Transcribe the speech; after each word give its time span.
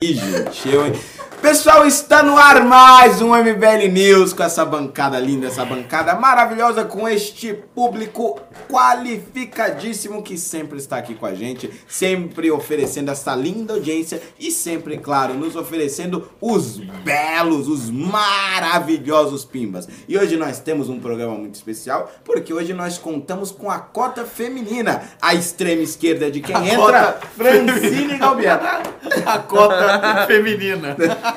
Gente, 0.00 0.68
eu? 0.68 0.94
Pessoal, 1.40 1.86
está 1.86 2.20
no 2.20 2.36
ar 2.36 2.64
mais 2.64 3.22
um 3.22 3.28
MBL 3.28 3.88
News 3.92 4.32
com 4.32 4.42
essa 4.42 4.64
bancada 4.64 5.20
linda, 5.20 5.46
essa 5.46 5.64
bancada 5.64 6.16
maravilhosa, 6.16 6.84
com 6.84 7.08
este 7.08 7.54
público 7.54 8.40
qualificadíssimo 8.68 10.22
que 10.22 10.36
sempre 10.36 10.78
está 10.78 10.98
aqui 10.98 11.14
com 11.14 11.24
a 11.24 11.34
gente, 11.34 11.70
sempre 11.86 12.50
oferecendo 12.50 13.12
essa 13.12 13.36
linda 13.36 13.74
audiência 13.74 14.20
e 14.38 14.50
sempre, 14.50 14.98
claro, 14.98 15.34
nos 15.34 15.54
oferecendo 15.54 16.28
os 16.40 16.76
belos, 16.76 17.68
os 17.68 17.88
maravilhosos 17.88 19.44
pimbas. 19.44 19.88
E 20.08 20.18
hoje 20.18 20.36
nós 20.36 20.58
temos 20.58 20.88
um 20.88 20.98
programa 20.98 21.34
muito 21.34 21.54
especial, 21.54 22.12
porque 22.24 22.52
hoje 22.52 22.74
nós 22.74 22.98
contamos 22.98 23.52
com 23.52 23.70
a 23.70 23.78
cota 23.78 24.24
feminina, 24.24 25.02
a 25.22 25.34
extrema 25.34 25.82
esquerda 25.82 26.30
de 26.30 26.40
quem 26.40 26.54
A 26.54 26.66
entra, 26.66 27.12
cota 27.12 27.26
Francine 27.36 28.18
Galbiano. 28.18 28.68
A 29.24 29.38
cota 29.38 30.26
feminina. 30.26 30.96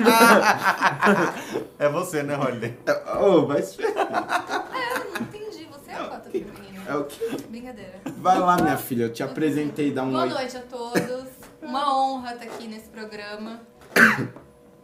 É 1.79 1.89
você, 1.89 2.23
né, 2.23 2.37
Holiday? 2.37 2.77
Oh, 3.19 3.47
mas... 3.47 3.77
É, 3.79 3.83
eu 3.83 5.11
não 5.13 5.21
entendi. 5.21 5.67
Você 5.71 5.91
é 5.91 5.95
a 5.95 6.05
cota 6.05 6.29
feminina. 6.29 6.83
É 6.87 6.95
o 6.95 7.05
quê? 7.05 7.37
Brincadeira. 7.49 8.01
Vai 8.17 8.39
lá, 8.39 8.57
minha 8.57 8.77
filha, 8.77 9.03
eu 9.03 9.13
te 9.13 9.23
apresentei, 9.23 9.91
dá 9.91 10.03
um 10.03 10.11
Boa 10.11 10.23
oi. 10.23 10.29
noite 10.29 10.57
a 10.57 10.61
todos. 10.61 11.25
Uma 11.61 11.95
honra 11.95 12.33
estar 12.33 12.45
aqui 12.45 12.67
nesse 12.67 12.89
programa. 12.89 13.61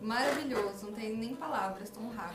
Maravilhoso, 0.01 0.85
não 0.85 0.93
tem 0.93 1.15
nem 1.17 1.35
palavras, 1.35 1.89
tô 1.89 1.99
honrada. 1.99 2.33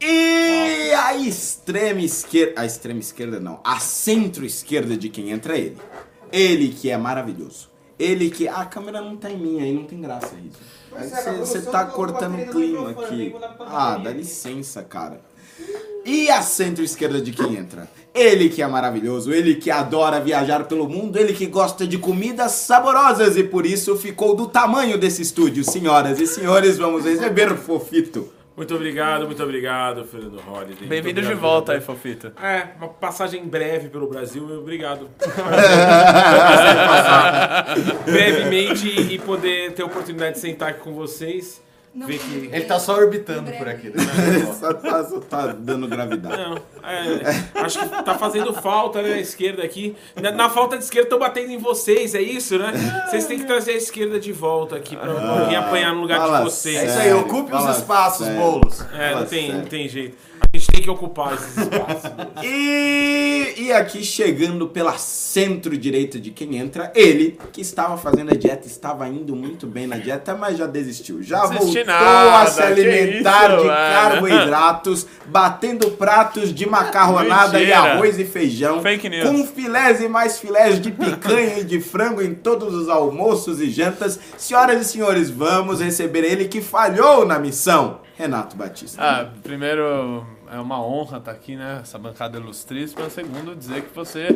E 0.00 0.92
a 0.94 1.14
extrema 1.14 2.00
esquerda. 2.00 2.60
A 2.62 2.64
extrema 2.66 3.00
esquerda 3.00 3.38
não. 3.38 3.60
A 3.62 3.78
centro-esquerda 3.78 4.96
de 4.96 5.10
quem 5.10 5.30
entra 5.30 5.56
é 5.56 5.60
ele. 5.60 5.78
Ele 6.32 6.68
que 6.68 6.90
é 6.90 6.96
maravilhoso. 6.96 7.68
Ele 7.98 8.30
que. 8.30 8.48
A 8.48 8.64
câmera 8.64 9.02
não 9.02 9.16
tá 9.16 9.30
em 9.30 9.36
mim 9.36 9.60
aí, 9.60 9.74
não 9.74 9.84
tem 9.84 10.00
graça 10.00 10.34
isso. 10.36 10.58
Você 11.38 11.62
tá 11.62 11.84
cortando 11.84 12.34
o 12.40 12.46
clima 12.46 12.90
aqui. 12.90 13.34
Ah, 13.60 13.96
dá 13.96 14.10
licença, 14.10 14.82
cara. 14.82 15.20
E 16.04 16.30
a 16.30 16.42
centro-esquerda 16.42 17.20
de 17.20 17.32
quem 17.32 17.56
entra? 17.56 17.88
Ele 18.14 18.48
que 18.48 18.62
é 18.62 18.66
maravilhoso, 18.66 19.32
ele 19.32 19.54
que 19.54 19.70
adora 19.70 20.20
viajar 20.20 20.64
pelo 20.64 20.88
mundo, 20.88 21.16
ele 21.18 21.32
que 21.32 21.46
gosta 21.46 21.86
de 21.86 21.98
comidas 21.98 22.52
saborosas 22.52 23.36
e 23.36 23.44
por 23.44 23.64
isso 23.64 23.96
ficou 23.96 24.34
do 24.34 24.48
tamanho 24.48 24.98
desse 24.98 25.22
estúdio. 25.22 25.62
Senhoras 25.62 26.18
e 26.18 26.26
senhores, 26.26 26.76
vamos 26.76 27.04
receber 27.04 27.52
o 27.52 27.56
Fofito. 27.56 28.39
Muito 28.60 28.74
obrigado, 28.74 29.24
muito 29.24 29.42
obrigado, 29.42 30.04
Fernando 30.04 30.38
Holiday. 30.46 30.86
Bem-vindo 30.86 31.22
de 31.22 31.32
volta 31.32 31.72
aí, 31.72 31.80
Fernando. 31.80 31.96
Fofita. 31.96 32.32
É, 32.42 32.76
uma 32.76 32.88
passagem 32.88 33.48
breve 33.48 33.88
pelo 33.88 34.06
Brasil, 34.06 34.46
obrigado. 34.58 35.08
Prazer 35.16 35.86
passar 36.86 37.74
brevemente 38.04 38.86
e 38.86 39.18
poder 39.18 39.72
ter 39.72 39.80
a 39.80 39.86
oportunidade 39.86 40.34
de 40.34 40.40
sentar 40.40 40.68
aqui 40.72 40.80
com 40.80 40.92
vocês. 40.92 41.62
Não 41.92 42.06
tem 42.06 42.18
que. 42.18 42.48
Ele 42.52 42.64
tá 42.64 42.78
só 42.78 42.96
orbitando 42.96 43.50
por 43.52 43.68
aqui. 43.68 43.90
Né? 44.00 44.54
só, 44.58 44.72
tá, 44.72 45.04
só 45.04 45.20
tá 45.20 45.46
dando 45.48 45.88
gravidade. 45.88 46.36
Não, 46.36 46.56
é, 46.88 47.62
acho 47.62 47.80
que 47.80 48.02
tá 48.02 48.16
fazendo 48.16 48.52
falta, 48.54 49.02
né, 49.02 49.14
a 49.14 49.20
esquerda 49.20 49.62
aqui. 49.62 49.96
Na, 50.20 50.30
na 50.30 50.48
falta 50.50 50.76
de 50.76 50.84
esquerda, 50.84 51.10
tô 51.10 51.18
batendo 51.18 51.50
em 51.50 51.58
vocês, 51.58 52.14
é 52.14 52.22
isso, 52.22 52.58
né? 52.58 52.72
Vocês 53.08 53.26
têm 53.26 53.38
que 53.38 53.44
trazer 53.44 53.72
a 53.72 53.76
esquerda 53.76 54.20
de 54.20 54.32
volta 54.32 54.76
aqui 54.76 54.96
pra 54.96 55.10
alguém 55.10 55.56
apanhar 55.56 55.94
no 55.94 56.02
lugar 56.02 56.20
de 56.20 56.44
vocês. 56.44 56.76
É 56.76 56.84
isso 56.86 56.94
Sério, 56.94 57.16
aí, 57.16 57.22
ocupe 57.22 57.50
fala 57.50 57.70
os 57.70 57.76
espaços, 57.78 58.26
sério. 58.26 58.40
bolos. 58.40 58.80
É, 58.92 59.14
não 59.14 59.26
tem, 59.26 59.46
sério. 59.46 59.58
não 59.58 59.64
tem 59.66 59.88
jeito. 59.88 60.29
A 60.52 60.56
gente 60.56 60.66
tem 60.72 60.82
que 60.82 60.90
ocupar 60.90 61.34
esses 61.34 61.56
espaços. 61.56 62.10
E, 62.42 63.54
e 63.66 63.72
aqui 63.72 64.02
chegando 64.02 64.66
pela 64.66 64.96
centro-direita 64.96 66.18
de 66.18 66.30
quem 66.30 66.56
entra, 66.56 66.90
ele 66.94 67.38
que 67.52 67.60
estava 67.60 67.96
fazendo 67.98 68.32
a 68.32 68.34
dieta, 68.36 68.66
estava 68.66 69.06
indo 69.08 69.36
muito 69.36 69.66
bem 69.66 69.86
na 69.86 69.96
dieta, 69.96 70.34
mas 70.34 70.56
já 70.56 70.66
desistiu. 70.66 71.22
Já 71.22 71.44
voltou 71.46 71.84
nada, 71.84 72.42
a 72.42 72.46
se 72.46 72.62
alimentar 72.62 73.50
isso, 73.50 73.60
de 73.60 73.66
mano. 73.66 73.76
carboidratos, 73.92 75.06
batendo 75.26 75.90
pratos 75.92 76.52
de 76.54 76.66
macarronada 76.68 77.58
e 77.58 77.66
Mentira. 77.66 77.78
arroz 77.78 78.18
e 78.18 78.24
feijão, 78.24 78.80
Fake 78.82 79.08
news. 79.08 79.28
com 79.28 79.46
filés 79.46 80.00
e 80.00 80.08
mais 80.08 80.38
filés 80.38 80.80
de 80.80 80.90
picanha 80.90 81.58
e 81.58 81.64
de 81.64 81.80
frango 81.80 82.22
em 82.22 82.34
todos 82.34 82.74
os 82.74 82.88
almoços 82.88 83.60
e 83.60 83.70
jantas. 83.70 84.18
Senhoras 84.38 84.80
e 84.80 84.84
senhores, 84.90 85.28
vamos 85.30 85.80
receber 85.80 86.24
ele 86.24 86.48
que 86.48 86.60
falhou 86.62 87.26
na 87.26 87.38
missão, 87.38 88.00
Renato 88.16 88.56
Batista. 88.56 89.00
Ah, 89.02 89.28
primeiro, 89.42 90.26
é 90.52 90.58
uma 90.58 90.84
honra 90.84 91.18
estar 91.18 91.30
aqui, 91.30 91.56
né? 91.56 91.78
Essa 91.82 91.98
bancada 91.98 92.38
ilustríssima. 92.38 93.08
Segundo, 93.10 93.54
dizer 93.54 93.82
que 93.82 93.94
você 93.94 94.28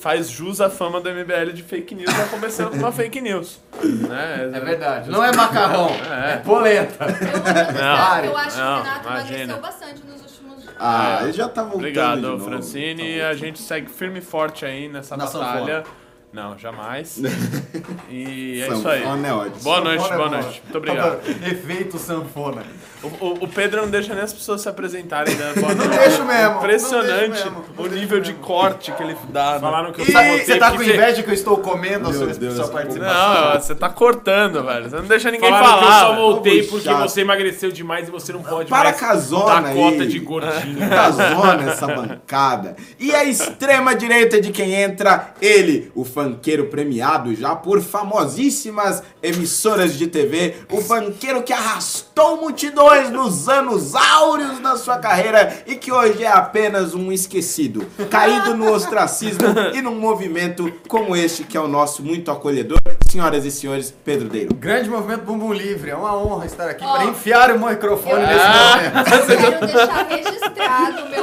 faz 0.00 0.28
jus 0.30 0.60
à 0.60 0.68
fama 0.68 1.00
do 1.00 1.08
MBL 1.10 1.52
de 1.52 1.62
fake 1.62 1.94
news, 1.94 2.10
já 2.12 2.26
começando 2.28 2.70
com 2.70 2.76
uma 2.78 2.92
fake 2.92 3.20
news. 3.20 3.58
Né? 3.82 4.50
É 4.54 4.60
verdade. 4.60 5.10
Não 5.10 5.22
é 5.24 5.32
macarrão, 5.34 5.88
É. 5.88 6.32
é 6.34 6.36
polenta. 6.38 7.06
Eu, 8.24 8.30
eu 8.30 8.36
acho 8.36 8.56
que 8.56 8.60
não, 8.62 8.80
o 8.80 8.82
Renato 8.82 9.06
imagina. 9.08 9.34
emagreceu 9.42 9.60
bastante 9.60 10.02
nos 10.06 10.20
últimos 10.20 10.62
dias. 10.62 10.74
Ah, 10.78 11.18
É. 11.20 11.24
ele 11.24 11.32
já 11.32 11.48
tá 11.48 11.62
voltando 11.62 11.80
de 11.82 11.86
Obrigado, 11.88 12.20
novo. 12.20 12.44
Francine. 12.44 13.18
Tá 13.20 13.28
a 13.28 13.34
gente 13.34 13.60
segue 13.60 13.88
firme 13.90 14.18
e 14.18 14.22
forte 14.22 14.64
aí 14.64 14.88
nessa 14.88 15.16
Na 15.16 15.26
batalha. 15.26 15.84
Não, 16.32 16.58
jamais. 16.58 17.20
E 18.08 18.60
é 18.62 18.68
isso 18.68 18.88
aí. 18.88 19.02
É 19.02 19.32
ótimo. 19.32 19.62
Boa 19.62 19.80
noite, 19.80 20.04
é 20.04 20.16
boa. 20.16 20.28
noite. 20.30 20.62
Muito 20.64 20.78
obrigado. 20.78 21.20
Efeito 21.46 21.98
sanfona. 21.98 22.62
O, 23.02 23.06
o- 23.08 23.38
o 23.44 23.48
Pedro 23.48 23.82
não 23.82 23.90
deixa 23.90 24.14
nem 24.14 24.22
as 24.22 24.32
pessoas 24.32 24.60
se 24.60 24.68
apresentarem, 24.68 25.34
né? 25.34 25.52
Boa 25.56 25.74
Não 25.74 25.88
deixo 25.88 26.24
mesmo, 26.24 26.56
Impressionante 26.58 27.10
não 27.10 27.16
deixo 27.30 27.44
mesmo, 27.44 27.64
não 27.76 27.84
o 27.84 27.88
nível 27.88 28.20
de 28.20 28.32
corte 28.34 28.92
que 28.92 29.02
ele 29.02 29.16
dá. 29.30 29.54
né? 29.54 29.60
Falaram 29.60 29.92
que 29.92 30.00
eu 30.02 30.06
sabotei 30.06 30.44
você 30.44 30.56
tá 30.56 30.70
com 30.70 30.82
inveja 30.82 31.22
que 31.22 31.30
eu 31.30 31.34
estou 31.34 31.56
comendo 31.58 32.08
a 32.08 32.12
sua, 32.12 32.26
Deus, 32.28 32.54
sua 32.54 32.68
participação? 32.68 33.44
Não, 33.54 33.60
você 33.60 33.74
tá 33.74 33.88
cortando, 33.88 34.62
velho. 34.64 34.88
Você 34.88 34.96
não 34.96 35.04
deixa 35.06 35.30
ninguém 35.30 35.50
Falaram 35.50 35.78
que 35.78 35.84
eu 35.84 35.88
falar. 35.90 36.00
só 36.06 36.14
voltei 36.14 36.62
porque 36.62 36.84
chato. 36.84 37.02
você 37.02 37.20
emagreceu 37.22 37.72
demais 37.72 38.06
e 38.08 38.10
você 38.10 38.32
não 38.32 38.42
pode 38.42 38.68
Para 38.70 38.84
mais 38.90 39.00
com 39.00 39.06
a 39.06 39.16
zona 39.16 39.60
dar 39.60 39.66
aí. 39.66 39.74
cota 39.76 40.06
de 40.06 40.18
gordinho. 40.20 40.88
Tá 40.92 41.10
zona 41.10 41.70
essa 41.72 41.86
bancada. 41.86 42.76
E 43.00 43.12
a 43.14 43.24
extrema 43.24 43.94
direita 43.94 44.40
de 44.40 44.52
quem 44.52 44.74
entra, 44.74 45.34
ele, 45.40 45.90
o 45.94 46.04
fanqueiro 46.04 46.66
premiado 46.66 47.34
já 47.34 47.56
por 47.56 47.80
famosíssimas 47.80 49.02
emissoras 49.22 49.96
de 49.96 50.06
TV, 50.06 50.56
o 50.70 50.80
fanqueiro 50.80 51.42
que 51.42 51.52
arrastou 51.52 52.36
multidões 52.38 53.10
nos 53.10 53.48
anos 53.48 53.94
áureos 53.94 54.58
da 54.60 54.76
sua 54.76 54.98
carreira 54.98 55.62
e 55.66 55.76
que 55.76 55.92
hoje 55.92 56.24
é 56.24 56.28
apenas 56.28 56.94
um 56.94 57.12
esquecido, 57.12 57.86
caído 58.10 58.56
no 58.56 58.72
ostracismo 58.72 59.44
e 59.74 59.80
num 59.82 59.94
movimento 59.98 60.72
como 60.88 61.14
este 61.16 61.44
que 61.44 61.56
é 61.56 61.60
o 61.60 61.68
nosso 61.68 62.02
muito 62.02 62.30
acolhedor, 62.30 62.78
senhoras 63.10 63.44
e 63.44 63.50
senhores, 63.50 63.94
Pedro 64.04 64.28
Deiro. 64.28 64.54
Grande 64.54 64.88
movimento 64.90 65.22
Bumbum 65.24 65.52
Livre. 65.52 65.90
É 65.90 65.96
uma 65.96 66.16
honra 66.16 66.46
estar 66.46 66.68
aqui 66.68 66.84
Ó. 66.84 66.92
para 66.94 67.04
enfiar 67.04 67.50
o 67.52 67.58
microfone 67.64 68.22
Eu- 68.22 68.26
nesse 68.26 68.46
momento. 68.48 69.30
Eu 69.30 69.38
quero 69.50 69.66
deixar 69.66 70.06
registrado 70.08 71.02
o 71.02 71.08
meu. 71.08 71.22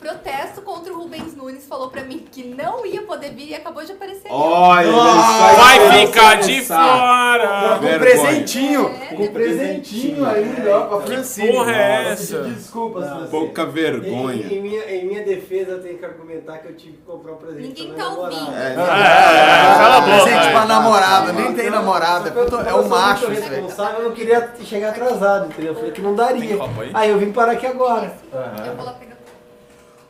Protesto 0.00 0.60
contra 0.60 0.92
o 0.92 0.98
Rubens 0.98 1.34
Nunes. 1.34 1.64
Falou 1.66 1.88
pra 1.88 2.02
mim 2.04 2.26
que 2.30 2.33
não 2.44 2.84
ia 2.86 3.02
poder 3.02 3.30
vir 3.32 3.48
e 3.50 3.54
acabou 3.54 3.84
de 3.84 3.92
aparecer. 3.92 4.28
Olha, 4.30 4.90
Vai 4.92 6.06
ficar 6.06 6.36
de 6.40 6.60
fora! 6.62 7.76
Com 7.78 7.80
Vergonha. 7.86 7.98
presentinho. 7.98 8.94
É, 9.00 9.14
Com 9.14 9.26
presentinho 9.28 10.26
ainda, 10.26 10.76
ó, 10.76 10.80
pra 10.86 11.00
Francine. 11.02 11.52
porra 11.52 11.72
é 11.76 12.12
essa? 12.12 12.42
Desculpas, 12.42 13.06
Francine. 13.08 13.28
Pouca 13.30 13.66
vergonha. 13.66 14.46
Em, 14.46 14.54
em 14.58 14.62
minha, 14.62 14.84
em 14.94 15.06
minha 15.06 15.22
defesa, 15.24 15.72
eu 15.72 15.82
tenho 15.82 15.98
que 15.98 16.04
argumentar 16.04 16.58
que 16.58 16.68
eu 16.68 16.74
tive 16.76 16.92
que 16.98 17.02
comprar 17.02 17.32
um 17.32 17.36
presente 17.36 17.68
Ninguém 17.68 17.92
pra 17.94 18.04
tá 18.04 18.10
minha 18.10 18.20
namorada. 18.20 18.36
ouvindo. 18.40 18.56
É, 18.56 18.72
É, 18.72 19.74
cala 19.78 19.96
a 19.96 20.00
boca. 20.00 20.22
Presente 20.24 20.50
pra 20.52 20.64
namorada, 20.66 21.32
nem 21.32 21.52
tem 21.54 21.70
namorada. 21.70 22.28
É 22.30 22.74
um 22.74 22.80
sou 22.80 22.88
macho 22.88 23.28
responsável, 23.28 23.98
eu 24.00 24.04
não 24.08 24.12
queria 24.14 24.52
chegar 24.64 24.90
atrasado, 24.90 25.46
entendeu? 25.46 25.72
Eu 25.72 25.76
falei 25.76 25.90
que 25.92 26.00
não 26.02 26.14
daria. 26.14 26.56
Aí 26.92 27.10
eu 27.10 27.18
vim 27.18 27.32
parar 27.32 27.52
aqui 27.52 27.66
agora. 27.66 28.12
Eu 28.32 28.74
vou 28.76 28.84
lá 28.84 28.92
pegar. 28.92 29.13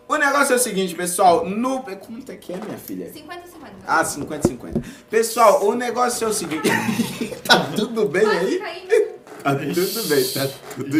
O 0.06 0.16
negócio 0.16 0.52
é 0.52 0.56
o 0.56 0.58
seguinte, 0.58 0.94
pessoal. 0.94 1.48
No. 1.48 1.82
Quanto 1.82 2.30
é 2.30 2.36
que 2.36 2.52
é, 2.52 2.56
minha 2.56 2.78
filha? 2.78 3.10
50 3.12 3.48
semanas. 3.48 3.74
Ah, 3.86 4.04
50, 4.04 4.48
50. 4.48 4.82
Pessoal, 5.10 5.64
o 5.64 5.74
negócio 5.74 6.24
é 6.24 6.28
o 6.28 6.32
seguinte. 6.32 6.68
tá 7.44 7.70
tudo 7.74 8.08
bem 8.08 8.26
aí? 8.26 9.13
Tá 9.44 9.54
tudo 9.56 10.08
bem, 10.08 10.24
tá 10.24 10.48
tudo. 10.74 10.96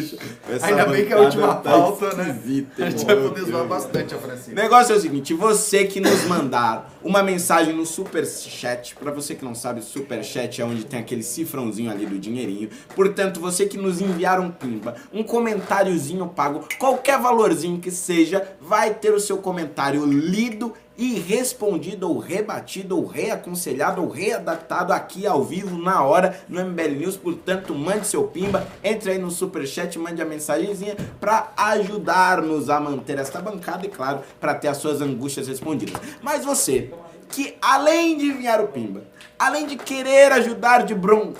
Essa 0.50 0.66
Ainda 0.66 0.84
bem 0.84 1.06
que 1.06 1.14
a 1.14 1.16
bancada 1.16 1.22
última 1.22 1.54
tá 1.54 1.70
pauta, 1.70 2.14
né? 2.14 2.38
A 2.78 2.90
gente 2.90 3.06
vai 3.06 3.16
poder 3.16 3.40
zoar 3.40 3.66
bastante 3.66 4.12
a 4.12 4.18
O 4.18 4.20
Francine. 4.20 4.54
negócio 4.54 4.92
é 4.92 4.96
o 4.98 5.00
seguinte, 5.00 5.32
você 5.32 5.84
que 5.86 5.98
nos 5.98 6.24
mandar 6.26 6.94
uma 7.02 7.22
mensagem 7.22 7.74
no 7.74 7.86
super 7.86 8.26
chat, 8.26 8.94
pra 8.96 9.10
você 9.10 9.34
que 9.34 9.42
não 9.42 9.54
sabe, 9.54 9.80
o 9.80 9.82
super 9.82 10.22
chat 10.22 10.60
é 10.60 10.64
onde 10.64 10.84
tem 10.84 11.00
aquele 11.00 11.22
cifrãozinho 11.22 11.90
ali 11.90 12.04
do 12.04 12.18
dinheirinho. 12.18 12.68
Portanto, 12.94 13.40
você 13.40 13.64
que 13.64 13.78
nos 13.78 14.02
enviar 14.02 14.38
um 14.38 14.50
pimba, 14.50 14.94
um 15.10 15.22
comentáriozinho 15.22 16.26
pago, 16.28 16.68
qualquer 16.78 17.18
valorzinho 17.18 17.80
que 17.80 17.90
seja, 17.90 18.46
vai 18.60 18.92
ter 18.92 19.14
o 19.14 19.20
seu 19.20 19.38
comentário 19.38 20.04
lido 20.04 20.74
e 20.96 21.14
respondido 21.14 22.08
ou 22.08 22.18
rebatido 22.18 22.96
ou 22.96 23.06
reaconselhado 23.06 24.02
ou 24.02 24.08
readaptado 24.08 24.92
aqui 24.92 25.26
ao 25.26 25.42
vivo 25.42 25.76
na 25.76 26.02
hora 26.02 26.38
no 26.48 26.64
MBL 26.64 26.96
News. 26.96 27.16
Portanto, 27.16 27.74
mande 27.74 28.06
seu 28.06 28.24
pimba, 28.24 28.66
entre 28.82 29.12
aí 29.12 29.18
no 29.18 29.30
superchat, 29.30 29.98
mande 29.98 30.22
a 30.22 30.24
mensagenzinha 30.24 30.96
para 31.20 31.52
ajudar-nos 31.56 32.70
a 32.70 32.78
manter 32.78 33.18
esta 33.18 33.40
bancada 33.40 33.86
e, 33.86 33.88
claro, 33.88 34.20
para 34.40 34.54
ter 34.54 34.68
as 34.68 34.76
suas 34.76 35.00
angústias 35.00 35.48
respondidas. 35.48 36.00
Mas 36.22 36.44
você, 36.44 36.92
que 37.28 37.56
além 37.60 38.16
de 38.16 38.26
enviar 38.26 38.60
o 38.60 38.68
pimba, 38.68 39.02
além 39.38 39.66
de 39.66 39.76
querer 39.76 40.30
ajudar 40.32 40.84
de, 40.84 40.94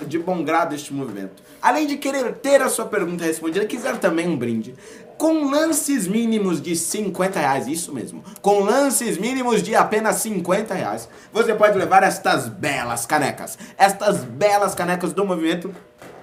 de 0.05 0.19
bom 0.19 0.43
grado 0.43 0.75
este 0.75 0.93
movimento, 0.93 1.41
além 1.61 1.87
de 1.87 1.97
querer 1.97 2.33
ter 2.35 2.61
a 2.61 2.69
sua 2.69 2.85
pergunta 2.85 3.23
respondida, 3.23 3.65
quiser 3.65 3.97
também 3.97 4.27
um 4.27 4.37
brinde, 4.37 4.75
com 5.17 5.49
lances 5.49 6.07
mínimos 6.07 6.61
de 6.61 6.75
50 6.75 7.39
reais, 7.39 7.67
isso 7.67 7.93
mesmo, 7.93 8.23
com 8.41 8.59
lances 8.59 9.17
mínimos 9.17 9.63
de 9.63 9.75
apenas 9.75 10.17
50 10.17 10.73
reais, 10.73 11.09
você 11.31 11.53
pode 11.53 11.77
levar 11.77 12.03
estas 12.03 12.47
belas 12.47 13.05
canecas, 13.05 13.57
estas 13.77 14.23
belas 14.23 14.75
canecas 14.75 15.13
do 15.13 15.25
movimento 15.25 15.73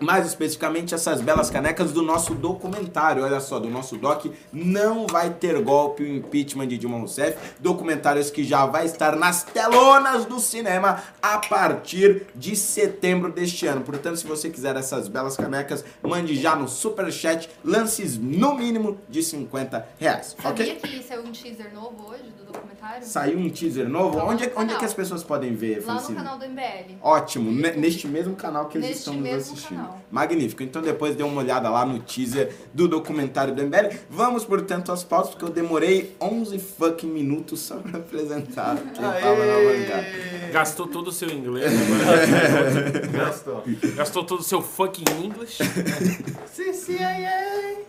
mais 0.02 0.26
especificamente 0.26 0.94
essas 0.94 1.20
belas 1.20 1.48
canecas 1.48 1.92
do 1.92 2.02
nosso 2.02 2.34
documentário, 2.34 3.22
olha 3.24 3.40
só, 3.40 3.58
do 3.58 3.70
nosso 3.70 3.96
doc, 3.96 4.26
não 4.52 5.06
vai 5.06 5.30
ter 5.30 5.60
golpe 5.62 6.02
o 6.02 6.16
impeachment 6.16 6.68
de 6.68 6.78
Dilma 6.78 6.98
Rousseff, 6.98 7.38
documentários 7.60 8.30
que 8.30 8.42
já 8.44 8.66
vai 8.66 8.84
estar 8.86 9.16
nas 9.16 9.42
telonas 9.44 10.24
do 10.24 10.40
cinema 10.40 11.02
a 11.22 11.38
partir 11.38 12.26
de 12.34 12.56
setembro 12.56 13.30
deste 13.32 13.66
ano. 13.66 13.82
Portanto, 13.82 14.16
se 14.16 14.26
você 14.26 14.50
quiser 14.50 14.76
essas 14.76 15.08
belas 15.08 15.36
canecas, 15.36 15.84
mande 16.02 16.34
já 16.34 16.56
no 16.56 16.68
superchat 16.68 17.48
lances 17.64 18.18
no 18.18 18.54
mínimo 18.54 18.98
de 19.08 19.22
50 19.22 19.88
reais, 19.98 20.36
Sabia 20.42 20.74
ok? 20.74 20.76
que 20.76 21.02
saiu 21.02 21.22
um 21.22 21.32
teaser 21.32 21.72
novo 21.72 22.10
hoje 22.10 22.24
do 22.36 22.41
documentário? 22.52 23.06
Saiu 23.06 23.38
um 23.38 23.48
teaser 23.50 23.88
novo, 23.88 24.18
lá 24.18 24.26
onde, 24.26 24.44
é- 24.44 24.48
no 24.54 24.60
onde 24.60 24.74
é 24.74 24.78
que 24.78 24.84
as 24.84 24.94
pessoas 24.94 25.22
podem 25.24 25.54
ver, 25.54 25.82
Lá 25.84 25.94
no 25.94 25.98
Francine? 26.00 26.18
canal 26.18 26.38
do 26.38 26.44
MBL. 26.44 26.96
Ótimo, 27.02 27.50
ne- 27.50 27.72
neste 27.72 28.06
mesmo 28.06 28.36
canal 28.36 28.66
que 28.66 28.78
eles 28.78 28.88
Neste 28.88 29.00
estão 29.10 29.14
nos 29.14 29.30
assistindo. 29.32 29.76
canal. 29.78 29.98
Magnífico. 30.10 30.62
Então 30.62 30.80
depois 30.82 31.16
dê 31.16 31.22
uma 31.22 31.40
olhada 31.40 31.68
lá 31.70 31.84
no 31.84 31.98
teaser 32.00 32.54
do 32.72 32.86
documentário 32.86 33.54
do 33.54 33.62
MBL. 33.62 33.96
Vamos, 34.10 34.44
portanto, 34.44 34.92
às 34.92 35.02
pautas, 35.02 35.30
porque 35.30 35.44
eu 35.44 35.50
demorei 35.50 36.14
11 36.20 36.58
fucking 36.58 37.06
minutos 37.08 37.60
só 37.60 37.76
pra 37.76 37.98
apresentar 37.98 38.76
quem 38.76 38.92
tava 39.02 39.44
na 39.46 39.54
bancada. 39.58 40.06
Gastou 40.52 40.86
todo 40.86 41.08
o 41.08 41.12
seu 41.12 41.30
inglês. 41.30 41.72
Gastou. 43.12 43.62
Gastou 43.96 44.24
todo 44.24 44.40
o 44.40 44.44
seu 44.44 44.60
fucking 44.60 45.04
English. 45.24 45.58
CCIA. 46.54 47.30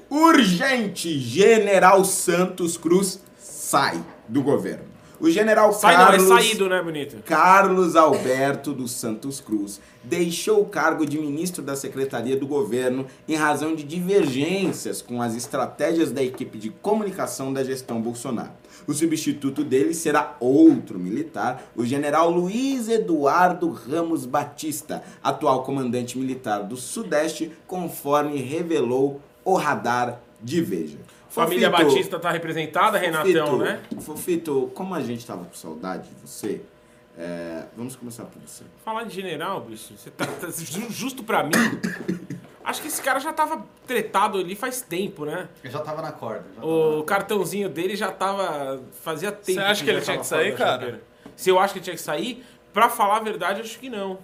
Urgente! 0.09 1.17
General 1.19 2.03
Santos 2.05 2.77
Cruz 2.77 3.19
sai 3.37 4.01
do 4.33 4.41
governo. 4.41 4.91
O 5.19 5.29
general 5.29 5.71
Sai 5.71 5.95
Carlos... 5.95 6.27
não, 6.27 6.37
é 6.37 6.41
saído, 6.41 6.67
né, 6.67 6.81
bonito? 6.81 7.23
Carlos 7.23 7.95
Alberto 7.95 8.73
dos 8.73 8.91
Santos 8.91 9.39
Cruz 9.39 9.79
deixou 10.03 10.59
o 10.59 10.65
cargo 10.65 11.05
de 11.05 11.17
ministro 11.17 11.63
da 11.63 11.77
Secretaria 11.77 12.35
do 12.35 12.45
Governo 12.45 13.05
em 13.25 13.35
razão 13.35 13.73
de 13.73 13.83
divergências 13.83 15.01
com 15.01 15.21
as 15.21 15.33
estratégias 15.33 16.11
da 16.11 16.21
equipe 16.21 16.57
de 16.57 16.71
comunicação 16.71 17.53
da 17.53 17.63
gestão 17.63 18.01
Bolsonaro. 18.01 18.51
O 18.85 18.93
substituto 18.93 19.63
dele 19.63 19.93
será 19.93 20.35
outro 20.41 20.99
militar, 20.99 21.71
o 21.73 21.85
general 21.85 22.29
Luiz 22.29 22.89
Eduardo 22.89 23.69
Ramos 23.69 24.25
Batista, 24.25 25.03
atual 25.23 25.63
comandante 25.63 26.17
militar 26.17 26.63
do 26.63 26.75
Sudeste, 26.75 27.49
conforme 27.65 28.41
revelou 28.41 29.21
o 29.45 29.55
radar 29.55 30.19
de 30.41 30.59
Veja. 30.59 30.97
Família 31.33 31.69
Fofito, 31.71 31.89
Batista 31.89 32.19
tá 32.19 32.31
representada, 32.31 32.97
Renatão, 32.97 33.25
Fofito, 33.47 33.57
né? 33.57 33.81
Fofito, 34.01 34.71
como 34.75 34.93
a 34.93 35.01
gente 35.01 35.25
tava 35.25 35.45
com 35.45 35.53
saudade 35.53 36.07
de 36.09 36.15
você, 36.27 36.61
é, 37.17 37.65
vamos 37.75 37.95
começar 37.95 38.25
por 38.25 38.41
você. 38.41 38.63
Falar 38.85 39.03
de 39.03 39.13
general, 39.15 39.61
bicho, 39.61 39.93
você 39.97 40.09
tá, 40.11 40.25
tá 40.25 40.47
ju- 40.49 40.91
justo 40.91 41.23
pra 41.23 41.43
mim. 41.43 41.51
Acho 42.65 42.81
que 42.81 42.87
esse 42.87 43.01
cara 43.01 43.19
já 43.19 43.33
tava 43.33 43.65
tretado 43.85 44.37
ali 44.37 44.55
faz 44.55 44.79
tempo, 44.81 45.25
né? 45.25 45.49
Eu 45.61 45.69
já 45.69 45.79
tava 45.79 46.01
na 46.01 46.13
corda. 46.13 46.45
já 46.55 46.63
O 46.63 47.03
cartãozinho 47.03 47.67
dele 47.67 47.93
já 47.95 48.09
tava. 48.09 48.81
Fazia 49.01 49.33
tempo. 49.33 49.59
acha 49.59 49.83
que 49.83 49.89
ele 49.89 49.99
já 49.99 50.05
tinha 50.05 50.17
que 50.19 50.25
sair, 50.25 50.55
cara? 50.55 51.01
Se 51.35 51.49
eu 51.49 51.59
acho 51.59 51.73
que 51.73 51.79
ele 51.79 51.83
tinha 51.83 51.95
que 51.95 52.01
sair, 52.01 52.45
pra 52.71 52.87
falar 52.87 53.17
a 53.17 53.19
verdade, 53.19 53.59
acho 53.59 53.77
que 53.77 53.89
não. 53.89 54.17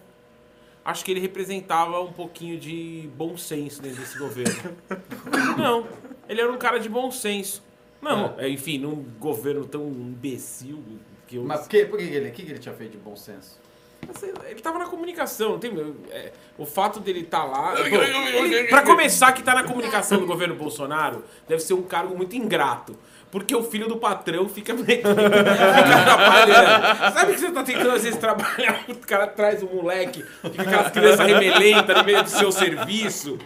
Acho 0.86 1.04
que 1.04 1.12
ele 1.12 1.20
representava 1.20 2.00
um 2.00 2.14
pouquinho 2.14 2.58
de 2.58 3.10
bom 3.14 3.36
senso 3.36 3.82
dentro 3.82 4.00
desse 4.00 4.18
governo. 4.18 4.74
não, 5.58 5.86
ele 6.30 6.40
era 6.42 6.52
um 6.52 6.58
cara 6.58 6.80
de 6.80 6.88
bom 6.88 7.12
senso. 7.12 7.62
Não, 8.02 8.36
é, 8.38 8.48
enfim, 8.48 8.78
num 8.78 9.04
governo 9.20 9.66
tão 9.66 9.86
imbecil 9.90 10.82
que 11.28 11.36
eu. 11.36 11.44
Mas 11.44 11.62
por 11.62 11.70
que, 11.70 11.86
por 11.86 11.98
que 12.00 12.06
ele, 12.06 12.30
o 12.30 12.32
que 12.32 12.44
que 12.44 12.52
ele 12.52 12.60
tinha 12.60 12.74
feito 12.74 12.92
de 12.92 12.98
bom 12.98 13.16
senso? 13.16 13.60
Ele 14.50 14.62
tava 14.62 14.80
na 14.80 14.86
comunicação, 14.86 15.50
não 15.52 15.60
tem. 15.60 15.72
é, 16.10 16.32
o 16.58 16.66
fato 16.66 17.02
dele 17.02 17.20
estar 17.22 17.44
lá. 17.44 17.74
Pô, 17.76 18.46
ele- 18.46 18.64
pra 18.70 18.82
começar, 18.84 19.34
que 19.34 19.44
tá 19.44 19.54
na 19.54 19.64
comunicação 19.66 20.18
do 20.20 20.26
governo 20.26 20.56
Bolsonaro, 20.56 21.26
deve 21.48 21.62
ser 21.62 21.74
um 21.74 21.82
cargo 21.84 22.16
muito 22.16 22.34
ingrato. 22.36 22.96
Porque 23.32 23.56
o 23.56 23.64
filho 23.64 23.88
do 23.88 23.98
patrão 23.98 24.50
fica, 24.50 24.74
fica 24.76 25.12
atrapalhando. 25.12 27.14
Sabe 27.14 27.34
que 27.34 27.40
você 27.40 27.52
tá 27.52 27.64
tentando 27.64 27.92
às 27.92 28.04
vezes 28.04 28.20
trabalhar, 28.20 28.86
o 28.90 28.96
cara 28.96 29.28
traz 29.28 29.62
um 29.62 29.68
moleque, 29.68 30.24
fica 30.42 30.64
aquelas 30.64 30.92
crianças 30.92 31.26
remelentas 31.26 31.98
no 31.98 32.04
meio 32.04 32.24
do 32.24 32.30
seu 32.30 32.52
serviço. 32.52 33.38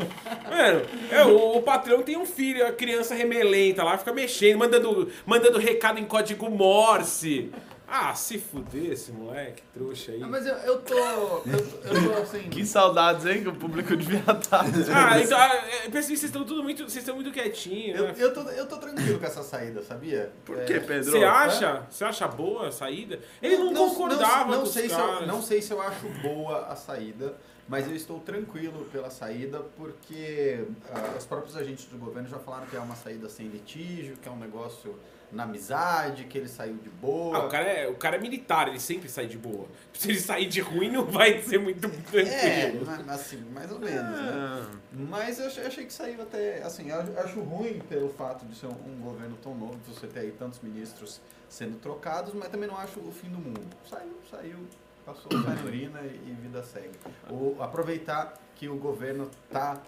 Mano, 0.50 0.82
é, 1.12 1.26
o, 1.26 1.58
o 1.58 1.62
patrão 1.62 2.02
tem 2.02 2.18
um 2.18 2.26
filho, 2.26 2.66
a 2.66 2.72
criança 2.72 3.14
remelenta 3.14 3.84
lá, 3.84 3.98
fica 3.98 4.14
mexendo, 4.14 4.60
mandando, 4.60 5.12
mandando 5.26 5.60
recado 5.60 6.00
em 6.00 6.06
código 6.06 6.50
Morse. 6.50 7.52
Ah, 7.96 8.16
se 8.16 8.40
fuder 8.40 8.94
esse 8.94 9.12
moleque, 9.12 9.62
trouxa 9.72 10.14
aí. 10.14 10.20
Não, 10.20 10.28
mas 10.28 10.48
eu, 10.48 10.56
eu 10.56 10.82
tô. 10.82 10.96
Eu, 10.98 11.44
eu 11.84 12.12
tô 12.12 12.22
assim. 12.24 12.50
Que 12.50 12.66
saudades, 12.66 13.24
hein? 13.28 13.44
Que 13.44 13.50
o 13.50 13.56
público 13.56 13.96
devia 13.96 14.18
estar. 14.34 14.66
Ah, 14.92 15.22
então, 15.22 15.38
ah, 15.38 15.54
é, 15.54 15.90
percebi 15.90 16.14
que 16.14 16.20
vocês 16.20 16.24
estão 16.24 16.44
tudo 16.44 16.64
muito. 16.64 16.86
Vocês 16.86 17.04
estão 17.04 17.14
muito 17.14 17.32
quietinhos. 17.32 18.00
Eu, 18.00 18.08
né? 18.08 18.16
eu, 18.18 18.34
tô, 18.34 18.42
eu 18.50 18.66
tô 18.66 18.78
tranquilo 18.78 19.20
com 19.20 19.26
essa 19.28 19.44
saída, 19.44 19.84
sabia? 19.84 20.32
Por 20.44 20.58
É, 20.58 20.66
quê, 20.66 20.80
Pedro? 20.80 21.12
Você 21.12 21.24
acha? 21.24 21.86
Você 21.88 22.04
acha 22.04 22.28
boa 22.28 22.70
a 22.70 22.72
saída? 22.72 23.20
Ele 23.40 23.58
não, 23.58 23.74
concordava 23.76 24.50
não, 24.52 24.58
com 24.58 24.64
os 24.64 24.74
sei 24.74 24.90
se 24.90 24.96
caras. 24.96 25.22
eu, 25.22 25.28
não 25.28 25.42
sei 25.44 25.62
se 25.62 25.72
eu 25.72 25.80
acho 25.80 26.08
boa 26.24 26.66
a 26.66 26.76
saída, 26.76 27.36
mas 27.68 27.88
eu 27.88 27.96
estou 27.96 28.20
tranquilo 28.20 28.88
pela 28.92 29.12
saída 29.12 29.60
porque 29.78 30.66
ah, 30.92 31.14
os 31.16 31.26
próprios 31.26 31.56
agentes 31.56 31.86
do 31.86 32.00
governo 32.00 32.28
já 32.28 32.40
falaram 32.40 32.66
que 32.66 32.76
é 32.76 32.80
uma 32.80 32.96
saída 32.96 33.30
sem 33.30 33.48
litígio, 33.50 34.18
que 34.18 34.28
é 34.28 34.32
um 34.32 34.40
negócio 34.40 34.98
na 35.34 35.44
amizade, 35.44 36.26
que 36.26 36.38
ele 36.38 36.48
saiu 36.48 36.76
de 36.76 36.90
boa. 36.90 37.38
Ah, 37.38 37.46
o 37.46 37.50
cara, 37.50 37.66
é, 37.68 37.88
o 37.88 37.96
cara 37.96 38.16
é 38.18 38.20
militar, 38.20 38.68
ele 38.68 38.80
sempre 38.80 39.10
sai 39.10 39.26
de 39.28 39.38
boa. 39.38 39.66
Se 39.94 40.10
ele 40.10 40.20
sair 40.20 40.46
de 40.48 40.62
ruim, 40.62 40.92
não 40.92 41.06
vai 41.06 41.42
ser 41.42 41.58
muito 41.60 41.86
É, 42.16 42.70
tranquilo. 42.70 42.86
ma- 42.86 43.14
assim, 43.14 43.38
mais 43.52 43.72
ou 43.72 43.80
menos, 43.80 43.94
né? 44.20 44.32
Ah, 44.34 44.68
Mas 44.94 45.40
eu 45.40 45.48
achei, 45.48 45.66
achei 45.66 45.86
que 45.86 45.94
saiu 45.94 46.22
até, 46.22 46.62
assim, 46.64 46.90
eu 46.90 47.20
acho 47.20 47.40
ruim 47.42 47.80
pelo 47.90 48.10
fato 48.10 48.46
de 48.46 48.56
ser 48.56 48.68
um, 48.68 48.72
um 48.72 49.00
governo 49.02 49.36
tão 49.42 49.56
novo, 49.56 49.76
de 49.88 49.94
você 49.94 50.08
ter 50.08 50.20
aí 50.22 50.32
tantos 50.32 50.60
ministros 50.62 51.20
sendo 51.50 51.78
trocados, 51.80 52.34
mas 52.34 52.50
também 52.50 52.68
não 52.70 52.78
acho 52.78 53.00
o 53.00 53.12
fim 53.12 53.30
do 53.30 53.38
mundo. 53.40 53.62
Saiu, 53.90 54.14
saiu, 54.30 54.58
passou, 55.06 55.32
na 55.32 55.64
urina 55.64 56.00
e, 56.02 56.30
e 56.30 56.38
vida 56.42 56.64
segue. 56.64 56.92
O, 57.30 57.56
aproveitar 57.62 58.34
que 58.56 58.68
o 58.70 58.76
governo 58.76 59.30
está 59.48 59.82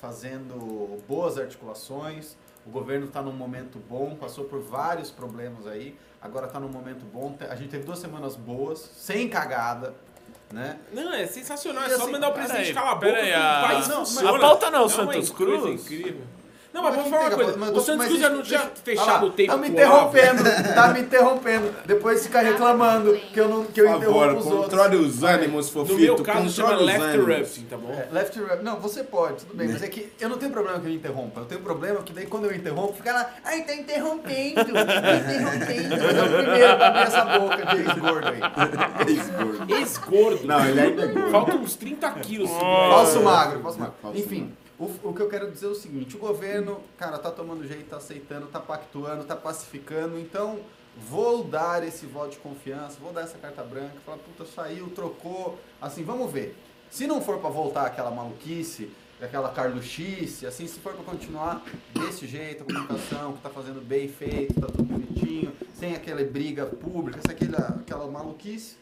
fazendo 0.00 0.98
boas 1.08 1.38
articulações, 1.38 2.36
o 2.66 2.70
governo 2.70 3.06
está 3.06 3.22
num 3.22 3.32
momento 3.32 3.78
bom, 3.88 4.16
passou 4.16 4.44
por 4.44 4.60
vários 4.60 5.10
problemas 5.10 5.66
aí, 5.66 5.96
agora 6.20 6.46
está 6.46 6.58
num 6.58 6.68
momento 6.68 7.04
bom. 7.04 7.36
A 7.48 7.54
gente 7.54 7.70
teve 7.70 7.84
duas 7.84 7.98
semanas 7.98 8.34
boas, 8.36 8.78
sem 8.96 9.28
cagada, 9.28 9.94
né? 10.52 10.78
Não, 10.92 11.12
é 11.14 11.26
sensacional. 11.26 11.84
E 11.84 11.86
É 11.86 11.96
só 11.96 12.02
assim, 12.02 12.12
mandar 12.12 12.30
o 12.30 12.32
presidente 12.32 12.72
calar 12.74 12.92
a 12.92 12.94
boca 12.96 13.12
que 13.14 13.32
a- 13.32 13.62
o 13.64 13.68
país 13.68 13.88
Não, 13.88 13.98
mas- 14.00 14.18
a 14.18 14.38
pauta 14.38 14.70
não 14.70 14.78
é 14.78 14.82
o 14.82 14.84
uma 14.86 14.90
Santos 14.90 15.30
Cruz? 15.30 15.82
incrível. 15.84 16.22
Não, 16.76 16.82
mas 16.82 16.94
Mas 16.96 17.04
vamos 17.04 17.10
falar 17.18 17.28
uma 17.28 17.36
coisa. 17.44 17.56
mas 17.58 17.70
O 17.70 17.80
Santos 17.80 17.96
mas 17.96 18.06
Cruz 18.08 18.20
já 18.20 18.28
não 18.28 18.42
tinha 18.42 18.70
fechado 18.84 19.26
o 19.26 19.30
tempo 19.30 19.50
Tá 19.52 19.56
me 19.56 19.68
interrompendo, 19.68 20.42
tá 20.74 20.88
me 20.88 21.00
interrompendo. 21.00 21.74
Depois 21.86 22.22
fica 22.26 22.40
reclamando 22.40 23.16
que 23.32 23.40
eu, 23.40 23.48
não, 23.48 23.64
que 23.64 23.80
eu 23.80 23.96
interrompo 23.96 24.38
os 24.40 24.44
controle 24.44 24.96
outros. 24.96 25.16
os 25.16 25.22
ânimos, 25.22 25.66
No 25.66 25.72
fofito. 25.72 25.98
meu 26.00 26.22
caso, 26.22 26.50
chama 26.50 26.76
controle 26.76 26.92
left 26.98 27.16
erupting, 27.16 27.64
tá 27.64 27.76
bom? 27.78 27.90
É, 27.92 28.08
left 28.12 28.38
rep. 28.38 28.62
Não, 28.62 28.76
você 28.78 29.02
pode, 29.02 29.36
tudo 29.46 29.56
bem. 29.56 29.68
Mas 29.68 29.82
é 29.82 29.88
que 29.88 30.12
eu 30.20 30.28
não 30.28 30.36
tenho 30.36 30.52
problema 30.52 30.78
que 30.78 30.86
eu 30.86 30.92
interrompa. 30.92 31.40
Eu 31.40 31.46
tenho 31.46 31.60
problema 31.62 32.02
que 32.02 32.12
daí 32.12 32.26
quando 32.26 32.44
eu 32.44 32.54
interrompo, 32.54 32.92
fica 32.92 33.10
lá, 33.12 33.30
ai, 33.42 33.62
tá 33.62 33.74
interrompendo, 33.74 34.56
tá 34.64 34.70
interrompendo. 34.70 35.96
Mas 35.96 36.16
é 36.18 36.22
o 36.22 36.42
primeiro 36.42 36.76
pra 36.76 36.86
abrir 36.88 37.02
essa 37.02 37.24
boca 37.38 37.66
de 37.66 37.76
ex-gordo 37.80 38.28
aí. 38.28 38.40
Ex-gordo. 39.08 39.74
Ex-gordo. 39.74 40.46
Não, 40.46 40.66
ele 40.66 40.80
ainda 40.80 41.02
é 41.04 41.06
gordo. 41.06 41.30
Faltam 41.30 41.56
uns 41.58 41.74
30 41.76 42.10
quilos. 42.12 42.50
Falso 42.50 43.22
magro, 43.22 43.60
falso 43.60 43.78
magro. 43.78 43.94
Falso 44.02 44.18
Enfim, 44.18 44.52
o, 44.78 44.84
o 45.08 45.14
que 45.14 45.20
eu 45.20 45.28
quero 45.28 45.50
dizer 45.50 45.66
é 45.66 45.70
o 45.70 45.74
seguinte, 45.74 46.16
o 46.16 46.18
governo, 46.18 46.80
cara, 46.98 47.18
tá 47.18 47.30
tomando 47.30 47.66
jeito, 47.66 47.88
tá 47.88 47.96
aceitando, 47.96 48.46
tá 48.46 48.60
pactuando, 48.60 49.24
tá 49.24 49.34
pacificando, 49.34 50.18
então 50.18 50.60
vou 50.96 51.44
dar 51.44 51.86
esse 51.86 52.06
voto 52.06 52.32
de 52.32 52.38
confiança, 52.38 52.98
vou 53.00 53.12
dar 53.12 53.22
essa 53.22 53.38
carta 53.38 53.62
branca, 53.62 53.94
falar, 54.04 54.18
puta, 54.18 54.44
saiu, 54.44 54.88
trocou, 54.90 55.58
assim, 55.80 56.02
vamos 56.02 56.30
ver. 56.30 56.56
Se 56.90 57.06
não 57.06 57.20
for 57.20 57.38
pra 57.38 57.50
voltar 57.50 57.86
aquela 57.86 58.10
maluquice, 58.10 58.90
aquela 59.20 59.50
carluchice, 59.50 60.46
assim, 60.46 60.66
se 60.66 60.78
for 60.78 60.94
pra 60.94 61.04
continuar 61.04 61.64
desse 61.94 62.26
jeito, 62.26 62.62
a 62.62 62.66
comunicação 62.66 63.32
que 63.32 63.42
tá 63.42 63.50
fazendo 63.50 63.80
bem 63.80 64.08
feito, 64.08 64.60
tá 64.60 64.66
tudo 64.66 64.84
bonitinho, 64.84 65.52
sem 65.74 65.94
aquela 65.94 66.22
briga 66.24 66.66
pública, 66.66 67.20
sem 67.26 67.34
aquela, 67.34 67.80
aquela 67.80 68.06
maluquice, 68.10 68.76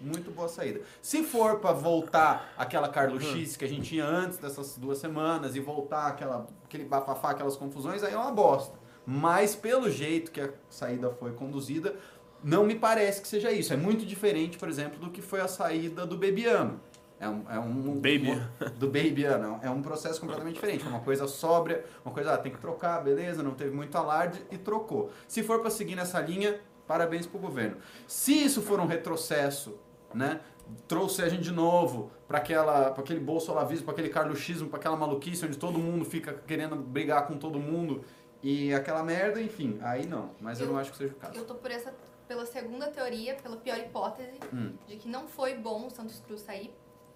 muito 0.00 0.30
boa 0.30 0.48
saída. 0.48 0.80
Se 1.02 1.22
for 1.22 1.58
pra 1.60 1.72
voltar 1.72 2.52
aquela 2.56 2.88
carluchice 2.88 3.58
que 3.58 3.64
a 3.64 3.68
gente 3.68 3.88
tinha 3.88 4.04
antes 4.04 4.38
dessas 4.38 4.76
duas 4.76 4.98
semanas 4.98 5.56
e 5.56 5.60
voltar 5.60 6.06
aquela, 6.08 6.46
aquele 6.64 6.84
bafafá, 6.84 7.30
aquelas 7.30 7.56
confusões, 7.56 8.02
aí 8.02 8.12
é 8.12 8.16
uma 8.16 8.32
bosta. 8.32 8.76
Mas 9.06 9.54
pelo 9.54 9.90
jeito 9.90 10.30
que 10.32 10.40
a 10.40 10.50
saída 10.68 11.10
foi 11.10 11.32
conduzida, 11.32 11.94
não 12.42 12.64
me 12.66 12.74
parece 12.74 13.20
que 13.22 13.28
seja 13.28 13.50
isso. 13.52 13.72
É 13.72 13.76
muito 13.76 14.04
diferente, 14.04 14.58
por 14.58 14.68
exemplo, 14.68 14.98
do 14.98 15.10
que 15.10 15.22
foi 15.22 15.40
a 15.40 15.48
saída 15.48 16.04
do 16.06 16.16
Bebiano. 16.16 16.80
É 17.18 17.26
um, 17.28 17.44
é 17.48 17.58
um 17.58 17.94
Baby. 17.94 18.30
um- 18.32 18.68
do 18.78 18.86
Babyano. 18.88 19.58
É 19.62 19.70
um 19.70 19.80
processo 19.80 20.20
completamente 20.20 20.54
diferente. 20.56 20.86
Uma 20.86 21.00
coisa 21.00 21.26
sóbria, 21.26 21.84
uma 22.04 22.12
coisa, 22.12 22.34
ah, 22.34 22.36
tem 22.38 22.52
que 22.52 22.58
trocar, 22.58 23.02
beleza, 23.02 23.42
não 23.42 23.52
teve 23.52 23.74
muito 23.74 23.96
alarde 23.96 24.42
e 24.50 24.58
trocou. 24.58 25.10
Se 25.26 25.42
for 25.42 25.60
para 25.60 25.70
seguir 25.70 25.94
nessa 25.96 26.20
linha, 26.20 26.60
parabéns 26.86 27.26
pro 27.26 27.38
governo. 27.38 27.78
Se 28.06 28.32
isso 28.34 28.60
for 28.60 28.78
um 28.80 28.86
retrocesso, 28.86 29.78
né? 30.16 30.40
Trouxe 30.88 31.22
a 31.22 31.28
gente 31.28 31.42
de 31.44 31.52
novo 31.52 32.10
para 32.26 32.38
aquela, 32.38 32.90
para 32.90 33.02
aquele 33.02 33.20
bolsolavismo, 33.20 33.84
para 33.84 33.92
aquele 33.92 34.08
carluxismo, 34.08 34.68
para 34.68 34.78
aquela 34.78 34.96
maluquice 34.96 35.44
onde 35.46 35.56
todo 35.56 35.78
mundo 35.78 36.04
fica 36.04 36.32
querendo 36.46 36.74
brigar 36.76 37.26
com 37.28 37.36
todo 37.38 37.58
mundo 37.60 38.02
e 38.42 38.74
aquela 38.74 39.02
merda, 39.02 39.40
enfim, 39.40 39.78
aí 39.82 40.06
não. 40.06 40.30
Mas 40.40 40.58
eu, 40.58 40.66
Eu- 40.66 40.72
não 40.72 40.78
acho 40.80 40.90
que 40.90 40.96
seja 40.96 41.12
o 41.12 41.16
caso. 41.16 41.36
Eu 41.38 41.44
tô 41.44 41.54
por 41.54 41.70
essa, 41.70 41.94
pela 42.26 42.44
segunda 42.46 42.88
teoria, 42.88 43.34
pela 43.36 43.56
pior 43.56 43.78
hipótese, 43.78 44.38
Hum. 44.52 44.72
de 44.88 44.96
que 44.96 45.08
não 45.08 45.28
foi 45.28 45.54
bom 45.54 45.86
o 45.86 45.90
Santos 45.90 46.20
Cruz 46.26 46.40
sair. 46.40 46.74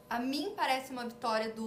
A 0.09 0.19
mim 0.19 0.53
parece 0.57 0.93
uma 0.93 1.05
vitória 1.05 1.51
do 1.53 1.65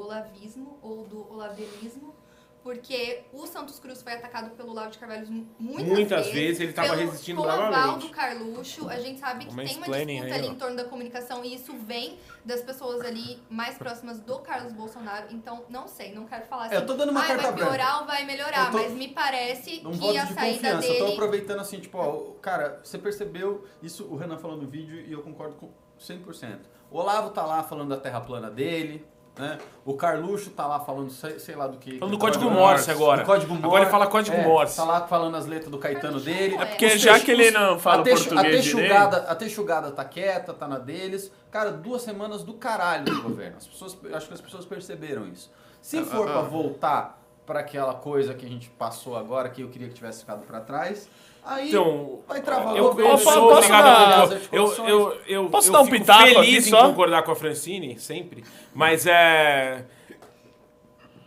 olavismo 0.00 0.78
ou 0.82 1.04
do 1.04 1.32
olavianismo, 1.32 2.14
porque 2.62 3.22
o 3.32 3.46
Santos 3.46 3.78
Cruz 3.78 4.02
foi 4.02 4.12
atacado 4.12 4.50
pelo 4.50 4.70
Olavo 4.70 4.90
de 4.90 4.98
Carvalho 4.98 5.26
muitas, 5.58 5.86
Muitas 5.88 6.26
vezes 6.28 6.60
ele 6.60 6.72
tava 6.72 6.90
pelo 6.90 7.00
resistindo 7.00 7.42
bravamente. 7.42 8.06
do 8.06 8.12
Carluxo, 8.12 8.88
a 8.88 8.98
gente 9.00 9.18
sabe 9.20 9.46
que 9.46 9.54
tem 9.54 9.54
uma 9.54 9.64
disputa 9.64 9.96
ali 9.96 10.18
ó. 10.48 10.50
em 10.50 10.54
torno 10.54 10.76
da 10.76 10.84
comunicação 10.84 11.44
e 11.44 11.54
isso 11.54 11.74
vem 11.78 12.18
das 12.44 12.62
pessoas 12.62 13.00
ali 13.02 13.38
mais 13.48 13.76
próximas 13.78 14.20
do 14.20 14.38
Carlos 14.40 14.72
Bolsonaro. 14.72 15.26
Então, 15.30 15.64
não 15.68 15.86
sei, 15.88 16.12
não 16.14 16.26
quero 16.26 16.46
falar 16.46 16.66
assim. 16.66 16.74
É, 16.74 16.78
eu 16.78 16.86
tô 16.86 16.94
dando 16.94 17.10
uma 17.10 17.20
"Ai, 17.20 17.28
carta 17.28 17.42
vai 17.44 17.52
branca." 17.52 17.66
piorar 17.70 18.00
ou 18.00 18.06
vai 18.06 18.24
melhorar, 18.24 18.70
tô- 18.70 18.78
mas 18.78 18.92
me 18.92 19.08
parece 19.08 19.82
Um 19.84 19.90
que 19.98 20.18
a 20.18 20.24
de 20.24 20.34
saída 20.34 20.54
confiança. 20.54 20.86
Eu 20.86 20.98
tô 20.98 21.04
dele 21.04 21.12
aproveitando 21.14 21.60
assim, 21.60 21.80
tipo, 21.80 21.98
ó, 21.98 22.10
o- 22.14 22.34
cara, 22.40 22.80
você 22.82 22.98
percebeu 22.98 23.64
isso, 23.82 24.04
o 24.06 24.16
Renan 24.16 24.38
falou 24.38 24.56
no 24.56 24.66
vídeo 24.66 25.00
e 25.00 25.12
eu 25.12 25.22
concordo 25.22 25.54
com 25.56 25.70
100%. 25.98 26.68
O 26.90 26.98
Olavo 26.98 27.30
tá 27.30 27.44
lá 27.46 27.62
falando 27.62 27.88
da 27.90 27.96
terra 27.96 28.20
plana 28.20 28.50
dele, 28.50 29.06
né? 29.38 29.58
O 29.84 29.94
Carluxo 29.94 30.50
tá 30.50 30.66
lá 30.66 30.80
falando 30.80 31.10
sei, 31.10 31.38
sei 31.38 31.54
lá 31.56 31.66
do 31.66 31.78
que. 31.78 31.98
Falando 31.98 32.12
do 32.14 32.18
que- 32.18 32.24
Código 32.26 32.50
Morse 32.50 32.90
agora. 32.90 33.24
Código 33.24 33.52
Morse. 33.52 33.66
Agora 33.66 33.82
ele 33.82 33.90
fala 33.90 34.06
Código 34.06 34.36
É, 34.36 34.44
Morse. 34.44 34.76
Tá 34.76 34.84
lá 34.84 35.06
falando 35.06 35.36
as 35.36 35.46
letras 35.46 35.70
do 35.70 35.78
Caetano 35.78 36.20
Carluxo 36.20 36.20
dele. 36.20 36.56
é. 36.56 36.64
Porque 36.66 36.86
Os 36.86 37.00
já 37.00 37.12
textos- 37.14 37.24
que 37.24 37.30
ele 37.32 37.50
não 37.50 37.78
fala 37.78 38.02
a 38.02 38.04
Texu- 38.04 38.28
português 38.28 38.46
a 38.58 38.60
direito... 38.60 38.76
Texugada, 38.88 39.16
a 39.30 39.34
Texugada 39.34 39.90
tá 39.92 40.04
quieta, 40.04 40.52
tá 40.52 40.68
na 40.68 40.78
deles. 40.78 41.32
Cara, 41.50 41.70
duas 41.72 42.02
semanas 42.02 42.42
do 42.42 42.54
caralho 42.54 43.04
do 43.04 43.22
governo. 43.22 43.56
As 43.56 43.66
pessoas, 43.66 43.96
acho 44.14 44.28
que 44.28 44.34
as 44.34 44.40
pessoas 44.40 44.64
perceberam 44.66 45.26
isso. 45.26 45.50
Se 45.80 46.02
for 46.04 46.26
pra 46.26 46.42
voltar 46.42 47.18
pra 47.46 47.60
aquela 47.60 47.94
coisa 47.94 48.34
que 48.34 48.44
a 48.44 48.48
gente 48.48 48.68
passou 48.70 49.16
agora, 49.16 49.48
que 49.48 49.62
eu 49.62 49.68
queria 49.68 49.88
que 49.88 49.94
tivesse 49.94 50.20
ficado 50.20 50.44
pra 50.46 50.60
trás, 50.60 51.08
aí 51.44 51.68
Então, 51.68 52.20
vai 52.28 52.40
travar 52.42 52.76
eu, 52.76 52.92
o 52.92 53.00
eu 53.00 53.08
posso- 53.10 53.24
sou 53.24 53.48
posso 53.48 53.56
obrigado 53.58 54.30
dar-. 54.30 54.40
Eu, 54.52 54.72
eu, 54.86 55.20
eu, 55.26 55.50
Posso 55.50 55.72
dar 55.72 55.80
um 55.80 55.86
pitaco 55.88 56.20
feliz 56.22 56.38
aqui 56.38 56.56
em 56.56 56.60
só? 56.62 56.88
concordar 56.88 57.22
com 57.22 57.32
a 57.32 57.36
Francine, 57.36 57.98
sempre. 57.98 58.44
Mas 58.74 59.06
é. 59.06 59.84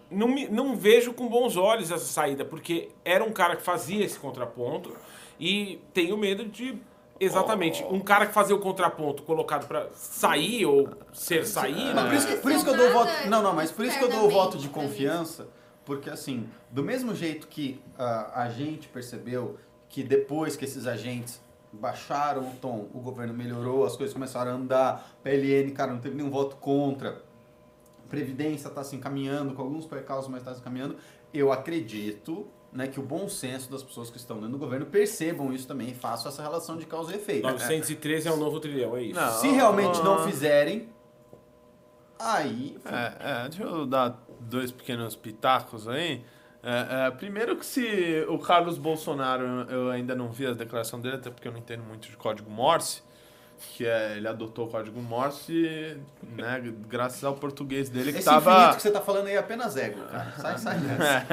Não, 0.09 0.27
me- 0.27 0.47
não 0.47 0.75
vejo 0.75 1.11
com 1.13 1.27
bons 1.27 1.57
olhos 1.57 1.89
essa 1.91 2.05
saída, 2.05 2.45
porque 2.45 2.89
era 3.03 3.23
um 3.23 3.31
cara 3.31 3.55
que 3.55 3.63
fazia 3.63 4.05
esse 4.05 4.19
contraponto 4.19 4.95
e 5.39 5.81
tenho 5.93 6.15
medo 6.17 6.45
de. 6.45 6.77
Exatamente. 7.19 7.83
Um 7.85 7.99
cara 7.99 8.25
que 8.25 8.33
fazia 8.33 8.55
o 8.55 8.59
contraponto 8.59 9.23
colocado 9.23 9.67
pra 9.67 9.87
sair 9.95 10.65
ou 10.65 10.89
ser 11.13 11.45
saído. 11.47 11.93
Mas 11.95 12.05
por 12.05 12.13
isso, 12.15 12.27
que, 12.27 12.35
por 12.37 12.51
isso 12.51 12.63
que 12.65 12.69
eu 12.71 12.77
dou 12.77 12.87
o 12.89 12.93
voto. 12.93 13.11
Não, 13.27 13.41
não, 13.41 13.53
mas 13.53 13.71
por 13.71 13.85
isso 13.85 13.97
que 13.97 14.03
eu 14.03 14.09
dou 14.09 14.25
o 14.25 14.29
voto 14.29 14.57
de 14.57 14.67
confiança, 14.67 15.47
porque 15.85 16.09
assim, 16.09 16.47
do 16.69 16.83
mesmo 16.83 17.15
jeito 17.15 17.47
que 17.47 17.81
ah, 17.97 18.31
a 18.43 18.49
gente 18.49 18.87
percebeu 18.89 19.57
que 19.93 20.01
depois 20.01 20.55
que 20.55 20.65
esses 20.65 20.87
agentes 20.87 21.39
baixaram 21.71 22.49
o 22.49 22.55
tom, 22.55 22.87
o 22.95 22.99
governo 22.99 23.31
melhorou, 23.31 23.85
as 23.85 23.95
coisas 23.95 24.11
começaram 24.11 24.49
a 24.49 24.55
andar, 24.55 25.07
PLN, 25.21 25.69
cara, 25.71 25.93
não 25.93 25.99
teve 25.99 26.15
nenhum 26.15 26.31
voto 26.31 26.55
contra. 26.55 27.21
Previdência 28.09 28.69
está 28.69 28.83
se 28.83 28.95
encaminhando, 28.95 29.53
com 29.53 29.61
alguns 29.61 29.85
percalços, 29.85 30.31
mas 30.31 30.41
está 30.41 30.51
se 30.51 30.61
encaminhando. 30.61 30.95
Eu 31.31 31.51
acredito 31.51 32.47
né, 32.71 32.87
que 32.87 32.99
o 32.99 33.03
bom 33.03 33.29
senso 33.29 33.69
das 33.69 33.83
pessoas 33.83 34.09
que 34.09 34.17
estão 34.17 34.37
dentro 34.37 34.53
do 34.53 34.57
governo 34.57 34.87
percebam 34.87 35.53
isso 35.53 35.67
também 35.67 35.89
e 35.89 35.93
façam 35.93 36.31
essa 36.31 36.41
relação 36.41 36.75
de 36.75 36.87
causa 36.87 37.11
e 37.11 37.17
efeito. 37.17 37.43
913 37.47 38.27
é 38.27 38.31
o 38.31 38.37
novo 38.37 38.59
trilhão, 38.59 38.97
é 38.97 39.03
isso. 39.03 39.19
Não. 39.19 39.31
Se 39.39 39.47
realmente 39.49 40.01
não 40.01 40.23
fizerem, 40.23 40.89
aí 42.17 42.79
É, 42.83 43.43
é, 43.45 43.49
deixa 43.49 43.63
eu 43.63 43.85
dar 43.85 44.25
dois 44.39 44.71
pequenos 44.71 45.15
pitacos 45.15 45.87
aí. 45.87 46.25
É, 46.63 47.07
é, 47.07 47.11
primeiro 47.11 47.57
que 47.57 47.65
se 47.65 48.25
o 48.29 48.39
Carlos 48.39 48.77
Bolsonaro, 48.77 49.43
eu 49.69 49.89
ainda 49.89 50.15
não 50.15 50.31
vi 50.31 50.47
a 50.47 50.53
declaração 50.53 51.01
dele, 51.01 51.17
até 51.17 51.29
porque 51.29 51.45
eu 51.45 51.51
não 51.51 51.59
entendo 51.59 51.83
muito 51.83 52.09
de 52.09 52.15
código 52.15 52.49
Morse, 52.49 53.03
que 53.75 53.85
é, 53.87 54.17
ele 54.17 54.27
adotou 54.27 54.65
o 54.65 54.69
código 54.69 55.01
Morse, 55.01 55.97
né, 56.35 56.61
graças 56.87 57.23
ao 57.23 57.33
português 57.35 57.89
dele 57.89 58.11
que 58.11 58.19
Esse 58.19 58.25
tava... 58.25 58.51
infinito 58.51 58.75
que 58.75 58.81
você 58.83 58.91
tá 58.91 59.01
falando 59.01 59.27
aí 59.27 59.33
é 59.35 59.37
apenas 59.37 59.75
ego, 59.77 59.99
cara. 60.01 60.33
Sai, 60.37 60.57
sai 60.57 60.77
dessa. 60.79 61.25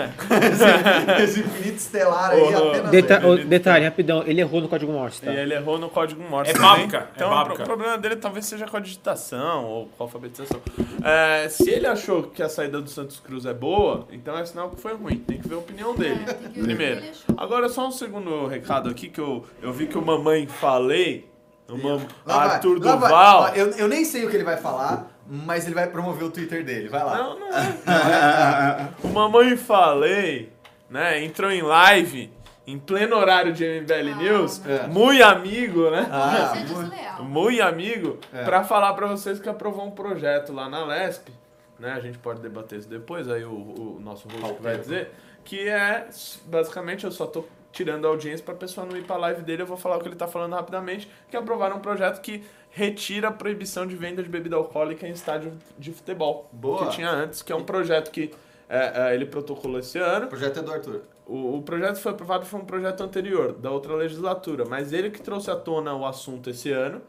esse, 1.18 1.22
esse 1.22 1.40
infinito 1.40 1.76
estelar 1.76 2.30
aí 2.30 2.40
é 2.40 2.54
apenas 2.56 2.90
Deta 2.90 3.14
ego. 3.14 3.36
detalhe, 3.44 3.84
rapidão, 3.84 4.22
ele 4.26 4.40
errou 4.40 4.60
no 4.60 4.68
código 4.68 4.92
Morse, 4.92 5.20
tá? 5.22 5.32
E 5.32 5.36
ele 5.36 5.54
errou 5.54 5.78
no 5.78 5.88
código 5.90 6.22
Morse 6.22 6.50
É 6.52 6.58
bábica, 6.58 6.98
é 6.98 7.08
Então 7.16 7.30
bábica. 7.30 7.62
o 7.62 7.66
problema 7.66 7.98
dele 7.98 8.16
talvez 8.16 8.46
seja 8.46 8.66
com 8.66 8.76
a 8.76 8.80
digitação 8.80 9.64
ou 9.64 9.86
com 9.86 10.02
a 10.02 10.06
alfabetização. 10.06 10.60
É, 11.04 11.48
se 11.48 11.68
ele 11.70 11.86
achou 11.86 12.22
que 12.24 12.42
a 12.42 12.48
saída 12.48 12.80
do 12.80 12.88
Santos 12.88 13.18
Cruz 13.20 13.44
é 13.46 13.54
boa, 13.54 14.06
então 14.12 14.36
é 14.38 14.44
sinal 14.44 14.70
que 14.70 14.80
foi 14.80 14.94
ruim. 14.94 15.18
Tem 15.18 15.38
que 15.38 15.48
ver 15.48 15.54
a 15.56 15.58
opinião 15.58 15.94
dele. 15.94 16.20
É, 16.28 16.60
Primeiro. 16.60 17.02
Agora 17.36 17.68
só 17.68 17.86
um 17.86 17.90
segundo 17.92 18.46
recado 18.46 18.88
aqui 18.90 19.08
que 19.08 19.20
eu, 19.20 19.44
eu 19.62 19.72
vi 19.72 19.86
que 19.86 19.98
o 19.98 20.02
mamãe 20.04 20.46
falei. 20.46 21.29
O. 21.70 22.00
Lá 22.26 22.42
Arthur 22.44 22.80
vai. 22.80 22.92
Duval. 22.92 23.48
Eu, 23.54 23.70
eu 23.72 23.88
nem 23.88 24.04
sei 24.04 24.24
o 24.24 24.30
que 24.30 24.36
ele 24.36 24.44
vai 24.44 24.56
falar, 24.56 25.06
mas 25.26 25.66
ele 25.66 25.74
vai 25.74 25.86
promover 25.88 26.24
o 26.24 26.30
Twitter 26.30 26.64
dele. 26.64 26.88
Vai 26.88 27.04
lá. 27.04 27.16
Não, 27.16 27.38
não 27.38 27.48
é. 27.48 28.88
o 29.02 29.08
Mamãe 29.08 29.56
Falei, 29.56 30.52
né, 30.88 31.22
entrou 31.24 31.50
em 31.50 31.62
live 31.62 32.32
em 32.66 32.78
pleno 32.78 33.16
horário 33.16 33.52
de 33.52 33.64
MBL 33.64 34.12
Ah, 34.12 34.16
News, 34.16 34.62
É. 34.66 34.86
muito 34.86 35.22
amigo, 35.24 35.90
né? 35.90 36.06
Ah, 36.10 36.52
é 36.56 37.22
muito- 37.22 37.62
amigo, 37.62 38.18
É. 38.32 38.44
pra 38.44 38.62
falar 38.64 38.92
pra 38.94 39.06
vocês 39.08 39.40
que 39.40 39.48
aprovou 39.48 39.86
um 39.86 39.90
projeto 39.90 40.52
lá 40.52 40.68
na 40.68 40.84
LESP, 40.84 41.32
né? 41.78 41.92
A 41.92 42.00
gente 42.00 42.18
pode 42.18 42.40
debater 42.40 42.78
isso 42.78 42.88
depois, 42.88 43.28
aí 43.28 43.44
o, 43.44 43.50
o 43.50 43.98
nosso 44.00 44.28
host 44.28 44.54
que 44.56 44.62
vai 44.62 44.76
dizer, 44.78 45.10
que 45.44 45.68
é, 45.68 46.06
basicamente, 46.46 47.04
eu 47.04 47.10
só 47.10 47.26
tô 47.26 47.44
tirando 47.72 48.06
a 48.06 48.08
audiência 48.08 48.44
pra 48.44 48.54
pessoa 48.54 48.86
não 48.86 48.96
ir 48.96 49.04
pra 49.04 49.16
live 49.16 49.42
dele, 49.42 49.62
eu 49.62 49.66
vou 49.66 49.76
falar 49.76 49.96
o 49.96 50.00
que 50.00 50.08
ele 50.08 50.16
tá 50.16 50.26
falando 50.26 50.54
rapidamente, 50.54 51.08
que 51.28 51.36
aprovaram 51.36 51.76
um 51.76 51.80
projeto 51.80 52.20
que 52.20 52.44
retira 52.70 53.28
a 53.28 53.32
proibição 53.32 53.86
de 53.86 53.96
venda 53.96 54.22
de 54.22 54.28
bebida 54.28 54.56
alcoólica 54.56 55.06
em 55.06 55.12
estádio 55.12 55.52
de 55.78 55.92
futebol. 55.92 56.48
Boa. 56.52 56.86
Que 56.86 56.96
tinha 56.96 57.10
antes, 57.10 57.42
que 57.42 57.52
é 57.52 57.56
um 57.56 57.64
projeto 57.64 58.10
que 58.10 58.30
é, 58.68 59.10
é, 59.10 59.14
ele 59.14 59.26
protocolou 59.26 59.78
esse 59.78 59.98
ano. 59.98 60.26
O 60.26 60.28
projeto 60.28 60.60
é 60.60 60.62
do 60.62 60.72
Arthur. 60.72 61.02
O, 61.26 61.58
o 61.58 61.62
projeto 61.62 61.96
foi 61.96 62.12
aprovado 62.12 62.44
foi 62.44 62.60
um 62.60 62.64
projeto 62.64 63.02
anterior, 63.02 63.52
da 63.52 63.70
outra 63.70 63.94
legislatura, 63.94 64.64
mas 64.68 64.92
ele 64.92 65.10
que 65.10 65.20
trouxe 65.20 65.50
à 65.50 65.56
tona 65.56 65.94
o 65.94 66.06
assunto 66.06 66.50
esse 66.50 66.72
ano, 66.72 67.00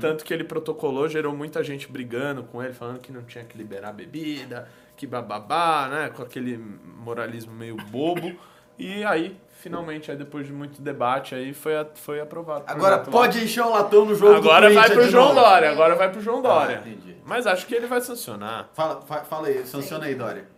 tanto 0.00 0.24
que 0.24 0.34
ele 0.34 0.42
protocolou, 0.42 1.08
gerou 1.08 1.32
muita 1.32 1.62
gente 1.62 1.90
brigando 1.90 2.42
com 2.42 2.60
ele, 2.60 2.72
falando 2.72 2.98
que 2.98 3.12
não 3.12 3.22
tinha 3.22 3.44
que 3.44 3.56
liberar 3.56 3.92
bebida, 3.92 4.68
que 4.96 5.06
bababá, 5.06 5.88
né, 5.88 6.08
com 6.08 6.20
aquele 6.20 6.58
moralismo 6.58 7.54
meio 7.54 7.76
bobo, 7.76 8.36
e 8.76 9.04
aí, 9.04 9.36
finalmente, 9.58 10.10
aí 10.10 10.16
depois 10.16 10.46
de 10.46 10.52
muito 10.52 10.80
debate, 10.80 11.34
aí 11.34 11.52
foi, 11.52 11.76
a- 11.76 11.86
foi 11.94 12.20
aprovado. 12.20 12.64
Agora 12.66 12.98
projeto 12.98 13.06
lá. 13.06 13.12
pode 13.12 13.44
encher 13.44 13.62
o 13.62 13.70
latão 13.70 14.04
no 14.04 14.14
jogo 14.14 14.34
Agora 14.34 14.68
do 14.68 14.74
vai 14.74 14.90
pro 14.90 15.10
João 15.10 15.28
novo. 15.34 15.40
Dória, 15.40 15.70
agora 15.70 15.94
vai 15.96 16.10
pro 16.10 16.20
João 16.20 16.40
Dória. 16.42 16.82
Ah, 16.84 16.88
entendi. 16.88 17.16
Mas 17.24 17.46
acho 17.46 17.66
que 17.66 17.74
ele 17.74 17.86
vai 17.86 18.00
sancionar. 18.00 18.70
Fala, 18.72 19.00
fa- 19.02 19.24
fala 19.24 19.48
aí, 19.48 19.66
sanciona 19.66 20.06
aí, 20.06 20.14
Dória. 20.14 20.48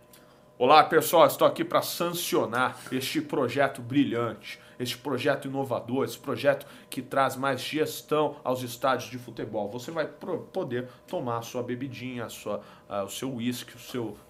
Olá 0.57 0.83
pessoal, 0.83 1.25
estou 1.25 1.47
aqui 1.47 1.63
para 1.63 1.81
sancionar 1.81 2.77
este 2.91 3.19
projeto 3.19 3.81
brilhante, 3.81 4.59
este 4.79 4.95
projeto 4.95 5.47
inovador, 5.47 6.05
esse 6.05 6.19
projeto 6.19 6.67
que 6.87 7.01
traz 7.01 7.35
mais 7.35 7.61
gestão 7.61 8.35
aos 8.43 8.61
estádios 8.61 9.09
de 9.09 9.17
futebol. 9.17 9.69
Você 9.71 9.89
vai 9.89 10.05
poder 10.53 10.87
tomar 11.07 11.39
a 11.39 11.41
sua 11.41 11.63
bebidinha, 11.63 12.25
a 12.25 12.29
sua, 12.29 12.61
ah, 12.87 13.03
o 13.03 13.09
seu 13.09 13.33
uísque, 13.33 13.73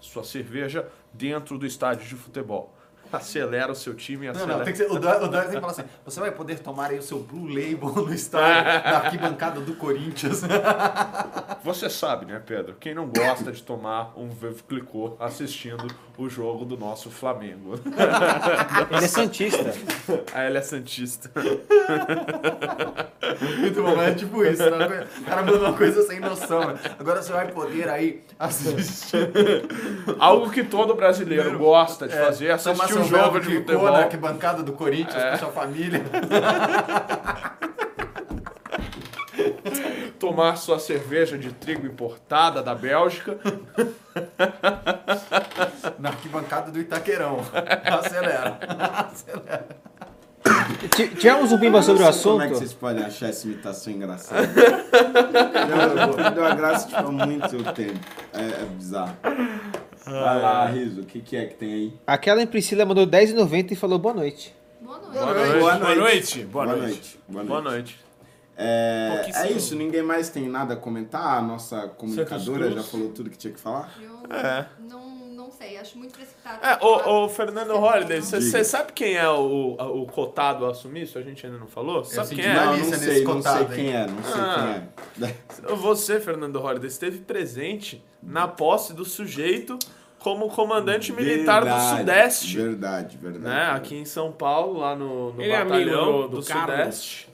sua 0.00 0.24
cerveja 0.24 0.88
dentro 1.12 1.58
do 1.58 1.66
estádio 1.66 2.06
de 2.08 2.14
futebol. 2.14 2.74
Acelera 3.12 3.70
o 3.70 3.74
seu 3.74 3.94
time, 3.94 4.26
Não, 4.26 4.32
acelera. 4.32 4.58
não, 4.58 4.64
tem 4.64 4.72
que 4.72 4.78
ser, 4.78 4.90
o 4.90 4.98
Dória 4.98 5.28
tem 5.28 5.54
que 5.54 5.60
falar 5.60 5.72
assim, 5.72 5.84
você 6.04 6.20
vai 6.20 6.30
poder 6.30 6.58
tomar 6.60 6.90
aí 6.90 6.98
o 6.98 7.02
seu 7.02 7.18
Blue 7.20 7.46
Label 7.46 8.04
no 8.06 8.12
estádio, 8.14 8.64
na 8.90 8.98
arquibancada 8.98 9.60
do 9.60 9.74
Corinthians. 9.74 10.42
Você 11.62 11.88
sabe, 11.90 12.26
né, 12.26 12.42
Pedro? 12.44 12.74
Quem 12.80 12.94
não 12.94 13.06
gosta 13.06 13.52
de 13.52 13.62
tomar 13.62 14.12
um 14.16 14.30
Clicquot 14.68 15.16
assistindo 15.20 15.86
o 16.18 16.28
jogo 16.28 16.64
do 16.64 16.76
nosso 16.76 17.10
Flamengo? 17.10 17.74
Ele 18.90 19.04
é 19.04 19.08
santista. 19.08 19.74
Ah, 20.34 20.44
ele 20.46 20.58
é 20.58 20.62
santista. 20.62 21.30
Muito 23.58 23.82
bom, 23.82 23.96
mas 23.96 24.08
é 24.08 24.14
tipo 24.14 24.44
isso. 24.44 24.68
Né? 24.70 25.06
O 25.20 25.24
cara 25.24 25.42
manda 25.42 25.58
uma 25.58 25.72
coisa 25.72 26.02
sem 26.02 26.20
noção. 26.20 26.60
né? 26.66 26.74
Agora 26.98 27.22
você 27.22 27.32
vai 27.32 27.50
poder 27.50 27.88
aí 27.88 28.22
assistir. 28.38 29.30
Algo 30.18 30.50
que 30.50 30.62
todo 30.64 30.94
brasileiro 30.94 31.58
gosta 31.58 32.06
de 32.06 32.14
fazer, 32.14 32.46
é 32.46 32.52
assistir 32.52 32.98
um 32.98 33.04
jogo 33.04 33.40
de 33.40 33.56
futebol. 33.56 33.90
na 33.90 33.98
arquibancada 34.00 34.62
do 34.62 34.72
Corinthians 34.72 35.22
com 35.32 35.38
sua 35.38 35.52
família. 35.52 36.02
tomar 40.22 40.56
sua 40.56 40.78
cerveja 40.78 41.36
de 41.36 41.50
trigo 41.52 41.84
importada 41.84 42.62
da 42.62 42.76
Bélgica. 42.76 43.36
Na 45.98 46.10
arquibancada 46.10 46.70
do 46.70 46.78
Itaquerão. 46.78 47.40
Acelera. 47.84 48.56
Acelera. 49.10 49.66
Ti- 50.94 51.08
Tivemos 51.08 51.50
um 51.50 51.58
pimba 51.58 51.82
sobre 51.82 52.04
o 52.04 52.12
sei 52.12 52.22
Como 52.22 52.40
é 52.42 52.46
que 52.46 52.52
assunto. 52.52 52.58
vocês 52.68 52.72
podem 52.72 53.04
achar 53.04 53.30
essa 53.30 53.46
imitação 53.48 53.92
engraçada? 53.92 54.46
Já 54.46 56.08
perdeu 56.08 56.46
a 56.46 56.54
graça 56.54 56.86
tipo, 56.86 57.00
há 57.00 57.10
muito 57.26 57.72
tempo. 57.72 57.98
É, 58.32 58.62
é 58.62 58.66
bizarro. 58.76 59.16
Vai 60.04 60.40
lá, 60.40 60.66
Riso, 60.66 61.00
o 61.00 61.04
que, 61.04 61.20
que 61.20 61.36
é 61.36 61.46
que 61.46 61.54
tem 61.56 61.72
aí? 61.72 61.92
Aquela 62.06 62.40
em 62.42 62.46
Priscila 62.46 62.84
mandou 62.84 63.04
10,90 63.06 63.72
e 63.72 63.76
falou 63.76 63.98
boa 63.98 64.14
noite. 64.14 64.54
Boa 64.80 64.98
noite. 64.98 65.18
Boa 65.18 65.34
noite. 65.34 65.58
Boa 65.58 65.78
Boa 65.78 65.94
noite. 65.96 66.44
Boa 66.44 66.64
Boa 66.64 66.76
noite. 66.76 66.86
noite. 66.86 67.18
Boa 67.28 67.44
Boa 67.44 67.60
noite. 67.62 68.01
É, 68.56 69.30
é 69.34 69.52
isso, 69.52 69.74
ninguém 69.74 70.02
mais 70.02 70.28
tem 70.28 70.48
nada 70.48 70.74
a 70.74 70.76
comentar? 70.76 71.38
A 71.38 71.42
nossa 71.42 71.88
comunicadora 71.88 72.70
já 72.70 72.82
falou 72.82 73.08
tudo 73.10 73.30
que 73.30 73.38
tinha 73.38 73.52
que 73.52 73.60
falar? 73.60 73.92
Eu 74.00 74.34
É. 74.36 74.66
não, 74.78 75.08
não 75.34 75.50
sei, 75.50 75.78
acho 75.78 75.96
muito 75.98 76.12
precipitado. 76.14 76.58
É, 76.64 76.78
o, 76.84 77.24
o 77.24 77.28
Fernando 77.28 77.74
Holliday, 77.76 78.20
você 78.20 78.62
sabe 78.62 78.92
quem 78.92 79.14
é 79.16 79.28
o, 79.28 79.74
o 80.02 80.06
cotado 80.06 80.66
a 80.66 80.70
assumir 80.70 81.02
isso? 81.04 81.18
A 81.18 81.22
gente 81.22 81.44
ainda 81.46 81.58
não 81.58 81.66
falou? 81.66 82.04
Sabe 82.04 82.34
quem 82.34 82.44
é? 82.44 82.54
Não, 82.54 82.66
não 82.66 82.72
nesse 82.76 82.98
sei, 82.98 83.24
não 83.24 83.34
cotado, 83.36 83.66
sei 83.68 83.76
quem 83.76 83.94
é, 83.96 84.06
não 84.06 84.22
sei 84.22 84.40
Ah. 84.40 84.82
quem 85.18 85.28
é. 85.28 85.74
Você, 85.76 86.20
Fernando 86.20 86.58
Holliday, 86.60 86.88
esteve 86.88 87.18
presente 87.18 88.04
na 88.22 88.46
posse 88.46 88.92
do 88.92 89.04
sujeito 89.04 89.78
como 90.18 90.48
comandante 90.50 91.12
militar 91.12 91.64
do 91.64 91.98
Sudeste. 91.98 92.56
Verdade, 92.56 93.16
verdade. 93.16 93.44
Né? 93.44 93.70
Aqui 93.74 93.96
em 93.96 94.04
São 94.04 94.30
Paulo, 94.30 94.78
lá 94.78 94.94
no, 94.94 95.32
no 95.32 95.42
Ele 95.42 95.50
é 95.52 95.64
batalhão 95.64 96.02
amigo 96.04 96.22
do- 96.22 96.28
do, 96.28 96.40
do 96.42 96.46
Carlos? 96.46 96.76
Sudeste. 96.78 97.28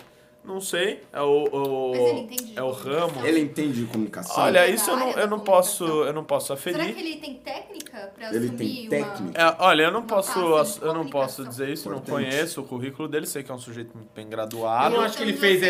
Não 0.44 0.60
sei. 0.62 1.02
É 1.12 1.20
o. 1.20 1.44
o- 1.52 1.90
Mas 1.90 2.00
ele 2.00 2.20
entende 2.20 2.44
de 2.44 2.58
é 2.58 2.62
o 2.62 2.70
ramo. 2.70 3.26
Ele 3.26 3.40
entende 3.40 3.80
de 3.84 3.86
comunicação? 3.86 4.42
Olha, 4.44 4.66
isso 4.66 4.90
eu 4.90 4.96
não, 4.96 5.02
área 5.08 5.14
da 5.16 5.20
eu 5.22 5.28
não 5.28 5.40
posso. 5.40 5.78
comunicação. 5.78 6.06
Eu 6.06 6.12
não 6.14 6.24
posso 6.24 6.46
Será 6.46 6.58
aferir. 6.78 6.94
que 6.94 7.00
ele 7.00 7.16
tem 7.16 7.34
técnica 7.34 8.12
pra 8.14 8.28
Ele 8.34 8.46
assumir 8.46 8.56
tem 8.88 9.00
uma... 9.02 9.06
técnica? 9.10 9.40
É, 9.42 9.56
olha, 9.58 9.82
eu 9.82 9.90
não 9.90 10.00
Uma 10.00 10.06
posso, 10.06 10.32
de 10.32 10.38
eu 10.86 10.94
não 10.94 11.06
posso 11.06 11.36
comunicação. 11.36 11.44
dizer 11.48 11.68
isso, 11.70 11.90
não 11.90 11.98
Importante. 11.98 12.24
conheço 12.30 12.60
o 12.62 12.64
currículo 12.64 13.08
dele, 13.08 13.26
sei 13.26 13.42
que 13.42 13.50
é 13.50 13.54
um 13.54 13.58
sujeito 13.58 13.94
muito 13.94 14.10
bem 14.14 14.24
Eu 14.24 14.30
graduado. 14.30 14.94
não 14.96 15.02
acho 15.02 15.16
que 15.18 15.22
ele 15.22 15.32
Eu 15.32 15.36
fez 15.38 15.60
não 15.60 15.68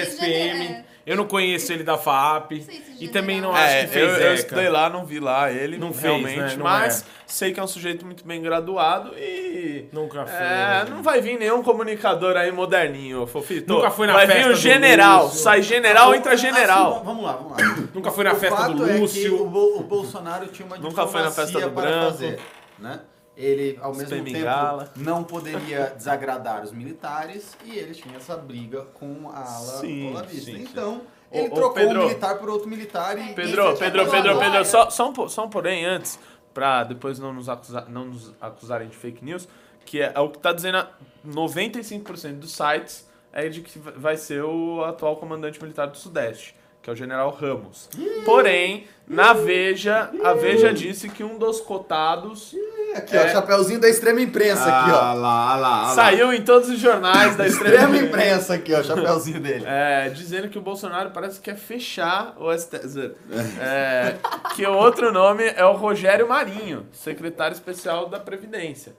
é- 1.09 1.13
Eu 1.13 1.17
não 1.17 1.27
conheço 1.27 1.73
ele 1.73 1.83
da 1.83 1.97
FAP. 1.97 2.53
E 3.01 3.09
também 3.09 3.41
não 3.41 3.53
general. 3.53 3.55
acho 3.55 3.75
É, 3.77 3.81
que 3.85 3.93
fez 3.93 4.13
eu, 4.13 4.17
eu 4.27 4.35
estudei 4.35 4.69
lá, 4.69 4.91
não 4.91 5.07
vi 5.07 5.21
lá 5.21 5.51
ele, 5.53 5.79
Não 5.79 5.93
fez, 5.93 6.03
realmente, 6.05 6.37
né? 6.39 6.57
Não 6.57 6.65
mas 6.65 7.03
é. 7.03 7.05
sei 7.27 7.53
que 7.53 7.61
é 7.61 7.63
um 7.63 7.67
sujeito 7.69 8.05
muito 8.05 8.25
bem 8.27 8.43
graduado 8.43 9.13
e. 9.17 9.89
Nunca 9.93 10.27
foi. 10.27 10.35
É, 10.37 10.85
não 10.91 11.03
vai 11.03 11.21
vir 11.21 11.39
nenhum 11.39 11.63
comunicador 11.63 12.37
aí 12.37 12.51
moderninho, 12.51 13.27
Fofito. 13.27 13.73
Nunca 13.73 13.91
foi 13.91 14.07
na 14.09 14.15
Vai 14.15 14.27
vir 14.27 14.33
festa 14.35 14.49
o 14.51 14.53
do 14.55 14.59
general, 14.59 15.25
Lúcio. 15.25 15.39
sai 15.41 15.63
general, 15.63 16.15
entra 16.15 16.37
general. 16.37 16.97
Assim, 16.97 17.05
vamos 17.05 17.25
lá, 17.25 17.33
vamos 17.33 17.53
lá. 17.53 17.59
Nunca 17.95 18.11
foi 18.11 18.25
na 18.25 18.33
o 18.33 18.37
festa 18.37 18.57
fato 18.57 18.75
do 18.75 18.85
É 18.91 18.95
que 18.95 18.99
Lúcio. 19.01 19.43
o, 19.43 19.49
Bo- 19.49 19.79
o 19.79 19.83
Bolsonaro 19.85 20.47
tinha 20.49 20.67
uma 20.67 20.77
Nunca 20.79 21.07
foi 21.07 21.23
na 21.23 21.31
festa 21.31 21.61
do 21.61 21.71
Branco. 21.71 22.11
fazer, 22.11 22.41
né? 22.79 23.01
Ele, 23.39 23.79
ao 23.81 23.95
mesmo 23.95 24.25
tempo, 24.25 24.91
não 24.97 25.23
poderia 25.23 25.93
desagradar 25.97 26.65
os 26.65 26.73
militares 26.73 27.57
e 27.65 27.79
ele 27.79 27.95
tinha 27.95 28.17
essa 28.17 28.37
briga 28.37 28.83
com 28.95 29.31
a 29.33 29.39
ala 29.39 29.81
Sim, 29.81 30.11
olavista. 30.11 30.51
sim, 30.51 30.57
sim. 30.57 30.63
Então, 30.63 31.03
Ô, 31.31 31.39
ele 31.39 31.47
ô, 31.47 31.51
trocou 31.55 31.73
Pedro. 31.75 32.01
um 32.01 32.05
militar 32.09 32.37
por 32.37 32.51
outro 32.51 32.69
militar 32.69 33.17
e... 33.17 33.35
Pedro, 33.35 33.77
Pedro, 33.77 34.01
é 34.01 34.11
Pedro, 34.11 34.31
agora. 34.33 34.51
Pedro, 34.51 34.65
só, 34.65 34.91
só, 34.91 35.09
um, 35.09 35.29
só 35.29 35.45
um 35.45 35.49
porém 35.49 35.85
antes, 35.85 36.19
pra 36.53 36.83
depois 36.83 37.21
não 37.21 37.33
nos, 37.33 37.49
acusar, 37.49 37.89
não 37.89 38.07
nos 38.07 38.35
acusarem 38.41 38.89
de 38.89 38.97
fake 38.97 39.25
news, 39.25 39.47
que 39.87 40.03
é, 40.03 40.11
é 40.13 40.19
o 40.19 40.31
que 40.31 40.39
tá 40.39 40.53
dizendo 40.53 40.79
a 40.79 40.91
95% 41.25 42.41
dos 42.41 42.51
sites 42.51 43.09
é 43.33 43.49
de 43.49 43.61
que 43.61 43.79
vai 43.79 44.17
ser 44.17 44.43
o 44.43 44.83
atual 44.83 45.17
comandante 45.17 45.63
militar 45.63 45.87
do 45.87 45.97
Sudeste, 45.97 46.57
que 46.89 46.91
é 46.91 46.93
o 46.93 46.97
general 46.97 47.31
Ramos. 47.31 47.89
Porém, 48.25 48.87
na 49.07 49.35
Veja, 49.35 50.11
a 50.25 50.33
Veja 50.33 50.73
disse 50.73 51.09
que 51.11 51.23
um 51.23 51.37
dos 51.39 51.61
cotados 51.61 52.55
Aqui, 52.95 53.15
ó, 53.15 53.29
chapeuzinho 53.29 53.79
da 53.79 53.89
extrema 53.89 54.19
imprensa 54.23 54.63
aqui, 54.65 54.91
Ah 54.91 55.13
ó. 55.15 55.15
lá, 55.15 55.51
ah 55.53 55.57
lá, 55.57 55.77
ah 55.83 55.87
lá. 55.89 55.95
saiu 55.95 56.33
em 56.33 56.43
todos 56.43 56.71
os 56.71 56.79
jornais 56.79 57.37
da 57.37 57.47
Extrema 57.47 57.75
extrema 57.75 57.97
imprensa 57.99 58.55
aqui, 58.55 58.73
ó, 58.73 58.83
chapeuzinho 58.83 59.39
dele. 59.39 59.65
É, 59.67 60.09
dizendo 60.09 60.49
que 60.49 60.57
o 60.57 60.63
Bolsonaro 60.63 61.11
parece 61.11 61.39
que 61.39 61.51
quer 61.51 61.57
fechar 61.59 62.35
o 62.39 62.51
STF. 62.57 63.13
É, 63.61 64.17
que 64.57 64.67
o 64.67 64.73
outro 64.73 65.13
nome 65.13 65.45
é 65.45 65.65
o 65.67 65.73
Rogério 65.73 66.27
Marinho, 66.27 66.87
secretário 66.91 67.53
especial 67.55 68.09
da 68.09 68.19
Previdência. 68.19 68.95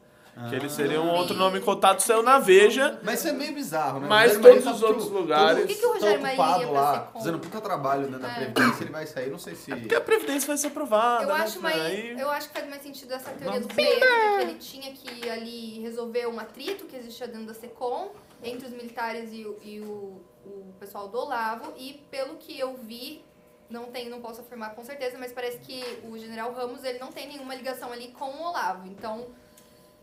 Que 0.47 0.55
ele 0.55 0.69
seria 0.69 1.01
um 1.01 1.09
outro 1.09 1.35
nome 1.35 1.59
cotado, 1.59 2.01
saiu 2.01 2.23
na 2.23 2.39
Veja. 2.39 2.97
Mas 3.03 3.19
isso 3.19 3.27
é 3.27 3.31
meio 3.33 3.53
bizarro, 3.53 3.99
né? 3.99 4.07
Mas 4.07 4.37
Rogério 4.37 4.41
todos 4.41 4.63
Marinho 4.63 4.73
os 4.75 4.79
tá 4.81 4.87
outros 4.87 5.09
lugares- 5.11 5.59
Por 5.59 5.67
que 5.67 5.75
que 5.75 5.85
o 5.85 5.93
Rogério 5.93 6.13
tão 6.13 6.21
Marinho 6.21 6.41
ocupado 6.43 6.63
ia 6.63 6.69
lá, 6.71 6.91
ser 6.93 6.99
contra? 6.99 7.19
fazendo 7.19 7.39
puta 7.39 7.61
trabalho 7.61 8.09
né, 8.09 8.17
na 8.17 8.31
É. 8.31 8.35
Previdência, 8.45 8.83
ele 8.83 8.91
vai 8.91 9.05
sair, 9.07 9.29
não 9.29 9.37
sei 9.39 9.55
se... 9.55 9.75
Porque 9.75 9.95
a 9.95 10.01
Previdência 10.01 10.47
vai 10.47 10.57
ser 10.57 10.67
aprovada. 10.67 11.23
Eu 11.23 11.27
né? 11.27 11.33
acho, 11.43 11.59
mais, 11.61 11.75
Aí- 11.81 12.19
eu 12.19 12.29
acho 12.31 12.47
que 12.47 12.53
faz 12.53 12.69
mais 12.69 12.81
sentido 12.81 13.13
essa 13.13 13.31
teoria 13.31 13.59
do 13.59 13.67
Pedro, 13.67 13.99
que 14.07 14.41
ele 14.41 14.55
tinha 14.55 14.93
que 14.93 15.29
ali 15.29 15.79
resolver 15.81 16.27
um 16.27 16.39
atrito 16.39 16.85
que 16.85 16.95
existia 16.95 17.27
dentro 17.27 17.47
da 17.47 17.53
SECOM, 17.53 18.09
entre 18.41 18.65
os 18.67 18.71
militares 18.71 19.31
e, 19.33 19.43
o, 19.45 19.57
e 19.61 19.81
o, 19.81 20.21
o 20.45 20.73
pessoal 20.79 21.09
do 21.09 21.17
Olavo, 21.17 21.73
e 21.77 22.01
pelo 22.09 22.35
que 22.37 22.57
eu 22.57 22.77
vi, 22.77 23.21
não 23.69 23.85
tem, 23.87 24.09
não 24.09 24.21
posso 24.21 24.39
afirmar 24.41 24.73
com 24.73 24.83
certeza, 24.85 25.17
mas 25.19 25.31
parece 25.33 25.59
que 25.59 25.83
o 26.09 26.17
general 26.17 26.53
Ramos 26.53 26.83
ele 26.83 26.97
não 26.97 27.11
tem 27.11 27.27
nenhuma 27.27 27.53
ligação 27.53 27.91
ali 27.91 28.07
com 28.17 28.25
o 28.25 28.41
Olavo. 28.43 28.87
Então, 28.87 29.27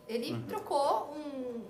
ele 0.07 0.33
Uhum. 0.33 0.41
trocou 0.47 1.13
um, 1.15 1.61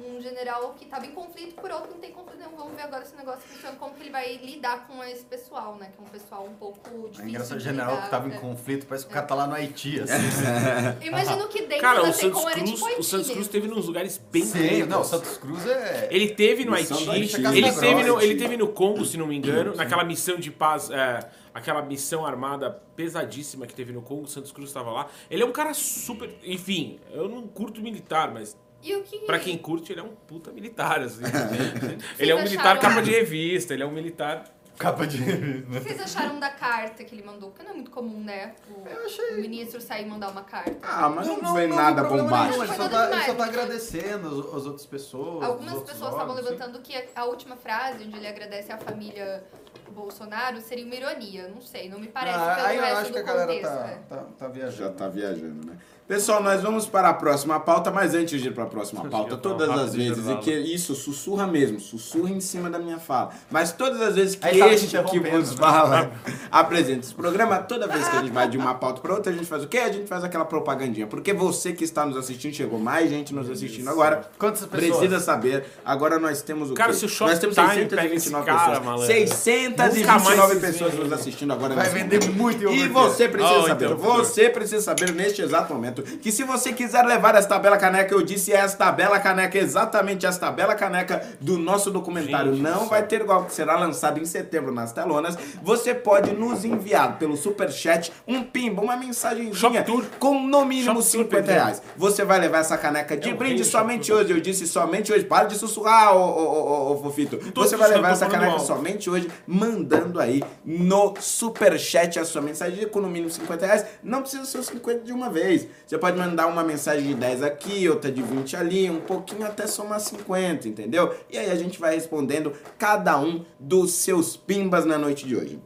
um 0.00 0.20
general 0.20 0.74
que 0.78 0.84
estava 0.84 1.06
em 1.06 1.12
conflito 1.12 1.54
por 1.54 1.70
outro 1.70 1.88
que 1.88 1.94
não 1.94 2.00
tem 2.00 2.12
conflito 2.12 2.38
nenhum. 2.38 2.56
Vamos 2.56 2.74
ver 2.74 2.82
agora 2.82 3.04
se 3.04 3.14
o 3.14 3.16
negócio 3.16 3.40
funciona, 3.42 3.76
como 3.76 3.94
que 3.94 4.02
ele 4.02 4.10
vai 4.10 4.36
lidar 4.36 4.86
com 4.86 5.02
esse 5.04 5.24
pessoal, 5.24 5.76
né? 5.76 5.90
Que 5.94 6.02
é 6.02 6.06
um 6.06 6.08
pessoal 6.08 6.44
um 6.44 6.54
pouco 6.54 7.08
difícil. 7.08 7.24
É 7.24 7.28
engraçado 7.28 7.58
o 7.58 7.60
general 7.60 7.90
lidar, 7.90 8.04
que 8.04 8.10
tava 8.10 8.26
em 8.28 8.30
né? 8.30 8.38
conflito, 8.38 8.86
parece 8.86 9.06
que 9.06 9.10
o 9.10 9.14
cara 9.14 9.26
tá 9.26 9.34
lá 9.34 9.46
no 9.46 9.54
Haiti, 9.54 10.00
assim. 10.02 11.06
Imagino 11.06 11.48
que 11.48 11.62
dentro 11.62 11.80
Cara, 11.80 12.02
da 12.02 12.08
o 12.08 12.12
Santos 12.12 12.44
Cruz, 12.44 12.70
tipo 12.70 12.84
o 12.84 12.86
Haiti 12.88 13.04
Santos 13.04 13.30
Cruz 13.30 13.48
teve 13.48 13.68
nos 13.68 13.86
lugares 13.86 14.18
bem 14.30 14.44
Sim, 14.44 14.84
não, 14.84 15.00
o 15.00 15.04
Santos 15.04 15.36
Cruz 15.38 15.66
é... 15.66 16.08
Ele 16.10 16.30
teve 16.30 16.64
no 16.64 16.72
Missão 16.72 16.98
Haiti, 17.10 17.36
ele 17.36 17.42
Casca 17.42 17.80
teve, 17.80 18.02
no, 18.04 18.20
ele 18.20 18.36
teve 18.36 18.56
no 18.56 18.68
Congo, 18.68 19.04
se 19.04 19.16
não 19.16 19.26
me 19.26 19.36
engano, 19.36 19.74
naquela 19.74 20.04
missão 20.04 20.38
de 20.38 20.50
paz, 20.50 20.90
é, 20.90 21.28
aquela 21.54 21.82
missão 21.82 22.24
armada 22.24 22.70
pesadíssima 22.96 23.66
que 23.66 23.74
teve 23.74 23.92
no 23.92 24.02
Congo, 24.02 24.24
o 24.24 24.28
Santos 24.28 24.52
Cruz 24.52 24.70
estava 24.70 24.90
lá. 24.90 25.08
Ele 25.30 25.42
é 25.42 25.46
um 25.46 25.52
cara 25.52 25.74
super. 25.74 26.34
Enfim, 26.44 26.98
eu 27.12 27.28
não 27.28 27.46
curto 27.46 27.80
militar, 27.80 28.32
mas 28.32 28.56
E 28.82 28.96
o 28.96 29.02
que... 29.02 29.18
pra 29.20 29.38
quem 29.38 29.58
curte, 29.58 29.92
ele 29.92 30.00
é 30.00 30.04
um 30.04 30.14
puta 30.26 30.50
militar, 30.50 31.00
assim. 31.00 31.22
ele 32.18 32.30
é 32.30 32.34
um 32.34 32.42
militar 32.42 32.76
acharam- 32.76 32.80
capa 32.80 33.02
de 33.02 33.10
revista, 33.10 33.74
ele 33.74 33.82
é 33.82 33.86
um 33.86 33.90
militar. 33.92 34.44
Capa 34.78 35.06
de... 35.06 35.18
O 35.22 35.72
que 35.72 35.80
vocês 35.82 36.00
acharam 36.00 36.40
da 36.40 36.48
carta 36.48 37.04
que 37.04 37.14
ele 37.14 37.22
mandou? 37.22 37.50
Porque 37.50 37.62
não 37.62 37.72
é 37.72 37.74
muito 37.74 37.90
comum, 37.90 38.24
né? 38.24 38.54
O, 38.70 38.88
Eu 38.88 39.04
achei- 39.04 39.34
o 39.36 39.40
ministro 39.42 39.78
sair 39.78 40.06
e 40.06 40.08
mandar 40.08 40.30
uma 40.30 40.42
carta. 40.42 40.74
Ah, 40.82 41.06
mas 41.10 41.26
não, 41.26 41.36
foi 41.52 41.66
vi 41.66 41.74
nada 41.74 42.00
problema 42.02 42.22
bombástico. 42.30 42.64
Ele 42.64 42.72
só 42.72 42.88
tá, 42.88 42.98
nada 43.02 43.14
ele 43.16 43.24
só 43.24 43.34
tá 43.34 43.44
demais. 43.44 43.48
agradecendo 43.50 44.28
as, 44.28 44.54
as 44.54 44.64
outras 44.66 44.86
pessoas. 44.86 45.44
Algumas 45.44 45.82
pessoas 45.82 46.12
estavam 46.12 46.34
levantando 46.34 46.80
que 46.80 46.96
a, 46.96 47.04
a 47.14 47.24
última 47.26 47.56
frase, 47.56 48.04
onde 48.04 48.16
ele 48.16 48.26
agradece 48.26 48.72
à 48.72 48.78
família 48.78 49.44
Bolsonaro, 49.90 50.58
seria 50.62 50.86
uma 50.86 50.94
ironia. 50.94 51.48
Não 51.48 51.60
sei, 51.60 51.88
não 51.90 51.98
me 51.98 52.08
parece 52.08 52.38
Ah, 52.38 52.54
pelo 52.54 52.66
aí 52.68 52.76
eu 52.76 52.82
resto 52.82 52.96
acho 53.00 53.08
do 53.08 53.12
que 53.12 53.18
a 53.18 53.22
galera 53.22 53.46
contexto. 53.48 53.72
tá, 53.74 53.84
né? 53.84 54.02
tá, 54.08 54.16
tá 54.38 54.48
viajando. 54.48 54.76
Já 54.78 54.90
tá 54.92 55.08
viajando, 55.08 55.66
né? 55.66 55.78
Pessoal, 56.10 56.42
nós 56.42 56.60
vamos 56.60 56.86
para 56.86 57.08
a 57.08 57.14
próxima 57.14 57.60
pauta, 57.60 57.88
mas 57.88 58.16
antes 58.16 58.42
de 58.42 58.48
ir 58.48 58.50
para 58.50 58.64
a 58.64 58.66
próxima 58.66 59.04
pauta, 59.04 59.36
todas 59.36 59.70
as 59.70 59.94
vezes, 59.94 60.26
e 60.28 60.36
que 60.38 60.50
isso, 60.50 60.92
sussurra 60.92 61.46
mesmo, 61.46 61.78
sussurra 61.78 62.30
em 62.30 62.40
cima 62.40 62.68
da 62.68 62.80
minha 62.80 62.98
fala. 62.98 63.30
Mas 63.48 63.70
todas 63.70 64.02
as 64.02 64.16
vezes 64.16 64.34
que 64.34 64.44
Aí 64.44 64.58
tava 64.58 64.70
te 64.70 64.74
este 64.74 64.88
que 64.88 64.96
interrompendo, 64.96 65.38
vos 65.38 65.50
né? 65.52 65.56
fala 65.56 66.10
apresenta 66.50 67.06
esse 67.06 67.14
programa, 67.14 67.58
toda 67.58 67.86
vez 67.86 68.08
que 68.08 68.16
a 68.16 68.22
gente 68.22 68.32
vai 68.32 68.48
de 68.48 68.58
uma 68.58 68.74
pauta 68.74 69.00
para 69.00 69.14
outra, 69.14 69.30
a 69.30 69.36
gente 69.36 69.46
faz 69.46 69.62
o 69.62 69.68
quê? 69.68 69.78
A 69.78 69.92
gente 69.92 70.08
faz 70.08 70.24
aquela 70.24 70.44
propagandinha. 70.44 71.06
Porque 71.06 71.32
você 71.32 71.72
que 71.72 71.84
está 71.84 72.04
nos 72.04 72.16
assistindo, 72.16 72.54
chegou 72.54 72.80
mais 72.80 73.08
gente 73.08 73.32
nos 73.32 73.48
assistindo 73.48 73.88
agora. 73.88 74.28
Quantas 74.36 74.66
pessoas? 74.66 74.96
Precisa 74.98 75.20
saber. 75.20 75.64
Agora 75.84 76.18
nós 76.18 76.42
temos 76.42 76.72
o 76.72 76.74
Cara, 76.74 76.90
quê? 76.92 76.98
se 76.98 77.04
o 77.06 77.26
nós 77.28 77.38
temos 77.38 77.54
Shoptime 77.54 77.86
pega 77.86 78.12
esse 78.16 78.30
629 78.30 78.46
cara, 78.46 78.58
pessoas. 78.70 78.84
malandro. 78.84 79.06
629 79.06 80.00
Nunca 80.00 80.18
mais 80.18 80.58
pessoas 80.58 80.94
nos 80.94 81.12
assistindo 81.12 81.52
agora 81.52 81.72
Vai 81.76 81.84
nesse 81.84 81.94
vender 81.94 82.20
momento. 82.20 82.36
muito 82.36 82.68
E 82.68 82.80
iogurte. 82.80 82.88
você 82.88 83.28
precisa 83.28 83.54
Ó, 83.54 83.66
saber, 83.68 83.84
então, 83.84 83.96
você 83.96 84.50
precisa 84.50 84.80
saber 84.82 85.12
neste 85.12 85.40
exato 85.40 85.72
momento 85.72 85.99
que 86.02 86.32
se 86.32 86.42
você 86.44 86.72
quiser 86.72 87.04
levar 87.04 87.34
esta 87.34 87.58
bela 87.58 87.76
caneca, 87.76 88.14
eu 88.14 88.22
disse 88.22 88.52
esta 88.52 88.90
bela 88.92 89.18
caneca, 89.18 89.58
exatamente 89.58 90.26
esta 90.26 90.50
bela 90.50 90.74
caneca 90.74 91.22
do 91.40 91.58
nosso 91.58 91.90
documentário 91.90 92.54
Gente 92.54 92.62
não 92.62 92.86
vai 92.86 93.02
ter 93.02 93.20
igual 93.20 93.44
que 93.44 93.52
será 93.52 93.76
lançado 93.78 94.20
em 94.20 94.24
setembro 94.24 94.72
nas 94.72 94.92
telonas. 94.92 95.36
Você 95.62 95.94
pode 95.94 96.32
nos 96.32 96.64
enviar 96.64 97.18
pelo 97.18 97.36
superchat 97.36 98.12
um 98.26 98.42
pimba, 98.42 98.82
uma 98.82 98.96
mensagenzinha 98.96 99.84
com 100.18 100.46
no 100.46 100.64
mínimo 100.64 101.02
Shop 101.02 101.12
Tour 101.12 101.24
50 101.24 101.36
Pedro. 101.36 101.52
reais. 101.52 101.82
Você 101.96 102.24
vai 102.24 102.38
levar 102.38 102.58
essa 102.58 102.76
caneca 102.76 103.16
de 103.16 103.30
É 103.30 103.34
brinde 103.34 103.64
somente 103.64 104.12
hoje. 104.12 104.32
Eu 104.32 104.40
disse 104.40 104.66
somente 104.66 105.12
hoje. 105.12 105.24
Para 105.24 105.46
de 105.46 105.56
sussurrar, 105.56 106.14
ô, 106.14 106.20
ô, 106.20 106.90
ô, 106.90 106.92
ô, 106.92 107.02
Fofito. 107.02 107.38
Você 107.54 107.76
vai 107.76 107.88
levar 107.88 108.12
essa 108.12 108.26
caneca 108.26 108.58
somente 108.58 109.08
hoje, 109.08 109.28
mandando 109.46 110.20
aí 110.20 110.42
no 110.64 111.14
superchat 111.20 112.18
a 112.18 112.24
sua 112.24 112.42
mensagem 112.42 112.86
com 112.88 113.00
no 113.00 113.08
mínimo 113.08 113.30
50 113.30 113.66
reais. 113.66 113.86
Não 114.02 114.20
precisa 114.22 114.44
ser 114.44 114.58
os 114.58 114.66
50 114.66 115.04
de 115.04 115.12
uma 115.12 115.30
vez. 115.30 115.66
Você 115.90 115.98
pode 115.98 116.16
mandar 116.16 116.46
uma 116.46 116.62
mensagem 116.62 117.04
de 117.04 117.14
10 117.14 117.42
aqui, 117.42 117.88
outra 117.88 118.12
de 118.12 118.22
20 118.22 118.54
ali, 118.54 118.88
um 118.88 119.00
pouquinho 119.00 119.44
até 119.44 119.66
somar 119.66 119.98
50, 119.98 120.68
entendeu? 120.68 121.12
E 121.28 121.36
aí 121.36 121.50
a 121.50 121.56
gente 121.56 121.80
vai 121.80 121.96
respondendo 121.96 122.52
cada 122.78 123.18
um 123.18 123.44
dos 123.58 123.94
seus 123.94 124.36
pimbas 124.36 124.84
na 124.84 124.96
noite 124.96 125.26
de 125.26 125.34
hoje. 125.34 125.60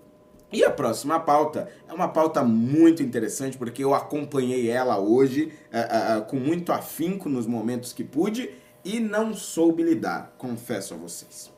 E 0.50 0.64
a 0.64 0.70
próxima 0.70 1.20
pauta 1.20 1.68
é 1.86 1.92
uma 1.92 2.08
pauta 2.08 2.42
muito 2.42 3.02
interessante 3.02 3.58
porque 3.58 3.84
eu 3.84 3.92
acompanhei 3.92 4.70
ela 4.70 4.98
hoje 4.98 5.52
ah, 5.70 5.88
ah, 5.90 6.16
ah, 6.16 6.20
com 6.22 6.36
muito 6.36 6.72
afinco 6.72 7.28
nos 7.28 7.46
momentos 7.46 7.92
que 7.92 8.02
pude 8.02 8.48
e 8.82 9.00
não 9.00 9.34
soube 9.34 9.82
lidar, 9.82 10.34
confesso 10.38 10.94
a 10.94 10.96
vocês. 10.96 11.52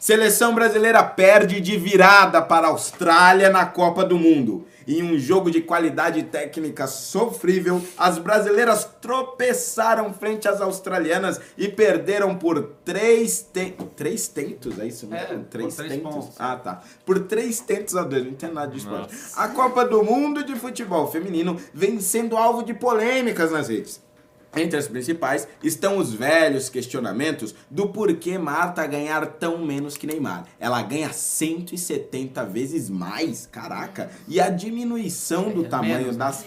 Seleção 0.00 0.54
brasileira 0.54 1.02
perde 1.02 1.60
de 1.60 1.76
virada 1.76 2.40
para 2.40 2.68
a 2.68 2.70
Austrália 2.70 3.50
na 3.50 3.66
Copa 3.66 4.04
do 4.04 4.16
Mundo. 4.16 4.64
Em 4.88 5.02
um 5.02 5.18
jogo 5.18 5.50
de 5.50 5.60
qualidade 5.60 6.22
técnica 6.22 6.86
sofrível, 6.86 7.78
as 7.94 8.16
brasileiras 8.16 8.88
tropeçaram 9.02 10.14
frente 10.14 10.48
às 10.48 10.62
australianas 10.62 11.38
e 11.58 11.68
perderam 11.68 12.34
por 12.34 12.62
três, 12.86 13.46
te... 13.52 13.74
três 13.94 14.28
tentos. 14.28 14.78
É 14.78 14.86
isso 14.86 15.06
mesmo? 15.06 15.34
É, 15.34 15.38
três 15.50 15.76
três 15.76 15.92
tentos. 15.92 16.14
pontos. 16.14 16.34
Ah, 16.38 16.56
tá. 16.56 16.82
Por 17.04 17.18
três 17.20 17.60
tentos 17.60 17.94
a 17.96 18.02
dois. 18.02 18.24
Não 18.24 18.30
entendo 18.30 18.54
nada 18.54 18.72
de 18.72 18.78
esporte. 18.78 19.14
A 19.36 19.48
Copa 19.48 19.84
do 19.84 20.02
Mundo 20.02 20.42
de 20.42 20.56
Futebol 20.56 21.06
Feminino 21.06 21.60
vem 21.74 22.00
sendo 22.00 22.34
alvo 22.34 22.62
de 22.62 22.72
polêmicas 22.72 23.52
nas 23.52 23.68
redes. 23.68 24.07
Entre 24.56 24.78
as 24.78 24.88
principais 24.88 25.46
estão 25.62 25.98
os 25.98 26.12
velhos 26.12 26.68
questionamentos 26.70 27.54
do 27.70 27.88
porquê 27.88 28.38
Marta 28.38 28.86
ganhar 28.86 29.26
tão 29.26 29.58
menos 29.58 29.96
que 29.96 30.06
Neymar. 30.06 30.46
Ela 30.58 30.82
ganha 30.82 31.12
170 31.12 32.44
vezes 32.46 32.88
mais, 32.88 33.46
caraca. 33.46 34.10
E 34.26 34.40
a 34.40 34.48
diminuição 34.48 35.50
do 35.50 35.64
tamanho 35.64 35.98
menos, 35.98 36.16
né? 36.16 36.24
das 36.24 36.44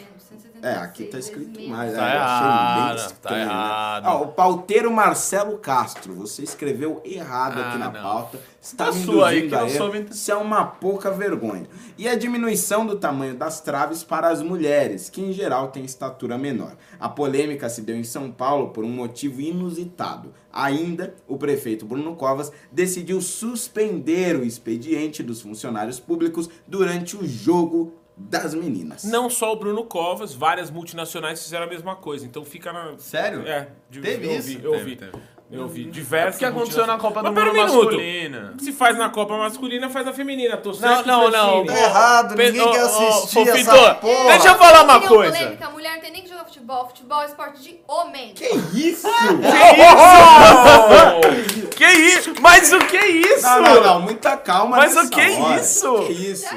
é, 0.62 0.74
aqui 0.74 1.06
tá 1.06 1.18
escrito 1.20 1.60
mais. 1.70 1.94
Tá 1.94 2.10
é, 2.12 2.16
errado, 2.16 3.14
tá 3.22 3.32
né? 3.32 3.42
errado. 3.42 4.06
Ó, 4.08 4.22
o 4.24 4.28
pauteiro 4.30 4.92
Marcelo 4.92 5.58
Castro, 5.58 6.14
você 6.14 6.44
escreveu 6.44 7.02
errado 7.04 7.60
aqui 7.60 7.76
Ah, 7.76 7.80
na 7.80 7.92
não. 7.92 8.02
pauta. 8.02 8.40
Está 8.62 8.90
A 8.90 8.92
me 8.92 9.04
sua 9.04 9.30
aí, 9.30 9.50
que 9.50 9.56
eu 9.56 9.70
soube- 9.70 10.06
Isso 10.12 10.32
é 10.32 10.36
uma 10.36 10.64
pouca 10.64 11.10
vergonha. 11.10 11.66
E 11.98 12.08
a 12.08 12.14
diminuição 12.14 12.86
do 12.86 12.96
tamanho 12.96 13.34
das 13.36 13.60
traves 13.60 14.04
para 14.04 14.30
as 14.30 14.44
mulheres, 14.44 15.10
que 15.10 15.20
em 15.20 15.34
geral 15.34 15.70
têm 15.70 15.84
estatura 15.84 16.38
menor. 16.38 16.76
A 17.00 17.10
polêmica 17.10 17.68
se 17.70 17.82
deu 17.82 17.96
em 17.96 18.04
São 18.04 18.30
Paulo 18.32 18.70
por 18.70 18.84
um 18.84 18.90
motivo 18.92 19.42
inusitado. 19.42 20.32
Ainda, 20.54 21.16
o 21.28 21.38
prefeito 21.38 21.88
Bruno 21.88 22.16
Covas 22.16 22.52
decidiu 22.72 23.20
suspender 23.20 24.36
o 24.36 24.44
expediente 24.44 25.24
dos 25.24 25.42
funcionários 25.42 26.00
públicos 26.00 26.48
durante 26.68 27.18
o 27.18 27.28
jogo 27.28 27.94
das 28.18 28.54
meninas. 28.54 29.04
Não 29.04 29.30
só 29.30 29.52
o 29.52 29.56
Bruno 29.56 29.84
Covas, 29.86 30.34
várias 30.34 30.70
multinacionais 30.70 31.42
fizeram 31.42 31.66
a 31.66 31.70
mesma 31.70 31.96
coisa. 31.96 32.26
Então 32.26 32.44
fica 32.46 32.72
na. 32.74 32.94
Sério? 32.98 33.48
É, 33.48 33.68
de, 33.90 34.02
Teve 34.02 34.28
eu 34.28 34.32
isso? 34.38 34.48
vi, 34.48 34.60
eu 34.64 34.72
Teve, 34.72 34.84
vi. 34.84 34.96
teve. 34.96 35.12
Eu 35.52 35.68
vi 35.68 35.90
O 35.90 35.92
diversas. 35.92 36.38
que 36.40 36.46
aconteceu 36.46 36.88
na 36.88 36.98
Copa 36.98 37.22
do 37.22 37.28
Mundo 37.30 37.52
um 37.52 37.58
masculina? 37.58 38.54
Se 38.58 38.72
faz 38.72 38.98
na 38.98 39.10
Copa 39.10 39.38
masculina, 39.38 39.90
faz 39.90 40.06
na 40.06 40.14
feminina. 40.14 40.56
Tô 40.56 40.70
Não, 40.70 40.76
certo, 40.78 41.06
não, 41.06 41.30
não. 41.30 41.66
Francine? 41.66 41.68
Tá 41.68 41.78
errado, 41.82 42.36
Pe- 42.38 42.52
ninguém 42.52 42.72
quer 42.72 42.86
ô, 42.86 42.88
ô, 42.88 43.08
assistir 43.10 43.46
Fofito, 43.46 43.58
essa 43.72 43.96
porra. 43.96 44.32
Deixa 44.32 44.48
eu 44.48 44.56
falar 44.56 44.84
uma 44.86 45.02
coisa. 45.02 45.36
polêmica, 45.38 45.66
a 45.66 45.70
mulher 45.72 45.94
não 45.96 46.02
tem 46.02 46.12
nem 46.14 46.22
que 46.22 46.30
jogar 46.30 46.46
futebol. 46.46 46.88
Futebol 46.88 47.22
é 47.22 47.26
esporte 47.26 47.62
de 47.62 47.76
homem. 47.86 48.34
Que 48.34 48.46
isso? 48.80 49.08
Que 51.76 51.86
isso? 51.86 52.34
Mas 52.40 52.72
o 52.72 52.80
que 52.80 52.96
é 52.98 53.08
isso? 53.10 53.44
Não, 53.44 53.62
não, 53.62 53.84
não, 53.84 54.02
muita 54.02 54.38
calma 54.38 54.78
Mas 54.78 54.96
nessa 54.96 55.08
o 55.08 55.10
que 55.10 55.20
é 55.20 55.32
hora. 55.38 55.60
isso? 55.62 56.04
Que 56.06 56.14
isso? 56.14 56.56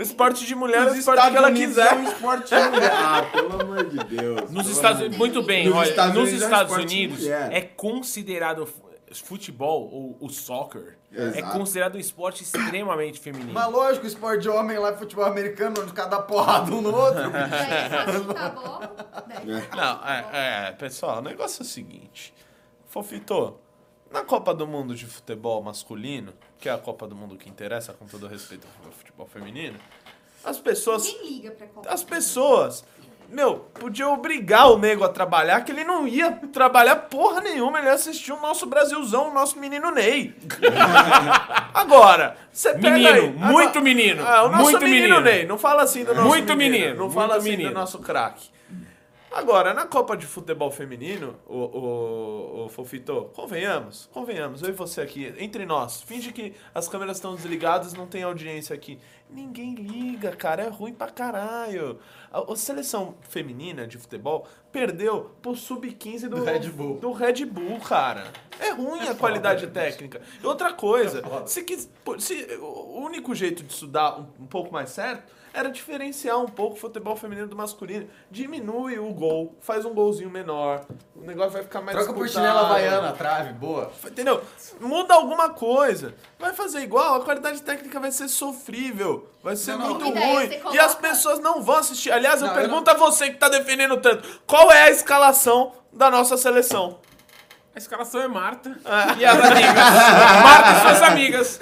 É 0.00 0.02
esporte 0.04 0.46
de 0.46 0.54
mulher 0.54 0.86
é 0.86 0.90
o 0.90 0.94
esporte 0.94 1.20
que 1.20 1.26
Estados 1.28 1.36
ela 1.36 1.48
Unidos 1.48 1.68
quiser. 1.76 1.92
é 1.92 1.94
um 1.94 2.04
esporte 2.04 2.48
de 2.54 2.68
mulher. 2.70 2.90
Ah, 3.02 3.22
pelo 3.32 3.60
amor 3.60 3.84
de 3.84 3.98
Deus. 4.04 4.50
Nos 4.50 4.68
Estados 4.68 5.00
Unidos, 5.00 5.18
muito 5.18 5.42
bem, 5.42 5.66
Nos 5.68 5.76
olha, 5.76 5.88
Estados 5.90 6.14
nos 6.14 6.28
Unidos 6.28 6.42
é 6.42 6.44
um 6.44 6.48
Estados 6.48 6.76
Unidos 6.76 7.18
mulher. 7.20 7.52
é 7.52 7.60
considerado 7.60 8.68
futebol 9.24 9.90
ou 9.92 10.16
o 10.20 10.28
soccer 10.30 10.96
é 11.12 11.38
Exato. 11.40 11.58
considerado 11.58 11.96
um 11.96 11.98
esporte 11.98 12.44
extremamente 12.44 13.18
feminino. 13.18 13.52
Mas 13.52 13.68
lógico, 13.72 14.06
esporte 14.06 14.42
de 14.42 14.48
homem 14.48 14.78
lá 14.78 14.90
é 14.90 14.96
futebol 14.96 15.24
americano, 15.24 15.74
onde 15.82 15.92
cada 15.92 16.20
porrada 16.22 16.70
um 16.72 16.80
no 16.80 16.94
outro. 16.94 17.22
A 18.36 18.48
bola. 18.50 19.24
Daí, 19.26 19.44
Não, 19.76 20.06
é, 20.08 20.68
é, 20.68 20.72
pessoal, 20.72 21.18
o 21.18 21.22
negócio 21.22 21.62
é 21.62 21.64
o 21.64 21.66
seguinte. 21.66 22.32
Fofito, 22.86 23.58
na 24.12 24.22
Copa 24.22 24.54
do 24.54 24.66
Mundo 24.66 24.94
de 24.94 25.06
futebol 25.06 25.60
masculino, 25.62 26.32
que 26.60 26.68
é 26.68 26.72
a 26.72 26.78
Copa 26.78 27.06
do 27.06 27.16
Mundo 27.16 27.36
que 27.36 27.48
interessa, 27.48 27.92
com 27.92 28.06
todo 28.06 28.26
respeito 28.26 28.66
ao 28.84 28.92
futebol 28.92 29.26
feminino, 29.26 29.78
as 30.44 30.58
pessoas 30.58 31.04
Ninguém 31.06 31.30
liga 31.32 31.50
pra 31.52 31.66
Copa. 31.66 31.88
as 31.90 32.02
pessoas, 32.04 32.84
meu, 33.28 33.60
podiam 33.74 34.12
obrigar 34.12 34.70
o 34.70 34.78
nego 34.78 35.02
a 35.04 35.08
trabalhar, 35.08 35.60
que 35.62 35.72
ele 35.72 35.84
não 35.84 36.06
ia 36.06 36.32
trabalhar 36.52 36.96
porra 36.96 37.40
nenhuma, 37.40 37.78
ele 37.78 37.86
ia 37.88 37.94
assistir 37.94 38.32
o 38.32 38.40
nosso 38.40 38.66
Brasilzão, 38.66 39.30
o 39.30 39.34
nosso 39.34 39.58
menino 39.58 39.90
Ney. 39.90 40.34
Agora, 41.72 42.36
você 42.52 42.72
pega 42.74 42.90
Menino, 42.90 43.08
aí, 43.10 43.30
muito 43.30 43.68
agora- 43.68 43.80
menino, 43.80 44.26
Ah, 44.26 44.44
o 44.44 44.48
nosso 44.50 44.62
muito 44.64 44.80
menino, 44.84 45.02
menino. 45.02 45.20
Ney, 45.20 45.46
não 45.46 45.58
fala 45.58 45.82
assim 45.82 46.04
do 46.04 46.14
nosso 46.14 46.28
Muito 46.28 46.56
menino, 46.56 46.94
Não 46.94 47.04
muito 47.04 47.14
fala 47.14 47.36
assim 47.36 47.50
menino. 47.50 47.70
do 47.70 47.74
nosso 47.74 47.98
craque. 48.00 48.48
Agora, 49.32 49.72
na 49.72 49.86
Copa 49.86 50.16
de 50.16 50.26
Futebol 50.26 50.72
Feminino, 50.72 51.36
o, 51.46 51.56
o, 51.56 52.64
o 52.64 52.68
Fofito, 52.68 53.30
convenhamos, 53.32 54.08
convenhamos, 54.12 54.60
eu 54.60 54.70
e 54.70 54.72
você 54.72 55.00
aqui, 55.00 55.32
entre 55.38 55.64
nós, 55.64 56.02
finge 56.02 56.32
que 56.32 56.52
as 56.74 56.88
câmeras 56.88 57.18
estão 57.18 57.36
desligadas, 57.36 57.92
não 57.94 58.08
tem 58.08 58.24
audiência 58.24 58.74
aqui. 58.74 58.98
Ninguém 59.30 59.74
liga, 59.76 60.32
cara, 60.34 60.64
é 60.64 60.68
ruim 60.68 60.92
pra 60.92 61.08
caralho. 61.08 62.00
A, 62.32 62.52
a 62.52 62.56
seleção 62.56 63.14
feminina 63.28 63.86
de 63.86 63.98
futebol 63.98 64.48
perdeu 64.72 65.30
pro 65.40 65.54
sub-15 65.54 66.22
do, 66.22 66.30
Do 66.38 66.44
Red 66.44 66.68
Bull. 66.70 66.98
do 66.98 67.12
Red 67.12 67.44
Bull, 67.44 67.78
cara. 67.78 68.24
É 68.58 68.70
ruim 68.72 69.06
a 69.08 69.14
qualidade 69.14 69.68
técnica. 69.68 70.20
E 70.42 70.46
outra 70.46 70.72
coisa, 70.72 71.22
se, 71.46 71.62
quis- 71.62 71.88
se 72.18 72.46
o 72.60 72.98
único 73.00 73.32
jeito 73.32 73.62
de 73.62 73.72
estudar 73.72 74.18
um, 74.18 74.26
um 74.40 74.46
pouco 74.46 74.72
mais 74.72 74.90
certo 74.90 75.32
era 75.52 75.68
diferenciar 75.70 76.38
um 76.38 76.46
pouco 76.46 76.74
o 76.76 76.78
futebol 76.78 77.16
feminino 77.16 77.46
do 77.48 77.56
masculino. 77.56 78.08
Diminui 78.30 78.98
o 78.98 79.12
gol, 79.12 79.56
faz 79.60 79.84
um 79.84 79.92
golzinho 79.92 80.30
menor, 80.30 80.84
o 81.16 81.20
negócio 81.22 81.52
vai 81.52 81.62
ficar 81.62 81.80
mais 81.80 81.96
Troca 81.96 82.12
por 82.12 82.28
chinela 82.28 82.60
havaiana, 82.60 83.12
trave, 83.12 83.52
boa. 83.52 83.90
Entendeu? 84.06 84.40
Muda 84.80 85.14
alguma 85.14 85.50
coisa. 85.50 86.14
Vai 86.38 86.52
fazer 86.52 86.80
igual, 86.80 87.16
a 87.16 87.24
qualidade 87.24 87.60
técnica 87.62 87.98
vai 88.00 88.10
ser 88.12 88.28
sofrível. 88.28 89.28
Vai 89.42 89.56
ser 89.56 89.72
Não, 89.72 89.78
não. 89.78 90.00
muito 90.00 90.14
daí 90.14 90.34
ruim. 90.34 90.48
você 90.48 90.54
E 90.54 90.60
coloca- 90.60 90.84
as 90.84 90.94
pessoas 90.94 91.38
não 91.40 91.62
vão 91.62 91.76
assistir. 91.76 92.12
Aliás, 92.12 92.40
eu 92.40 92.48
Não, 92.48 92.54
eu 92.54 92.60
pergunto 92.60 92.90
a 92.90 92.94
você 92.94 93.30
que 93.30 93.36
tá 93.38 93.48
defendendo 93.48 93.96
tanto: 93.98 94.40
qual 94.46 94.70
é 94.70 94.82
a 94.84 94.90
escalação 94.90 95.72
da 95.92 96.10
nossa 96.10 96.36
seleção? 96.36 96.98
A 97.72 97.78
escalação 97.78 98.20
é 98.20 98.26
Marta 98.26 98.76
e 99.16 99.24
as 99.24 99.38
amigas. 99.38 99.74
Marta 100.42 100.70
e 100.72 100.80
suas 100.80 101.02
amigas. 101.02 101.60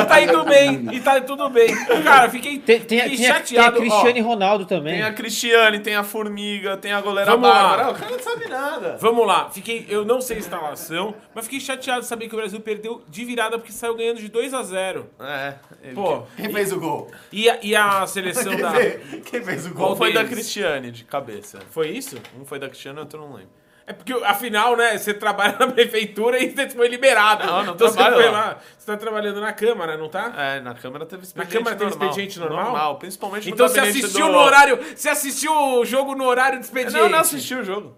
E 0.00 0.04
tá 0.06 0.20
indo 0.22 0.42
bem, 0.44 0.88
e 0.90 1.00
tá 1.00 1.20
tudo 1.20 1.50
bem. 1.50 1.68
Cara, 2.02 2.30
fiquei, 2.30 2.58
Tem, 2.58 2.80
tem, 2.80 2.98
a- 3.00 3.04
fiquei 3.04 3.16
tem, 3.18 3.26
a- 3.26 3.32
tem 3.34 3.34
a 3.34 3.38
chateado. 3.38 3.76
ó. 3.76 3.80
Cristiane 3.80 4.20
Ronaldo 4.22 4.64
também. 4.64 4.94
Tem 4.94 5.02
a 5.02 5.12
Cristiane, 5.12 5.80
tem 5.80 5.94
a 5.94 6.02
Formiga, 6.02 6.78
tem 6.78 6.92
a 6.92 7.00
goleira 7.02 7.30
Vamos 7.32 7.46
lá. 7.46 7.54
Bárbara. 7.76 7.90
O 7.90 7.94
cara 7.94 8.10
não 8.10 8.18
sabe 8.18 8.48
nada. 8.48 8.96
Vamos 8.98 9.26
lá, 9.26 9.50
fiquei, 9.50 9.84
eu 9.90 10.02
não 10.02 10.20
sei 10.22 10.36
a 10.38 10.40
instalação, 10.40 11.14
mas 11.34 11.44
fiquei 11.44 11.60
chateado 11.60 12.00
de 12.00 12.06
saber 12.06 12.28
que 12.28 12.34
o 12.34 12.38
Brasil 12.38 12.60
perdeu 12.60 13.02
de 13.06 13.24
virada 13.26 13.58
porque 13.58 13.70
saiu 13.72 13.94
ganhando 13.94 14.18
de 14.18 14.28
2 14.28 14.54
a 14.54 14.62
0 14.62 15.10
É. 15.20 15.54
Pô, 15.94 16.22
Quem 16.36 16.50
fez 16.50 16.72
o 16.72 16.80
gol? 16.80 17.10
e 17.30 17.50
a, 17.50 17.58
e 17.62 17.76
a 17.76 18.06
seleção 18.06 18.52
Quem 18.56 18.62
da. 18.62 18.70
fez, 18.72 19.00
quem 19.26 19.42
fez 19.44 19.66
o 19.66 19.74
Qual 19.74 19.88
gol? 19.88 19.96
foi 19.96 20.12
da 20.14 20.20
deles? 20.22 20.34
Cristiane, 20.36 20.90
de 20.90 21.04
cabeça? 21.04 21.58
Foi 21.70 21.88
isso? 21.90 22.16
Um 22.40 22.46
foi 22.46 22.58
da 22.58 22.66
Cristiane, 22.66 22.98
outro 22.98 23.20
não 23.20 23.34
lembro. 23.34 23.59
É 23.90 23.92
porque, 23.92 24.12
afinal, 24.24 24.76
né, 24.76 24.96
você 24.96 25.12
trabalha 25.12 25.56
na 25.58 25.66
prefeitura 25.66 26.38
e 26.38 26.50
você 26.54 26.68
foi 26.70 26.86
liberado. 26.86 27.44
Não, 27.44 27.64
não 27.64 27.74
então 27.74 27.88
você 27.88 27.94
trabalho 27.96 28.14
foi 28.22 28.24
lá. 28.30 28.38
lá. 28.40 28.58
Você 28.78 28.86
tá 28.86 28.96
trabalhando 28.96 29.40
na 29.40 29.52
Câmara, 29.52 29.96
não 29.96 30.08
tá? 30.08 30.32
É, 30.36 30.60
na 30.60 30.74
Câmara 30.74 31.04
teve 31.06 31.22
Na 31.22 31.26
expediente 31.26 31.52
Câmara 31.58 31.74
teve 31.76 31.90
normal. 31.90 32.08
expediente 32.08 32.38
normal? 32.38 32.64
Normal, 32.66 32.96
principalmente 33.00 33.48
no 33.48 33.54
Então 33.54 33.66
você 33.68 33.80
assistiu 33.80 34.26
do- 34.26 34.32
no 34.32 34.38
horário. 34.38 34.78
Você 34.94 35.08
assistiu 35.08 35.52
o 35.52 35.84
jogo 35.84 36.14
no 36.14 36.24
horário 36.24 36.60
de 36.60 36.66
expediente. 36.66 36.96
Não, 36.96 37.08
não 37.08 37.18
assisti 37.18 37.52
o 37.56 37.64
jogo. 37.64 37.96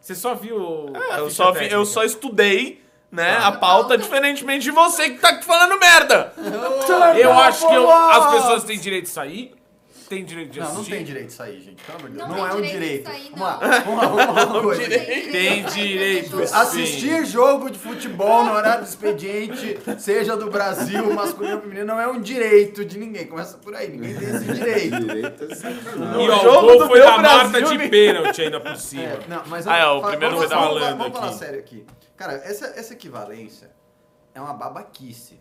Você 0.00 0.14
só 0.14 0.34
viu. 0.36 0.92
a 1.12 1.18
Eu 1.18 1.28
só, 1.30 1.50
vi- 1.50 1.68
eu 1.68 1.84
só 1.84 2.04
estudei, 2.04 2.80
né, 3.10 3.36
a 3.42 3.50
pauta, 3.50 3.98
diferentemente 3.98 4.62
de 4.62 4.70
você 4.70 5.10
que 5.10 5.18
tá 5.18 5.30
aqui 5.30 5.44
falando 5.44 5.76
merda. 5.80 6.32
Eu 7.18 7.32
acho 7.32 7.66
que 7.66 7.74
eu- 7.74 7.90
as 7.90 8.34
pessoas 8.34 8.62
têm 8.64 8.78
direito 8.78 9.04
de 9.06 9.10
sair. 9.10 9.52
Tem 10.14 10.24
direito 10.24 10.50
de 10.52 10.60
Não, 10.60 10.66
assistir. 10.66 10.90
não 10.90 10.96
tem 10.96 11.04
direito 11.04 11.26
de 11.26 11.32
sair, 11.32 11.60
gente. 11.60 11.82
Pelo 11.84 11.98
amor 11.98 12.10
de 12.10 12.16
Deus. 12.16 12.28
Não 12.28 12.36
Não, 12.36 12.46
é 12.46 12.52
um 12.54 12.60
direito 12.60 12.72
de 12.72 12.78
direito. 12.80 13.06
sair, 13.10 13.30
Vamos 13.30 13.40
lá, 13.40 13.56
vamos 13.58 13.96
lá, 14.02 14.06
vamos 14.08 14.34
lá 14.36 14.44
uma 14.46 14.62
coisa. 14.62 14.88
Tem 14.88 15.64
direito. 15.64 16.42
Assistir 16.42 17.26
jogo 17.26 17.70
de 17.70 17.78
futebol 17.78 18.44
no 18.44 18.52
horário 18.52 18.84
do 18.84 18.88
expediente, 18.88 19.78
seja 19.98 20.36
do 20.36 20.50
Brasil, 20.50 21.12
masculino 21.14 21.56
ou 21.56 21.60
feminino, 21.62 21.86
não 21.86 22.00
é 22.00 22.06
um 22.06 22.20
direito 22.20 22.84
de 22.84 22.98
ninguém. 22.98 23.26
Começa 23.26 23.58
por 23.58 23.74
aí, 23.74 23.88
ninguém 23.88 24.14
tem 24.14 24.28
esse 24.28 24.44
direito. 24.44 25.00
Direito 25.00 25.44
é 25.50 25.54
sacanagem. 25.54 26.24
E 26.26 26.30
ó, 26.30 26.38
jogo 26.42 26.58
o 26.58 26.62
gol 26.62 26.78
do 26.78 26.86
foi 26.86 26.98
meu 26.98 27.06
da 27.08 27.18
Marta 27.18 27.48
Brasil, 27.48 27.68
de 27.68 27.78
me- 27.78 27.88
pênalti 27.88 28.42
ainda 28.42 28.60
por 28.60 28.76
cima. 28.76 29.02
É, 29.02 29.18
não, 29.28 29.42
mas 29.46 29.66
Ah, 29.66 29.76
é, 29.78 29.86
o 29.86 30.00
primeiro 30.02 30.36
vamos, 30.36 30.38
foi 30.38 30.48
da 30.48 30.56
vamos, 30.56 30.70
Holanda 30.76 30.96
Vamos 30.96 31.12
falar 31.18 31.28
aqui. 31.30 31.38
sério 31.38 31.58
aqui. 31.60 31.86
Cara, 32.16 32.32
essa, 32.34 32.66
essa 32.76 32.92
equivalência 32.92 33.70
é 34.34 34.40
uma 34.40 34.54
babaquice. 34.54 35.38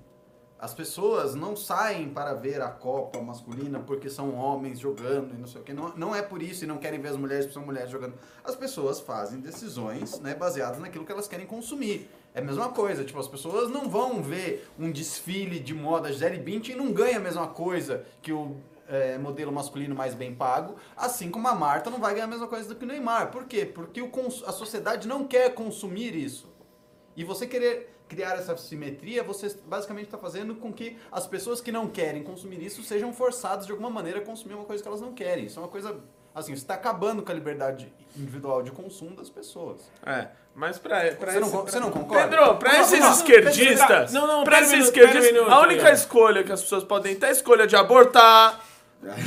As 0.63 0.73
pessoas 0.73 1.35
não 1.35 1.57
saem 1.57 2.07
para 2.07 2.33
ver 2.33 2.61
a 2.61 2.69
Copa 2.69 3.21
masculina 3.21 3.81
porque 3.81 4.09
são 4.09 4.33
homens 4.33 4.79
jogando 4.79 5.33
e 5.33 5.37
não 5.37 5.45
sei 5.45 5.59
o 5.59 5.63
que. 5.65 5.73
Não, 5.73 5.89
não 5.97 6.15
é 6.15 6.21
por 6.21 6.41
isso 6.41 6.63
e 6.63 6.67
não 6.67 6.77
querem 6.77 7.01
ver 7.01 7.09
as 7.09 7.17
mulheres 7.17 7.43
porque 7.43 7.55
são 7.55 7.65
mulheres 7.65 7.91
jogando. 7.91 8.13
As 8.45 8.55
pessoas 8.55 9.01
fazem 9.01 9.41
decisões 9.41 10.21
né, 10.21 10.33
baseadas 10.33 10.79
naquilo 10.79 11.05
que 11.05 11.11
elas 11.11 11.27
querem 11.27 11.45
consumir. 11.45 12.09
É 12.33 12.39
a 12.39 12.41
mesma 12.41 12.69
coisa, 12.69 13.03
tipo, 13.03 13.19
as 13.19 13.27
pessoas 13.27 13.69
não 13.69 13.89
vão 13.89 14.23
ver 14.23 14.65
um 14.79 14.89
desfile 14.89 15.59
de 15.59 15.73
moda 15.73 16.09
Gisele 16.13 16.39
Bündchen 16.39 16.75
e 16.75 16.77
não 16.77 16.93
ganha 16.93 17.17
a 17.17 17.19
mesma 17.19 17.47
coisa 17.47 18.05
que 18.21 18.31
o 18.31 18.55
é, 18.87 19.17
modelo 19.17 19.51
masculino 19.51 19.93
mais 19.93 20.15
bem 20.15 20.33
pago, 20.33 20.77
assim 20.95 21.29
como 21.29 21.45
a 21.45 21.55
Marta 21.55 21.89
não 21.89 21.99
vai 21.99 22.13
ganhar 22.13 22.23
a 22.23 22.29
mesma 22.29 22.47
coisa 22.47 22.69
do 22.69 22.75
que 22.75 22.85
o 22.85 22.87
Neymar. 22.87 23.31
Por 23.31 23.43
quê? 23.47 23.65
Porque 23.65 24.01
o 24.01 24.09
a 24.47 24.53
sociedade 24.53 25.09
não 25.09 25.27
quer 25.27 25.53
consumir 25.53 26.15
isso. 26.15 26.49
E 27.17 27.23
você 27.25 27.45
querer 27.45 27.92
criar 28.13 28.35
essa 28.35 28.55
simetria, 28.57 29.23
você 29.23 29.55
basicamente 29.65 30.05
está 30.05 30.17
fazendo 30.17 30.55
com 30.55 30.71
que 30.71 30.97
as 31.11 31.25
pessoas 31.27 31.59
que 31.61 31.71
não 31.71 31.87
querem 31.87 32.23
consumir 32.23 32.63
isso 32.63 32.83
sejam 32.83 33.11
forçadas 33.13 33.65
de 33.65 33.71
alguma 33.71 33.89
maneira 33.89 34.19
a 34.19 34.21
consumir 34.21 34.53
uma 34.53 34.65
coisa 34.65 34.81
que 34.83 34.87
elas 34.87 35.01
não 35.01 35.13
querem. 35.13 35.45
Isso 35.45 35.59
é 35.59 35.61
uma 35.63 35.69
coisa. 35.69 35.97
Assim, 36.35 36.55
você 36.55 36.61
está 36.63 36.73
acabando 36.73 37.21
com 37.21 37.31
a 37.31 37.35
liberdade 37.35 37.93
individual 38.17 38.63
de 38.63 38.71
consumo 38.71 39.15
das 39.15 39.29
pessoas. 39.29 39.81
É, 40.03 40.29
mas 40.55 40.79
pra, 40.79 41.11
pra 41.15 41.31
Você 41.33 41.39
não 41.39 41.49
você 41.49 41.79
não 41.79 41.91
concorda? 41.91 42.27
Pedro, 42.27 42.55
pra 42.57 42.71
lá, 42.73 42.79
esses 42.79 43.05
esquerdistas, 43.17 44.13
Não, 44.13 44.25
não, 44.25 44.43
pra 44.43 44.61
esses 44.61 44.85
esquerdistas, 44.85 45.31
minuto, 45.31 45.51
a 45.51 45.59
única 45.59 45.83
Leandro. 45.83 45.93
escolha 45.93 46.43
que 46.43 46.51
as 46.51 46.61
pessoas 46.63 46.83
podem 46.83 47.15
ter 47.15 47.27
é 47.27 47.29
a 47.29 47.31
escolha 47.31 47.67
de 47.67 47.75
abortar, 47.75 48.59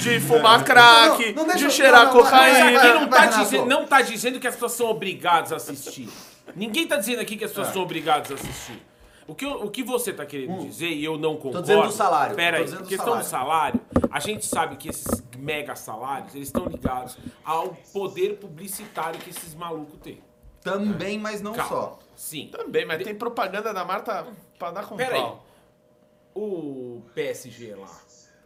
de 0.01 0.19
fumar 0.19 0.65
crack, 0.65 1.33
não, 1.33 1.43
não 1.45 1.49
deixa- 1.53 1.69
de 1.69 1.75
cheirar 1.75 2.07
não, 2.07 2.15
não, 2.15 2.23
cocaína. 2.25 2.79
aqui 2.81 2.99
não 3.01 3.09
tá, 3.09 3.27
dizendo, 3.27 3.67
não 3.67 3.87
tá 3.87 4.03
dizendo 4.03 4.41
que 4.41 4.47
as 4.49 4.55
pessoas 4.55 4.73
são 4.73 4.87
obrigadas 4.89 5.53
a 5.53 5.57
assistir. 5.57 6.09
Ninguém 6.55 6.87
tá 6.87 6.97
dizendo 6.97 7.21
aqui 7.21 7.37
que 7.37 7.45
as 7.45 7.51
pessoas 7.51 7.69
são 7.69 7.83
obrigadas 7.83 8.31
a 8.31 8.35
assistir. 8.35 8.83
O 9.27 9.35
que, 9.35 9.45
eu- 9.45 9.65
o 9.65 9.71
que 9.71 9.83
você 9.83 10.13
tá 10.13 10.25
querendo 10.25 10.61
dizer, 10.61 10.89
e 10.89 11.05
eu 11.05 11.19
não 11.19 11.35
concordo... 11.35 11.63
dizendo 11.63 11.83
do 11.83 11.93
salário, 11.93 12.37
Pera 12.37 12.65
tô 12.65 12.77
aí, 12.79 12.87
questão 12.87 13.19
do 13.19 13.25
salário, 13.25 13.81
a 14.11 14.21
gente 14.21 14.47
sabe 14.47 14.77
que 14.77 14.89
esses 14.89 15.25
mega 15.37 15.75
salários, 15.75 16.33
eles 16.35 16.47
estão 16.47 16.67
ligados 16.67 17.19
ao 17.45 17.71
poder 17.93 18.37
publicitário 18.39 19.19
que 19.19 19.31
esses 19.31 19.53
malucos 19.55 19.99
têm. 20.01 20.21
Também, 20.63 21.19
mas 21.19 21.43
não 21.43 21.53
Calma. 21.55 21.69
só. 21.69 21.99
Sim. 22.15 22.49
Também, 22.53 22.87
mas 22.87 23.03
tem 23.03 23.15
propaganda 23.17 23.75
da 23.75 23.85
Marta 23.85 24.27
pra 24.59 24.71
dar 24.71 24.87
com 24.87 24.97
Pera 24.97 25.15
aí. 25.17 25.21
pau. 25.21 25.45
O 26.35 27.03
PSG 27.15 27.75
lá 27.75 27.91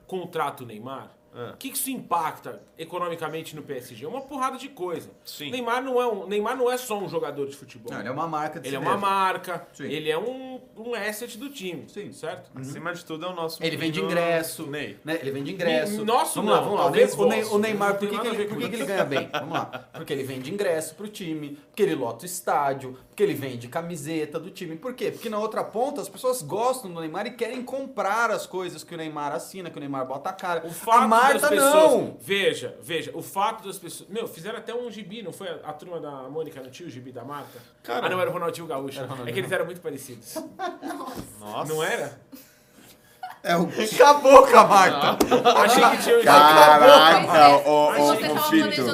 contrata 0.06 0.62
o 0.62 0.66
Neymar. 0.66 1.10
Ah. 1.34 1.52
O 1.54 1.56
que 1.56 1.70
que 1.70 1.76
isso 1.76 1.90
impacta 1.90 2.60
economicamente 2.76 3.54
no 3.54 3.62
PSG? 3.62 4.04
É 4.04 4.08
uma 4.08 4.20
porrada 4.20 4.58
de 4.58 4.68
coisa. 4.68 5.10
Sim. 5.24 5.50
Neymar 5.50 5.82
não 5.82 6.00
é 6.00 6.06
um, 6.06 6.26
Neymar 6.26 6.56
não 6.56 6.70
é 6.70 6.76
só 6.76 6.98
um 6.98 7.08
jogador 7.08 7.46
de 7.46 7.54
futebol. 7.56 7.92
Não, 7.92 8.00
ele 8.00 8.08
é 8.08 8.12
uma 8.12 8.26
marca 8.26 8.58
de 8.58 8.66
Ele 8.68 8.70
si 8.70 8.76
é 8.76 8.78
uma 8.80 8.90
mesmo. 8.96 9.06
marca, 9.06 9.66
Sim. 9.72 9.84
ele 9.84 10.10
é 10.10 10.18
um, 10.18 10.60
um 10.76 10.94
asset 10.94 11.38
do 11.38 11.48
time, 11.48 11.84
Sim. 11.88 12.12
certo? 12.12 12.50
Acima 12.54 12.92
de 12.92 13.04
tudo 13.04 13.26
é 13.26 13.28
o 13.28 13.34
nosso 13.34 13.62
Ele 13.62 13.76
vende 13.76 14.00
ingresso, 14.00 14.66
Ney. 14.66 14.98
né? 15.04 15.18
Ele 15.20 15.30
vende 15.30 15.52
ingresso. 15.52 16.04
Nosso 16.04 16.36
vamos 16.36 16.50
lá, 16.50 16.56
não, 16.56 16.64
vamos 16.64 16.78
lá. 16.78 16.82
O 16.82 16.84
talvez 16.86 17.14
o, 17.14 17.26
Ney- 17.26 17.44
o 17.44 17.58
Neymar, 17.58 17.98
por 17.98 18.08
que, 18.08 18.18
que, 18.18 18.26
ele, 18.26 18.44
por 18.46 18.58
que, 18.58 18.68
que 18.68 18.74
ele 18.76 18.86
ganha 18.86 19.04
bem? 19.04 19.28
Vamos 19.40 19.52
lá. 19.52 19.66
Porque 19.92 20.12
ele 20.12 20.22
vende 20.24 20.52
ingresso 20.52 20.94
pro 20.94 21.06
time, 21.08 21.58
porque 21.68 21.82
ele 21.82 21.94
lota 21.94 22.24
o 22.24 22.26
estádio, 22.26 22.98
porque 23.08 23.22
ele 23.22 23.34
vende 23.34 23.68
camiseta 23.68 24.38
do 24.40 24.50
time. 24.50 24.76
Por 24.76 24.94
quê? 24.94 25.10
Porque 25.10 25.28
na 25.28 25.38
outra 25.38 25.62
ponta 25.62 26.00
as 26.00 26.08
pessoas 26.08 26.42
gostam 26.42 26.90
do 26.92 27.00
Neymar 27.00 27.26
e 27.26 27.30
querem 27.32 27.62
comprar 27.62 28.30
as 28.30 28.46
coisas 28.46 28.82
que 28.82 28.94
o 28.94 28.98
Neymar 28.98 29.32
assina, 29.32 29.70
que 29.70 29.76
o 29.76 29.80
Neymar 29.80 30.06
bota 30.06 30.30
a 30.30 30.32
cara. 30.32 30.66
O 30.66 30.70
fato 30.70 31.04
a 31.04 31.08
Marta 31.22 31.38
das 31.40 31.50
pessoas. 31.50 31.74
não! 31.74 32.16
Veja, 32.20 32.76
veja, 32.82 33.10
o 33.14 33.22
fato 33.22 33.66
das 33.66 33.78
pessoas. 33.78 34.08
Meu, 34.08 34.26
fizeram 34.28 34.58
até 34.58 34.74
um 34.74 34.90
gibi, 34.90 35.22
não 35.22 35.32
foi 35.32 35.48
a, 35.48 35.54
a 35.64 35.72
turma 35.72 36.00
da 36.00 36.28
Mônica, 36.28 36.60
não 36.62 36.70
tinha 36.70 36.88
o 36.88 36.90
gibi 36.90 37.12
da 37.12 37.24
marca? 37.24 37.58
Cara. 37.82 38.06
ah, 38.06 38.08
não, 38.08 38.20
era 38.20 38.30
o 38.30 38.32
Ronaldinho 38.32 38.66
Gaúcho. 38.66 38.98
Era 38.98 39.06
o 39.06 39.10
Ronaldinho 39.10 39.30
é 39.30 39.32
que 39.32 39.40
eles 39.40 39.52
eram 39.52 39.64
muito 39.64 39.80
parecidos. 39.80 40.34
Nossa. 41.40 41.72
Não 41.72 41.82
era? 41.82 42.20
É 43.42 43.56
o 43.56 43.62
Acabou 43.94 44.46
com 44.46 44.56
a 44.56 44.64
Marta! 44.66 45.18
Achei 45.64 45.90
que 45.90 46.02
tinha 46.02 46.22
Caraca, 46.22 47.68
ô, 47.68 47.90
Mas 47.90 48.00
ô, 48.00 48.14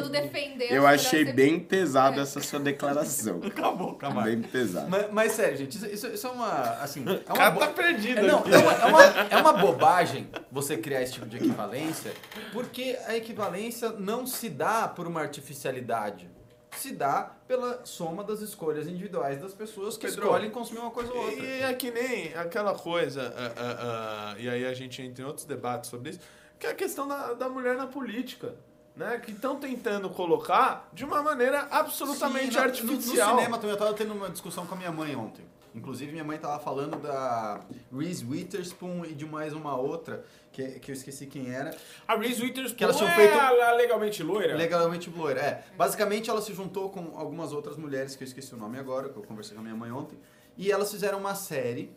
defender. 0.08 0.72
Eu 0.72 0.86
achei 0.86 1.24
bem 1.24 1.58
pesado 1.58 2.20
essa 2.20 2.40
sua 2.40 2.60
declaração. 2.60 3.40
Acabou 3.44 3.94
com 3.98 4.06
a 4.06 4.10
Marta. 4.10 4.30
Bem 4.30 4.42
pesado. 4.42 4.86
Mas, 4.88 5.06
mas 5.10 5.32
sério, 5.32 5.56
gente, 5.56 5.76
isso, 5.92 6.26
é 6.26 6.30
uma. 6.30 6.52
Assim, 6.80 7.04
é 7.06 7.10
O 7.10 7.14
uma 7.14 7.34
cara 7.34 7.50
bo- 7.50 7.60
tá 7.60 7.66
perdido 7.68 8.20
É, 8.20 8.22
não, 8.22 8.38
é 8.38 8.58
uma, 8.58 8.72
é, 8.72 8.86
uma, 8.86 9.02
é 9.30 9.36
uma 9.36 9.52
bobagem 9.54 10.28
você 10.50 10.76
criar 10.76 11.02
esse 11.02 11.14
tipo 11.14 11.26
de 11.26 11.38
equivalência, 11.38 12.12
porque 12.52 12.96
a 13.06 13.16
equivalência 13.16 13.90
não 13.98 14.26
se 14.26 14.48
dá 14.48 14.86
por 14.86 15.06
uma 15.06 15.20
artificialidade. 15.20 16.35
Se 16.76 16.92
dá 16.92 17.30
pela 17.46 17.84
soma 17.84 18.22
das 18.22 18.40
escolhas 18.40 18.86
individuais 18.86 19.40
das 19.40 19.52
pessoas 19.54 19.96
que 19.96 20.06
Pedro, 20.06 20.22
escolhem 20.24 20.50
consumir 20.50 20.80
uma 20.80 20.90
coisa 20.90 21.12
ou 21.12 21.18
outra. 21.24 21.44
E 21.44 21.62
é 21.62 21.72
que 21.74 21.90
nem 21.90 22.34
aquela 22.34 22.74
coisa, 22.74 23.34
ah, 23.36 23.52
ah, 23.56 24.32
ah, 24.34 24.38
e 24.38 24.48
aí 24.48 24.64
a 24.66 24.74
gente 24.74 25.00
entra 25.02 25.22
em 25.22 25.26
outros 25.26 25.44
debates 25.46 25.90
sobre 25.90 26.10
isso, 26.10 26.20
que 26.58 26.66
é 26.66 26.70
a 26.70 26.74
questão 26.74 27.06
da, 27.08 27.32
da 27.34 27.48
mulher 27.48 27.76
na 27.76 27.86
política. 27.86 28.54
Né, 28.94 29.18
que 29.22 29.30
estão 29.30 29.56
tentando 29.56 30.08
colocar 30.08 30.88
de 30.90 31.04
uma 31.04 31.22
maneira 31.22 31.68
absolutamente 31.70 32.52
Sim, 32.54 32.56
no- 32.56 32.62
artificial. 32.62 33.28
No, 33.28 33.34
no 33.34 33.38
cinema 33.40 33.58
também, 33.58 33.72
eu 33.72 33.76
tava 33.78 33.92
tendo 33.92 34.14
uma 34.14 34.30
discussão 34.30 34.64
com 34.66 34.74
a 34.74 34.78
minha 34.78 34.90
mãe 34.90 35.14
ontem. 35.14 35.44
Inclusive, 35.76 36.10
minha 36.10 36.24
mãe 36.24 36.38
tava 36.38 36.58
falando 36.58 36.98
da 36.98 37.60
Reese 37.94 38.24
Witherspoon 38.24 39.04
e 39.04 39.12
de 39.14 39.26
mais 39.26 39.52
uma 39.52 39.76
outra, 39.76 40.24
que, 40.50 40.80
que 40.80 40.90
eu 40.90 40.94
esqueci 40.94 41.26
quem 41.26 41.54
era. 41.54 41.76
A 42.08 42.16
Reese 42.16 42.42
Witherspoon 42.42 42.76
Que 42.88 42.94
tinham 42.94 43.10
é 43.10 43.14
feito- 43.14 43.34
a, 43.38 43.68
a 43.68 43.72
legalmente 43.74 44.22
loira. 44.22 44.56
Legalmente 44.56 45.10
loira, 45.10 45.40
é. 45.40 45.64
Basicamente, 45.76 46.30
ela 46.30 46.40
se 46.40 46.54
juntou 46.54 46.88
com 46.88 47.12
algumas 47.18 47.52
outras 47.52 47.76
mulheres, 47.76 48.16
que 48.16 48.24
eu 48.24 48.26
esqueci 48.26 48.54
o 48.54 48.56
nome 48.56 48.78
agora, 48.78 49.10
que 49.10 49.18
eu 49.18 49.22
conversei 49.22 49.54
com 49.54 49.60
a 49.60 49.62
minha 49.64 49.76
mãe 49.76 49.92
ontem, 49.92 50.18
e 50.56 50.72
elas 50.72 50.90
fizeram 50.90 51.18
uma 51.18 51.34
série 51.34 51.92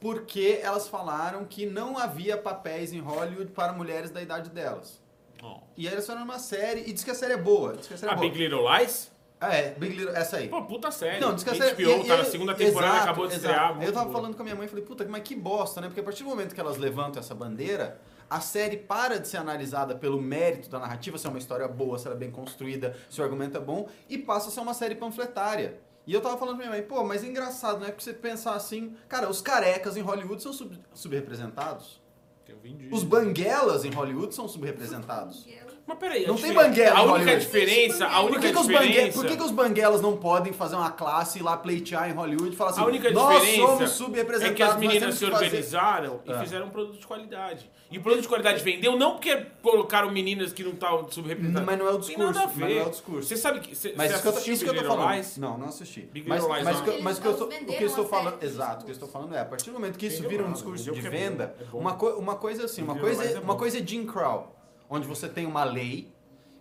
porque 0.00 0.58
elas 0.60 0.88
falaram 0.88 1.44
que 1.44 1.64
não 1.64 1.96
havia 1.96 2.36
papéis 2.36 2.92
em 2.92 2.98
Hollywood 2.98 3.52
para 3.52 3.72
mulheres 3.72 4.10
da 4.10 4.20
idade 4.20 4.50
delas. 4.50 5.00
Oh. 5.40 5.58
E 5.76 5.86
aí 5.86 5.92
elas 5.92 6.04
fizeram 6.04 6.24
uma 6.24 6.40
série, 6.40 6.80
e 6.88 6.92
diz 6.92 7.04
que 7.04 7.10
a 7.12 7.14
série 7.14 7.34
é 7.34 7.36
boa, 7.36 7.76
diz 7.76 7.86
que 7.86 7.94
a 7.94 7.96
série 7.96 8.10
A 8.10 8.14
é 8.14 8.16
boa. 8.18 8.28
Big 8.28 8.36
Little 8.36 8.64
Lies? 8.68 9.11
Ah, 9.44 9.54
é, 9.54 9.74
Big 9.76 9.96
Little, 9.96 10.14
essa 10.14 10.36
aí. 10.36 10.48
Pô, 10.48 10.62
puta 10.62 10.90
série. 10.92 11.18
Não, 11.20 11.34
diz 11.34 11.42
que 11.42 11.50
a 11.50 11.54
HBO 11.54 11.82
e- 11.82 12.06
tá 12.06 12.14
e- 12.14 12.18
na 12.18 12.24
segunda 12.24 12.54
temporada, 12.54 12.92
exato, 12.94 13.02
acabou 13.10 13.26
de 13.26 13.34
exato. 13.34 13.52
estrear. 13.54 13.82
Eu 13.82 13.92
tava 13.92 14.04
boa. 14.06 14.16
falando 14.20 14.36
com 14.36 14.42
a 14.42 14.44
minha 14.44 14.54
mãe 14.56 14.66
e 14.66 14.68
falei, 14.68 14.84
puta, 14.84 15.04
mas 15.08 15.22
que 15.22 15.34
bosta, 15.34 15.80
né? 15.80 15.88
Porque 15.88 16.00
a 16.00 16.04
partir 16.04 16.22
do 16.22 16.28
momento 16.28 16.54
que 16.54 16.60
elas 16.60 16.76
levantam 16.76 17.18
essa 17.20 17.34
bandeira, 17.34 18.00
a 18.30 18.40
série 18.40 18.76
para 18.76 19.18
de 19.18 19.26
ser 19.26 19.38
analisada 19.38 19.94
pelo 19.96 20.20
mérito 20.22 20.70
da 20.70 20.78
narrativa, 20.78 21.18
se 21.18 21.26
é 21.26 21.30
uma 21.30 21.38
história 21.38 21.66
boa, 21.66 21.98
se 21.98 22.06
ela 22.06 22.14
é 22.14 22.18
bem 22.18 22.30
construída, 22.30 22.96
se 23.10 23.20
o 23.20 23.24
argumento 23.24 23.56
é 23.58 23.60
bom, 23.60 23.88
e 24.08 24.16
passa 24.16 24.48
a 24.48 24.52
ser 24.52 24.60
uma 24.60 24.74
série 24.74 24.94
panfletária. 24.94 25.80
E 26.06 26.12
eu 26.14 26.20
tava 26.20 26.36
falando 26.38 26.56
pra 26.56 26.66
minha 26.66 26.78
mãe, 26.78 26.86
pô, 26.86 27.02
mas 27.04 27.22
é 27.24 27.26
engraçado, 27.26 27.80
né? 27.80 27.86
Porque 27.86 28.02
você 28.04 28.12
pensar 28.12 28.54
assim, 28.54 28.94
cara, 29.08 29.28
os 29.28 29.40
carecas 29.40 29.96
em 29.96 30.00
Hollywood 30.00 30.42
são 30.42 30.52
sub- 30.52 30.78
subrepresentados. 30.94 32.00
Eu 32.48 32.58
vim 32.58 32.76
de- 32.76 32.88
Os 32.92 33.02
banguelas 33.02 33.84
em 33.84 33.90
Hollywood 33.90 34.34
são 34.34 34.46
subrepresentados. 34.48 35.46
Mas 35.84 35.98
peraí, 35.98 36.26
Não 36.26 36.36
tem 36.36 36.52
banguela 36.52 36.96
A 36.98 37.02
única 37.02 37.18
Hollywood. 37.18 37.44
diferença, 37.44 38.06
a 38.06 38.20
Por 38.20 38.30
única 38.30 38.40
que, 38.40 38.46
que 38.48 38.54
bangue... 38.54 38.86
diferença... 38.88 39.18
Por 39.18 39.26
que, 39.26 39.36
que 39.36 39.42
os 39.42 39.50
banguelas 39.50 40.00
não 40.00 40.16
podem 40.16 40.52
fazer 40.52 40.76
uma 40.76 40.90
classe 40.92 41.40
e 41.40 41.42
lá 41.42 41.56
pleitear 41.56 42.08
em 42.08 42.12
Hollywood 42.14 42.52
e 42.52 42.56
falar 42.56 42.70
assim, 42.70 42.80
A 42.80 42.86
única 42.86 43.10
nós 43.10 43.42
somos 43.56 43.80
é 43.80 43.86
subrepresentados, 43.88 44.56
que 44.56 44.62
as 44.62 44.76
meninas 44.76 45.14
se 45.16 45.24
que 45.24 45.30
fazer-" 45.30 45.44
organizaram 45.46 46.20
e 46.24 46.32
Ah. 46.32 46.38
fizeram 46.38 46.66
um 46.66 46.70
produto 46.70 46.98
de 47.00 47.06
qualidade. 47.06 47.68
E 47.90 47.98
o 47.98 48.00
produto 48.00 48.22
de 48.22 48.28
qualidade 48.28 48.62
vendeu 48.62 48.96
não 48.96 49.12
porque 49.12 49.36
colocaram 49.60 50.10
meninas 50.10 50.52
que 50.52 50.62
não 50.62 50.72
estavam 50.72 51.10
subrepresentadas. 51.10 51.66
Mas 51.66 51.78
não 51.78 51.86
é 51.86 51.90
o 51.90 51.92
Tem 51.94 52.00
discurso, 52.16 52.26
nada 52.32 52.40
a 52.40 52.46
mas 52.46 52.56
ver. 52.56 52.74
não 52.76 52.82
é 52.82 52.86
o 52.86 52.90
discurso. 52.90 53.28
Você 53.28 53.36
sabe 53.36 53.60
que... 53.60 53.74
Você, 53.76 53.92
Mas 53.96 54.10
você 54.10 54.14
isso 54.14 54.22
que, 54.22 54.28
eu, 54.28 54.32
tô- 54.32 54.36
assistiu 54.38 54.54
isso 54.54 54.64
que 54.64 54.70
eu 54.70 54.74
tô 54.76 54.84
falando. 54.84 55.14
Lies? 55.14 55.36
Não, 55.36 55.58
não 55.58 55.68
assisti. 55.68 56.00
Big 56.12 56.28
mas, 56.28 56.42
Lies 56.44 56.64
mas, 56.64 56.76
não. 56.78 56.84
que 56.84 57.02
mas 57.02 57.18
o 57.18 57.20
que 57.20 57.26
eu 57.28 57.36
tô, 57.36 57.44
o 57.44 57.48
que 57.48 57.82
eu 57.82 57.86
estou 57.88 58.06
falando, 58.06 58.42
exato, 58.42 58.82
o 58.82 58.84
que 58.84 58.90
eu 58.90 58.94
estou 58.94 59.08
falando 59.08 59.34
é, 59.34 59.40
a 59.40 59.44
partir 59.44 59.66
do 59.70 59.72
momento 59.74 59.98
que 59.98 60.06
isso 60.06 60.26
vira 60.26 60.44
um 60.44 60.52
discurso 60.52 60.84
de 60.84 60.92
que 60.92 61.06
é 61.06 61.10
venda, 61.10 61.54
é 61.60 61.76
uma, 61.76 61.92
uma 62.14 62.36
coisa 62.36 62.64
assim, 62.66 62.82
uma 62.82 62.94
coisa, 62.96 63.24
é 63.24 63.40
uma 63.40 63.56
coisa 63.56 63.78
é 63.78 63.86
Jim 63.86 64.06
Crow, 64.06 64.54
onde 64.92 65.08
você 65.08 65.26
tem 65.26 65.46
uma 65.46 65.64
lei 65.64 66.12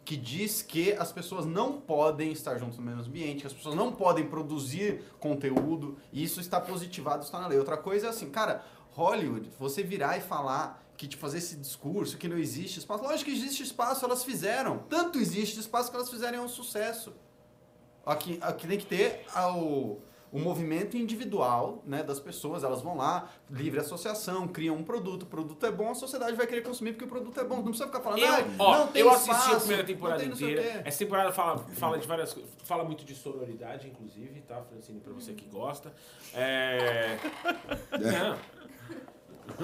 que 0.06 0.16
diz 0.16 0.62
que 0.62 0.94
as 0.94 1.12
pessoas 1.12 1.46
não 1.46 1.82
podem 1.82 2.32
estar 2.32 2.58
juntas 2.58 2.78
no 2.78 2.84
mesmo 2.84 3.02
ambiente, 3.02 3.42
que 3.42 3.48
as 3.48 3.54
pessoas 3.54 3.76
não 3.76 3.92
podem 3.92 4.26
produzir 4.26 5.04
conteúdo, 5.20 5.98
e 6.14 6.24
isso 6.24 6.40
está 6.40 6.60
positivado, 6.60 7.26
está 7.26 7.42
na 7.42 7.48
lei. 7.48 7.60
Outra 7.60 7.76
coisa 7.76 8.08
é 8.08 8.10
assim, 8.10 8.30
cara, 8.30 8.64
Hollywood, 8.92 9.52
você 9.60 9.84
virar 9.84 10.18
e 10.18 10.22
falar 10.22 10.82
que 10.96 11.10
te 11.10 11.18
fazer 11.18 11.40
esse 11.40 11.58
discurso, 11.58 12.18
que 12.18 12.30
não 12.30 12.38
existe 12.38 12.80
espaço. 12.80 13.04
Lógico 13.04 13.30
que 13.30 13.36
existe 13.36 13.64
espaço, 13.64 14.06
elas 14.06 14.24
fizeram. 14.24 14.80
Tanto 14.90 15.20
existe 15.20 15.60
espaço 15.60 15.90
que 15.90 15.98
elas 15.98 16.10
fizeram 16.10 16.40
é 16.40 16.42
um 16.42 16.48
sucesso. 16.48 17.14
Aqui, 18.06 18.40
aqui 18.42 18.66
tem 18.66 18.78
que 18.78 18.86
ter 18.86 19.26
ao, 19.34 20.00
o 20.32 20.40
movimento 20.40 20.96
individual 20.96 21.84
né, 21.86 22.02
das 22.04 22.20
pessoas. 22.20 22.64
Elas 22.64 22.82
vão 22.82 22.96
lá, 22.98 23.30
livre 23.50 23.80
associação, 23.80 24.48
criam 24.48 24.76
um 24.78 24.84
produto. 24.84 25.24
O 25.24 25.26
produto 25.26 25.66
é 25.66 25.72
bom, 25.72 25.92
a 25.92 25.96
sociedade 25.96 26.36
vai 26.36 26.48
querer 26.48 26.62
consumir 26.62 26.94
porque 26.94 27.06
o 27.06 27.08
produto 27.08 27.40
é 27.40 27.44
bom. 27.44 27.58
Não 27.58 27.64
precisa 27.64 27.88
ficar 27.88 28.00
falando, 28.02 28.20
Eu, 28.20 28.34
"Ai, 28.34 28.46
ó, 28.58 28.78
não 28.80 28.88
tem 28.88 29.02
eu 29.02 29.10
assisti 29.10 29.32
espaço, 29.32 29.56
a 29.56 29.60
primeira 29.60 29.84
temporada 29.84 30.24
inteira. 30.24 30.62
quê." 30.62 30.82
Essa 30.86 31.00
temporada 31.00 31.32
fala, 31.32 31.58
fala 31.76 31.98
de 32.00 32.08
várias 32.08 32.34
coisas. 32.34 32.50
Fala 32.64 32.84
muito 32.84 33.04
de 33.04 33.14
sororidade, 33.14 33.88
inclusive, 33.88 34.42
tá, 34.42 34.62
Francine? 34.64 35.00
Pra 35.02 35.12
você 35.14 35.34
que 35.34 35.46
gosta. 35.48 35.94
É. 36.34 37.18
Não. 38.00 38.62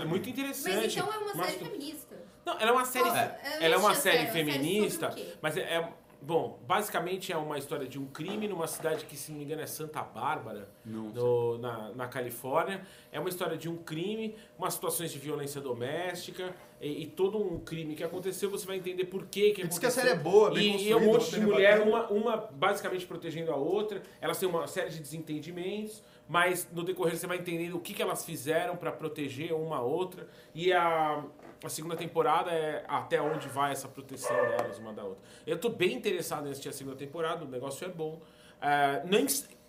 É 0.01 0.05
muito 0.05 0.29
interessante. 0.29 0.75
Mas 0.75 0.93
então 0.97 1.13
é 1.13 1.17
uma 1.17 1.35
Mas- 1.35 1.47
série 1.51 1.59
feminista. 1.65 2.17
Não, 2.45 2.53
ela 2.59 2.69
é 2.69 2.73
uma 2.73 2.85
série. 2.85 3.05
Nossa, 3.05 3.19
ela 3.59 3.75
é 3.75 3.77
uma 3.77 3.91
assisti 3.91 4.03
série 4.09 4.17
série 4.31 4.31
feminista, 4.31 5.15
mas 5.41 5.57
é, 5.57 5.61
é- 5.61 5.93
Bom, 6.19 6.59
basicamente 6.67 7.31
é 7.31 7.37
uma 7.37 7.57
história 7.57 7.87
de 7.87 7.99
um 7.99 8.05
crime 8.07 8.47
numa 8.47 8.67
cidade 8.67 9.05
que, 9.05 9.15
se 9.15 9.31
não 9.31 9.37
me 9.37 9.45
engano, 9.45 9.61
é 9.61 9.67
Santa 9.67 10.01
Bárbara, 10.01 10.67
no- 11.13 11.57
na, 11.59 11.91
na 11.93 12.07
Califórnia. 12.07 12.81
É 13.11 13.19
uma 13.19 13.29
história 13.29 13.55
de 13.55 13.69
um 13.69 13.77
crime, 13.77 14.35
umas 14.57 14.73
situações 14.73 15.11
de 15.11 15.19
violência 15.19 15.61
doméstica 15.61 16.53
e, 16.81 17.03
e 17.03 17.07
todo 17.07 17.37
um 17.37 17.59
crime 17.59 17.95
que 17.95 18.03
aconteceu. 18.03 18.49
Você 18.49 18.65
vai 18.65 18.77
entender 18.77 19.05
por 19.05 19.27
que, 19.27 19.51
que 19.51 19.67
Diz 19.67 19.77
que 19.79 19.85
a 19.85 19.91
série 19.91 20.09
é 20.09 20.15
boa, 20.15 20.51
bem 20.51 20.75
e, 20.77 20.87
e 20.87 20.91
é 20.91 20.95
um 20.95 21.05
monte 21.05 21.29
de 21.29 21.39
mulher, 21.39 21.81
uma, 21.81 22.07
uma 22.07 22.35
basicamente 22.37 23.05
protegendo 23.05 23.51
a 23.51 23.55
outra. 23.55 24.01
Elas 24.19 24.39
têm 24.39 24.49
uma 24.49 24.65
série 24.67 24.89
de 24.89 24.99
desentendimentos, 24.99 26.03
mas 26.27 26.67
no 26.73 26.83
decorrer 26.83 27.15
você 27.15 27.27
vai 27.27 27.37
entendendo 27.37 27.75
o 27.77 27.79
que, 27.79 27.93
que 27.93 28.01
elas 28.01 28.25
fizeram 28.25 28.75
para 28.75 28.91
proteger 28.91 29.53
uma 29.53 29.77
a 29.77 29.81
outra. 29.81 30.27
E 30.53 30.73
a, 30.73 31.23
a 31.63 31.69
segunda 31.69 31.95
temporada 31.95 32.51
é 32.51 32.83
até 32.87 33.21
onde 33.21 33.47
vai 33.47 33.71
essa 33.71 33.87
proteção 33.87 34.35
delas 34.35 34.77
uma 34.77 34.93
da 34.93 35.03
outra. 35.03 35.23
Eu 35.45 35.57
tô 35.57 35.69
bem 35.69 35.93
interessado 35.93 36.47
em 36.47 36.51
assistir 36.51 36.69
a 36.69 36.73
segunda 36.73 36.95
temporada, 36.95 37.45
o 37.45 37.47
negócio 37.47 37.85
é 37.85 37.89
bom. 37.89 38.21
É, 38.61 39.01
nem, 39.05 39.25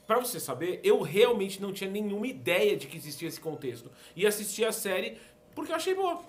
pra 0.06 0.18
você 0.18 0.38
saber, 0.40 0.80
eu 0.82 1.00
realmente 1.00 1.60
não 1.60 1.72
tinha 1.72 1.90
nenhuma 1.90 2.26
ideia 2.26 2.76
de 2.76 2.86
que 2.86 2.96
existia 2.96 3.28
esse 3.28 3.40
contexto. 3.40 3.90
E 4.14 4.26
assisti 4.26 4.64
a 4.64 4.72
série 4.72 5.18
porque 5.54 5.72
eu 5.72 5.76
achei 5.76 5.94
boa. 5.94 6.22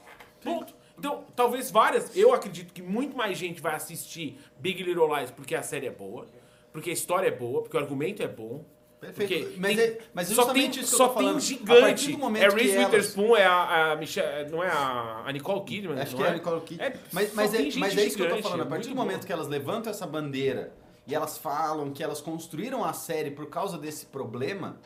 Ponto. 0.43 0.74
Então, 0.98 1.24
talvez 1.36 1.72
várias. 1.72 2.15
Eu 2.15 2.34
acredito 2.34 2.74
que 2.74 2.82
muito 2.82 3.15
mais 3.15 3.38
gente 3.38 3.62
vai 3.62 3.76
assistir 3.76 4.38
Big 4.58 4.84
Little 4.84 5.15
Lies 5.15 5.32
porque 5.32 5.56
a 5.56 5.63
série 5.63 5.88
é 5.88 5.91
boa, 5.91 6.28
porque 6.74 6.89
a 6.89 6.93
história 6.93 7.28
é 7.28 7.32
boa, 7.32 7.62
porque 7.62 7.78
o 7.78 7.80
argumento 7.80 8.22
é 8.22 8.28
bom. 8.28 8.65
Perfeito. 9.00 9.46
Porque 9.46 9.60
Mas 9.60 9.76
tem- 9.78 9.86
é- 9.86 9.98
mas 10.14 10.32
é 10.32 10.36
só 10.36 10.54
tem, 10.54 10.74
só 10.84 11.08
tem 11.08 11.08
um 11.08 11.14
falando. 11.14 11.38
A 11.38 11.40
gigante. 11.40 12.12
é 12.38 12.50
Reese 12.50 12.76
elas- 12.76 12.86
Witherspoon, 12.86 13.36
é 13.38 13.46
a, 13.46 13.92
a 13.92 13.96
Michelle, 13.96 14.52
não 14.52 14.62
é 14.62 14.68
a, 14.68 15.24
a 15.26 15.32
Nicole 15.32 15.64
Kidman, 15.64 16.00
Acho 16.02 16.12
não 16.12 16.18
que 16.20 16.26
é 16.26 16.30
a 16.30 16.34
Nicole 16.34 16.62
Kidman. 16.62 16.88
É, 16.88 17.00
mas, 17.14 17.34
mas, 17.34 17.54
é, 17.54 17.58
mas 17.78 17.98
é 17.98 18.04
isso 18.06 18.18
que 18.18 18.24
eu 18.24 18.30
tô 18.36 18.42
falando. 18.42 18.62
A 18.64 18.66
é 18.66 18.70
partir 18.70 18.90
do 18.90 18.96
momento 18.96 19.22
bom. 19.22 19.28
que 19.28 19.32
elas 19.34 19.48
levantam 19.48 19.90
essa 19.90 20.06
bandeira 20.06 20.74
e 21.08 21.16
elas 21.16 21.38
falam 21.38 21.92
que 21.94 22.04
elas 22.04 22.20
construíram 22.20 22.84
a 22.84 22.92
série 22.92 23.32
por 23.32 23.48
causa 23.48 23.78
desse 23.78 24.06
problema, 24.06 24.78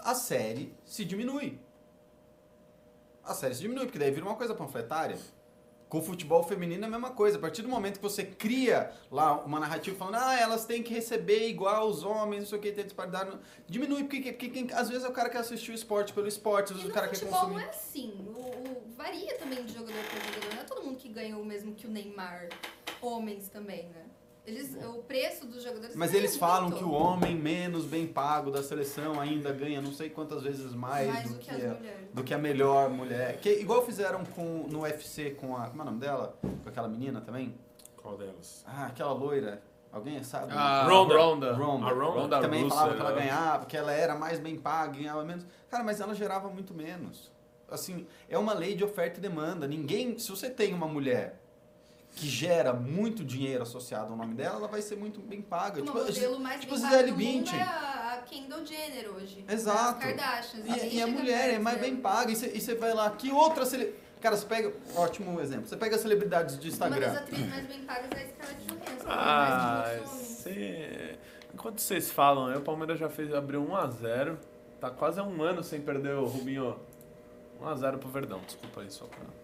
a 0.00 0.14
série 0.14 0.74
se 0.84 1.02
diminui. 1.02 1.58
A 3.24 3.32
série 3.32 3.54
se 3.54 3.62
diminui, 3.62 3.86
porque 3.86 3.98
daí 3.98 4.10
vira 4.10 4.26
uma 4.26 4.36
coisa 4.36 4.54
panfletária. 4.54 5.16
Com 5.94 6.00
o 6.00 6.02
futebol 6.02 6.42
feminino 6.42 6.82
é 6.82 6.88
a 6.88 6.90
mesma 6.90 7.10
coisa. 7.12 7.38
A 7.38 7.40
partir 7.40 7.62
do 7.62 7.68
momento 7.68 7.98
que 7.98 8.02
você 8.02 8.24
cria 8.24 8.90
lá 9.12 9.40
uma 9.44 9.60
narrativa 9.60 9.96
falando, 9.96 10.16
ah, 10.16 10.34
elas 10.40 10.64
têm 10.64 10.82
que 10.82 10.92
receber 10.92 11.46
igual 11.48 11.86
os 11.88 12.02
homens, 12.02 12.40
não 12.40 12.46
sei 12.48 12.58
o 12.58 12.60
que, 12.60 12.72
tem 12.72 12.82
disparidade. 12.84 13.30
Diminui, 13.68 14.02
porque, 14.02 14.32
porque 14.32 14.48
quem- 14.48 14.72
às 14.72 14.88
vezes 14.88 15.06
o 15.06 15.12
cara 15.12 15.28
quer 15.30 15.38
assistir 15.38 15.70
o 15.70 15.74
esporte 15.74 16.12
pelo 16.12 16.26
esporte, 16.26 16.72
às 16.72 16.80
E 16.80 16.82
vezes 16.82 16.86
no 16.86 16.90
o 16.90 16.94
cara 16.94 17.06
quer 17.06 17.14
futebol 17.14 17.42
não 17.42 17.48
consumir. 17.50 17.64
é 17.64 17.68
assim. 17.68 18.12
O, 18.26 18.40
o- 18.40 18.82
varia 18.96 19.36
também 19.38 19.64
de 19.64 19.72
jogador 19.72 20.02
para 20.10 20.32
jogador. 20.34 20.54
Não 20.56 20.62
é 20.62 20.64
todo 20.64 20.82
mundo 20.82 20.96
que 20.98 21.08
ganha 21.10 21.38
o 21.38 21.44
mesmo 21.44 21.72
que 21.76 21.86
o 21.86 21.90
Neymar. 21.90 22.48
Homens 23.00 23.48
também, 23.48 23.84
né? 23.90 24.04
Eles, 24.46 24.76
o 24.84 25.02
preço 25.02 25.46
dos 25.46 25.62
jogadores 25.62 25.96
Mas 25.96 26.12
eles 26.12 26.36
falam 26.36 26.68
muito. 26.68 26.76
que 26.76 26.84
o 26.84 26.92
homem 26.92 27.34
menos 27.34 27.86
bem 27.86 28.06
pago 28.06 28.50
da 28.50 28.62
seleção 28.62 29.18
ainda 29.18 29.50
ganha 29.52 29.80
não 29.80 29.92
sei 29.92 30.10
quantas 30.10 30.42
vezes 30.42 30.74
mais, 30.74 31.08
mais 31.08 31.28
do, 31.28 31.34
do 31.34 31.38
que 31.38 31.46
que 31.46 31.54
as 31.54 31.64
a, 31.64 31.74
mulheres. 31.74 32.08
do 32.12 32.22
que 32.24 32.34
a 32.34 32.38
melhor 32.38 32.90
mulher. 32.90 33.38
Que, 33.38 33.52
igual 33.54 33.84
fizeram 33.86 34.22
com, 34.22 34.66
no 34.68 34.82
UFC 34.82 35.30
com 35.30 35.56
a. 35.56 35.68
Como 35.68 35.80
é 35.80 35.82
o 35.82 35.86
nome 35.86 35.98
dela? 35.98 36.36
Com 36.42 36.68
aquela 36.68 36.88
menina 36.88 37.22
também? 37.22 37.54
Qual 37.96 38.18
delas? 38.18 38.62
Ah, 38.66 38.86
aquela 38.86 39.12
loira. 39.12 39.62
Alguém 39.90 40.22
sabe? 40.22 40.52
Ah, 40.52 40.84
Ronda. 40.86 41.16
Ronda. 41.16 41.52
Ronda. 41.54 41.86
A 41.86 41.90
Ronda? 41.90 42.20
Ronda 42.20 42.36
Que 42.36 42.42
também 42.42 42.60
Rousey, 42.62 42.76
falava 42.78 42.94
que 42.96 43.00
ela 43.00 43.12
ganhava, 43.12 43.64
que 43.66 43.76
ela 43.76 43.92
era 43.92 44.14
mais 44.14 44.40
bem 44.40 44.56
paga, 44.56 44.98
ganhava 44.98 45.24
menos. 45.24 45.46
Cara, 45.70 45.82
mas 45.82 46.00
ela 46.00 46.14
gerava 46.14 46.48
muito 46.50 46.74
menos. 46.74 47.32
Assim, 47.70 48.06
é 48.28 48.36
uma 48.36 48.52
lei 48.52 48.74
de 48.74 48.84
oferta 48.84 49.18
e 49.18 49.22
demanda. 49.22 49.66
Ninguém. 49.66 50.18
Se 50.18 50.28
você 50.30 50.50
tem 50.50 50.74
uma 50.74 50.86
mulher 50.86 51.40
que 52.14 52.28
gera 52.28 52.72
muito 52.72 53.24
dinheiro 53.24 53.64
associado 53.64 54.12
ao 54.12 54.16
nome 54.16 54.34
dela, 54.34 54.56
ela 54.56 54.68
vai 54.68 54.80
ser 54.80 54.96
muito 54.96 55.20
bem 55.20 55.42
paga. 55.42 55.82
Uma 55.82 55.92
Tipo, 55.92 55.98
modelo 56.04 56.40
mais 56.40 56.60
tipo 56.60 56.74
bem 56.76 56.84
a 56.84 56.88
paga 56.88 57.02
do 57.06 57.16
mundo 57.18 57.50
é 57.50 57.62
a, 57.62 58.12
a 58.12 58.22
Kendall 58.22 58.64
Jenner 58.64 59.10
hoje. 59.14 59.44
Exato. 59.48 59.98
As 59.98 60.04
Kardashians. 60.04 60.64
E, 60.64 60.70
ninguém 60.70 60.94
e 60.94 61.02
a 61.02 61.06
chega 61.06 61.18
mulher 61.18 61.54
é 61.54 61.58
mais 61.58 61.80
bem 61.80 61.96
paga. 61.96 62.30
E 62.30 62.36
você, 62.36 62.74
vai 62.76 62.94
lá, 62.94 63.10
que 63.10 63.32
outra 63.32 63.66
cele... 63.66 63.94
Cara, 64.20 64.36
você 64.36 64.46
pega. 64.46 64.72
Ótimo 64.94 65.38
exemplo. 65.40 65.66
Você 65.66 65.76
pega 65.76 65.98
celebridades 65.98 66.58
de 66.58 66.68
Uma 66.68 66.72
Instagram. 66.72 67.12
das 67.12 67.22
atrizes 67.22 67.48
mais 67.50 67.66
bem 67.66 67.82
pagas 67.82 68.10
é 68.12 68.22
a 68.22 68.28
Scarlett 68.28 68.66
Johansson. 68.66 69.06
Ah, 69.06 69.84
muitos 69.90 70.12
homens. 70.12 70.28
cê... 70.28 71.18
enquanto 71.52 71.78
vocês 71.80 72.10
falam, 72.10 72.46
aí, 72.46 72.56
o 72.56 72.60
Palmeiras 72.62 72.98
já 72.98 73.10
fez, 73.10 73.34
abriu 73.34 73.62
1x0. 73.66 74.36
Tá 74.80 74.88
quase 74.88 75.20
há 75.20 75.24
um 75.24 75.42
ano 75.42 75.62
sem 75.62 75.80
perder 75.80 76.14
o 76.14 76.24
Rubinho. 76.24 76.78
1x0 77.60 77.98
pro 77.98 78.08
Verdão, 78.08 78.40
desculpa 78.46 78.80
aí 78.80 78.90
só 78.90 79.04
pra. 79.04 79.43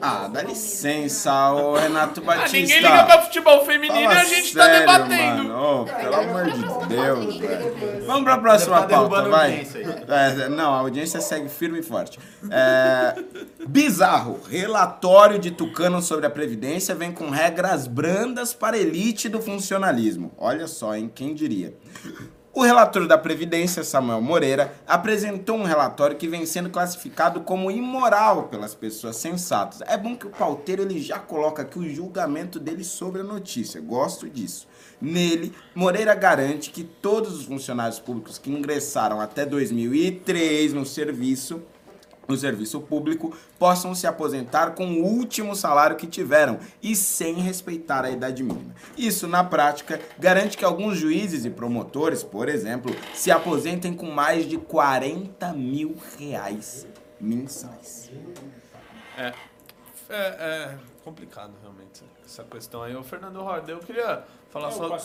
Ah, 0.00 0.28
dá 0.28 0.42
licença, 0.42 1.52
ô 1.52 1.74
Renato 1.76 2.20
Ah, 2.20 2.24
Batista. 2.24 2.56
ninguém 2.56 2.76
liga 2.76 3.04
pra 3.04 3.22
futebol 3.22 3.64
feminino 3.64 4.00
e 4.00 4.04
Fala 4.04 4.20
a 4.20 4.24
gente 4.24 4.54
tá 4.54 4.64
sério, 4.64 4.80
debatendo. 4.80 5.44
Mano. 5.44 5.82
Ô, 5.82 5.88
É 5.88 5.94
pelo 5.94 6.14
amor 6.14 6.44
vamos 6.44 6.54
de 6.54 6.62
próxima 6.64 6.86
Deus, 6.86 7.36
velho. 7.38 8.06
Vamos 8.06 8.24
pra 8.24 8.38
próxima 8.38 8.80
Deve 8.80 8.88
tá 8.92 8.96
pauta, 9.00 9.28
vai. 9.28 9.50
aí. 9.52 9.68
É, 10.44 10.48
não, 10.48 10.74
a 10.74 10.78
audiência 10.78 11.20
segue 11.20 11.48
firme 11.48 11.80
e 11.80 11.82
forte. 11.82 12.18
É, 12.50 13.14
bizarro. 13.66 14.40
Relatório 14.48 15.38
de 15.38 15.50
Tucano 15.50 16.00
sobre 16.02 16.26
a 16.26 16.30
Previdência 16.30 16.94
vem 16.94 17.10
com 17.10 17.30
regras 17.30 17.86
brandas 17.86 18.52
para 18.54 18.76
elite 18.78 19.28
do 19.28 19.40
funcionalismo. 19.40 20.32
Olha 20.38 20.66
só, 20.68 20.94
hein? 20.94 21.10
Quem 21.12 21.34
diria? 21.34 21.74
O 22.56 22.62
relator 22.62 23.08
da 23.08 23.18
Previdência, 23.18 23.82
Samuel 23.82 24.20
Moreira, 24.20 24.72
apresentou 24.86 25.56
um 25.56 25.64
relatório 25.64 26.16
que 26.16 26.28
vem 26.28 26.46
sendo 26.46 26.70
classificado 26.70 27.40
como 27.40 27.68
imoral 27.68 28.44
pelas 28.44 28.76
pessoas 28.76 29.16
sensatas. 29.16 29.80
É 29.88 29.96
bom 29.96 30.16
que 30.16 30.28
o 30.28 30.30
pauteiro 30.30 30.82
ele 30.82 31.00
já 31.00 31.18
coloca 31.18 31.62
aqui 31.62 31.80
o 31.80 31.92
julgamento 31.92 32.60
dele 32.60 32.84
sobre 32.84 33.22
a 33.22 33.24
notícia. 33.24 33.80
Gosto 33.80 34.30
disso. 34.30 34.68
Nele, 35.00 35.52
Moreira 35.74 36.14
garante 36.14 36.70
que 36.70 36.84
todos 36.84 37.34
os 37.40 37.46
funcionários 37.46 37.98
públicos 37.98 38.38
que 38.38 38.52
ingressaram 38.52 39.20
até 39.20 39.44
2003 39.44 40.74
no 40.74 40.86
serviço 40.86 41.60
no 42.28 42.36
serviço 42.36 42.80
público 42.80 43.36
possam 43.58 43.94
se 43.94 44.06
aposentar 44.06 44.70
com 44.70 44.86
o 44.86 45.04
último 45.04 45.54
salário 45.54 45.96
que 45.96 46.06
tiveram 46.06 46.58
e 46.82 46.94
sem 46.96 47.34
respeitar 47.34 48.04
a 48.04 48.10
idade 48.10 48.42
mínima. 48.42 48.74
Isso, 48.96 49.26
na 49.26 49.44
prática, 49.44 50.00
garante 50.18 50.56
que 50.56 50.64
alguns 50.64 50.96
juízes 50.98 51.44
e 51.44 51.50
promotores, 51.50 52.22
por 52.22 52.48
exemplo, 52.48 52.94
se 53.14 53.30
aposentem 53.30 53.94
com 53.94 54.10
mais 54.10 54.48
de 54.48 54.58
40 54.58 55.52
mil 55.52 55.96
reais 56.18 56.86
mensais. 57.20 58.10
É, 59.16 59.32
é 60.10 60.78
complicado 61.04 61.52
realmente 61.60 61.73
essa 62.34 62.44
questão 62.44 62.82
aí. 62.82 62.94
Ô, 62.96 63.02
Fernando 63.02 63.36
Horda, 63.40 63.70
eu 63.72 63.78
queria 63.78 64.22
falar 64.50 64.68
É, 64.68 64.70
só, 64.72 64.94
o 64.94 64.98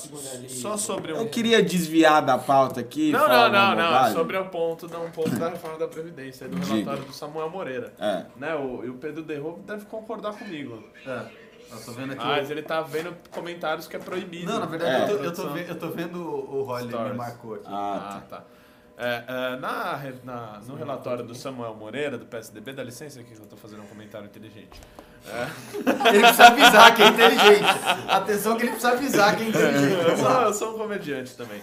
só 0.49 0.77
sobre 0.77 1.13
um. 1.13 1.17
Eu 1.17 1.29
queria 1.29 1.61
desviar 1.61 2.23
da 2.23 2.37
pauta 2.37 2.79
aqui. 2.79 3.11
Não, 3.11 3.19
falar 3.19 3.49
não, 3.51 3.75
não, 3.75 4.03
não. 4.03 4.13
Sobre 4.13 4.37
o 4.37 4.45
ponto, 4.49 4.87
da- 4.87 4.99
um 4.99 5.11
ponto 5.11 5.29
da 5.37 5.49
reforma 5.49 5.77
da 5.77 5.87
Previdência, 5.87 6.47
do 6.47 6.55
Diga. 6.59 6.73
relatório 6.73 7.03
do 7.05 7.13
Samuel 7.13 7.49
Moreira. 7.49 7.93
É. 7.99 8.25
Né, 8.35 8.55
o, 8.55 8.83
e 8.83 8.89
o 8.89 8.95
Pedro 8.95 9.23
Derro 9.23 9.61
deve 9.65 9.85
concordar 9.85 10.33
comigo. 10.33 10.83
É, 11.05 11.25
eu 11.71 11.79
tô 11.85 11.91
vendo 11.91 12.13
aqui. 12.13 12.25
Mas 12.25 12.49
o- 12.49 12.51
ele 12.51 12.63
tá 12.63 12.81
vendo 12.81 13.15
comentários 13.31 13.87
que 13.87 13.95
é 13.95 13.99
proibido. 13.99 14.51
Não, 14.51 14.59
na 14.59 14.65
verdade, 14.65 15.11
É. 15.11 15.13
eu, 15.13 15.17
tô, 15.17 15.23
eu, 15.23 15.33
tô 15.33 15.49
ve- 15.49 15.65
eu 15.69 15.75
tô 15.79 15.87
vendo 15.89 16.19
o 16.19 16.59
o 16.59 16.63
Rolly 16.63 16.87
me 16.87 17.13
marcou 17.13 17.53
aqui. 17.55 17.65
Ah, 17.67 18.17
Ah, 18.17 18.21
tá. 18.29 18.43
É, 19.01 19.23
é, 19.27 19.55
na, 19.57 19.97
na- 20.25 20.59
no 20.67 20.75
relatório 20.75 21.23
do 21.23 21.33
Samuel 21.33 21.73
Moreira, 21.73 22.17
do 22.17 22.25
PSDB, 22.25 22.73
dá 22.73 22.83
licença 22.83 23.21
aqui 23.21 23.33
que 23.33 23.39
eu 23.41 23.45
tô 23.45 23.55
fazendo 23.55 23.81
um 23.81 23.85
comentário 23.87 24.25
inteligente. 24.27 24.81
Ele 26.07 26.19
precisa 26.19 26.47
avisar 26.47 26.95
que 26.95 27.01
é 27.03 27.07
inteligente. 27.07 27.65
Atenção 28.07 28.55
que 28.55 28.63
ele 28.63 28.71
precisa 28.71 28.91
avisar 28.93 29.35
que 29.35 29.43
é 29.43 29.47
inteligente. 29.49 30.09
Eu 30.09 30.17
sou, 30.17 30.31
eu 30.31 30.53
sou 30.53 30.75
um 30.75 30.77
comediante 30.77 31.35
também. 31.35 31.61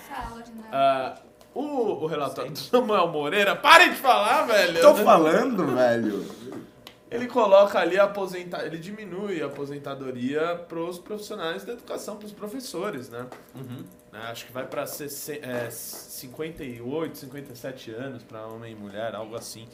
Ah, 0.73 1.17
o, 1.55 1.63
o 2.05 2.07
relatório 2.07 2.51
do 2.51 2.59
Samuel 2.59 3.09
Moreira, 3.09 3.57
parem 3.57 3.91
de 3.91 3.97
falar, 3.97 4.43
velho! 4.47 4.81
Tô 4.81 4.95
falando, 4.95 5.67
velho. 5.75 6.25
Ele 7.11 7.29
coloca 7.29 7.79
ali 7.79 7.99
a 7.99 8.05
aposentar, 8.05 8.67
ele 8.67 8.79
diminui 8.79 9.41
a 9.41 9.47
aposentadoria 9.47 10.57
para 10.69 10.79
os 10.81 10.99
profissionais 10.99 11.65
da 11.65 11.73
educação, 11.73 12.17
para 12.17 12.27
os 12.27 12.33
professores, 12.33 13.09
né? 13.09 13.27
Né, 13.55 14.21
Acho 14.31 14.47
que 14.47 14.53
vai 14.53 14.67
para 14.67 14.83
é, 14.83 15.71
58, 15.71 17.17
57 17.19 17.91
anos 17.93 18.23
para 18.25 18.47
homem 18.47 18.73
e 18.73 18.75
mulher, 18.75 19.15
algo 19.15 19.37
assim. 19.37 19.69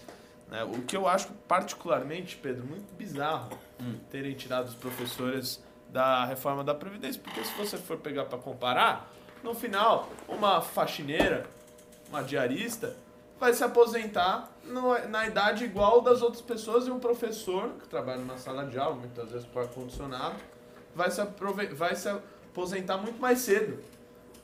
né? 0.50 0.62
O 0.62 0.82
que 0.82 0.94
eu 0.96 1.08
acho 1.08 1.28
particularmente, 1.48 2.36
Pedro, 2.36 2.64
muito 2.66 2.92
bizarro 2.94 3.48
terem 4.10 4.34
tirado 4.34 4.68
os 4.68 4.74
professores 4.74 5.62
da 5.88 6.24
reforma 6.24 6.64
da 6.64 6.74
Previdência, 6.74 7.20
porque 7.22 7.44
se 7.44 7.52
você 7.54 7.76
for 7.76 7.98
pegar 7.98 8.24
para 8.24 8.38
comparar, 8.38 9.10
no 9.42 9.54
final, 9.54 10.08
uma 10.28 10.60
faxineira, 10.60 11.44
uma 12.08 12.22
diarista, 12.22 12.96
vai 13.38 13.52
se 13.52 13.62
aposentar 13.64 14.50
no- 14.64 14.96
na 15.08 15.26
idade 15.26 15.64
igual 15.64 16.00
das 16.00 16.22
outras 16.22 16.40
pessoas 16.42 16.86
e 16.86 16.90
um 16.90 16.98
professor 17.00 17.70
que 17.80 17.88
trabalha 17.88 18.18
numa 18.18 18.38
sala 18.38 18.64
de 18.66 18.78
aula, 18.78 18.94
muitas 18.96 19.30
vezes 19.30 19.46
com 19.52 19.58
ar-condicionado, 19.60 20.36
vai 20.94 21.10
se, 21.10 21.20
vai 21.74 21.94
se 21.96 22.08
aposentar 22.08 22.98
muito 22.98 23.20
mais 23.20 23.40
cedo. 23.40 23.82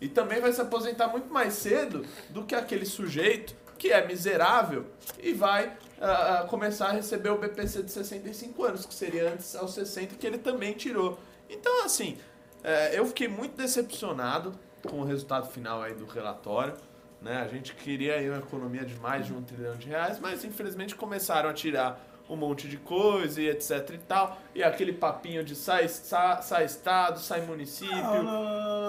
E 0.01 0.09
também 0.09 0.41
vai 0.41 0.53
se 0.53 0.61
aposentar 0.61 1.09
muito 1.09 1.33
mais 1.33 1.55
cedo 1.55 2.05
do 2.31 2.45
que 2.45 2.55
aquele 2.55 2.85
sujeito 2.87 3.55
que 3.79 3.93
é 3.93 4.05
miserável 4.07 4.87
e 5.19 5.33
vai 5.33 5.77
ah, 6.01 6.47
começar 6.49 6.89
a 6.89 6.93
receber 6.93 7.31
o 7.31 7.39
BPC 7.39 7.83
de 7.83 7.91
65 7.91 8.65
anos, 8.65 8.87
que 8.87 8.95
seria 8.95 9.33
antes 9.33 9.55
aos 9.57 9.73
60, 9.75 10.15
que 10.17 10.27
ele 10.27 10.39
também 10.39 10.73
tirou. 10.75 11.19
Então, 11.49 11.85
assim, 11.85 12.17
É, 12.65 12.99
eu 12.99 13.07
fiquei 13.07 13.29
muito 13.29 13.57
decepcionado 13.57 14.53
com 14.89 15.01
o 15.01 15.05
resultado 15.05 15.47
final 15.49 15.81
aí 15.81 15.95
do 15.95 16.05
relatório. 16.07 16.75
Né? 17.23 17.41
A 17.41 17.47
gente 17.47 17.73
queria 17.75 18.15
aí 18.17 18.29
uma 18.29 18.39
economia 18.39 18.85
de 18.85 18.97
mais 18.97 19.27
de 19.27 19.33
um 19.33 19.41
trilhão 19.43 19.77
de 19.77 19.87
reais, 19.89 20.19
mas 20.19 20.45
infelizmente 20.45 20.97
começaram 20.97 21.49
a 21.49 21.53
tirar 21.53 22.01
um 22.29 22.37
monte 22.37 22.69
de 22.69 22.77
coisa 22.77 23.41
e 23.41 23.49
etc 23.49 23.91
e 23.95 23.99
tal. 23.99 24.39
E 24.55 24.63
aquele 24.63 24.93
papinho 24.93 25.43
de 25.43 25.55
sai, 25.55 25.89
sai, 25.89 26.43
sai 26.43 26.65
estado, 26.65 27.19
sai 27.19 27.41
município. 27.47 27.97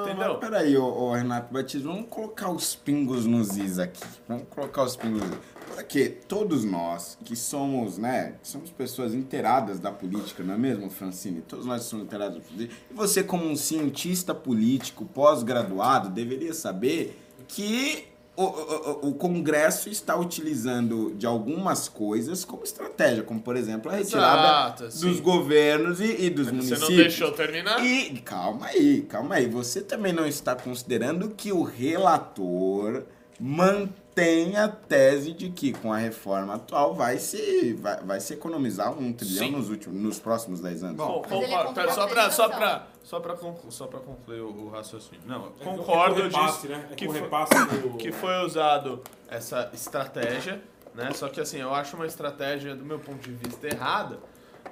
entendeu? 0.04 0.34
Mas 0.34 0.40
peraí, 0.40 0.78
ô, 0.78 0.86
ô, 0.86 1.14
Renato 1.14 1.54
Batista, 1.54 1.88
vamos 1.88 2.08
colocar 2.10 2.52
os 2.52 2.76
pingos 2.76 3.26
nos 3.26 3.58
is 3.58 3.80
aqui. 3.80 4.04
Vamos 4.28 4.46
colocar 4.50 4.84
os 4.84 4.96
pingos 4.96 5.22
nos 5.22 5.32
is. 5.32 5.60
Porque 5.76 6.10
todos 6.10 6.66
nós 6.66 7.18
que 7.24 7.36
somos, 7.36 7.98
né, 7.98 8.36
que 8.42 8.48
somos 8.48 8.70
pessoas 8.72 9.14
inteiradas 9.14 9.80
da 9.80 9.92
política, 9.92 10.44
não 10.44 10.56
é 10.56 10.58
mesmo, 10.58 10.90
Francine? 10.90 11.42
Todos 11.42 11.66
nós 11.66 11.84
somos 11.84 12.06
inteirados 12.06 12.38
da 12.38 12.44
política. 12.44 12.82
E 12.90 12.94
você, 12.94 13.24
como 13.24 13.46
um 13.46 13.56
cientista 13.56 14.34
político 14.36 15.06
pós-graduado, 15.06 16.10
deveria 16.10 16.54
saber 16.54 17.18
que 17.48 18.08
o, 18.44 19.06
o, 19.06 19.10
o 19.10 19.14
Congresso 19.16 19.90
está 19.90 20.16
utilizando 20.16 21.14
de 21.16 21.26
algumas 21.26 21.90
coisas 21.90 22.46
como 22.46 22.64
estratégia, 22.64 23.22
como, 23.24 23.42
por 23.42 23.58
exemplo, 23.58 23.92
a 23.92 23.96
retirada 23.96 24.40
Exato, 24.42 24.84
dos 24.84 25.18
sim. 25.18 25.22
governos 25.22 26.00
e, 26.00 26.26
e 26.26 26.30
dos 26.30 26.46
Você 26.46 26.52
municípios. 26.54 26.82
não 26.82 26.96
deixou 26.96 27.32
terminar? 27.34 27.86
E 27.86 28.20
calma 28.20 28.68
aí, 28.68 29.02
calma 29.02 29.36
aí. 29.36 29.48
Você 29.48 29.82
também 29.82 30.14
não 30.14 30.26
está 30.26 30.56
considerando 30.56 31.30
que 31.30 31.52
o 31.52 31.64
relator 31.64 33.04
mantém 33.40 34.58
a 34.58 34.68
tese 34.68 35.34
de 35.34 35.50
que 35.50 35.72
com 35.72 35.92
a 35.92 35.98
reforma 35.98 36.56
atual 36.56 36.94
vai 36.94 37.18
se, 37.18 37.74
vai, 37.80 38.02
vai 38.04 38.20
se 38.20 38.34
economizar 38.34 38.92
um 38.98 39.14
trilhão 39.14 39.46
Sim. 39.48 39.52
nos, 39.52 39.70
últimos, 39.70 40.02
nos 40.02 40.20
próximos 40.20 40.60
10 40.60 40.84
anos. 40.84 40.98
Bom, 40.98 41.26
Mas 41.30 41.42
ele 41.42 41.54
é 41.54 42.30
só 42.32 42.50
pra, 42.50 42.88
só 43.04 43.20
pra, 43.20 43.36
conclu- 43.36 43.72
só 43.72 43.88
concluir 43.88 44.41
o, 44.41 44.66
o 44.66 44.70
raciocínio. 44.70 45.22
Não, 45.26 45.52
É 45.60 45.64
concordo 45.64 46.16
com 46.22 46.28
repasse, 46.28 46.68
disso. 46.68 46.68
né? 46.68 46.88
É 46.91 46.95
que, 46.95 47.06
foi, 47.08 47.22
do... 47.22 47.97
que 47.97 48.12
foi 48.12 48.36
usado 48.45 49.02
essa 49.28 49.70
estratégia, 49.74 50.62
né? 50.93 51.12
Só 51.14 51.28
que 51.30 51.39
assim, 51.41 51.60
eu 51.60 51.74
acho 51.74 51.95
uma 51.95 52.06
estratégia, 52.06 52.76
do 52.76 52.86
meu 52.86 53.00
ponto 53.00 53.20
de 53.20 53.32
vista, 53.34 53.68
errada, 53.68 54.20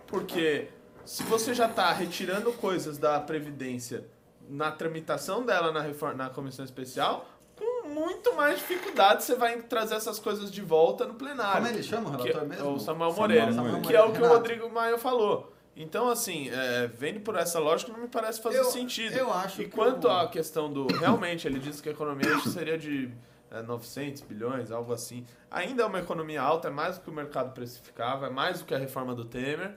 porque 0.07 0.69
se 1.05 1.23
você 1.23 1.53
já 1.53 1.67
tá 1.67 1.91
retirando 1.93 2.51
coisas 2.53 2.97
da 2.97 3.19
Previdência 3.19 4.05
na 4.49 4.71
tramitação 4.71 5.45
dela 5.45 5.71
na, 5.71 5.81
reforma, 5.81 6.15
na 6.15 6.29
comissão 6.29 6.63
especial, 6.63 7.25
com 7.55 7.87
muito 7.89 8.33
mais 8.35 8.59
dificuldade 8.59 9.23
você 9.23 9.35
vai 9.35 9.61
trazer 9.63 9.95
essas 9.95 10.19
coisas 10.19 10.51
de 10.51 10.61
volta 10.61 11.05
no 11.05 11.15
plenário. 11.15 11.63
Como 11.63 11.67
ele 11.75 11.83
chama 11.83 12.09
o 12.11 12.17
Que- 12.17 12.27
relator 12.29 12.47
mesmo? 12.47 12.73
O 12.75 12.79
Samuel 12.79 13.11
Samuel 13.11 13.13
Moreira, 13.13 13.51
Moreira. 13.51 13.81
que 13.81 13.95
é 13.95 14.01
o 14.01 14.05
que 14.05 14.11
o 14.11 14.13
Renato. 14.21 14.33
Rodrigo 14.35 14.69
Maia 14.69 14.97
falou. 14.97 15.53
Então, 15.79 16.09
assim, 16.09 16.49
é, 16.49 16.87
vendo 16.87 17.19
por 17.19 17.35
essa 17.35 17.59
lógica, 17.59 17.91
não 17.93 17.99
me 17.99 18.07
parece 18.07 18.41
fazer 18.41 18.57
Eu- 18.57 18.63
sentido. 18.65 19.15
eu 19.15 19.31
acho 19.31 19.61
e 19.61 19.65
que 19.65 19.71
quanto 19.71 20.07
o- 20.07 20.11
à 20.11 20.27
questão 20.27 20.73
do. 20.73 20.87
Realmente, 20.87 21.47
ele 21.47 21.59
disse 21.59 21.81
que 21.83 21.89
a 21.89 21.91
economia 21.91 22.39
seria 22.39 22.77
de 22.77 23.11
é, 23.51 23.61
900 23.61 24.23
bilhões, 24.23 24.71
algo 24.71 24.91
assim. 24.91 25.25
Ainda 25.49 25.83
é 25.83 25.85
uma 25.85 25.99
economia 25.99 26.41
alta, 26.41 26.67
é 26.67 26.71
mais 26.71 26.97
do 26.97 27.03
que 27.03 27.09
o 27.09 27.13
mercado 27.13 27.53
precificava, 27.53 28.27
é 28.27 28.29
mais 28.29 28.59
do 28.59 28.65
que 28.65 28.73
a 28.73 28.77
reforma 28.77 29.15
do 29.15 29.23
Temer. 29.23 29.73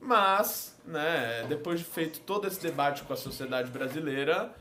Mas, 0.00 0.78
né, 0.84 1.44
depois 1.48 1.80
de 1.80 1.84
feito 1.84 2.20
todo 2.20 2.46
esse 2.46 2.60
debate 2.62 3.02
com 3.02 3.12
a 3.12 3.16
sociedade 3.16 3.70
brasileira, 3.70 4.52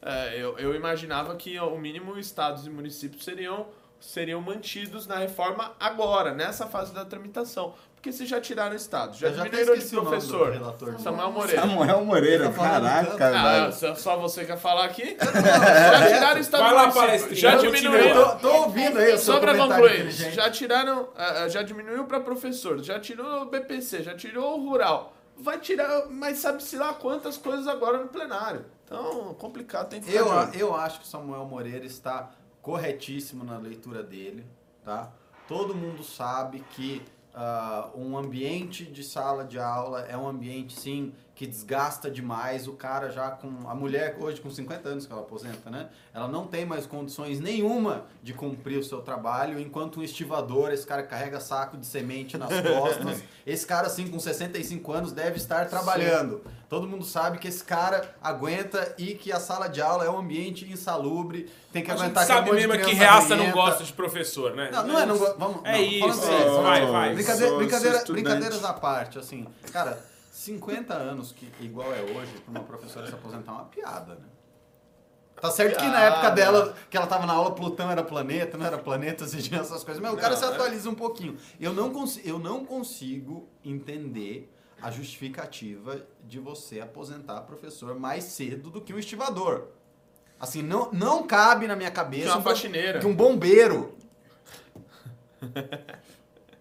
é, 0.00 0.40
eu, 0.40 0.56
eu 0.58 0.74
imaginava 0.74 1.34
que, 1.34 1.58
o 1.58 1.76
mínimo, 1.76 2.16
estados 2.16 2.64
e 2.66 2.70
municípios 2.70 3.24
seriam, 3.24 3.66
seriam 3.98 4.40
mantidos 4.40 5.06
na 5.08 5.16
reforma 5.16 5.74
agora, 5.80 6.32
nessa 6.32 6.66
fase 6.68 6.94
da 6.94 7.04
tramitação. 7.04 7.74
Porque 8.04 8.12
se 8.12 8.26
já 8.26 8.38
tiraram 8.38 8.76
estados, 8.76 9.18
já 9.18 9.28
Eu 9.28 9.34
já 9.34 9.42
até 9.44 9.64
diminuíram 9.64 9.86
de 9.88 9.96
o 9.96 10.02
professor. 10.02 10.52
relator. 10.52 11.00
Samuel 11.00 11.32
Moreira. 11.32 11.62
Samuel 11.62 12.04
Moreira, 12.04 12.50
Tá 12.50 12.52
caraca, 12.58 13.10
tanto. 13.12 13.22
Ah, 13.22 13.60
velho. 13.60 13.72
só, 13.72 13.94
só 13.94 14.16
você 14.18 14.44
quer 14.44 14.58
falar 14.58 14.84
aqui? 14.84 15.16
já 15.18 16.06
tiraram 16.08 16.36
o 16.36 16.40
estado 16.40 16.62
Vai 16.64 16.74
lá, 16.74 16.92
palestrinha, 16.92 17.36
Já 17.40 17.56
diminuíram. 17.56 18.06
Eu 18.08 18.30
tô, 18.32 18.36
tô 18.36 18.56
ouvindo 18.56 18.98
aí 18.98 19.14
o 19.14 19.18
Só 19.18 19.40
pra 19.40 19.56
concluir, 19.56 20.10
já 20.10 20.50
tiraram, 20.50 21.08
ah, 21.16 21.44
ah, 21.44 21.48
já 21.48 21.62
diminuiu 21.62 22.04
para 22.04 22.20
professor, 22.20 22.78
já 22.82 23.00
tirou 23.00 23.40
o 23.40 23.46
BPC, 23.46 24.02
já 24.02 24.14
tirou 24.14 24.58
o 24.60 24.68
rural. 24.68 25.14
Vai 25.38 25.58
tirar, 25.58 26.04
mas 26.10 26.36
sabe-se 26.40 26.76
lá 26.76 26.92
quantas 26.92 27.38
coisas 27.38 27.66
agora 27.66 27.96
no 27.96 28.08
plenário. 28.08 28.66
Então, 28.84 29.32
complicado, 29.38 29.88
tem 29.88 30.02
que 30.02 30.14
Eu, 30.14 30.26
eu 30.52 30.76
acho 30.76 31.00
que 31.00 31.06
o 31.06 31.08
Samuel 31.08 31.46
Moreira 31.46 31.86
está 31.86 32.32
corretíssimo 32.60 33.44
na 33.44 33.56
leitura 33.56 34.02
dele, 34.02 34.44
tá? 34.84 35.10
Todo 35.48 35.74
mundo 35.74 36.04
sabe 36.04 36.62
que 36.72 37.02
ah, 37.34 37.90
um 37.96 38.16
ambiente 38.16 38.84
de 38.84 39.02
sala 39.02 39.44
de 39.44 39.58
aula 39.58 40.02
é 40.02 40.16
um 40.16 40.28
ambiente, 40.28 40.78
sim, 40.78 41.12
que 41.34 41.46
desgasta 41.46 42.08
demais. 42.08 42.68
O 42.68 42.74
cara 42.74 43.10
já 43.10 43.30
com... 43.30 43.68
A 43.68 43.74
mulher 43.74 44.16
hoje 44.20 44.40
com 44.40 44.48
50 44.48 44.88
anos 44.88 45.06
que 45.06 45.12
ela 45.12 45.22
aposenta, 45.22 45.68
né? 45.68 45.88
Ela 46.12 46.28
não 46.28 46.46
tem 46.46 46.64
mais 46.64 46.86
condições 46.86 47.40
nenhuma 47.40 48.06
de 48.22 48.32
cumprir 48.32 48.78
o 48.78 48.84
seu 48.84 49.02
trabalho, 49.02 49.58
enquanto 49.58 49.98
um 49.98 50.02
estivador, 50.04 50.70
esse 50.70 50.86
cara 50.86 51.02
carrega 51.02 51.40
saco 51.40 51.76
de 51.76 51.86
semente 51.86 52.38
nas 52.38 52.50
costas, 52.62 53.24
esse 53.44 53.66
cara, 53.66 53.88
assim, 53.88 54.06
com 54.06 54.18
65 54.20 54.92
anos 54.92 55.12
deve 55.12 55.36
estar 55.36 55.68
trabalhando. 55.68 56.40
Todo 56.74 56.88
mundo 56.88 57.04
sabe 57.04 57.38
que 57.38 57.46
esse 57.46 57.62
cara 57.62 58.16
aguenta 58.20 58.96
e 58.98 59.14
que 59.14 59.30
a 59.30 59.38
sala 59.38 59.68
de 59.68 59.80
aula 59.80 60.04
é 60.04 60.10
um 60.10 60.18
ambiente 60.18 60.64
insalubre, 60.68 61.48
tem 61.72 61.84
que 61.84 61.90
A 61.92 61.94
gente 61.94 62.02
aguentar 62.02 62.24
aquele 62.24 62.36
sabe 62.36 62.50
monte 62.50 62.60
de 62.62 62.66
mesmo 62.66 62.82
é 62.82 62.84
que 62.84 62.94
reaça 62.96 63.36
não 63.36 63.50
gosta 63.52 63.84
de 63.84 63.92
professor, 63.92 64.56
né? 64.56 64.70
Não, 64.72 64.84
não 64.88 64.98
é, 64.98 65.06
não, 65.06 65.16
vamos, 65.16 65.60
É 65.62 65.72
não, 65.72 65.80
isso, 65.80 66.24
é, 66.32 66.62
vai, 66.62 66.86
vai. 66.86 67.14
Brincadeira, 67.14 67.56
brincadeira- 67.56 68.04
brincadeiras 68.08 68.64
à 68.64 68.72
parte, 68.72 69.20
assim, 69.20 69.46
cara, 69.72 70.04
50 70.32 70.94
anos 70.94 71.30
que 71.30 71.48
igual 71.60 71.92
é 71.94 72.00
hoje 72.00 72.32
pra 72.44 72.50
uma 72.50 72.64
professora 72.64 73.06
se 73.06 73.14
aposentar 73.14 73.52
é 73.52 73.54
uma 73.54 73.64
piada, 73.66 74.14
né? 74.16 74.26
Tá 75.40 75.52
certo 75.52 75.78
que 75.78 75.86
na 75.86 76.00
época 76.00 76.30
dela, 76.30 76.74
que 76.90 76.96
ela 76.96 77.06
tava 77.06 77.24
na 77.24 77.34
aula, 77.34 77.52
Plutão 77.52 77.88
era 77.88 78.02
planeta, 78.02 78.58
não 78.58 78.66
era 78.66 78.78
planeta, 78.78 79.24
você 79.28 79.38
tinha 79.40 79.60
essas 79.60 79.84
coisas. 79.84 80.02
Mas 80.02 80.12
o 80.12 80.16
cara 80.16 80.30
Não, 80.34 80.38
se 80.40 80.44
é- 80.44 80.48
atualiza 80.48 80.90
um 80.90 80.94
pouquinho. 80.96 81.36
Eu 81.60 81.72
não, 81.72 81.92
eu 82.24 82.38
não 82.40 82.64
consigo 82.64 83.48
entender 83.64 84.50
a 84.84 84.90
justificativa 84.90 86.02
de 86.28 86.38
você 86.38 86.78
aposentar 86.78 87.40
professor 87.42 87.98
mais 87.98 88.24
cedo 88.24 88.68
do 88.70 88.82
que 88.82 88.92
um 88.92 88.98
estivador. 88.98 89.68
Assim, 90.38 90.60
não, 90.62 90.90
não 90.92 91.22
cabe 91.26 91.66
na 91.66 91.74
minha 91.74 91.90
cabeça 91.90 92.24
Que 92.24 92.28
é 92.28 92.32
uma 92.32 92.40
um- 92.40 92.42
faxineira. 92.42 92.98
que 93.00 93.06
um 93.06 93.14
bombeiro. 93.16 93.94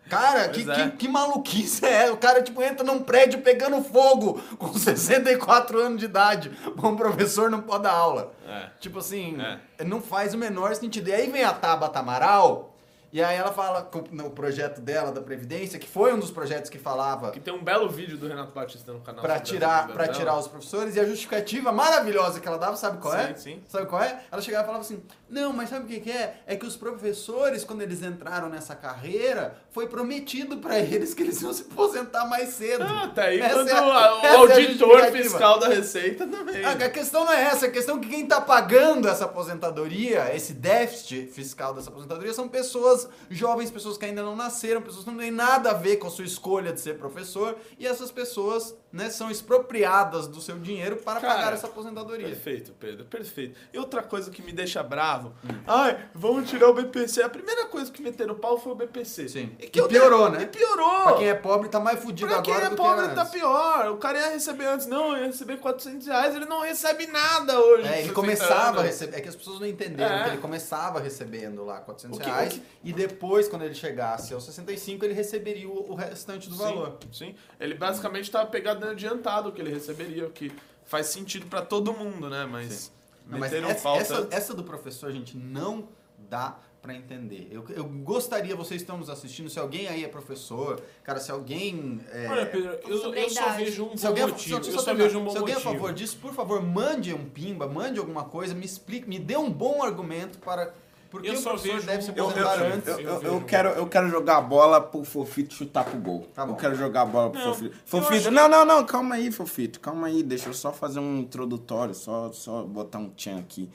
Cara, 0.09 0.47
que, 0.49 0.69
é. 0.69 0.75
que, 0.89 0.97
que 0.97 1.07
maluquice 1.07 1.85
é? 1.85 2.11
O 2.11 2.17
cara, 2.17 2.41
tipo, 2.43 2.61
entra 2.61 2.83
num 2.85 3.01
prédio 3.01 3.41
pegando 3.41 3.81
fogo 3.83 4.39
com 4.57 4.71
64 4.77 5.79
anos 5.79 5.99
de 5.99 6.05
idade. 6.05 6.49
Bom 6.75 6.95
professor 6.95 7.49
não 7.49 7.61
pode 7.61 7.83
dar 7.83 7.93
aula. 7.93 8.31
É. 8.47 8.69
Tipo 8.79 8.99
assim, 8.99 9.37
É. 9.77 9.83
não 9.83 10.01
faz 10.01 10.33
o 10.33 10.37
menor 10.37 10.75
sentido. 10.75 11.09
E 11.09 11.13
aí 11.13 11.29
vem 11.29 11.43
a 11.43 11.53
Tabata 11.53 11.99
Amaral, 11.99 12.72
e 13.13 13.23
aí 13.23 13.37
ela 13.37 13.53
fala 13.53 13.89
no 14.11 14.31
projeto 14.31 14.81
dela 14.81 15.11
da 15.11 15.21
Previdência, 15.21 15.77
que 15.79 15.87
foi 15.87 16.11
um 16.13 16.19
dos 16.19 16.31
projetos 16.31 16.69
que 16.69 16.77
falava 16.79 17.29
Que 17.31 17.39
tem 17.39 17.53
um 17.53 17.63
belo 17.63 17.87
vídeo 17.87 18.17
do 18.17 18.27
Renato 18.27 18.51
Batista 18.53 18.91
no 18.91 18.99
canal. 19.01 19.21
Pra 19.21 19.35
sobre 19.35 19.49
tirar, 19.51 19.87
dela. 19.87 20.07
tirar 20.09 20.37
os 20.37 20.47
professores, 20.47 20.95
e 20.95 20.99
a 20.99 21.05
justificativa 21.05 21.71
maravilhosa 21.71 22.39
que 22.39 22.47
ela 22.47 22.57
dava, 22.57 22.75
sabe 22.75 22.97
qual 22.97 23.13
é? 23.15 23.27
Sim, 23.35 23.35
sim. 23.37 23.63
Sabe 23.69 23.85
qual 23.85 24.01
é? 24.03 24.19
Ela 24.31 24.41
chegava 24.41 24.63
e 24.63 24.65
falava 24.65 24.83
assim: 24.83 25.01
Não, 25.29 25.53
mas 25.53 25.69
sabe 25.69 25.85
o 25.85 25.87
que, 25.87 25.99
que 25.99 26.11
é? 26.11 26.41
É 26.47 26.55
que 26.55 26.65
os 26.65 26.75
professores, 26.75 27.63
quando 27.63 27.81
eles 27.83 28.01
entraram 28.01 28.49
nessa 28.49 28.75
carreira, 28.75 29.55
foi 29.71 29.87
prometido 29.87 30.57
pra 30.57 30.79
eles 30.79 31.13
que 31.13 31.21
eles 31.23 31.41
iam 31.41 31.53
se 31.53 31.63
aposentar 31.71 32.25
mais 32.25 32.49
cedo. 32.49 32.83
Ah, 32.83 33.07
tá 33.13 33.23
aí 33.25 33.39
Essa 33.39 33.53
quando 33.55 33.69
é 33.69 33.73
a- 33.73 33.77
essa 34.23 34.27
é 34.27 34.33
o 34.37 34.39
auditor 34.39 34.59
justificativa. 34.67 35.23
fiscal 35.23 35.59
da 35.59 35.67
Receita 35.69 36.27
também. 36.27 36.63
A 36.65 36.71
a 36.73 36.89
questão 36.89 37.23
não 37.25 37.31
é 37.31 37.43
essa, 37.43 37.67
a 37.67 37.71
questão 37.71 37.97
é 37.97 37.99
que 37.99 38.09
quem 38.09 38.25
tá 38.25 38.41
pagando 38.41 39.07
essa 39.07 39.25
aposentadoria, 39.25 40.35
esse 40.35 40.53
déficit 40.53 41.27
fiscal 41.27 41.73
dessa 41.73 41.89
aposentadoria, 41.89 42.33
são 42.33 42.47
pessoas 42.49 43.02
jovens, 43.29 43.71
pessoas 43.71 43.97
que 43.97 44.05
ainda 44.05 44.23
não 44.23 44.35
nasceram, 44.35 44.81
pessoas 44.81 45.03
que 45.05 45.11
não 45.11 45.17
têm 45.17 45.31
nada 45.31 45.71
a 45.71 45.73
ver 45.73 45.97
com 45.97 46.07
a 46.07 46.09
sua 46.09 46.25
escolha 46.25 46.71
de 46.71 46.79
ser 46.79 46.97
professor, 46.97 47.57
e 47.77 47.87
essas 47.87 48.11
pessoas 48.11 48.75
né, 48.93 49.09
são 49.09 49.29
expropriadas 49.31 50.27
do 50.27 50.39
seu 50.39 50.57
dinheiro 50.59 50.97
para 50.97 51.19
Cara, 51.19 51.33
pagar 51.33 51.53
essa 51.53 51.65
aposentadoria. 51.67 52.27
Perfeito, 52.27 52.71
Pedro, 52.79 53.05
perfeito. 53.05 53.59
E 53.73 53.77
outra 53.79 54.03
coisa 54.03 54.29
que 54.29 54.41
me 54.43 54.51
deixa 54.53 54.83
bravo, 54.83 55.33
Hum. 55.43 55.49
ai, 55.67 56.05
vamos 56.13 56.47
tirar 56.49 56.69
o 56.69 56.73
BPC. 56.75 57.23
A 57.23 57.29
primeira 57.29 57.65
coisa 57.65 57.91
que 57.91 58.01
meteram 58.03 58.35
pau 58.35 58.57
foi 58.59 58.71
o 58.71 58.75
BPC. 58.75 59.27
Sim. 59.27 59.55
E 59.59 59.67
Que 59.67 59.81
eu- 59.81 59.87
piorou, 59.87 60.29
né? 60.29 60.43
E 60.43 60.45
piorou. 60.45 61.03
Pra 61.03 61.13
quem 61.13 61.27
é 61.27 61.33
pobre, 61.33 61.69
tá 61.69 61.79
mais 61.79 61.99
fudido 61.99 62.27
Pra 62.29 62.37
agora 62.37 62.59
quem 62.61 62.67
é 62.71 62.75
pobre 62.75 63.09
que 63.09 63.15
tá 63.15 63.25
pior. 63.25 63.87
O 63.91 63.97
cara 63.97 64.19
ia 64.19 64.29
receber 64.29 64.67
antes, 64.67 64.85
não, 64.85 65.17
ia 65.17 65.25
receber 65.25 65.57
400 65.57 66.05
reais, 66.07 66.35
ele 66.35 66.45
não 66.45 66.61
recebe 66.61 67.07
nada 67.07 67.59
hoje. 67.59 67.87
É, 67.87 68.01
ele 68.01 68.11
com 68.13 68.21
60 68.21 68.45
começava 68.47 68.79
a 68.81 68.83
receber. 68.83 69.17
É 69.17 69.21
que 69.21 69.29
as 69.29 69.35
pessoas 69.35 69.59
não 69.59 69.67
entenderam 69.67 70.15
É. 70.17 70.23
que 70.25 70.29
ele 70.29 70.37
começava 70.37 70.99
recebendo 70.99 71.63
lá 71.65 71.79
400 71.79 72.17
O 72.17 72.21
que- 72.21 72.29
o 72.29 72.33
reais 72.33 72.53
que- 72.53 72.61
e 72.83 72.93
depois, 72.93 73.47
quando 73.47 73.63
ele 73.63 73.73
chegasse 73.73 74.33
aos 74.35 74.43
65, 74.45 75.03
ele 75.03 75.13
receberia 75.15 75.67
o, 75.67 75.91
o 75.91 75.95
restante 75.95 76.47
do 76.47 76.55
Sim, 76.55 76.61
valor. 76.61 76.97
Sim, 77.11 77.35
ele 77.59 77.73
basicamente 77.73 78.29
tava 78.29 78.45
adiantado 78.91 79.49
o 79.49 79.51
que 79.51 79.61
ele 79.61 79.71
receberia, 79.71 80.25
o 80.27 80.31
que 80.31 80.51
faz 80.85 81.07
sentido 81.07 81.45
pra 81.47 81.61
todo 81.61 81.93
mundo, 81.93 82.29
né? 82.29 82.45
Mas 82.45 82.91
Não, 83.27 83.39
mas 83.39 83.51
essa, 83.53 83.75
falta. 83.75 84.01
essa, 84.01 84.27
essa 84.31 84.53
do 84.53 84.63
professor, 84.63 85.11
gente, 85.11 85.35
não 85.37 85.87
Dá 86.29 86.57
pra 86.81 86.95
entender. 86.95 87.47
Eu, 87.51 87.63
eu 87.69 87.83
gostaria, 87.83 88.55
vocês 88.55 88.81
estão 88.81 88.97
nos 88.97 89.07
assistindo, 89.09 89.49
se 89.49 89.59
alguém 89.59 89.87
aí 89.87 90.03
é 90.03 90.07
professor, 90.07 90.81
cara, 91.03 91.19
se 91.19 91.29
alguém. 91.31 91.99
é, 92.11 92.27
Olha, 92.27 92.45
Pedro, 92.47 92.71
eu, 92.71 92.87
a 92.87 92.89
eu 92.89 93.29
só 93.29 93.51
vejo 93.51 93.85
um 93.85 93.95
se 93.97 94.03
bom 94.03 94.09
alguém, 94.09 94.23
motivo. 94.27 94.63
se- 94.63 94.69
Eu 94.69 94.73
só 94.73 94.79
só 94.79 94.85
terminar. 94.85 95.05
vejo 95.07 95.19
um 95.19 95.23
bom 95.25 95.31
Se 95.31 95.37
alguém 95.37 95.53
é 95.53 95.57
a 95.57 95.59
motivo. 95.59 95.75
favor 95.75 95.93
disso, 95.93 96.17
por 96.19 96.33
favor, 96.33 96.61
mande 96.63 97.13
um 97.13 97.29
pimba, 97.29 97.67
mande 97.67 97.99
alguma 97.99 98.23
coisa, 98.23 98.55
me 98.55 98.65
explique, 98.65 99.07
me 99.07 99.19
dê 99.19 99.37
um 99.37 99.51
bom 99.51 99.83
argumento 99.83 100.39
para. 100.39 100.73
Por 101.13 101.21
que 101.21 101.27
Eu 101.27 101.33
o 101.33 101.37
só 101.37 101.51
professor 101.51 101.75
vejo 101.75 101.85
deve 101.85 102.01
se 102.01 102.09
um- 102.09 102.13
Eu, 102.15 102.23
eu, 102.23 102.29
aposentar 102.49 102.73
antes? 102.73 102.87
eu- 102.87 102.99
Eu 102.99 103.21
eu- 103.21 103.41
quero, 103.45 103.69
eu 103.69 103.85
quero 103.87 104.09
jogar 104.09 104.37
a 104.37 104.41
bola 104.41 104.81
pro 104.81 105.03
Fofito 105.03 105.53
chutar 105.53 105.85
pro 105.85 105.99
gol. 105.99 106.21
Tá. 106.33 106.43
Eu 106.43 106.55
quero 106.55 106.73
jogar 106.75 107.03
a 107.03 107.05
bola 107.05 107.29
pro 107.29 107.39
Não, 107.39 107.53
Fofito. 107.53 107.75
Fofito, 107.85 108.31
não, 108.31 108.49
não, 108.49 108.65
não, 108.65 108.83
calma 108.83 109.13
aí, 109.13 109.31
Fofito. 109.31 109.79
Calma 109.79 110.07
aí, 110.07 110.23
deixa 110.23 110.49
eu 110.49 110.53
só 110.55 110.73
fazer 110.73 110.99
um 110.99 111.19
introdutório, 111.19 111.93
só, 111.93 112.31
só 112.31 112.63
botar 112.63 112.97
um 112.97 113.11
tchan 113.11 113.37
aqui. 113.37 113.69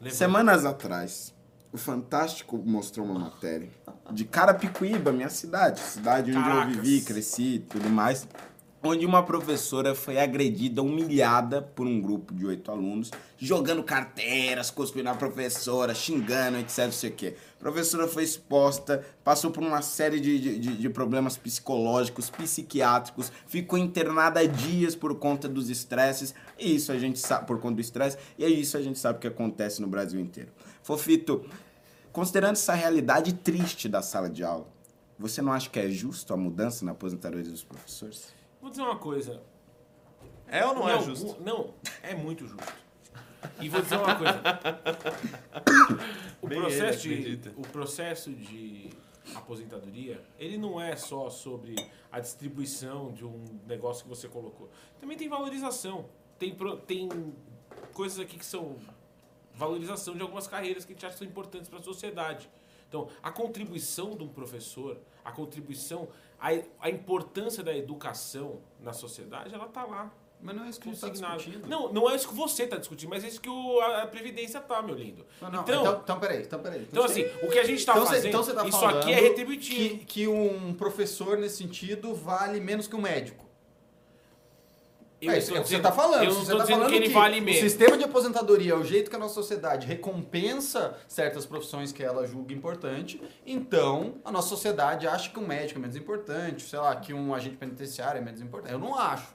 Levanta. 0.00 0.16
Semanas 0.16 0.64
atrás, 0.64 1.32
o 1.72 1.78
Fantástico 1.78 2.58
mostrou 2.58 3.06
uma 3.06 3.16
matéria 3.20 3.68
de 4.10 4.24
Carapicuíba, 4.24 5.12
minha 5.12 5.28
cidade, 5.30 5.78
cidade 5.78 6.32
onde 6.32 6.42
Caracas. 6.42 6.76
eu 6.76 6.82
vivi, 6.82 7.00
cresci 7.02 7.54
e 7.54 7.58
tudo 7.60 7.88
mais, 7.88 8.26
onde 8.82 9.04
uma 9.04 9.22
professora 9.22 9.94
foi 9.94 10.18
agredida, 10.18 10.82
humilhada 10.82 11.60
por 11.60 11.86
um 11.86 12.00
grupo 12.00 12.32
de 12.34 12.46
oito 12.46 12.70
alunos, 12.70 13.10
jogando 13.36 13.82
carteiras, 13.84 14.70
cuspindo 14.70 15.04
na 15.04 15.14
professora, 15.14 15.94
xingando, 15.94 16.56
etc, 16.58 16.84
não 16.86 16.92
sei 16.92 17.10
o 17.10 17.12
quê. 17.12 17.36
A 17.56 17.60
professora 17.60 18.08
foi 18.08 18.24
exposta, 18.24 19.04
passou 19.22 19.50
por 19.50 19.62
uma 19.62 19.82
série 19.82 20.18
de, 20.18 20.38
de, 20.40 20.58
de- 20.58 20.76
de 20.78 20.88
problemas 20.88 21.36
psicológicos, 21.36 22.30
psiquiátricos, 22.30 23.30
ficou 23.46 23.78
internada 23.78 24.46
dias 24.48 24.94
por 24.94 25.14
conta 25.16 25.46
dos 25.46 25.68
estresses, 25.68 26.34
e 26.58 26.74
isso 26.76 26.90
a 26.90 26.98
gente 26.98 27.18
sabe, 27.18 27.46
por 27.46 27.60
conta 27.60 27.74
do 27.74 27.80
estresse, 27.82 28.16
e 28.38 28.44
é 28.44 28.48
isso 28.48 28.78
a 28.78 28.82
gente 28.82 28.98
sabe 28.98 29.18
que 29.18 29.26
acontece 29.26 29.82
no 29.82 29.88
Brasil 29.88 30.18
inteiro. 30.18 30.50
Fofito, 30.82 31.44
considerando 32.12 32.52
essa 32.52 32.72
realidade 32.72 33.34
triste 33.34 33.88
da 33.90 34.00
sala 34.00 34.30
de 34.30 34.42
aula, 34.42 34.66
você 35.18 35.42
não 35.42 35.52
acha 35.52 35.68
que 35.68 35.78
é 35.78 35.90
justo 35.90 36.32
a 36.32 36.36
mudança 36.38 36.82
na 36.82 36.92
aposentadoria 36.92 37.50
dos 37.50 37.62
professores? 37.62 38.39
Vou 38.60 38.70
dizer 38.70 38.82
uma 38.82 38.96
coisa. 38.96 39.42
É 40.46 40.64
ou 40.66 40.74
não, 40.74 40.88
é 40.88 41.00
justo? 41.00 41.40
Não, 41.40 41.74
é 42.02 42.14
muito 42.14 42.46
justo. 42.46 42.74
E 43.60 43.68
vou 43.68 43.80
dizer 43.80 43.96
uma 43.96 44.16
coisa. 44.16 44.40
O 46.42 46.48
Bem 46.48 46.58
processo, 46.58 47.02
de, 47.02 47.40
o 47.54 47.62
processo 47.62 48.32
de 48.32 48.88
aposentadoria, 49.34 50.24
ele 50.38 50.56
não 50.56 50.80
é 50.80 50.96
só 50.96 51.28
sobre 51.28 51.76
a 52.10 52.18
distribuição 52.18 53.12
de 53.12 53.26
um 53.26 53.44
negócio 53.66 54.02
que 54.04 54.08
você 54.08 54.26
colocou. 54.26 54.70
Também 54.98 55.18
tem 55.18 55.28
valorização. 55.28 56.06
Tem, 56.38 56.56
tem 56.86 57.08
coisas 57.92 58.18
aqui 58.18 58.38
que 58.38 58.46
são 58.46 58.78
valorização 59.54 60.14
de 60.14 60.22
algumas 60.22 60.46
carreiras 60.46 60.86
que 60.86 60.92
a 60.92 60.94
gente 60.94 61.04
acha 61.04 61.12
que 61.12 61.18
são 61.18 61.28
importantes 61.28 61.68
para 61.68 61.78
a 61.78 61.82
sociedade. 61.82 62.48
Então, 62.88 63.08
a 63.22 63.30
contribuição 63.30 64.16
de 64.16 64.24
um 64.24 64.28
professor, 64.28 64.98
a 65.24 65.30
contribuição, 65.30 66.08
a, 66.40 66.48
a 66.80 66.90
importância 66.90 67.62
da 67.62 67.76
educação 67.76 68.60
na 68.80 68.92
sociedade, 68.92 69.54
ela 69.54 69.66
está 69.66 69.84
lá. 69.84 70.10
Mas 70.42 70.56
não 70.56 70.64
é 70.64 70.70
isso 70.70 70.80
que 70.80 70.86
gente 70.88 70.94
está 71.14 71.36
discutindo. 71.36 71.68
Não, 71.68 71.92
não 71.92 72.10
é 72.10 72.16
isso 72.16 72.26
que 72.26 72.34
você 72.34 72.62
está 72.62 72.78
discutindo, 72.78 73.10
mas 73.10 73.22
é 73.22 73.28
isso 73.28 73.38
que 73.42 73.48
o- 73.50 73.78
a, 73.80 74.04
a 74.04 74.06
Previdência 74.06 74.58
tá, 74.58 74.80
meu 74.80 74.94
lindo. 74.94 75.26
Não, 75.38 75.50
não, 75.50 75.60
então, 75.60 75.80
então, 75.82 76.00
então, 76.02 76.18
peraí, 76.18 76.42
então 76.42 76.60
peraí. 76.62 76.88
então, 76.90 77.04
assim, 77.04 77.24
o 77.42 77.48
que 77.50 77.58
a 77.58 77.64
gente 77.64 77.80
está 77.80 77.92
Então 77.92 78.06
você- 78.06 78.14
fazendo, 78.14 78.28
então 78.30 78.42
você 78.42 78.54
tá 78.54 78.66
isso 78.66 78.80
falando 78.80 79.02
aqui 79.02 79.12
é 79.12 79.20
retributivo. 79.20 79.98
Que, 79.98 80.04
que 80.06 80.28
um 80.28 80.72
professor, 80.72 81.36
nesse 81.36 81.58
sentido, 81.58 82.14
vale 82.14 82.58
menos 82.58 82.88
que 82.88 82.96
um 82.96 83.02
médico. 83.02 83.44
Eu 85.20 85.32
é 85.32 85.38
isso 85.38 85.52
que 85.52 85.58
você 85.58 85.76
está 85.76 85.92
falando. 85.92 86.24
Eu 86.24 86.32
não 86.32 86.42
estou 86.42 86.56
tá 86.56 86.64
dizendo 86.64 86.86
que 86.86 86.94
ele 86.94 87.08
vale 87.10 87.40
O 87.40 87.54
sistema 87.54 87.96
de 87.98 88.04
aposentadoria, 88.04 88.76
o 88.76 88.84
jeito 88.84 89.10
que 89.10 89.16
a 89.16 89.18
nossa 89.18 89.34
sociedade 89.34 89.86
recompensa 89.86 90.96
certas 91.06 91.44
profissões 91.44 91.92
que 91.92 92.02
ela 92.02 92.26
julga 92.26 92.54
importante, 92.54 93.20
então 93.44 94.14
a 94.24 94.32
nossa 94.32 94.48
sociedade 94.48 95.06
acha 95.06 95.28
que 95.28 95.38
um 95.38 95.46
médico 95.46 95.78
é 95.78 95.82
menos 95.82 95.96
importante, 95.96 96.62
sei 96.62 96.78
lá, 96.78 96.96
que 96.96 97.12
um 97.12 97.34
agente 97.34 97.56
penitenciário 97.56 98.18
é 98.18 98.24
menos 98.24 98.40
importante. 98.40 98.72
Eu 98.72 98.78
não 98.78 98.98
acho. 98.98 99.34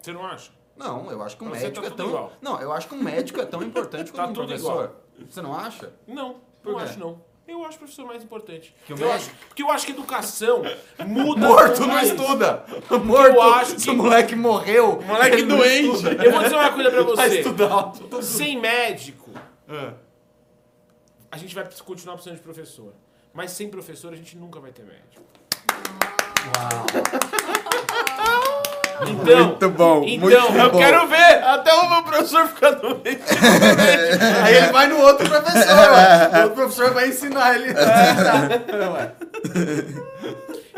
Você 0.00 0.12
não 0.12 0.26
acha? 0.26 0.50
Não, 0.76 1.10
eu 1.10 1.22
acho 1.22 1.36
que 1.36 1.44
um 1.44 1.50
você 1.50 1.64
médico 1.64 1.86
tá 1.86 1.92
é 1.92 1.96
tão. 1.96 2.08
igual. 2.08 2.32
Não, 2.40 2.60
eu 2.60 2.72
acho 2.72 2.88
que 2.88 2.94
um 2.94 3.02
médico 3.02 3.40
é 3.40 3.46
tão 3.46 3.62
importante 3.64 4.12
Tá 4.12 4.24
quanto 4.24 4.30
um 4.30 4.46
tudo 4.46 4.46
professor. 4.46 4.96
Você 5.28 5.42
não 5.42 5.54
acha? 5.54 5.92
Não, 6.06 6.40
não 6.64 6.78
acho 6.78 6.98
não. 6.98 7.27
Eu 7.48 7.64
acho 7.64 7.76
o 7.76 7.78
professor 7.78 8.04
mais 8.06 8.22
importante. 8.22 8.74
Que 8.86 8.92
eu 8.92 9.10
acho, 9.12 9.30
porque 9.48 9.62
eu 9.62 9.70
acho 9.70 9.86
que 9.86 9.92
educação 9.92 10.62
muda. 11.06 11.46
Morto 11.48 11.86
não 11.86 11.98
estuda. 12.00 12.64
Morto. 13.04 13.40
acho 13.40 13.74
que- 13.74 13.80
Se 13.80 13.90
o 13.90 13.94
moleque 13.96 14.36
morreu. 14.36 15.00
Moleque 15.02 15.42
doente. 15.42 15.88
estuda. 15.88 16.24
Eu 16.24 16.32
vou 16.32 16.42
dizer 16.42 16.54
uma 16.54 16.72
coisa 16.72 16.90
pra 16.90 17.02
Vai 17.14 17.28
você. 17.30 17.38
estudar. 17.40 17.92
Sem 18.22 18.60
médico, 18.60 19.30
É. 19.68 19.92
a 21.32 21.36
gente 21.38 21.54
vai 21.54 21.66
continuar 21.84 22.14
precisando 22.14 22.36
de 22.36 22.42
professor. 22.44 22.92
Mas 23.32 23.50
sem 23.52 23.68
professor, 23.68 24.12
a 24.12 24.16
gente 24.16 24.36
nunca 24.36 24.60
vai 24.60 24.70
ter 24.70 24.84
médico. 24.84 25.22
Então, 29.10 29.44
Muito 29.46 29.70
bom, 29.70 30.04
Então, 30.04 30.20
muito 30.50 30.58
eu 30.58 30.70
bom. 30.70 30.78
quero 30.78 31.06
ver. 31.08 31.42
Até 31.44 31.72
o 31.74 31.88
meu 31.90 32.02
professor 32.02 32.46
ficar 32.48 32.70
doente. 32.72 33.20
Aí 34.44 34.56
ele 34.56 34.72
vai 34.72 34.86
no 34.86 34.98
outro 35.00 35.28
professor, 35.28 35.92
ué. 35.92 36.30
O 36.32 36.42
outro 36.42 36.54
professor 36.54 36.90
vai 36.92 37.08
ensinar 37.08 37.54
ele. 37.54 37.74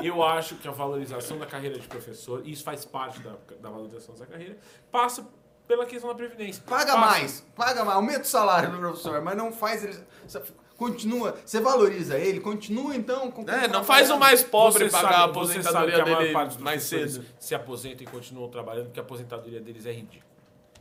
Eu 0.03 0.23
acho 0.25 0.55
que 0.57 0.67
a 0.67 0.71
valorização 0.71 1.39
da 1.39 1.45
carreira 1.47 1.79
de 1.79 1.87
professor, 1.87 2.41
e 2.45 2.53
isso 2.53 2.65
faz 2.65 2.85
parte 2.87 3.21
da, 3.21 3.33
da 3.61 3.69
valorização 3.69 4.15
da 4.17 4.25
carreira, 4.25 4.57
passa 4.91 5.27
pela 5.69 5.85
questão 5.85 6.09
da 6.09 6.17
previdência. 6.17 6.63
Paga 6.67 6.95
Passa- 6.95 6.99
mais, 6.99 7.45
paga 7.55 7.85
mais, 7.85 7.97
aumenta 7.97 8.23
o 8.23 8.27
salário 8.27 8.71
do 8.71 8.79
professor, 8.79 9.21
mas 9.21 9.37
não 9.37 9.53
faz 9.53 9.85
ele. 9.85 9.99
Continua, 10.81 11.37
você 11.45 11.61
valoriza 11.61 12.17
ele, 12.19 12.41
continua 12.41 12.97
então 12.97 13.31
com 13.31 13.43
É, 13.51 13.69
não 13.69 13.85
faz 13.85 14.11
o 14.11 14.17
mais 14.19 14.43
pobre 14.43 14.85
Você 14.85 14.91
pagar 14.91 15.09
a 15.09 15.13
sabe- 15.13 15.31
aposentadoria 15.33 16.03
a 16.03 16.07
maior 16.07 16.19
dele 16.23 16.33
mais 16.59 16.83
cedo. 16.85 17.23
Se 17.39 17.55
aposentam 17.55 18.03
e 18.03 18.07
continuam 18.07 18.49
trabalhando, 18.49 18.87
porque 18.87 18.99
a 18.99 19.03
aposentadoria 19.03 19.61
deles 19.61 19.85
é 19.85 19.93
ridícula. 19.93 20.30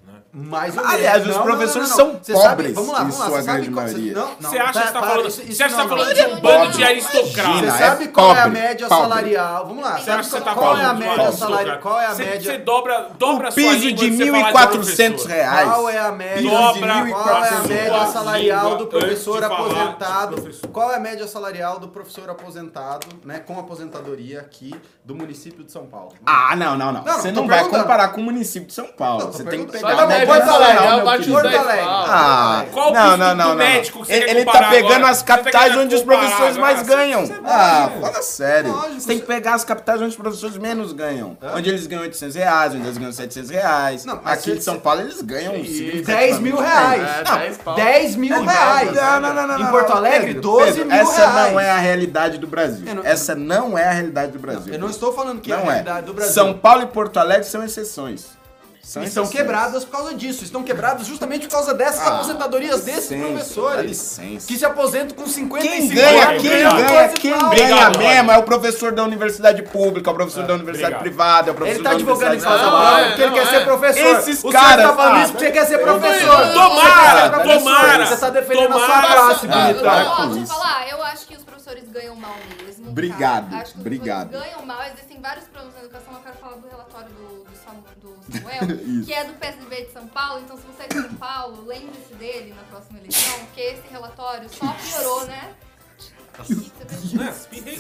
Né? 0.10 0.20
Mais 0.32 0.78
ou 0.78 0.86
Aliás, 0.86 1.22
menos. 1.24 1.30
os 1.30 1.36
Não, 1.38 1.44
professores 1.44 1.90
não, 1.90 1.98
não, 1.98 2.06
não. 2.06 2.14
são 2.14 2.24
Você 2.24 2.34
sabe- 2.36 2.50
pobres, 2.50 2.74
vamos 2.76 2.92
lá, 2.92 3.00
vamos 3.00 3.20
lá. 3.20 3.26
Você 3.30 3.42
sabe 3.44 3.70
qual, 3.70 3.88
você- 3.88 3.94
maioria. 3.94 4.14
Não, 4.14 4.28
não, 4.40 4.50
Você 4.50 4.58
acha 4.60 4.72
que 4.72 4.78
você 4.88 4.94
tá 4.94 5.00
para, 5.00 5.10
falando, 5.10 5.28
isso- 5.28 5.38
você 5.38 5.44
isso 5.52 5.64
acha 5.64 5.70
que 5.70 5.76
tá 5.76 5.84
não, 5.84 5.90
falando 5.90 6.08
não. 6.08 6.14
de 6.14 6.22
um 6.34 6.40
bando 6.40 6.72
de 6.72 6.84
aristocratas? 6.84 7.36
Imagina, 7.46 7.72
Você 7.72 7.84
é 7.84 7.88
sabe 7.90 8.08
qual 8.10 8.36
é 8.36 8.42
a 8.42 8.48
média 8.48 8.88
salarial? 8.88 9.68
Vamos 9.68 9.84
lá. 9.84 9.98
Você 9.98 10.06
Sabe 10.06 10.12
acha 10.12 10.20
que 10.20 10.26
você 10.36 10.42
qual, 10.42 10.56
tá 10.56 10.62
qual 10.62 10.78
é 10.78 10.86
a 10.86 10.94
média 10.94 11.32
salarial? 11.32 11.78
Qual 11.80 12.00
é 12.02 12.06
a 12.06 12.14
Você- 12.14 12.24
média? 12.26 12.52
Você 12.52 12.58
dobra, 12.60 13.08
dobra 13.18 13.52
sua 13.52 13.56
Piso 13.64 13.92
de 13.92 14.10
R$ 14.10 14.32
falar 14.32 14.52
1.400 14.52 15.24
professor. 15.24 15.28
reais. 15.30 15.70
Qual 15.70 15.90
é 15.90 15.98
a 16.00 16.12
média? 16.12 16.50
Qual 16.50 16.64
é 16.64 16.68
a 16.68 16.74
1.400 16.74 17.68
média 17.68 18.06
salarial 18.08 18.78
do 18.78 18.88
professor 18.88 19.44
aposentado? 19.44 20.50
Qual 20.72 20.92
é 20.92 20.96
a 20.96 21.00
média 21.00 21.28
salarial 21.28 21.80
do 21.80 21.88
professor 21.88 22.30
aposentado, 22.30 23.08
né, 23.26 23.40
com 23.40 23.60
aposentadoria 23.60 24.40
aqui 24.42 24.74
do 25.04 25.16
município 25.16 25.64
de 25.64 25.72
São 25.72 25.86
Paulo? 25.88 26.14
Ah, 26.26 26.56
não, 26.56 26.78
não, 26.78 26.92
não. 26.92 27.04
Você 27.04 27.32
não 27.32 27.48
vai 27.48 27.64
comparar 27.68 28.10
com 28.10 28.22
o 28.22 28.24
município 28.24 28.68
de 28.68 28.74
São 28.74 28.88
Paulo. 28.88 29.28
Você 29.32 29.44
tem 29.44 29.66
que 29.66 29.72
pegar 29.72 29.99
Da 30.00 30.08
média 30.08 30.28
Porto 30.28 30.50
Alegre. 30.50 31.32
Porto 31.32 31.48
Alegre. 31.48 31.86
Ah, 31.88 32.66
Qual 32.72 32.94
não, 32.94 33.18
não, 33.18 33.36
não, 33.36 33.50
não. 33.50 33.56
médico 33.56 34.06
que 34.06 34.12
Ele, 34.12 34.46
tá 34.46 34.70
pegando 34.70 35.06
as 35.06 35.22
tá 35.22 35.38
capitais 35.38 35.76
onde 35.78 35.96
os 35.96 36.02
professores 36.02 36.58
mais 36.58 36.82
ganham. 36.84 37.26
Você- 37.26 37.34
Ah, 37.46 37.90
fala 38.02 38.22
sério. 38.22 38.72
Você 38.94 39.08
tem 39.08 39.20
que 39.20 39.26
pegar 39.26 39.54
as 39.56 39.64
capitais 39.64 40.00
onde 40.02 40.10
os 40.10 40.16
professores 40.16 40.58
menos 40.58 40.94
ganham. 40.94 41.38
Onde 41.56 41.70
eles 41.70 41.86
ganham 41.88 42.04
800 42.04 42.36
reais, 42.36 42.74
onde 42.74 42.84
eles 42.86 42.98
ganham 42.98 43.12
700 43.12 43.50
reais. 43.50 44.06
Aqui 44.26 44.52
de 44.54 44.64
São 44.64 44.80
Paulo 44.80 45.02
eles 45.02 45.22
ganham 45.22 45.56
Isso. 45.56 46.04
10 46.06 46.40
mil 46.40 46.58
reais. 46.58 47.02
É, 47.02 47.24
Não, 47.30 47.38
10 47.38 47.58
pau. 47.58 47.76
10 47.76 48.16
mil 48.16 48.30
Não, 48.36 48.46
reais. 48.46 48.94
não, 48.94 49.20
não, 49.22 49.34
não, 49.34 49.48
não, 49.48 49.60
Em 49.62 49.72
Porto 49.72 49.92
Alegre, 49.94 50.28
Pedro, 50.28 50.42
12 50.42 50.72
Pedro, 50.74 50.86
mil 50.88 50.96
essa 50.96 51.28
reais. 51.30 51.52
não 51.54 51.60
é 51.60 51.70
a 51.72 51.78
realidade 51.78 52.38
do 52.38 52.48
Brasil. 52.48 52.86
Essa 53.04 53.36
não 53.36 53.78
é 53.78 53.88
a 53.88 53.92
realidade 53.92 54.32
do 54.32 54.40
Brasil. 54.40 54.74
Eu 54.74 54.80
não 54.80 54.90
estou 54.90 55.14
falando 55.14 55.42
que 55.42 55.52
é 55.52 55.56
a 55.56 55.60
realidade 55.60 56.06
do 56.06 56.14
Brasil. 56.14 56.34
São 56.34 56.54
Paulo 56.54 56.84
e 56.84 56.88
Porto 56.88 57.18
Alegre 57.18 57.44
são 57.46 57.64
exceções. 57.64 58.39
São 58.82 59.04
E 59.04 59.06
estão 59.08 59.28
quebradas 59.28 59.86
por 59.86 59.92
causa 59.92 60.16
disso. 60.16 60.44
Estão 60.44 60.64
quebradas 60.64 61.06
justamente 61.06 61.46
por 61.48 61.52
causa 61.52 61.74
dessas 61.76 62.02
Ah, 62.08 62.16
aposentadorias 62.16 62.82
desses 62.82 63.12
licença, 63.12 63.16
Dá 63.28 63.28
professores. 63.36 63.86
licença. 63.86 64.48
Que 64.48 64.58
se 64.58 64.66
aposentam 64.66 65.16
com 65.16 65.28
55 65.28 65.62
Quem 65.62 65.88
ganha, 65.90 66.30
anos. 66.30 66.42
quem 66.42 66.50
ganha, 66.52 67.06
e 67.06 67.10
quem 67.20 67.32
ganha 67.32 67.46
Obrigado, 67.46 68.00
mesmo 68.00 68.32
é 68.32 68.38
o 68.38 68.44
professor 68.44 68.92
da 68.92 69.04
universidade 69.04 69.62
pública, 69.64 70.10
é 70.10 70.14
o 70.14 70.16
professor 70.16 70.44
da 70.44 70.54
universidade 70.56 70.96
obrigado. 70.96 71.02
privada, 71.02 71.50
é 71.50 71.52
o 71.52 71.56
professor 71.56 71.76
Ele 71.76 71.84
tá 71.84 71.90
da 71.92 71.96
advogando 71.96 72.36
em 72.36 72.40
causa 72.40 72.64
Não, 72.64 72.72
própria 72.72 73.06
porque 73.08 73.22
ele 73.22 73.32
quer 73.34 73.48
ser 73.48 73.64
professor. 73.66 74.20
Esses 74.20 74.44
o 74.44 74.50
caras, 74.50 74.76
senhor 74.76 74.88
tá 74.90 74.96
falando 74.96 75.16
ah, 75.16 75.24
isso 75.24 75.32
porque 75.34 75.46
você 75.46 75.52
quer 75.52 75.66
ser 75.68 75.78
professor. 75.80 76.54
Tomara, 76.54 77.30
tomara. 77.60 78.06
Você 78.08 78.18
tá 78.18 78.30
defendendo 78.32 78.72
a 78.76 78.80
sua 78.80 79.02
classe, 79.02 79.48
Ah, 79.52 79.56
bonitão. 79.74 80.30
deixa 80.32 80.40
eu 80.42 80.48
falar, 80.48 80.90
eu 80.90 81.04
acho 81.04 81.26
professores 81.70 81.92
ganham 81.92 82.16
mal 82.16 82.36
mesmo. 82.66 82.90
Obrigado, 82.90 83.50
tá? 83.50 83.58
Acho 83.62 83.74
que 83.74 83.80
obrigado. 83.80 84.30
ganham 84.30 84.66
mal, 84.66 84.82
existem 84.86 85.20
vários 85.22 85.46
problemas 85.46 85.76
na 85.76 85.82
educação. 85.82 86.14
Eu 86.14 86.20
quero 86.22 86.36
falar 86.38 86.56
do 86.56 86.68
relatório 86.68 87.10
do, 87.10 87.44
do, 87.44 87.58
Samu- 87.58 87.84
do 88.02 88.18
Samuel, 88.32 88.78
que 89.06 89.14
é 89.14 89.24
do 89.26 89.34
PSDB 89.34 89.86
de 89.86 89.92
São 89.94 90.08
Paulo. 90.08 90.42
Então, 90.44 90.58
se 90.58 90.64
você 90.64 90.84
é 90.84 90.88
de 90.88 91.02
São 91.02 91.14
Paulo, 91.16 91.66
lembre-se 91.66 92.14
dele 92.16 92.54
na 92.56 92.64
próxima 92.64 93.00
eleição, 93.00 93.40
porque 93.46 93.62
esse 93.62 93.88
relatório 93.90 94.50
só 94.50 94.74
piorou, 94.74 95.26
né? 95.26 95.54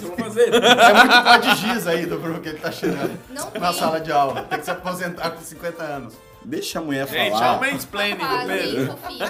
Vou 0.02 0.18
fazer? 0.18 0.54
É 0.54 0.94
muito 0.94 1.24
pó 1.24 1.38
de 1.38 1.56
giz 1.56 1.88
aí 1.88 2.06
do 2.06 2.20
Bruno 2.20 2.42
que 2.42 2.50
ele 2.50 2.60
tá 2.60 2.72
cheirando. 2.72 3.18
Não 3.30 3.46
Na 3.52 3.70
tem. 3.72 3.80
sala 3.80 4.02
de 4.02 4.12
aula. 4.12 4.44
Tem 4.44 4.60
que 4.60 4.66
se 4.66 4.72
aposentar 4.72 5.32
com 5.32 5.42
50 5.42 5.82
anos. 5.84 6.14
Deixa 6.44 6.80
a 6.80 6.82
mulher 6.82 7.08
Gente, 7.08 7.28
é 7.28 7.32
falar. 7.32 7.58
o 7.58 7.60
mansplaining 7.62 8.18
do 8.18 8.48
Pedro. 8.48 8.98
fofinho. 8.98 9.26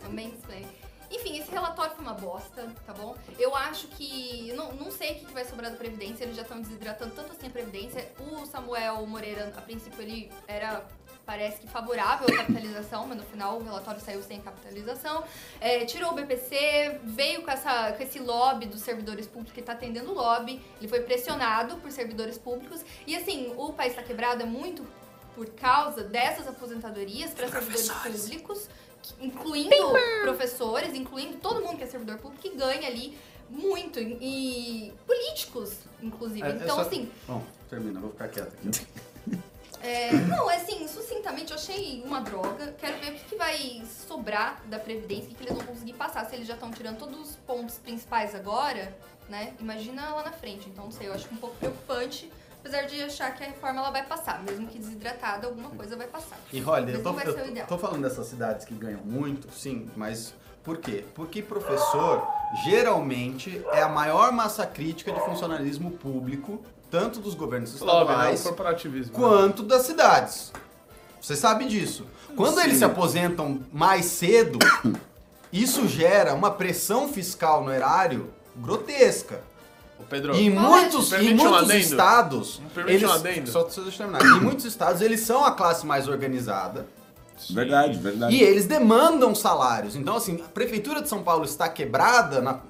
Também 0.00 0.28
explain. 0.28 0.66
Enfim, 1.14 1.38
esse 1.38 1.50
relatório 1.50 1.94
foi 1.94 2.04
uma 2.04 2.14
bosta, 2.14 2.68
tá 2.86 2.92
bom? 2.92 3.16
Eu 3.38 3.54
acho 3.54 3.88
que. 3.88 4.52
Não, 4.54 4.72
não 4.72 4.90
sei 4.90 5.12
o 5.12 5.14
que 5.16 5.32
vai 5.32 5.44
sobrar 5.44 5.70
da 5.70 5.76
Previdência, 5.76 6.24
eles 6.24 6.36
já 6.36 6.42
estão 6.42 6.60
desidratando 6.60 7.14
tanto 7.14 7.32
assim 7.32 7.46
a 7.46 7.50
Previdência. 7.50 8.12
O 8.18 8.44
Samuel 8.46 9.06
Moreira, 9.06 9.52
a 9.56 9.60
princípio, 9.60 10.00
ele 10.02 10.30
era. 10.46 10.84
Parece 11.26 11.58
que 11.58 11.66
favorável 11.66 12.28
à 12.28 12.36
capitalização, 12.36 13.06
mas 13.06 13.16
no 13.16 13.24
final 13.24 13.56
o 13.58 13.64
relatório 13.64 13.98
saiu 13.98 14.22
sem 14.22 14.42
capitalização. 14.42 15.24
É, 15.58 15.82
tirou 15.86 16.12
o 16.12 16.14
BPC, 16.14 17.00
veio 17.02 17.42
com, 17.42 17.50
essa, 17.50 17.92
com 17.92 18.02
esse 18.02 18.18
lobby 18.18 18.66
dos 18.66 18.82
servidores 18.82 19.26
públicos, 19.26 19.54
que 19.54 19.62
tá 19.62 19.72
atendendo 19.72 20.10
o 20.10 20.14
lobby. 20.14 20.62
Ele 20.78 20.86
foi 20.86 21.00
pressionado 21.00 21.78
por 21.78 21.90
servidores 21.90 22.36
públicos. 22.36 22.84
E 23.06 23.16
assim, 23.16 23.54
o 23.56 23.72
país 23.72 23.92
está 23.92 24.02
quebrado 24.02 24.42
é 24.42 24.44
muito 24.44 24.86
por 25.34 25.48
causa 25.50 26.02
dessas 26.04 26.46
aposentadorias 26.46 27.32
para 27.32 27.48
servidores 27.48 27.90
públicos, 27.90 28.68
incluindo 29.20 29.74
professores, 30.22 30.94
incluindo 30.94 31.38
todo 31.38 31.60
mundo 31.60 31.76
que 31.76 31.84
é 31.84 31.86
servidor 31.86 32.18
público, 32.18 32.42
que 32.42 32.56
ganha 32.56 32.86
ali 32.86 33.16
muito. 33.48 34.00
E, 34.00 34.92
políticos, 35.06 35.78
inclusive. 36.02 36.42
É, 36.42 36.50
é 36.50 36.54
então, 36.56 36.76
só- 36.76 36.82
assim, 36.82 37.10
Bom, 37.26 37.42
termina, 37.68 38.00
vou 38.00 38.10
ficar 38.10 38.28
quieto 38.28 38.54
aqui. 38.54 38.86
é, 39.82 40.12
não, 40.12 40.48
assim, 40.48 40.86
sucintamente, 40.88 41.52
eu 41.52 41.58
achei 41.58 42.02
uma 42.04 42.20
droga. 42.20 42.74
Quero 42.78 42.98
ver 42.98 43.12
o 43.12 43.14
que, 43.14 43.24
que 43.24 43.36
vai 43.36 43.82
sobrar 44.08 44.62
da 44.66 44.78
Previdência, 44.78 45.24
o 45.24 45.28
que, 45.28 45.34
que 45.34 45.42
eles 45.44 45.56
vão 45.56 45.66
conseguir 45.66 45.94
passar. 45.94 46.24
Se 46.26 46.34
eles 46.34 46.46
já 46.46 46.54
estão 46.54 46.70
tirando 46.70 46.98
todos 46.98 47.30
os 47.30 47.36
pontos 47.36 47.78
principais 47.78 48.34
agora, 48.34 48.96
né? 49.28 49.54
Imagina 49.60 50.14
lá 50.14 50.24
na 50.24 50.32
frente. 50.32 50.68
Então, 50.68 50.84
não 50.84 50.92
sei, 50.92 51.08
eu 51.08 51.14
acho 51.14 51.32
um 51.32 51.36
pouco 51.36 51.56
preocupante. 51.56 52.30
Apesar 52.64 52.86
de 52.86 53.02
achar 53.02 53.34
que 53.34 53.44
a 53.44 53.46
reforma 53.46 53.80
ela 53.80 53.90
vai 53.90 54.06
passar. 54.06 54.42
Mesmo 54.42 54.66
que 54.66 54.78
desidratada, 54.78 55.46
alguma 55.46 55.68
coisa 55.68 55.96
vai 55.96 56.06
passar. 56.06 56.38
E 56.50 56.64
olha, 56.64 56.92
eu 56.92 57.02
tô, 57.02 57.10
não 57.10 57.16
vai 57.16 57.26
ser 57.26 57.42
o 57.42 57.58
eu 57.58 57.66
tô 57.66 57.76
falando 57.76 58.02
dessas 58.02 58.26
cidades 58.26 58.64
que 58.64 58.72
ganham 58.72 59.02
muito, 59.04 59.52
sim, 59.52 59.90
mas 59.94 60.32
por 60.62 60.78
quê? 60.78 61.04
Porque 61.14 61.42
professor 61.42 62.26
geralmente 62.64 63.62
é 63.70 63.82
a 63.82 63.88
maior 63.88 64.32
massa 64.32 64.66
crítica 64.66 65.12
de 65.12 65.20
funcionalismo 65.20 65.90
público, 65.90 66.64
tanto 66.90 67.20
dos 67.20 67.34
governos 67.34 67.70
né? 67.70 67.76
Estaduais 67.80 68.42
corporativismo. 68.42 69.12
quanto 69.12 69.62
das 69.62 69.82
cidades. 69.82 70.50
Você 71.20 71.36
sabe 71.36 71.66
disso. 71.66 72.06
Quando 72.34 72.60
eles 72.60 72.78
se 72.78 72.84
aposentam 72.84 73.60
mais 73.70 74.06
cedo, 74.06 74.58
isso 75.52 75.86
gera 75.86 76.32
uma 76.32 76.50
pressão 76.50 77.12
fiscal 77.12 77.62
no 77.62 77.70
erário 77.70 78.32
grotesca. 78.56 79.42
Ô, 79.98 80.02
Pedro, 80.08 80.34
E 80.34 80.46
em 80.46 80.50
muitos, 80.50 81.12
em 81.12 81.32
um 81.34 81.36
muitos 81.36 81.58
adendo? 81.70 81.74
estados, 81.80 82.60
eles, 82.86 83.02
um 83.04 83.46
só 83.46 83.62
deixa 83.64 83.80
eu 83.80 83.92
terminar. 83.92 84.22
Em 84.22 84.40
muitos 84.40 84.64
estados 84.64 85.00
eles 85.00 85.20
são 85.20 85.44
a 85.44 85.52
classe 85.52 85.86
mais 85.86 86.08
organizada 86.08 86.86
Verdade, 87.50 87.98
verdade. 87.98 88.34
e 88.34 88.42
eles 88.42 88.66
demandam 88.66 89.34
salários. 89.34 89.94
Então 89.96 90.16
assim, 90.16 90.40
a 90.44 90.48
prefeitura 90.48 91.00
de 91.02 91.08
São 91.08 91.22
Paulo 91.22 91.44
está 91.44 91.68
quebrada 91.68 92.40
na- 92.42 92.60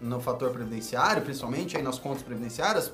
no 0.00 0.20
fator 0.20 0.50
previdenciário, 0.50 1.22
principalmente 1.22 1.76
aí 1.76 1.82
nas 1.82 1.98
contas 1.98 2.22
previdenciárias, 2.22 2.92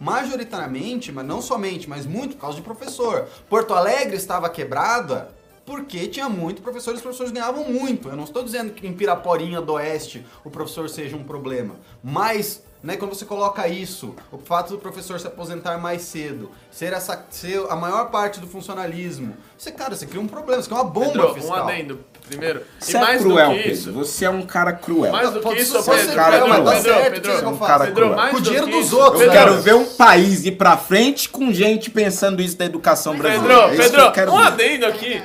majoritariamente, 0.00 1.12
mas 1.12 1.24
não 1.26 1.40
somente, 1.40 1.88
mas 1.88 2.06
muito 2.06 2.34
por 2.34 2.40
causa 2.42 2.56
de 2.56 2.62
professor. 2.62 3.28
Porto 3.48 3.74
Alegre 3.74 4.16
estava 4.16 4.48
quebrada 4.48 5.30
porque 5.64 6.08
tinha 6.08 6.28
muito 6.28 6.62
professor 6.62 6.92
e 6.92 6.94
os 6.96 7.02
professores 7.02 7.30
ganhavam 7.30 7.64
muito. 7.64 8.08
Eu 8.08 8.16
não 8.16 8.24
estou 8.24 8.42
dizendo 8.42 8.72
que 8.72 8.86
em 8.86 8.92
Piraporinha 8.92 9.60
do 9.60 9.74
Oeste 9.74 10.24
o 10.44 10.50
professor 10.50 10.88
seja 10.88 11.14
um 11.16 11.22
problema, 11.22 11.76
mas 12.02 12.62
né, 12.82 12.96
quando 12.96 13.14
você 13.14 13.24
coloca 13.24 13.66
isso, 13.66 14.14
o 14.30 14.38
fato 14.38 14.70
do 14.70 14.78
professor 14.78 15.18
se 15.18 15.26
aposentar 15.26 15.78
mais 15.78 16.02
cedo, 16.02 16.50
ser, 16.70 16.92
essa, 16.92 17.24
ser 17.30 17.60
a 17.68 17.74
maior 17.76 18.10
parte 18.10 18.38
do 18.40 18.46
funcionalismo, 18.46 19.36
você, 19.56 19.72
cara, 19.72 19.94
você 19.96 20.06
cria 20.06 20.20
um 20.20 20.28
problema, 20.28 20.62
você 20.62 20.68
cria 20.68 20.80
uma 20.82 20.88
bomba 20.90 21.06
Pedro, 21.12 21.30
um 21.30 21.34
fiscal. 21.34 21.68
adendo 21.68 22.00
primeiro. 22.28 22.62
Você 22.78 22.92
e 22.92 22.96
é 22.96 23.00
mais 23.00 23.22
cruel, 23.22 23.48
do 23.48 23.54
que 23.56 23.62
Pedro. 23.62 23.72
isso, 23.72 23.92
Você 23.92 24.24
é 24.26 24.30
um 24.30 24.42
cara 24.42 24.72
cruel. 24.74 25.10
mais 25.12 25.30
do 25.32 25.40
que 25.40 25.54
isso, 25.54 25.82
ser 25.82 25.90
Pedro, 25.90 26.14
cara 26.14 26.30
Pedro, 26.32 26.46
cruel. 26.46 26.64
tá 26.64 26.70
Pedro, 26.72 26.92
certo, 26.92 27.12
Pedro, 27.14 27.22
você 27.22 27.30
é 27.30 27.34
um 27.48 27.50
Pedro, 27.52 27.66
cara 27.66 27.84
Pedro, 27.86 27.94
cruel. 27.94 28.16
mais 28.16 28.30
Com 28.30 28.36
o 28.36 28.40
dinheiro 28.42 28.66
que 28.66 28.72
dos 28.72 28.92
outros, 28.92 29.22
Eu 29.22 29.30
Pedro. 29.30 29.32
quero 29.32 29.62
ver 29.62 29.74
um 29.74 29.84
país 29.86 30.44
ir 30.44 30.52
pra 30.52 30.76
frente 30.76 31.28
com 31.30 31.52
gente 31.52 31.90
pensando 31.90 32.40
isso 32.42 32.56
da 32.56 32.64
educação 32.66 33.16
brasileira. 33.16 33.68
Pedro, 33.70 33.72
É 33.72 33.76
que 33.76 33.80
eu 33.82 33.90
Pedro, 33.90 34.12
quero 34.12 34.32
um 34.32 34.36
ver. 34.36 34.42
adendo 34.46 34.86
aqui. 34.86 35.22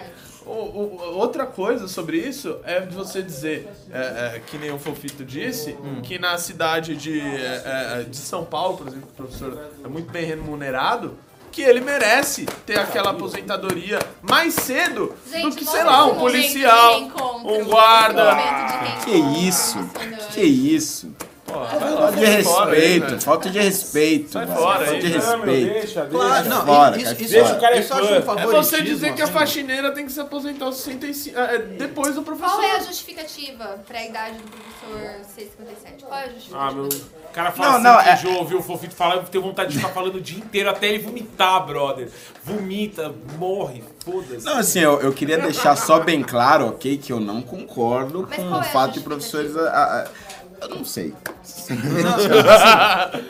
Outra 1.15 1.45
coisa 1.45 1.87
sobre 1.87 2.17
isso 2.17 2.57
é 2.63 2.79
de 2.81 2.95
você 2.95 3.21
dizer, 3.21 3.67
é, 3.91 4.35
é, 4.35 4.41
que 4.45 4.57
nem 4.57 4.71
o 4.71 4.79
Fofito 4.79 5.23
disse, 5.25 5.71
Hum. 5.83 6.01
que 6.01 6.17
na 6.19 6.37
cidade 6.37 6.95
de, 6.95 7.19
é, 7.19 7.99
é, 7.99 8.03
de 8.09 8.17
São 8.17 8.43
Paulo, 8.45 8.77
por 8.77 8.87
exemplo, 8.87 9.07
que 9.07 9.13
o 9.13 9.15
professor 9.25 9.71
é 9.83 9.87
muito 9.87 10.11
bem 10.11 10.25
remunerado, 10.25 11.17
que 11.51 11.61
ele 11.61 11.81
merece 11.81 12.45
ter 12.65 12.79
aquela 12.79 13.11
aposentadoria 13.11 13.99
mais 14.23 14.55
cedo 14.55 15.13
do 15.25 15.31
Gente, 15.31 15.55
que, 15.57 15.65
nossa, 15.65 15.77
sei 15.77 15.85
lá, 15.85 16.05
um 16.07 16.15
policial, 16.15 16.99
um 17.45 17.63
guarda. 17.65 18.33
de 18.33 19.05
Que 19.05 19.11
isso? 19.47 19.77
Que 20.33 20.41
isso? 20.41 21.11
Pô, 21.45 21.59
vai 21.59 21.79
Falta 21.79 22.15
de 22.17 22.25
respeito, 22.25 23.21
falta 23.21 23.49
de 23.49 23.59
respeito. 23.59 24.31
Sai 24.31 24.45
mano. 24.45 24.59
fora 24.59 24.85
falta 24.85 24.99
de 25.01 25.07
respeito. 25.07 25.45
deixa, 25.73 26.01
deixa. 26.01 26.05
Claro, 26.07 26.49
não, 26.49 26.65
fora, 26.65 26.95
isso, 26.97 27.05
cai 27.05 27.13
isso, 27.25 27.37
isso, 27.37 27.53
o 27.53 27.59
cara 27.59 27.75
é 27.75 27.79
isso 27.79 27.93
acho 27.93 28.03
um 28.03 28.15
É 28.15 28.21
favoritismo. 28.21 28.63
você 28.63 28.81
dizer 28.81 29.13
que 29.13 29.21
a 29.21 29.25
assim. 29.25 29.33
faxineira 29.33 29.91
tem 29.91 30.05
que 30.05 30.11
se 30.13 30.19
aposentar 30.21 30.65
aos 30.65 30.77
65, 30.77 31.37
é, 31.37 31.57
depois 31.57 32.15
do 32.15 32.23
professor. 32.23 32.49
Qual 32.49 32.63
é 32.63 32.71
a 32.77 32.79
justificativa 32.79 33.79
pra 33.85 33.99
a 33.99 34.05
idade 34.05 34.37
do 34.37 34.43
professor 34.43 35.25
C57? 35.35 36.03
Qual 36.07 36.19
é 36.19 36.23
a 36.23 36.29
justificativa? 36.29 36.59
Ah, 36.69 36.71
meu. 36.71 36.85
O 36.85 37.33
cara 37.33 37.51
fala 37.51 37.79
Não, 37.79 37.97
assim 37.99 38.03
não, 38.07 38.21
que 38.21 38.27
é- 38.37 38.39
ouviu 38.39 38.59
o 38.59 38.63
Fofito 38.63 38.95
falar, 38.95 39.15
eu 39.15 39.23
tenho 39.23 39.43
vontade 39.43 39.71
de 39.71 39.77
ficar 39.77 39.89
falando 39.89 40.15
o 40.15 40.21
dia 40.21 40.37
inteiro 40.37 40.69
até 40.69 40.87
ele 40.87 40.99
vomitar, 40.99 41.65
brother. 41.65 42.07
Vomita, 42.43 43.13
morre, 43.37 43.83
foda-se. 44.05 44.45
Não, 44.45 44.57
assim, 44.59 44.79
eu, 44.79 44.99
eu 45.01 45.11
queria 45.11 45.37
deixar 45.39 45.75
só 45.75 45.99
bem 45.99 46.21
claro, 46.21 46.67
ok, 46.67 46.97
que 46.97 47.11
eu 47.11 47.19
não 47.19 47.41
concordo 47.41 48.27
Mas 48.29 48.37
com 48.37 48.49
o 48.51 48.59
é 48.59 48.63
fato 48.63 48.93
de 48.93 48.99
professores. 49.01 49.55
a- 49.57 49.61
a- 50.07 50.07
eu 50.63 50.75
não 50.75 50.85
sei. 50.85 51.13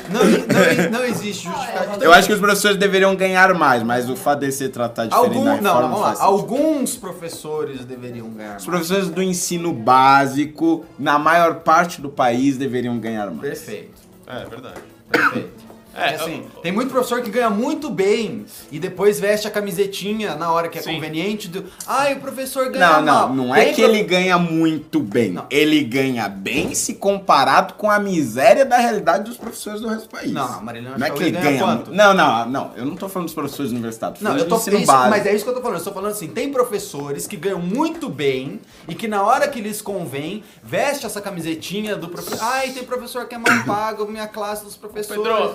Não, 0.10 0.24
não, 0.24 0.92
não 1.00 1.06
existe 1.06 1.46
justificativa. 1.48 2.04
Eu 2.04 2.14
acho 2.14 2.28
que 2.28 2.34
os 2.34 2.40
professores 2.40 2.78
deveriam 2.78 3.16
ganhar 3.16 3.54
mais, 3.54 3.82
mas 3.84 4.10
o 4.10 4.16
fato 4.16 4.40
de 4.42 4.52
ser 4.52 4.70
tratado 4.70 5.10
diferente 5.10 5.36
Algum, 5.36 5.46
não, 5.46 5.62
não, 5.62 5.82
vamos 5.82 6.00
lá. 6.02 6.16
Alguns 6.20 6.96
professores 6.96 7.84
deveriam 7.86 8.30
ganhar 8.30 8.58
Os 8.58 8.66
mais. 8.66 8.66
professores 8.66 9.10
do 9.10 9.22
ensino 9.22 9.74
básico, 9.74 10.86
na 11.00 11.18
maior 11.18 11.56
parte 11.62 12.02
do 12.02 12.10
país, 12.10 12.58
deveriam 12.58 12.98
ganhar 13.00 13.28
mais. 13.32 13.42
Perfeito, 13.42 14.02
É, 14.28 14.46
verdade. 14.46 14.80
perfeito. 15.10 15.63
É, 15.96 16.16
assim, 16.16 16.44
tem 16.62 16.72
muito 16.72 16.90
professor 16.92 17.22
que 17.22 17.30
ganha 17.30 17.50
muito 17.50 17.90
bem 17.90 18.46
e 18.72 18.80
depois 18.80 19.20
veste 19.20 19.48
a 19.48 19.52
camisetinha 19.52 20.36
na 20.36 20.52
hora 20.52 20.68
que 20.68 20.80
é 20.80 20.82
Sim. 20.82 20.96
conveniente 20.96 21.48
do. 21.48 21.66
Ai, 21.86 22.14
o 22.14 22.20
professor 22.20 22.70
ganha 22.72 23.02
Não, 23.02 23.04
mal. 23.04 23.30
não, 23.30 23.46
não 23.48 23.56
é 23.56 23.66
Tem 23.66 23.74
que 23.74 23.82
pro- 23.84 23.92
ele 23.92 24.04
ganha 24.04 24.38
muito 24.40 25.00
bem. 25.00 25.32
Não. 25.32 25.46
Ele 25.50 25.84
ganha 25.84 26.28
bem 26.28 26.74
se 26.74 26.96
comparado 26.96 27.76
com 27.76 27.90
a 27.90 28.00
miséria 28.00 28.66
da 28.66 28.78
realidade 28.78 29.26
dos 29.26 29.38
professores 29.38 29.82
do 29.82 29.88
resto 29.88 30.04
do 30.08 30.10
país. 30.10 30.32
Não, 30.32 30.52
não, 30.52 30.64
Marilena 30.64 30.98
Não 30.98 31.06
é 31.08 31.10
que 31.12 31.22
ele 31.24 31.32
ganha 31.32 31.44
ganha 31.44 31.60
quanto? 31.64 31.86
muito. 31.88 31.94
Não, 31.94 32.14
não, 32.14 32.50
não. 32.50 32.72
Eu 32.76 32.86
não 32.86 32.96
tô 32.96 33.08
falando 33.08 33.28
dos 33.28 33.36
professores 33.36 33.72
universitários. 33.72 34.22
Não, 34.22 34.38
eu 34.38 34.48
tô 34.48 34.56
isso, 34.58 34.72
básico. 34.86 35.10
mas 35.10 35.26
é 35.26 35.36
isso 35.36 35.44
que 35.44 35.50
eu 35.50 35.56
tô 35.56 35.62
falando. 35.62 35.78
Eu 35.78 35.84
tô 35.84 35.92
falando 35.92 36.12
assim, 36.12 36.28
tem 36.28 36.52
professores 36.52 37.28
que 37.28 37.36
ganham 37.38 37.60
muito 37.60 38.10
bem 38.10 38.60
e 38.88 38.96
que 38.96 39.08
na 39.08 39.22
hora 39.24 39.48
que 39.48 39.62
lhes 39.62 39.82
convém, 39.82 40.44
veste 40.64 41.06
essa 41.06 41.22
camisetinha 41.22 41.96
do 41.96 42.08
professor. 42.10 42.40
Ai, 42.42 42.72
tem 42.72 42.84
professor 42.84 43.26
que 43.28 43.36
é 43.36 43.38
mal 43.38 43.64
pago, 43.66 44.06
minha 44.08 44.28
classe 44.28 44.64
dos 44.64 44.76
professores. 44.76 45.22
Pedro, 45.22 45.54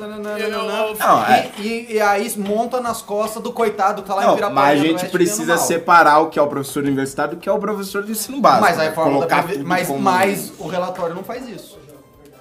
Não, 0.98 1.24
é- 1.24 1.50
e, 1.58 2.00
aí 2.00 2.32
monta 2.38 2.80
nas 2.80 3.00
costas 3.02 3.42
do 3.42 3.52
coitado 3.52 4.02
que 4.02 4.08
tá 4.08 4.14
lá 4.14 4.24
em 4.24 4.26
Não, 4.26 4.34
Piraporinha 4.34 4.64
mas 4.64 4.80
a 4.80 4.82
gente 4.82 4.92
Oeste 4.96 5.08
precisa 5.10 5.56
separar 5.56 6.20
o 6.20 6.26
que 6.28 6.38
é 6.38 6.42
o 6.42 6.46
professor 6.46 6.82
universitário 6.82 7.36
do 7.36 7.40
que 7.40 7.48
é 7.48 7.52
o 7.52 7.58
professor 7.58 8.02
de 8.02 8.12
ensino 8.12 8.40
básico. 8.40 8.62
Mas 8.62 8.78
a 8.78 8.82
né? 8.82 8.88
reforma 8.88 9.10
da 9.12 9.16
Colocar 9.26 9.42
tudo 9.52 9.64
mas, 9.66 9.86
como- 9.86 10.00
mas 10.00 10.52
o 10.58 10.66
relatório 10.68 11.14
não 11.14 11.24
faz 11.24 11.48
isso. 11.48 11.78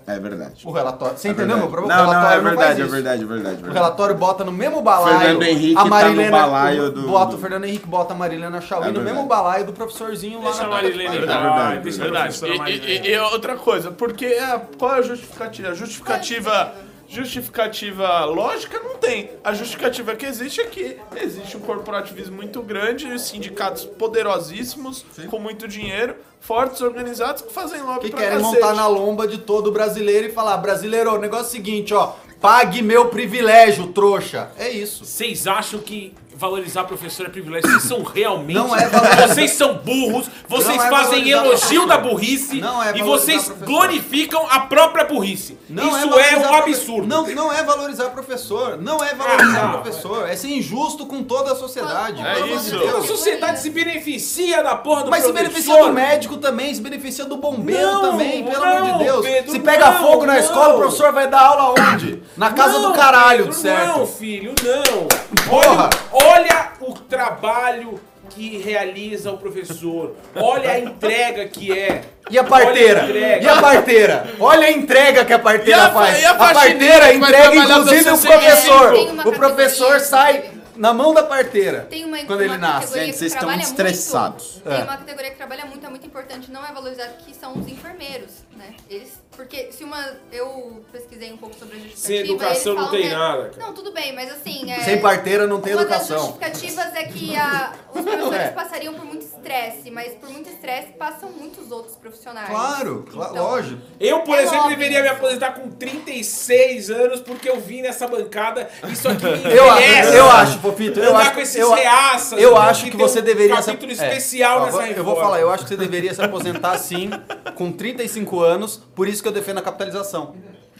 É 0.09 0.17
verdade. 0.21 0.65
O 0.65 0.71
relatório. 0.71 1.17
Você 1.17 1.27
É 1.27 1.31
entendeu 1.31 1.57
meu 1.57 1.67
verdade. 1.67 1.81
problema? 1.81 2.01
Não, 2.13 2.21
não, 2.21 2.29
é 2.31 2.39
verdade, 2.39 2.81
é 2.81 2.85
isso. 2.85 2.93
verdade, 2.93 3.23
é 3.23 3.25
verdade. 3.25 3.55
é 3.55 3.57
O 3.57 3.61
verdade. 3.63 3.73
relatório 3.73 4.15
bota 4.15 4.45
no 4.45 4.53
mesmo 4.53 4.81
balaio. 4.81 5.19
Fernando 5.19 5.43
Henrique 5.43 5.73
a 5.73 5.77
tá 5.79 5.83
no 5.83 5.89
Marilena, 5.89 6.31
balaio 6.38 6.83
o- 6.85 6.91
do- 6.91 7.07
Bota 7.09 7.25
do- 7.31 7.35
o 7.35 7.39
Fernando 7.41 7.65
Henrique, 7.65 7.85
bota 7.88 8.13
a 8.13 8.17
Marilena 8.17 8.61
Chauí 8.61 8.83
É 8.83 8.88
no 8.88 8.93
verdade. 8.93 9.13
mesmo 9.15 9.27
balaio 9.27 9.65
do 9.65 9.73
professorzinho 9.73 10.39
Deixa 10.39 10.59
lá 10.59 10.63
a 10.63 10.67
na 10.69 10.75
Marilene 10.75 11.17
É 11.17 11.19
entrar, 11.19 11.41
verdade, 11.41 11.79
deixa 11.81 11.99
a 11.99 12.03
Verdade. 12.05 12.39
professora 12.39 12.69
E, 12.69 12.73
e- 12.77 13.01
e- 13.01 13.11
e 13.15 13.19
outra 13.19 13.57
coisa, 13.57 13.91
porque 13.91 14.27
a- 14.27 14.61
qual 14.79 14.95
é 14.95 14.99
a 14.99 15.01
justificativa? 15.01 15.67
A 15.71 15.73
justificativa, 15.73 16.71
justificativa 17.08 18.26
lógica 18.26 18.80
não 18.80 18.95
tem. 18.97 19.32
A 19.43 19.53
justificativa 19.53 20.16
que 20.16 20.26
existe 20.26 20.62
é 20.62 20.66
que 20.66 20.97
existe 21.16 21.55
um 21.58 21.60
corporativismo 21.62 22.36
muito 22.36 22.62
grande, 22.62 23.20
sindicatos 23.20 23.86
poderosíssimos, 23.86 25.05
com 25.30 25.39
muito 25.39 25.68
dinheiro, 25.68 26.16
fortes, 26.39 26.82
organizados, 26.82 27.41
que 27.41 27.53
fazem 27.53 27.82
lobby 27.82 28.05
Que 28.05 28.10
pra 28.12 28.20
querem 28.22 28.38
cacete. 28.39 28.55
montar 28.62 28.74
na 28.74 28.88
lomba 28.88 29.28
de 29.28 29.38
todo 29.39 29.72
brasileiro 29.72 30.28
e 30.28 30.32
falar: 30.32 30.58
brasileiro, 30.58 31.14
o 31.16 31.18
negócio 31.20 31.45
é 31.45 31.47
o 31.47 31.51
seguinte, 31.51 31.93
ó. 31.93 32.14
Pague 32.39 32.84
meu 32.84 33.05
privilégio, 33.10 33.88
trouxa. 33.88 34.51
É 34.60 34.70
isso. 34.70 35.03
Vocês 35.05 35.47
acham 35.47 35.80
que 35.80 36.14
valorizar 36.38 36.83
professor 36.83 37.25
é 37.25 37.29
privilégio? 37.29 37.69
Vocês 37.69 37.83
são 37.83 38.03
realmente. 38.03 38.53
Não 38.55 38.75
é 38.75 38.88
valorizar. 38.88 39.27
Vocês 39.27 39.51
são 39.51 39.73
burros, 39.75 40.29
Vocês 40.47 40.77
Não 40.77 40.85
é 40.85 40.89
fazem 40.89 41.29
elogio 41.29 41.85
da 41.88 41.97
burrice 41.97 42.61
Não 42.61 42.81
é 42.81 42.95
e 42.97 43.01
vocês 43.01 43.45
professor. 43.45 43.65
glorificam 43.65 44.45
a 44.49 44.61
própria 44.61 45.03
burrice. 45.05 45.57
Não 45.69 45.88
Isso 45.88 45.97
é, 45.97 46.05
valorizar 46.07 46.51
um 46.51 46.55
absurdo. 46.55 47.07
Não, 47.07 47.27
não 47.27 47.51
é 47.51 47.63
valorizar 47.63 48.09
professor. 48.11 48.77
Não 48.81 49.03
é 49.03 49.13
valorizar 49.13 49.65
Ah, 49.65 49.77
professor. 49.79 50.29
É 50.29 50.35
ser 50.35 50.49
injusto 50.49 51.05
com 51.05 51.23
toda 51.23 51.51
a 51.51 51.55
sociedade. 51.55 52.21
É 52.21 52.39
isso. 52.55 52.77
de 52.77 52.88
A 52.88 53.01
sociedade 53.01 53.59
se 53.59 53.69
beneficia 53.69 54.61
da 54.63 54.75
porra 54.75 55.03
do 55.03 55.09
Mas 55.09 55.23
se 55.23 55.31
professor. 55.31 55.49
beneficia 55.53 55.83
do 55.88 55.93
médico 55.93 56.38
também, 56.38 56.73
se 56.73 56.81
beneficia 56.81 57.25
do 57.25 57.38
bombeiro 57.38 57.81
Não, 57.81 58.11
também, 58.11 58.43
pelo 58.43 58.63
não, 58.65 58.77
amor 58.77 58.97
de 58.99 59.03
Deus. 59.03 59.25
Pedro, 59.25 59.51
se 59.51 59.59
pega 59.59 59.91
não, 59.91 60.01
fogo 60.01 60.25
na 60.25 60.33
não. 60.33 60.39
escola, 60.39 60.75
o 60.75 60.77
professor 60.79 61.11
vai 61.11 61.27
dar 61.27 61.41
aula 61.41 61.73
onde? 61.93 62.21
Na 62.38 62.51
casa 62.51 62.79
Não, 62.79 62.91
do 62.91 62.97
caralho, 62.97 63.38
Pedro, 63.45 63.51
de 63.53 63.57
certo. 63.57 63.97
Não, 63.99 64.05
filho, 64.07 64.53
não. 64.63 65.07
Porra. 65.49 65.89
Olha, 66.11 66.26
olha 66.38 66.71
o 66.81 66.93
trabalho 66.93 67.99
que 68.29 68.57
realiza 68.57 69.31
o 69.31 69.38
professor. 69.38 70.15
Olha 70.35 70.71
a 70.71 70.79
entrega 70.79 71.47
que 71.47 71.77
é. 71.77 72.01
E 72.29 72.38
a 72.38 72.43
parteira? 72.43 73.03
Olha 73.03 73.07
a 73.07 73.38
entrega. 73.38 73.43
E 73.43 73.47
a 73.49 73.61
parteira? 73.61 74.27
Olha 74.39 74.67
a 74.67 74.71
entrega 74.71 75.25
que 75.25 75.33
a 75.33 75.39
parteira 75.39 75.79
E 75.79 75.83
a 75.83 75.89
fa- 75.89 75.93
faz. 75.93 76.21
e 76.21 76.25
a 76.25 76.31
a 76.31 76.35
parteira 76.35 77.13
entrega 77.13 77.55
inclusive 77.55 78.09
o 78.11 78.17
professor. 78.21 78.91
Tem 78.93 79.19
O 79.19 79.31
professor 79.31 79.99
sai 80.01 80.51
na 80.75 80.93
mão 80.93 81.13
da 81.13 81.23
parteira. 81.23 81.88
Tem 81.89 82.05
uma, 82.05 82.17
quando 82.19 82.41
uma 82.41 82.43
ele 82.43 82.57
nasce. 82.57 82.93
Gente, 82.99 83.17
vocês 83.17 83.33
estão 83.33 83.51
estressados. 83.59 84.55
Muito, 84.55 84.69
Tem 84.69 84.73
É. 84.79 84.83
uma 84.83 84.97
categoria 84.97 85.31
que 85.31 85.38
trabalha 85.38 85.65
muito, 85.65 85.85
é 85.85 85.89
muito 85.89 86.05
importante, 86.05 86.51
não 86.51 86.63
é 86.63 86.71
valorizado, 86.71 87.13
que 87.25 87.33
são 87.33 87.57
os 87.57 87.67
enfermeiros, 87.67 88.29
né? 88.58 88.74
Eles, 88.89 89.22
porque 89.36 89.72
se 89.72 89.84
uma, 89.84 90.03
eu 90.32 90.84
pesquisei 90.91 91.32
um 91.32 91.38
pouco 91.38 91.55
sobre 91.55 91.78
a 91.78 91.80
justificativa, 91.80 92.26
Sem 92.26 92.32
educação 92.36 92.51
eles 92.53 92.66
não 92.66 92.76
falam 92.76 92.91
tem 92.91 93.01
que 93.01 93.08
é- 93.08 93.18
nada, 93.18 93.49
cara. 93.49 93.66
Não, 93.68 93.74
tudo 93.74 93.91
bem, 93.93 94.14
mas 94.16 94.32
assim, 94.32 94.72
é, 94.72 94.80
Sem 94.84 94.99
parteira 94.99 95.45
não 95.47 95.62
tem 95.62 95.74
uma 95.74 95.84
educação. 95.84 96.18
das 96.18 96.26
justificativas 96.26 96.95
é 96.95 97.03
que 97.03 97.36
a- 97.36 97.74
os 97.93 98.01
professores 98.03 98.39
É. 98.39 98.47
passariam 98.49 98.93
por 98.95 99.05
muito 99.05 99.22
estresse, 99.26 99.91
mas 99.91 100.14
por 100.16 100.30
muito 100.30 100.49
estresse 100.49 100.93
passam 100.93 101.30
muitos 101.32 101.72
outros 101.72 101.95
profissionais. 101.95 102.49
Claro, 102.49 103.05
cla- 103.12 103.30
Então, 103.32 103.43
lógico. 103.43 103.82
Eu, 103.99 104.20
por 104.22 104.38
É 104.38 104.41
exemplo, 104.41 104.60
óbvio. 104.64 104.78
deveria 104.78 105.01
me 105.01 105.08
aposentar 105.10 105.51
com 105.51 105.70
36 105.70 106.89
anos 106.89 107.20
porque 107.22 107.49
eu 107.49 107.60
vim 107.60 107.82
nessa 107.82 108.08
bancada. 108.08 108.70
Isso 108.89 109.08
aqui 109.08 109.26
me 109.26 109.32
Eu, 109.53 109.68
envelhece. 109.68 110.16
eu 110.16 110.30
acho, 110.30 110.60
Fofito, 110.60 110.99
eu 110.99 111.16
acho, 111.16 111.34
com 111.34 111.39
esses 111.41 111.55
eu, 111.55 111.72
reaças. 111.74 112.41
eu 112.41 112.58
acho 112.58 112.86
que, 112.86 112.91
ter 112.91 112.97
você 112.97 113.20
um 113.20 113.24
deveria 113.24 113.62
se 113.62 113.68
capítulo 113.72 113.91
é. 113.91 113.93
especial 113.93 114.58
Ó, 114.62 114.66
nessa 114.66 114.72
vou- 114.72 114.82
reforma. 114.82 114.97
Eu 114.99 115.03
vou 115.03 115.16
falar, 115.16 115.39
eu 115.41 115.51
acho 115.51 115.64
que 115.64 115.70
você 115.70 115.78
deveria 115.78 116.14
se 116.14 116.22
aposentar 116.22 116.78
sim, 116.78 117.10
com 117.55 117.72
35 117.72 118.39
anos, 118.41 118.47
por 118.95 119.08
isso 119.08 119.22
que 119.22 119.28
eu 119.28 119.32
defendo 119.34 119.60
a 119.60 119.62
capitalização. 119.62 120.36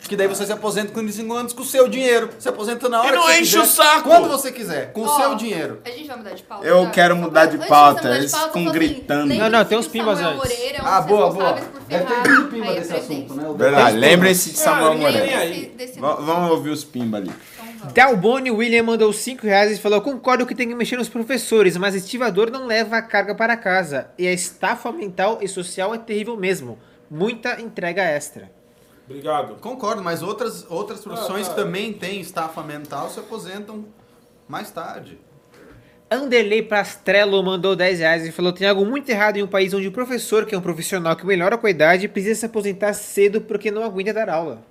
Que 0.08 0.16
daí 0.16 0.28
você 0.28 0.46
se 0.46 0.52
aposenta 0.52 0.90
com 0.90 1.00
35 1.00 1.34
anos 1.34 1.54
com 1.54 1.64
o 1.64 1.66
seu 1.66 1.88
dinheiro. 1.88 2.30
Se 2.40 2.48
aposenta 2.48 2.88
na 2.88 3.02
hora 3.02 3.10
E 3.10 3.12
não 3.12 3.24
que 3.24 3.28
você 3.28 3.42
enche 3.42 3.60
quiser, 3.60 3.62
o 3.62 3.66
saco. 3.66 4.10
Quando 4.10 4.28
você 4.30 4.52
quiser, 4.52 4.94
com 4.94 5.02
o 5.02 5.06
Ó, 5.06 5.18
seu 5.18 5.36
dinheiro. 5.36 5.82
A 5.84 5.90
gente 5.90 6.08
vai 6.08 6.18
mudar 6.18 6.34
de 6.34 6.44
pauta. 6.44 6.68
Eu 6.68 6.84
já? 6.84 6.90
quero 6.92 7.16
mudar 7.16 7.46
de 7.48 7.56
antes 7.58 7.68
pauta, 7.68 8.02
mudar 8.04 8.14
de 8.14 8.18
eles 8.20 8.32
pauta, 8.32 8.48
ficam 8.48 8.62
assim, 8.62 8.72
gritando. 8.72 9.34
Não, 9.34 9.50
não, 9.50 9.66
tem 9.66 9.78
uns 9.78 9.88
pimbas 9.88 10.20
antes. 10.20 10.38
Moreira 10.38 10.78
é 10.78 10.82
um 10.82 10.86
Ah, 10.86 11.02
boa, 11.02 11.32
boa. 11.32 11.60
É, 11.90 12.00
ferrar 12.00 12.24
tem 12.24 12.34
muito 12.34 12.50
pimba 12.52 12.66
aí 12.66 12.78
a 12.78 12.80
desse 12.80 12.94
assunto, 12.94 13.34
né? 13.34 13.54
Verdade, 13.58 13.98
lembrem-se 13.98 14.52
de 14.52 14.60
Ah, 14.60 14.64
Samuel 14.64 14.98
Moreira. 14.98 15.72
Vamos 16.00 16.52
ouvir 16.52 16.70
os 16.70 16.84
pimba 16.84 17.18
ali. 17.18 17.32
Então 17.58 17.66
vamos. 17.80 17.94
Dalboni 17.94 18.52
William 18.52 18.84
mandou 18.84 19.12
5 19.12 19.46
reais 19.46 19.78
e 19.78 19.82
falou: 19.82 20.00
Concordo 20.02 20.46
que 20.46 20.56
tem 20.56 20.68
que 20.70 20.76
mexer 20.76 20.98
nos 20.98 21.10
professores, 21.10 21.76
mas 21.76 21.96
estivador 21.96 22.50
não 22.50 22.66
leva 22.66 22.98
a 22.98 23.02
carga 23.02 23.36
para 23.36 23.58
casa. 23.58 24.10
E 24.18 24.28
a 24.28 24.32
estafa 24.32 24.92
mental 24.92 25.40
e 25.42 25.48
social 25.48 25.94
é 25.94 25.98
terrível 25.98 26.38
mesmo. 26.38 26.78
Muita 27.10 27.60
entrega 27.62 28.04
extra. 28.04 28.52
Obrigado. 29.06 29.56
Concordo, 29.62 30.04
mas 30.04 30.22
outras, 30.22 30.66
outras 30.70 31.00
profissões 31.02 31.48
Ah, 31.48 31.50
que 31.52 31.56
também 31.56 31.94
têm 31.94 32.20
estafa 32.20 32.62
mental 32.62 33.10
se 33.10 33.20
aposentam 33.20 33.86
mais 34.48 34.70
tarde. 34.70 35.18
Anderley 36.10 36.62
Pastrello 36.64 37.42
mandou 37.44 37.76
10 37.76 38.00
reais 38.00 38.26
e 38.26 38.32
falou: 38.32 38.52
Tem 38.54 38.68
algo 38.68 38.86
muito 38.86 39.10
errado 39.10 39.38
em 39.38 39.44
um 39.44 39.48
país 39.48 39.74
onde 39.74 39.88
o 39.88 39.92
professor, 39.92 40.46
que 40.46 40.56
é 40.56 40.58
um 40.58 40.62
profissional 40.62 41.16
que 41.16 41.26
melhora 41.26 41.58
com 41.58 41.68
a 41.68 41.70
idade, 41.70 42.08
precisa 42.08 42.36
se 42.40 42.46
aposentar 42.46 42.94
cedo 42.94 43.42
porque 43.42 43.72
não 43.72 43.84
aguenta 43.84 44.14
dar 44.14 44.30
aula. 44.30 44.62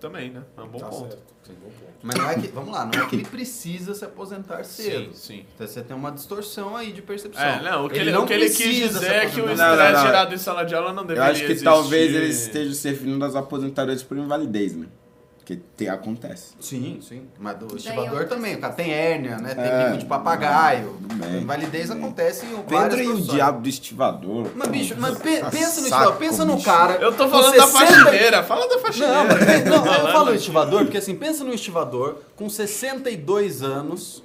Também, 0.00 0.30
né? 0.30 0.42
É 0.56 0.60
um 0.60 0.68
bom 0.68 0.78
Tá 0.78 0.86
ponto. 0.86 1.10
certo. 1.10 1.34
Sim, 1.42 1.54
bom 1.60 1.70
ponto. 1.70 1.87
Mas 2.00 2.14
não 2.14 2.30
é 2.30 2.34
que, 2.36 2.46
vamos 2.48 2.72
lá, 2.72 2.86
não 2.86 3.02
é 3.02 3.06
que 3.06 3.16
ele 3.16 3.24
precisa 3.24 3.92
se 3.92 4.04
aposentar 4.04 4.62
cedo. 4.64 5.12
Sim, 5.14 5.38
sim. 5.38 5.46
Então 5.54 5.66
você 5.66 5.82
tem 5.82 5.96
uma 5.96 6.12
distorção 6.12 6.76
aí 6.76 6.92
de 6.92 7.02
percepção. 7.02 7.42
É, 7.42 7.60
não, 7.62 7.86
o 7.86 7.90
que 7.90 7.98
ele, 7.98 8.16
o 8.16 8.24
que 8.24 8.32
ele 8.32 8.44
quis 8.48 8.56
precisa 8.56 8.86
se 8.88 8.94
dizer 9.00 9.12
é 9.14 9.26
que 9.26 9.40
o 9.40 9.50
estresse 9.50 10.02
gerado 10.02 10.34
em 10.34 10.38
sala 10.38 10.64
de 10.64 10.74
aula 10.76 10.92
não 10.92 11.02
Eu 11.02 11.08
deveria 11.08 11.30
acho 11.32 11.40
que 11.40 11.46
existir. 11.46 11.64
talvez 11.64 12.14
eles 12.14 12.40
estejam 12.42 12.72
se 12.72 12.88
referindo 12.88 13.24
às 13.24 13.34
aposentadorias 13.34 14.02
por 14.04 14.16
invalidez, 14.16 14.76
né? 14.76 14.86
Que 15.48 15.56
te, 15.56 15.88
acontece. 15.88 16.52
Sim, 16.60 17.00
sim. 17.00 17.22
Mas 17.38 17.56
do 17.56 17.74
estivador 17.74 18.20
é 18.20 18.24
também. 18.26 18.56
O 18.56 18.60
cara 18.60 18.74
tem 18.74 18.92
hérnia, 18.92 19.38
né? 19.38 19.54
Tem 19.54 19.64
É, 19.64 19.86
bico 19.86 19.96
de 20.00 20.04
papagaio. 20.04 20.98
bem, 21.00 21.40
Invalidez 21.40 21.88
bem. 21.88 21.96
acontece 21.96 22.44
em 22.44 22.52
várias 22.68 22.96
Pedro 22.96 23.00
e 23.00 23.08
o 23.08 23.20
diabo 23.22 23.62
do 23.62 23.68
estivador. 23.70 24.48
Mas, 24.54 24.68
bicho, 24.68 24.94
mas 24.98 25.16
pe- 25.18 25.38
Tá 25.38 25.50
pensa 25.50 25.80
no 25.80 25.86
estivador. 25.86 26.16
Pensa 26.16 26.44
no 26.44 26.62
cara. 26.62 26.96
Eu 26.96 27.14
tô 27.16 27.26
falando 27.30 27.56
da 27.56 27.66
60 27.66 27.86
faxineira. 27.94 28.42
Fala 28.42 28.68
da 28.68 28.78
faxineira. 28.78 29.14
Não, 29.14 29.24
mas, 29.24 29.64
não, 29.64 29.86
eu 30.06 30.12
falo 30.12 30.34
estivador 30.34 30.82
porque 30.82 30.98
assim, 30.98 31.14
pensa 31.16 31.42
no 31.42 31.54
estivador 31.54 32.16
com 32.36 32.46
62 32.50 33.62
anos, 33.62 34.22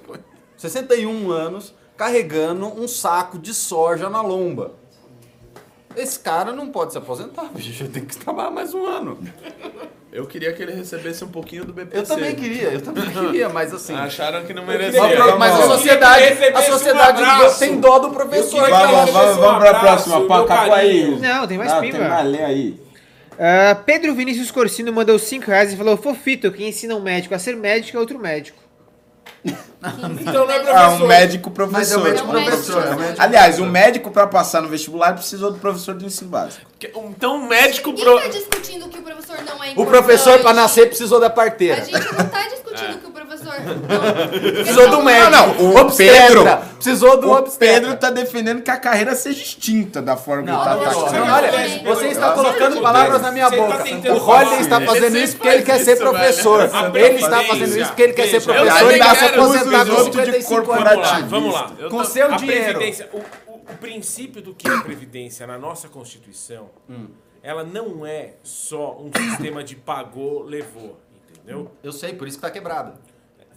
61 0.58 1.30
anos, 1.30 1.74
carregando 1.96 2.66
um 2.66 2.86
saco 2.86 3.38
de 3.38 3.54
soja 3.54 4.10
na 4.10 4.20
lomba. 4.20 4.72
Esse 5.96 6.18
cara 6.18 6.52
não 6.52 6.68
pode 6.68 6.92
se 6.92 6.98
aposentar, 6.98 7.44
bicho, 7.54 7.86
tem 7.88 8.04
que 8.04 8.16
trabalhar 8.16 8.50
mais 8.50 8.74
um 8.74 8.84
ano. 8.86 9.18
Eu 10.12 10.26
queria 10.26 10.52
que 10.52 10.62
ele 10.62 10.72
recebesse 10.72 11.24
um 11.24 11.28
pouquinho 11.28 11.64
do 11.64 11.72
BPC. 11.72 11.98
Eu 11.98 12.04
também 12.04 12.34
queria, 12.36 12.68
eu 12.68 12.80
também 12.80 13.04
queria, 13.10 13.48
mas 13.48 13.74
assim. 13.74 13.94
Acharam 13.94 14.44
que 14.44 14.54
não 14.54 14.64
Mas, 14.64 14.76
merecia. 14.78 15.00
queria- 15.00 15.24
pro- 15.24 15.38
mas 15.38 15.54
a 15.54 15.66
sociedade, 15.66 16.24
a 16.54 16.62
sociedade 16.62 17.22
um 17.22 17.58
tem 17.58 17.80
dó 17.80 17.98
do 17.98 18.10
professor. 18.10 18.68
Vamos, 18.70 19.10
vamos, 19.10 19.36
vamos 19.36 19.56
um 19.56 19.58
pra 19.60 19.70
abraço, 19.70 20.10
próxima. 20.10 20.42
acabou 20.44 20.74
aí. 20.74 21.18
Não, 21.18 21.46
tem 21.48 21.58
mais 21.58 21.72
ah, 21.72 21.80
pimba. 21.80 21.98
Tem 21.98 22.08
mais, 22.08 22.28
lê 22.28 22.44
aí. 22.44 22.80
Ah, 23.38 23.74
Pedro 23.84 24.14
Vinícius 24.14 24.52
Corsino 24.52 24.92
mandou 24.92 25.18
5 25.18 25.46
reais 25.46 25.72
e 25.72 25.76
falou: 25.76 25.96
Fofito, 25.96 26.52
quem 26.52 26.68
ensina 26.68 26.94
um 26.94 27.02
médico 27.02 27.34
a 27.34 27.38
ser 27.38 27.56
médico 27.56 27.96
é 27.96 28.00
outro 28.00 28.18
médico. 28.18 28.63
Então 29.44 30.46
não 30.46 30.50
é 30.50 30.72
Ah, 30.72 30.90
um 30.90 31.06
médico 31.06 31.52
Mas 31.70 31.92
é 31.92 31.96
o 31.96 32.00
professor. 32.00 32.02
médico 32.02 32.26
É 32.28 32.30
um 32.30 32.34
médico 32.34 32.50
professor. 32.56 32.72
é 32.74 32.78
o 32.78 32.82
professor. 32.82 32.98
médico 33.04 33.22
Aliás, 33.22 33.58
o 33.58 33.66
médico 33.66 34.10
pra 34.10 34.26
passar 34.26 34.62
no 34.62 34.68
vestibular 34.68 35.12
precisou 35.14 35.52
do 35.52 35.58
professor 35.58 35.94
de 35.94 36.06
ensino 36.06 36.30
básico. 36.30 36.64
Então 37.10 37.36
um 37.36 37.46
médico 37.46 37.90
Ninguém 37.90 38.04
pro... 38.04 38.20
tá 38.20 38.28
discutindo 38.28 38.88
que 38.88 38.98
o 38.98 39.02
professor 39.02 39.36
não 39.44 39.62
é 39.62 39.68
O 39.68 39.70
importante. 39.72 39.88
professor, 39.88 40.38
pra 40.40 40.52
nascer, 40.54 40.86
precisou 40.88 41.20
da 41.20 41.26
A 41.26 41.30
parteira. 41.30 41.84
gente 41.84 41.92
não 41.92 42.26
tá 42.28 42.42
discutindo 42.48 42.98
que 42.98 43.06
o 43.06 43.10
professor 43.10 43.43
não... 43.43 43.43
Precisou 44.52 44.90
do 44.90 45.02
médico. 45.02 45.30
Não, 45.30 45.46
não, 45.54 45.64
o 45.72 45.76
Obstetra. 45.80 46.26
Pedro- 46.26 46.74
Precisou 46.74 47.18
do 47.20 47.28
O 47.28 47.32
obstetra. 47.38 47.74
Pedro 47.80 47.96
tá 47.96 48.10
defendendo 48.10 48.60
que 48.62 48.70
a 48.70 48.76
carreira 48.76 49.14
seja 49.14 49.42
extinta 49.42 50.02
da 50.02 50.16
forma 50.16 50.42
Não, 50.52 50.58
que 50.58 50.64
tá 50.64 50.72
atacando. 50.74 51.32
olha, 51.32 51.82
você 51.94 52.06
está 52.08 52.32
colocando 52.32 52.80
palavras 52.82 53.22
na 53.22 53.32
minha 53.32 53.50
tá 53.50 53.56
boca. 53.56 53.72
O 53.78 53.78
Holiday 53.82 54.20
falar. 54.20 54.60
está 54.60 54.80
fazendo 54.82 55.16
isso 55.16 55.36
porque 55.36 55.48
ele 55.48 55.62
quer 55.62 55.78
ser 55.80 55.96
professor. 55.96 56.70
Ele 56.94 57.14
está 57.16 57.42
fazendo 57.44 57.78
isso 57.78 57.86
porque 57.88 58.02
ele 58.02 58.12
quer 58.12 58.28
ser 58.28 58.42
professor 58.42 58.92
e 58.94 58.98
vai 58.98 59.16
se 59.16 59.24
aposentar 59.24 59.82
os 59.84 59.88
com 59.90 59.96
outros 60.02 60.24
de 60.26 60.32
55 60.42 60.54
anos. 60.54 60.66
corporativo. 60.84 61.28
Vamos 61.28 61.54
lá. 61.54 61.70
Eu 61.78 61.88
Com 61.90 62.04
seu 62.04 62.32
a 62.32 62.36
dinheiro. 62.36 62.64
Previdência, 62.64 63.08
o, 63.12 63.76
princípio 63.80 64.42
do 64.42 64.54
que 64.54 64.68
é 64.68 64.74
a 64.74 64.80
Previdência 64.82 65.46
na 65.46 65.56
nossa 65.58 65.88
Constituição, 65.88 66.68
Hum. 66.88 67.06
ela 67.42 67.64
não 67.64 68.04
é 68.06 68.34
só 68.42 68.98
um 69.00 69.10
sistema 69.16 69.64
de 69.64 69.74
pagou, 69.74 70.42
levou, 70.44 70.98
entendeu? 71.30 71.70
Eu 71.82 71.92
sei, 71.92 72.12
por 72.12 72.28
isso 72.28 72.36
que 72.36 72.42
tá 72.42 72.50
quebrado. 72.50 72.92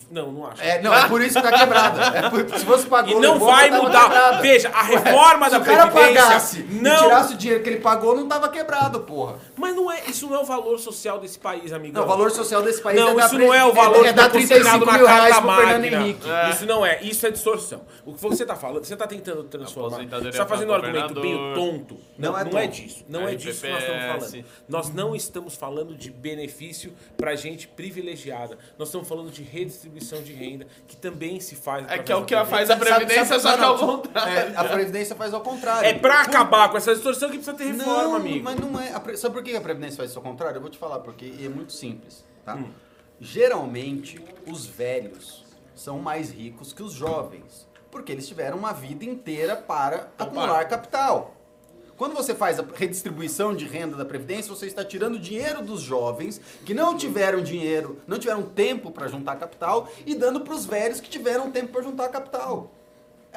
Não, 0.09 0.31
não 0.31 0.47
acho. 0.47 0.61
É, 0.61 0.81
não, 0.81 0.93
é 0.93 1.07
por 1.07 1.21
isso 1.21 1.35
que 1.35 1.41
tá 1.49 1.57
quebrado. 1.59 1.99
É 2.17 2.29
por- 2.29 2.57
se 2.57 2.65
fosse 2.65 2.87
pagou, 2.87 3.11
E 3.11 3.15
não 3.15 3.33
levou, 3.33 3.47
vai 3.51 3.69
mudar. 3.69 4.03
quebrado. 4.03 4.41
Veja, 4.41 4.69
a 4.69 4.81
reforma 4.83 5.45
Se 5.45 5.51
da 5.51 5.57
o 5.59 5.65
cara 5.65 5.87
Previdência 5.87 6.23
pagasse 6.23 6.59
e 6.61 6.63
não... 6.75 7.03
tirasse 7.03 7.33
o 7.33 7.37
dinheiro 7.37 7.61
que 7.63 7.69
ele 7.69 7.79
pagou, 7.81 8.15
não 8.15 8.25
tava 8.27 8.47
quebrado, 8.47 9.01
porra. 9.01 9.35
Mas 9.57 9.75
não 9.75 9.91
é, 9.91 10.05
isso 10.07 10.27
não 10.27 10.35
é 10.37 10.39
o 10.39 10.45
valor 10.45 10.79
social 10.79 11.19
desse 11.19 11.37
país, 11.37 11.73
amigão. 11.73 12.01
Não, 12.01 12.07
o 12.07 12.09
valor 12.09 12.31
social 12.31 12.61
desse 12.61 12.81
país 12.81 12.97
Não, 12.97 13.19
é 13.19 13.25
isso 13.25 13.37
não 13.37 13.53
é 13.53 13.65
o 13.65 13.73
valor 13.73 14.05
é, 14.05 14.09
que 14.09 14.13
dar 14.13 14.23
tá 14.23 14.29
consignado 14.31 14.85
35 14.85 14.85
na 14.85 14.97
mil 14.97 15.07
reais 15.07 15.39
pro 15.39 15.55
Fernando. 15.55 15.83
Henrique. 15.83 16.27
Isso 16.51 16.65
não 16.65 16.85
é, 16.85 16.99
isso 17.03 17.27
é 17.27 17.31
distorção. 17.31 17.81
O 18.05 18.13
que 18.13 18.21
você 18.21 18.45
tá 18.45 18.55
falando, 18.55 18.85
você 18.85 18.95
tá 18.95 19.07
tentando 19.07 19.43
transformar. 19.43 19.97
Você 20.21 20.31
tá 20.31 20.45
fazendo 20.45 20.69
um 20.69 20.73
argumento 20.75 21.19
meio 21.19 21.53
tonto. 21.53 21.97
Não 22.17 22.31
Não, 22.31 22.39
é 22.39 22.43
não 22.45 22.57
é 22.57 22.67
disso. 22.67 23.03
Não 23.09 23.27
é, 23.27 23.33
É 23.33 23.35
disso 23.35 23.61
que 23.61 23.69
nós 23.69 23.81
estamos 23.81 24.03
falando. 24.05 24.45
Nós 24.69 24.93
não 24.93 25.15
estamos 25.15 25.55
falando 25.55 25.95
de 25.95 26.09
benefício 26.09 26.93
pra 27.17 27.35
gente 27.35 27.67
privilegiada. 27.67 28.57
Nós 28.79 28.87
estamos 28.87 29.05
falando 29.07 29.29
de 29.29 29.43
redistribuição 29.43 29.96
de 29.99 30.33
renda, 30.33 30.67
que 30.87 30.95
também 30.95 31.39
se 31.39 31.55
faz. 31.55 31.85
É 31.89 31.97
que 31.99 32.11
é 32.11 32.15
o 32.15 32.25
que 32.25 32.33
ela 32.33 32.45
faz 32.45 32.69
a 32.69 32.73
Sabe- 32.77 32.85
Previdência, 32.85 33.39
sabe- 33.39 33.41
só 33.41 33.57
que 33.57 33.63
ao 33.63 33.77
contrário. 33.77 34.33
É, 34.33 34.53
a 34.57 34.63
Previdência 34.63 35.15
faz 35.15 35.33
ao 35.33 35.41
contrário. 35.41 35.87
É 35.89 35.93
pra 35.93 36.21
acabar 36.21 36.69
com 36.69 36.77
essa 36.77 36.93
distorção 36.93 37.29
que 37.29 37.37
precisa 37.37 37.55
ter 37.57 37.65
reforma, 37.71 38.03
não, 38.03 38.15
amigo. 38.15 38.43
mas 38.43 38.55
não 38.59 38.79
é. 38.79 38.89
a 38.91 39.17
Sabe 39.17 39.33
por 39.35 39.43
que 39.43 39.55
a 39.55 39.61
Previdência 39.61 39.97
faz 39.97 40.09
isso 40.09 40.19
ao 40.19 40.23
contrário? 40.23 40.57
Eu 40.57 40.61
vou 40.61 40.69
te 40.69 40.77
falar, 40.77 40.99
porque 40.99 41.33
é 41.43 41.49
muito 41.49 41.73
simples, 41.73 42.23
tá? 42.45 42.55
Hum. 42.55 42.69
Geralmente, 43.19 44.23
os 44.45 44.65
velhos 44.65 45.43
são 45.75 45.99
mais 45.99 46.31
ricos 46.31 46.71
que 46.73 46.81
os 46.81 46.93
jovens, 46.93 47.67
porque 47.91 48.11
eles 48.11 48.27
tiveram 48.27 48.57
uma 48.57 48.73
vida 48.73 49.03
inteira 49.05 49.55
para 49.55 50.07
acumular 50.17 50.65
capital. 50.65 51.33
Quando 51.97 52.13
você 52.13 52.35
faz 52.35 52.59
a 52.59 52.65
redistribuição 52.75 53.55
de 53.55 53.65
renda 53.65 53.97
da 53.97 54.05
Previdência, 54.05 54.53
você 54.53 54.67
está 54.67 54.85
tirando 54.85 55.17
dinheiro 55.17 55.63
dos 55.63 55.81
jovens 55.81 56.39
que 56.63 56.71
não 56.71 56.95
tiveram 56.95 57.41
dinheiro, 57.41 57.99
não 58.05 58.19
tiveram 58.19 58.43
tempo 58.43 58.91
para 58.91 59.07
juntar 59.07 59.35
capital 59.37 59.91
e 60.05 60.13
dando 60.13 60.41
para 60.41 60.53
os 60.53 60.63
velhos 60.63 61.01
que 61.01 61.09
tiveram 61.09 61.49
tempo 61.49 61.69
para 61.69 61.81
juntar 61.81 62.09
capital. 62.09 62.71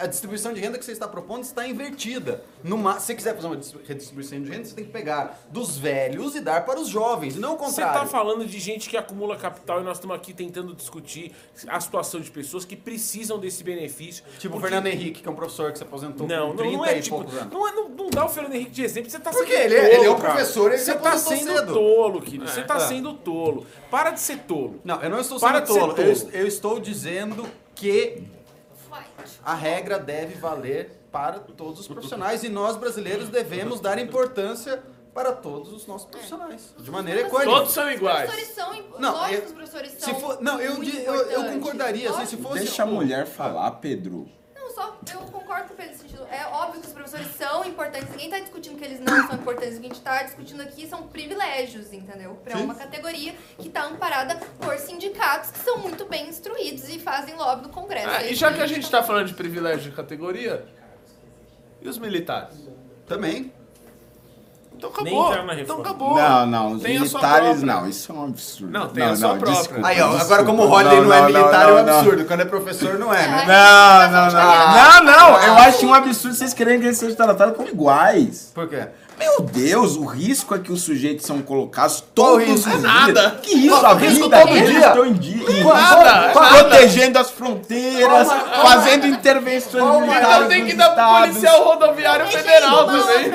A 0.01 0.07
distribuição 0.07 0.53
de 0.53 0.61
renda 0.61 0.79
que 0.79 0.85
você 0.85 0.93
está 0.93 1.07
propondo 1.07 1.43
está 1.45 1.67
invertida. 1.69 2.43
Numa, 2.65 2.99
se 2.99 3.07
você 3.07 3.15
quiser 3.15 3.35
fazer 3.35 3.47
uma 3.47 3.57
dis- 3.57 3.75
redistribuição 3.87 4.41
de 4.43 4.51
renda, 4.51 4.65
você 4.65 4.75
tem 4.75 4.85
que 4.85 4.91
pegar 4.91 5.41
dos 5.51 5.77
velhos 5.79 6.35
e 6.35 6.41
dar 6.41 6.65
para 6.65 6.81
os 6.81 6.89
jovens, 6.89 7.37
não 7.37 7.55
o 7.55 7.59
Você 7.59 7.65
contrário. 7.83 8.01
tá 8.01 8.07
falando 8.07 8.45
de 8.47 8.59
gente 8.59 8.89
que 8.89 8.97
acumula 8.97 9.37
capital 9.37 9.81
e 9.81 9.85
nós 9.85 9.97
estamos 9.99 10.17
aqui 10.17 10.33
tentando 10.33 10.75
discutir 10.75 11.33
a 11.69 11.81
situação 11.81 12.21
de 12.21 12.31
pessoas 12.31 12.65
que 12.65 12.75
precisam 12.77 13.39
desse 13.39 13.63
benefício. 13.63 14.25
Tipo 14.39 14.57
o 14.57 14.61
Porque- 14.61 14.69
Fernando 14.75 14.87
Henrique, 14.87 15.23
que 15.23 15.29
é 15.29 15.31
um 15.31 15.35
professor 15.35 15.71
que 15.73 15.79
se 15.79 15.85
aposentou 15.85 16.27
Não, 16.27 16.49
com 16.49 16.55
não, 16.55 16.57
30 16.57 16.77
não 16.77 16.85
é 16.87 16.99
e 16.99 17.03
tipo. 17.03 17.17
poucos 17.17 17.35
anos. 17.37 17.53
Não, 17.53 17.69
é, 17.69 17.73
não, 17.73 17.89
não 17.89 18.11
dá 18.11 18.25
o 18.25 18.29
Fernando 18.29 18.55
Henrique 18.55 18.71
de 18.71 18.83
exemplo. 18.83 19.11
Você 19.11 19.19
tá 19.19 19.31
Porque 19.31 19.53
sendo 19.53 19.63
ele 19.65 19.75
é- 19.75 19.81
tolo, 19.89 19.95
ele 19.95 20.07
é 20.07 20.11
um 20.11 20.17
cara. 20.19 20.35
professor, 20.35 20.69
ele 20.71 20.79
se 20.79 20.85
Você 20.87 20.95
tá 20.95 21.09
aposentou 21.11 21.37
sendo 21.37 21.59
cedo. 21.59 21.75
tolo, 21.75 22.23
querido. 22.23 22.49
Você 22.49 22.63
tá 22.63 22.77
É. 22.77 22.81
sendo 22.81 23.13
tolo. 23.15 23.67
Para 23.91 24.11
de 24.11 24.21
ser 24.21 24.39
tolo. 24.41 24.81
Não, 24.85 25.01
eu 25.03 25.11
não 25.11 25.21
estou 25.21 25.39
Para 25.39 25.55
sendo 25.59 25.67
de 25.67 25.73
ser 25.73 25.79
tolo. 25.81 25.95
tolo. 25.95 26.09
Eu, 26.33 26.41
eu 26.41 26.47
estou 26.47 26.81
dizendo 26.81 27.47
que. 27.75 28.23
A 29.45 29.55
regra 29.55 29.99
deve 29.99 30.35
valer 30.35 30.91
para 31.13 31.39
todos 31.41 31.81
os 31.81 31.89
profissionais 31.89 32.43
e 32.45 32.49
nós 32.49 32.77
brasileiros 32.77 33.29
devemos 33.29 33.81
dar 33.81 33.99
importância 33.99 34.83
para 35.13 35.33
todos 35.33 35.73
os 35.73 35.87
nossos 35.89 36.07
profissionais, 36.09 36.73
de 36.79 36.89
maneira 36.91 37.23
equânime. 37.23 37.53
Todos 37.53 37.73
são 37.73 37.89
Os 37.89 37.95
iguais. 37.95 38.31
professores 38.31 38.55
são. 38.55 38.75
imp- 38.75 38.99
Não, 39.01 39.13
lógico 39.13 39.41
eu- 39.43 39.47
os 39.47 39.53
professores 39.53 39.91
Se 39.93 40.01
são. 40.01 40.15
for, 40.21 40.41
não, 40.41 40.61
eu, 40.61 40.83
eu, 40.85 41.15
eu 41.15 41.53
concordaria, 41.53 42.11
assim, 42.11 42.27
se 42.27 42.37
fosse... 42.37 42.61
Deixa 42.61 42.85
a 42.85 42.87
mulher 42.87 43.27
falar, 43.27 43.71
Pedro. 43.73 44.29
Só 44.81 44.97
eu 45.13 45.21
concordo 45.21 45.69
com 45.69 45.75
o 45.75 45.77
Pedro 45.77 45.93
nesse 45.93 46.01
sentido. 46.01 46.27
É 46.31 46.47
óbvio 46.47 46.81
que 46.81 46.87
os 46.87 46.93
professores 46.95 47.27
são 47.37 47.63
importantes. 47.67 48.09
Ninguém 48.11 48.31
tá 48.31 48.39
discutindo 48.39 48.79
que 48.79 48.85
eles 48.85 49.01
não 49.01 49.27
são 49.27 49.37
importantes. 49.37 49.77
O 49.77 49.81
que 49.81 49.87
a 49.87 49.89
gente 49.91 50.01
tá 50.01 50.23
discutindo 50.23 50.63
aqui 50.63 50.87
são 50.87 51.07
privilégios, 51.07 51.93
entendeu? 51.93 52.39
Pra 52.43 52.57
uma 52.57 52.75
categoria 52.75 53.35
que 53.59 53.69
tá 53.69 53.85
amparada 53.85 54.37
por 54.59 54.79
sindicatos 54.79 55.51
que 55.51 55.59
são 55.59 55.79
muito 55.79 56.07
bem 56.07 56.29
instruídos 56.29 56.89
e 56.89 56.99
fazem 56.99 57.37
lobby 57.37 57.65
no 57.65 57.69
Congresso. 57.69 58.09
Ah, 58.09 58.25
e 58.25 58.35
já 58.35 58.51
que 58.51 58.61
a 58.63 58.67
gente 58.67 58.81
gente 58.81 58.91
tá 58.91 59.03
falando 59.03 59.27
de 59.27 59.35
privilégio 59.35 59.91
de 59.91 59.97
categoria, 59.97 60.67
e 61.83 61.89
os 61.89 61.99
militares? 61.99 62.57
Também. 63.07 63.53
Então 64.81 64.91
Nem 65.05 65.21
acabou. 65.21 65.53
Então 65.59 65.81
acabou. 65.81 66.15
Não, 66.15 66.47
não, 66.47 66.73
os 66.73 66.83
Tem 66.83 66.99
militares 66.99 67.63
não, 67.63 67.87
isso 67.87 68.11
é 68.11 68.15
um 68.15 68.25
absurdo. 68.25 68.73
Não, 68.73 68.89
tem 68.89 69.05
a 69.05 69.15
sua 69.15 69.29
própria. 69.37 69.53
desculpa, 69.53 69.87
Aí, 69.87 70.01
ó, 70.01 70.07
agora 70.07 70.19
desculpa. 70.19 70.45
como 70.45 70.63
o 70.63 70.71
Holiday 70.71 71.01
não, 71.03 71.13
é 71.13 71.23
militar, 71.27 71.67
não, 71.67 71.79
é 71.79 71.83
um 71.83 71.85
não. 71.85 71.99
absurdo. 71.99 72.25
Quando 72.25 72.41
é 72.41 72.45
professor, 72.47 72.99
não 72.99 73.13
é, 73.15 73.29
né? 73.29 73.45
Não, 73.47 74.11
não, 74.11 74.31
não. 74.33 75.05
Não, 75.05 75.05
não, 75.05 75.43
eu 75.43 75.55
acho 75.59 75.87
um 75.87 75.93
absurdo 75.93 76.35
vocês 76.35 76.55
quererem 76.55 76.81
que 76.81 76.87
eles 76.87 76.97
sejam 76.97 77.15
tratados 77.15 77.55
como 77.57 77.69
iguais. 77.69 78.51
Por 78.55 78.69
quê? 78.69 78.89
Meu 79.21 79.41
Deus, 79.43 79.97
o 79.97 80.05
risco 80.07 80.55
é 80.55 80.59
que 80.59 80.73
os 80.73 80.83
sujeitos 80.83 81.27
são 81.27 81.43
colocados 81.43 82.03
todos 82.15 82.49
os 82.49 82.67
É 82.67 82.71
dias. 82.71 82.83
nada. 82.83 83.31
Que 83.43 83.55
isso, 83.55 83.75
a 83.87 83.93
risco 83.95 84.25
vida 84.25 84.41
todo 84.41 84.53
dia? 84.53 84.87
estão 84.89 85.07
em 85.07 85.13
dia. 85.13 85.65
Nada, 85.65 86.33
Pro- 86.33 86.41
nada. 86.43 86.55
Protegendo 86.65 87.19
as 87.19 87.31
fronteiras, 87.31 88.29
fazendo 88.63 89.07
intervenções 89.07 90.01
militares 90.01 90.37
Então 90.37 90.49
tem 90.49 90.67
que 90.67 90.75
dar 90.75 90.91
pro 90.91 91.21
policial 91.29 91.65
rodoviário 91.65 92.27
federal 92.29 92.87
também. 92.87 93.31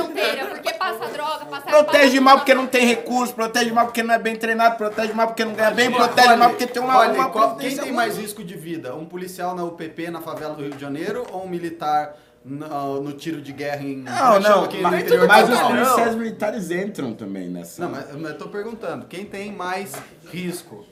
porque 0.49 0.73
passa 0.73 1.05
droga, 1.13 1.45
passa 1.45 1.65
Protege 1.67 2.19
mal 2.19 2.37
porque 2.37 2.53
não 2.55 2.65
tem 2.67 2.85
recurso, 2.87 3.33
protege 3.33 3.71
mal 3.71 3.85
porque 3.85 4.01
não 4.01 4.13
é 4.13 4.19
bem 4.19 4.35
treinado, 4.35 4.77
protege 4.77 5.13
mal 5.13 5.27
porque 5.27 5.45
não 5.45 5.53
ganha 5.53 5.71
bem, 5.71 5.91
protege 5.91 6.35
mal 6.35 6.49
porque 6.49 6.65
tem 6.67 6.81
uma, 6.81 6.97
Olha, 6.97 7.13
uma 7.13 7.29
qual- 7.29 7.55
quem 7.57 7.75
tem 7.77 7.91
mais 7.91 8.17
risco 8.17 8.43
de 8.43 8.55
vida? 8.55 8.95
Um 8.95 9.05
policial 9.05 9.55
na 9.55 9.63
UPP 9.63 10.09
na 10.09 10.21
favela 10.21 10.55
do 10.55 10.63
Rio 10.63 10.71
de 10.71 10.81
Janeiro 10.81 11.25
ou 11.31 11.45
um 11.45 11.49
militar 11.49 12.15
no, 12.45 13.01
no 13.01 13.13
tiro 13.13 13.41
de 13.41 13.51
guerra 13.51 13.83
em. 13.83 13.97
Não, 13.97 14.39
não, 14.39 14.63
aquele 14.65 14.83
mas, 14.83 15.03
interior 15.03 15.27
mas 15.27 15.49
os 15.49 15.59
policiais 15.59 16.15
militares 16.15 16.71
entram 16.71 17.13
também 17.13 17.49
nessa. 17.49 17.83
Não, 17.83 17.91
mas 17.91 18.13
mas 18.13 18.31
eu 18.31 18.37
tô 18.37 18.47
perguntando, 18.47 19.07
quem 19.07 19.25
tem 19.25 19.51
mais 19.51 19.93
risco 20.31 20.85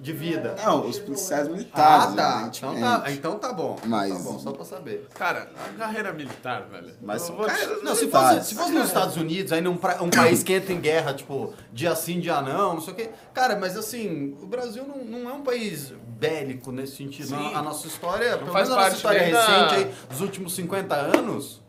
de 0.00 0.12
vida? 0.14 0.56
Não, 0.64 0.86
os 0.88 0.98
policiais 0.98 1.46
militares. 1.46 2.04
Ah, 2.06 2.16
tá. 2.16 2.50
Então 2.50 2.70
evidentemente. 2.72 3.02
tá, 3.04 3.10
então 3.12 3.38
tá 3.38 3.52
bom. 3.52 3.78
Mas- 3.84 4.12
Tá 4.12 4.18
bom, 4.30 4.38
só 4.38 4.50
pra 4.52 4.64
saber. 4.64 5.06
Cara, 5.14 5.50
a 5.62 5.78
carreira 5.78 6.10
militar, 6.12 6.62
velho. 6.70 6.94
Mas 7.02 7.20
são 7.22 7.36
te- 7.36 7.82
Não, 7.84 7.94
se 7.94 8.08
fosse, 8.08 8.44
se 8.44 8.54
fosse 8.54 8.72
nos 8.72 8.86
Estados 8.86 9.16
Unidos, 9.16 9.52
aí 9.52 9.60
num 9.60 9.76
pra- 9.76 10.02
um 10.02 10.08
país 10.08 10.42
que 10.42 10.54
entra 10.54 10.72
em 10.72 10.80
guerra, 10.80 11.12
tipo, 11.12 11.52
dia 11.70 11.94
sim, 11.94 12.18
dia 12.18 12.40
não, 12.40 12.74
não 12.74 12.80
sei 12.80 12.92
o 12.94 12.96
quê. 12.96 13.10
Cara, 13.34 13.56
mas 13.56 13.76
assim, 13.76 14.36
o 14.40 14.46
Brasil 14.46 14.84
não, 14.86 15.04
não 15.04 15.28
é 15.30 15.32
um 15.34 15.42
país 15.42 15.92
bélico 16.06 16.72
nesse 16.72 16.96
sentido. 16.96 17.28
Sim. 17.28 17.54
A, 17.54 17.60
nossa 17.62 17.86
história, 17.86 18.38
pelo 18.38 18.50
faz 18.52 18.68
menos 18.68 18.82
a 18.82 18.84
nossa 18.84 18.96
história 18.96 19.30
da- 19.30 19.46
recente 19.46 19.74
aí, 19.74 19.94
dos 20.08 20.20
últimos 20.22 20.54
50 20.54 20.94
anos, 20.94 21.62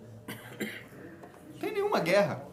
não 1.53 1.59
tem 1.59 1.73
nenhuma 1.73 1.99
guerra. 1.99 2.43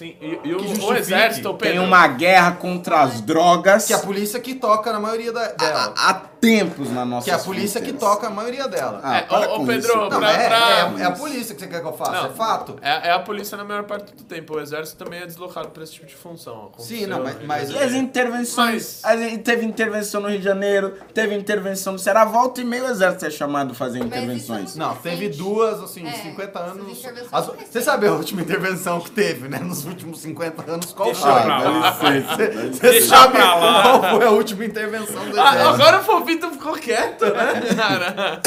Sim, 0.00 0.16
e, 0.18 0.40
e 0.44 0.54
o, 0.54 0.56
Que 0.56 0.80
o 0.82 0.94
exército, 0.94 1.52
Tem 1.58 1.78
uma 1.78 2.06
guerra 2.06 2.52
contra 2.52 3.02
as 3.02 3.20
drogas. 3.20 3.86
Que 3.86 3.92
é 3.92 3.96
a 3.96 3.98
polícia 3.98 4.40
que 4.40 4.54
toca 4.54 4.90
na 4.94 4.98
maioria 4.98 5.30
da- 5.30 5.48
dela. 5.48 5.92
há, 5.94 6.08
há 6.08 6.14
tempos 6.40 6.90
na 6.90 7.04
nossa 7.04 7.24
Que 7.24 7.30
é 7.30 7.34
a 7.34 7.38
polícia 7.38 7.80
que 7.80 7.92
toca 7.92 8.26
a 8.26 8.30
maioria 8.30 8.66
dela. 8.66 9.00
Ah, 9.02 9.18
É, 9.18 9.20
para 9.22 9.52
ô, 9.54 9.66
Pedro, 9.66 9.78
isso. 9.90 9.96
Não, 9.96 10.04
é, 10.24 10.48
pra- 10.48 10.70
é- 10.70 11.00
é 11.02 11.04
a 11.04 11.10
polícia 11.10 11.54
que 11.54 11.60
você 11.60 11.66
quer 11.68 11.80
que 11.80 11.86
eu 11.86 11.92
faça, 11.92 12.12
Não. 12.12 12.26
é 12.26 12.30
fato. 12.30 12.76
É, 12.80 13.08
é 13.08 13.12
a 13.12 13.18
polícia 13.18 13.56
na 13.56 13.64
maior 13.64 13.84
parte 13.84 14.14
do 14.14 14.24
tempo. 14.24 14.54
O 14.56 14.60
exército 14.60 15.04
também 15.04 15.20
é 15.20 15.26
deslocado 15.26 15.68
pra 15.68 15.82
esse 15.82 15.92
tipo 15.92 16.06
de 16.06 16.14
função. 16.14 16.70
Sim, 16.78 17.06
não, 17.06 17.22
mas- 17.22 17.36
mas- 17.44 17.70
E 17.70 17.78
as 17.78 17.92
intervenções. 17.92 19.00
Mas- 19.02 19.20
as- 19.22 19.38
teve 19.42 19.66
intervenção 19.66 20.20
no 20.22 20.28
Rio 20.28 20.38
de 20.38 20.44
Janeiro, 20.44 20.94
teve 21.12 21.34
intervenção 21.34 21.92
no 21.92 21.98
Ceará. 21.98 22.24
Volta 22.24 22.60
e 22.60 22.64
meio 22.64 22.84
o 22.86 22.90
exército 22.90 23.26
é 23.26 23.30
chamado 23.30 23.72
a 23.72 23.74
fazer 23.74 23.98
Mas 23.98 24.08
intervenções. 24.08 24.70
isso 24.70 24.78
Não, 24.78 24.94
teve 24.96 25.28
duas, 25.28 25.80
assim, 25.82 26.06
É, 26.06 26.12
50 26.12 26.58
essas 26.58 26.72
anos. 26.72 26.98
intervenções 26.98 27.28
As-. 27.32 27.50
Você 27.70 27.82
sabe 27.82 28.06
a 28.06 28.12
última 28.12 28.40
intervenção 28.42 29.00
que 29.00 29.10
teve, 29.10 29.48
né? 29.48 29.58
Nos 29.58 29.84
últimos 29.84 30.20
50 30.20 30.68
anos, 30.70 30.92
qual 30.92 31.14
foi? 31.14 31.30
pra 31.30 31.58
lá. 31.68 31.92
Você 31.92 32.48
Deixa 32.80 33.06
sabe 33.08 33.38
lá. 33.38 33.82
qual 33.82 34.02
foi 34.16 34.24
a 34.26 34.30
última 34.30 34.64
intervenção 34.64 35.28
do 35.28 35.40
Ah, 35.40 35.54
exército? 35.54 35.68
agora 35.74 35.98
o 36.00 36.02
Fofito 36.30 36.50
ficou 36.52 36.72
quieto, 36.74 37.24
né, 37.24 37.60
cara? 37.76 38.40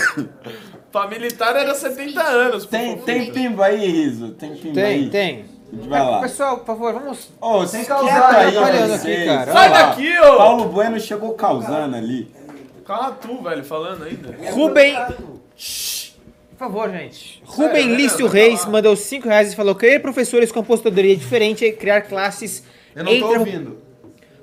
pra 0.91 1.07
militar 1.07 1.55
era 1.55 1.73
70 1.73 2.21
anos. 2.21 2.65
Tem, 2.65 2.97
tem 2.97 3.31
pimbo 3.31 3.61
aí, 3.61 3.85
Riso? 3.87 4.29
Tem 4.29 4.55
pimbo 4.55 4.75
Tem, 4.75 4.83
aí? 4.83 5.09
tem. 5.09 5.45
Vai 5.73 6.05
lá. 6.05 6.21
Pessoal, 6.21 6.57
por 6.57 6.65
favor, 6.67 6.93
vamos. 6.93 7.31
Ô, 7.41 7.59
vocês 7.59 7.87
causar, 7.87 8.35
aí, 8.35 8.49
atrapalhando 8.49 8.93
aqui, 8.93 9.25
cara. 9.25 9.51
Sai 9.51 9.69
daqui, 9.71 10.19
ô! 10.19 10.37
Paulo 10.37 10.65
Bueno 10.65 10.99
chegou 10.99 11.33
causando 11.33 11.95
ali. 11.95 12.31
Cala 12.85 13.11
tu, 13.11 13.41
velho, 13.41 13.63
falando 13.63 14.03
ainda. 14.03 14.51
Rubem. 14.51 14.95
Por 14.95 16.57
favor, 16.57 16.91
gente. 16.91 17.41
Rubem 17.45 17.87
né? 17.87 17.95
Lício 17.95 18.27
Vai 18.27 18.41
Reis 18.41 18.65
mandou 18.65 18.95
5 18.95 19.27
reais 19.27 19.51
e 19.51 19.55
falou: 19.55 19.73
querer 19.73 19.99
professores 19.99 20.51
com 20.51 20.59
apostadoria 20.59 21.15
diferente 21.17 21.65
e 21.65 21.71
criar 21.71 22.01
classes. 22.01 22.63
Eu 22.95 23.03
não 23.03 23.19
tô 23.19 23.39
ouvindo. 23.39 23.77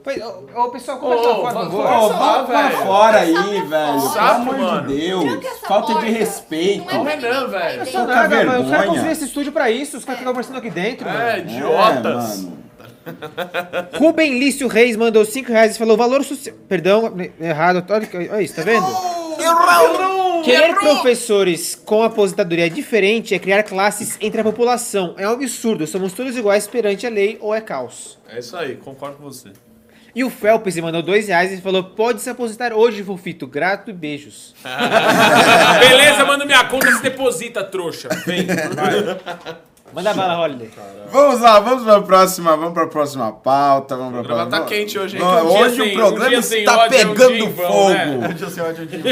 Pois, 0.02 0.22
ô, 0.22 0.44
ô, 0.56 0.70
pessoal, 0.70 0.98
conversa 0.98 1.28
Ô, 1.28 1.34
fora, 1.36 1.42
por 1.42 1.52
va- 1.52 1.52
favor. 1.52 1.82
conversa 1.82 2.04
Ô, 2.04 2.08
lá, 2.08 2.32
vamos 2.42 2.46
pra 2.48 2.70
fora 2.70 3.18
aí, 3.18 3.34
Sapo 3.34 3.68
velho. 3.68 3.68
Pelo 3.68 4.00
fora. 4.10 4.30
amor 4.30 4.86
de 4.86 4.96
Deus. 4.96 5.24
Tranca 5.24 5.48
essa 5.48 5.66
Falta 5.66 5.94
de 5.94 6.10
respeito. 6.10 6.94
Não 6.94 7.08
é 7.08 7.14
Renan, 7.16 7.46
velho. 7.48 7.92
Não 7.92 8.06
nada, 8.06 8.06
mas 8.06 8.06
os 8.06 8.06
caras 8.14 8.28
vergonha. 8.30 8.64
construíram 8.86 9.12
esse 9.12 9.24
estúdio 9.24 9.52
pra 9.52 9.70
isso, 9.70 9.96
os 9.98 10.04
caras 10.04 10.18
ficam 10.20 10.32
conversando 10.32 10.56
aqui 10.58 10.70
dentro. 10.70 11.06
É, 11.08 11.12
mano. 11.12 11.28
É, 11.28 11.38
idiotas. 11.40 12.42
mano. 12.44 12.60
Rubem 13.98 14.38
Lício 14.38 14.68
Reis 14.68 14.96
mandou 14.96 15.24
5 15.24 15.50
reais 15.50 15.74
e 15.74 15.78
falou: 15.78 15.96
valor 15.96 16.22
social. 16.24 16.54
Perdão, 16.68 17.14
errado. 17.40 17.84
Olha, 17.90 18.42
isso, 18.42 18.54
tá 18.54 18.62
vendo? 18.62 18.86
Querer 20.44 20.74
professores 20.74 21.74
com 21.74 22.02
aposentadoria 22.02 22.68
diferente 22.70 23.34
é 23.34 23.38
criar 23.38 23.62
classes 23.62 24.16
entre 24.20 24.40
a 24.40 24.44
população. 24.44 25.14
É 25.18 25.28
um 25.28 25.32
absurdo. 25.32 25.86
Somos 25.86 26.12
todos 26.12 26.36
iguais 26.36 26.66
perante 26.66 27.06
a 27.06 27.10
lei 27.10 27.36
ou 27.40 27.54
é 27.54 27.60
caos. 27.60 28.18
É 28.28 28.38
isso 28.38 28.56
aí, 28.56 28.76
concordo 28.76 29.16
com 29.16 29.24
você. 29.24 29.50
E 30.14 30.24
o 30.24 30.30
Felps 30.30 30.76
mandou 30.78 31.02
2 31.02 31.28
reais 31.28 31.52
e 31.52 31.60
falou: 31.60 31.84
pode 31.84 32.20
se 32.20 32.28
aposentar 32.30 32.72
hoje, 32.72 33.02
Fofito. 33.04 33.46
Grato 33.46 33.90
e 33.90 33.92
beijos. 33.92 34.54
Beleza, 35.80 36.24
manda 36.24 36.44
minha 36.44 36.64
conta, 36.64 36.90
se 36.92 37.02
deposita, 37.02 37.62
trouxa. 37.64 38.08
Vem, 38.26 38.46
vai. 38.46 39.18
Manda 39.92 40.14
bala, 40.14 40.38
Holiday. 40.38 40.70
Vamos 41.10 41.40
lá, 41.40 41.58
vamos 41.58 41.82
pra 41.82 42.00
próxima, 42.02 42.56
vamos 42.56 42.74
pra 42.74 42.86
próxima 42.86 43.32
pauta, 43.32 43.96
vamos 43.96 44.12
pra 44.12 44.20
O 44.20 44.24
programa 44.24 44.48
próxima. 44.50 44.68
tá 44.68 44.74
quente 44.76 44.96
hoje, 44.98 45.16
hein? 45.16 45.22
Um 45.22 45.26
hoje 45.58 45.76
sem- 45.76 45.90
o 45.90 45.94
programa 45.94 46.36
um 46.36 46.38
está 46.38 46.76
ódio 46.78 46.96
é 46.98 47.06
um 47.06 47.08
pegando 47.14 47.50
fogo. 47.56 47.88
né? 47.90 48.36
Eu 48.40 48.50
sei 48.50 48.62
onde 48.62 48.80
eu 48.82 48.86
digo. 48.86 49.08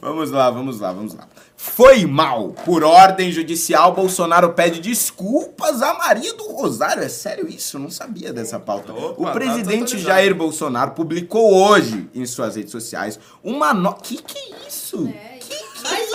Vamos 0.00 0.30
lá, 0.30 0.50
vamos 0.50 0.80
lá, 0.80 0.92
vamos 0.92 1.14
lá. 1.14 1.28
Foi 1.56 2.04
mal. 2.04 2.50
Por 2.64 2.84
ordem 2.84 3.32
judicial, 3.32 3.94
Bolsonaro 3.94 4.52
pede 4.52 4.80
desculpas 4.80 5.80
a 5.82 5.94
Maria 5.94 6.34
do 6.34 6.52
Rosário. 6.52 7.02
É 7.02 7.08
sério 7.08 7.48
isso? 7.48 7.76
Eu 7.76 7.80
não 7.80 7.90
sabia 7.90 8.32
dessa 8.32 8.60
pauta. 8.60 8.92
Opa, 8.92 9.30
o 9.30 9.32
presidente. 9.32 9.98
Jair 9.98 10.34
Bolsonaro 10.34 10.90
publicou 10.92 11.54
hoje 11.54 12.08
em 12.14 12.26
suas 12.26 12.56
redes 12.56 12.72
sociais 12.72 13.18
uma 13.42 13.72
nota. 13.72 14.02
Que 14.02 14.22
que 14.22 14.38
é 14.38 14.68
isso? 14.68 15.08
É, 15.08 15.33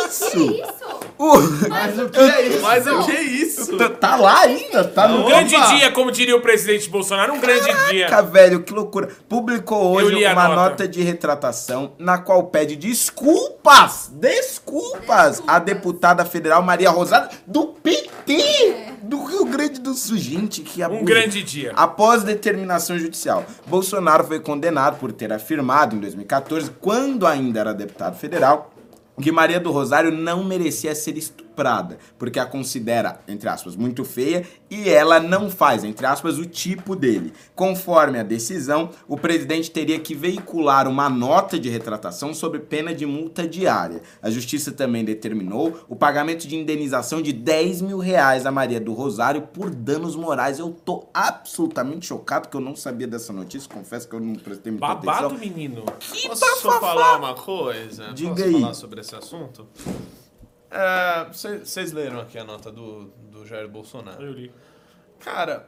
Que 0.09 0.31
que 0.31 0.37
é 0.37 0.43
o 0.43 0.47
que 0.49 0.61
isso? 0.61 0.63
é 0.63 0.69
isso? 0.69 0.99
O- 1.19 1.69
Mas 1.69 1.99
o 1.99 2.09
que 2.09 2.19
é 2.19 2.47
isso? 2.47 2.61
Mas 2.61 2.87
o 2.87 3.03
que 3.05 3.11
é 3.11 3.21
isso? 3.21 3.77
Tá- 3.77 3.89
Tá 3.89 4.15
lá 4.15 4.39
ainda? 4.41 4.83
Tá 4.85 5.07
no 5.07 5.23
Um 5.23 5.25
grande 5.27 5.55
Opa! 5.55 5.65
dia, 5.75 5.91
como 5.91 6.11
diria 6.11 6.35
o 6.35 6.41
presidente 6.41 6.89
Bolsonaro, 6.89 7.33
um 7.33 7.39
grande 7.39 7.65
dia. 7.89 8.07
Caraca, 8.07 8.21
velho, 8.23 8.63
que 8.63 8.73
loucura. 8.73 9.09
Publicou 9.27 9.91
hoje 9.95 10.15
uma 10.25 10.47
nota. 10.47 10.55
nota. 10.55 10.87
de 10.87 11.01
retratação 11.03 11.91
na 11.99 12.17
qual 12.17 12.43
pede 12.45 12.75
desculpas, 12.75 14.09
desculpas, 14.13 15.41
à 15.45 15.59
deputada 15.59 16.23
federal 16.25 16.61
Maria 16.63 16.89
Rosário 16.89 17.29
do 17.45 17.67
PT 17.67 18.97
do 19.03 19.23
Rio 19.25 19.45
Grande 19.45 19.79
do 19.79 19.93
Sul. 19.93 20.17
Gente, 20.17 20.61
que 20.61 20.81
abuso. 20.81 21.01
Um 21.01 21.05
grande 21.05 21.43
dia. 21.43 21.73
Após 21.75 22.23
determinação 22.23 22.97
judicial, 22.97 23.43
Bolsonaro 23.67 24.23
foi 24.23 24.39
condenado 24.39 24.97
por 24.99 25.11
ter 25.11 25.31
afirmado 25.33 25.95
em 25.95 25.99
2014, 25.99 26.71
quando 26.79 27.25
ainda 27.27 27.59
era 27.59 27.73
deputado 27.73 28.15
federal, 28.17 28.71
que 29.21 29.31
Maria 29.31 29.59
do 29.59 29.71
Rosário 29.71 30.11
não 30.11 30.43
merecia 30.43 30.95
ser 30.95 31.17
porque 32.17 32.39
a 32.39 32.45
considera, 32.45 33.19
entre 33.27 33.49
aspas, 33.49 33.75
muito 33.75 34.03
feia 34.05 34.45
e 34.69 34.89
ela 34.89 35.19
não 35.19 35.49
faz, 35.49 35.83
entre 35.83 36.05
aspas, 36.05 36.37
o 36.37 36.45
tipo 36.45 36.95
dele. 36.95 37.33
Conforme 37.55 38.19
a 38.19 38.23
decisão, 38.23 38.89
o 39.07 39.17
presidente 39.17 39.71
teria 39.71 39.99
que 39.99 40.13
veicular 40.15 40.87
uma 40.87 41.09
nota 41.09 41.59
de 41.59 41.69
retratação 41.69 42.33
sob 42.33 42.59
pena 42.59 42.93
de 42.93 43.05
multa 43.05 43.47
diária. 43.47 44.01
A 44.21 44.29
justiça 44.29 44.71
também 44.71 45.03
determinou 45.03 45.79
o 45.87 45.95
pagamento 45.95 46.47
de 46.47 46.55
indenização 46.55 47.21
de 47.21 47.33
10 47.33 47.81
mil 47.81 47.97
reais 47.97 48.45
a 48.45 48.51
Maria 48.51 48.79
do 48.79 48.93
Rosário 48.93 49.41
por 49.41 49.69
danos 49.69 50.15
morais. 50.15 50.59
Eu 50.59 50.69
tô 50.85 51.07
absolutamente 51.13 52.05
chocado 52.07 52.47
que 52.49 52.55
eu 52.55 52.61
não 52.61 52.75
sabia 52.75 53.07
dessa 53.07 53.33
notícia, 53.33 53.69
confesso 53.69 54.07
que 54.07 54.15
eu 54.15 54.19
não 54.19 54.35
prestei 54.35 54.71
muita 54.71 54.87
Babado, 54.87 55.27
atenção. 55.27 55.39
menino. 55.39 55.83
Posso 55.83 56.61
só 56.61 56.79
falar 56.79 57.17
uma 57.17 57.33
coisa? 57.33 58.11
Diga 58.13 58.29
Posso 58.31 58.43
aí. 58.43 58.53
falar 58.61 58.73
sobre 58.73 59.01
esse 59.01 59.15
assunto? 59.15 59.67
Vocês 61.31 61.91
leram 61.91 62.19
aqui 62.19 62.37
a 62.37 62.43
nota 62.43 62.71
do, 62.71 63.05
do 63.31 63.45
Jair 63.45 63.67
Bolsonaro. 63.67 64.23
Eu 64.23 64.31
li. 64.33 64.51
Cara, 65.19 65.67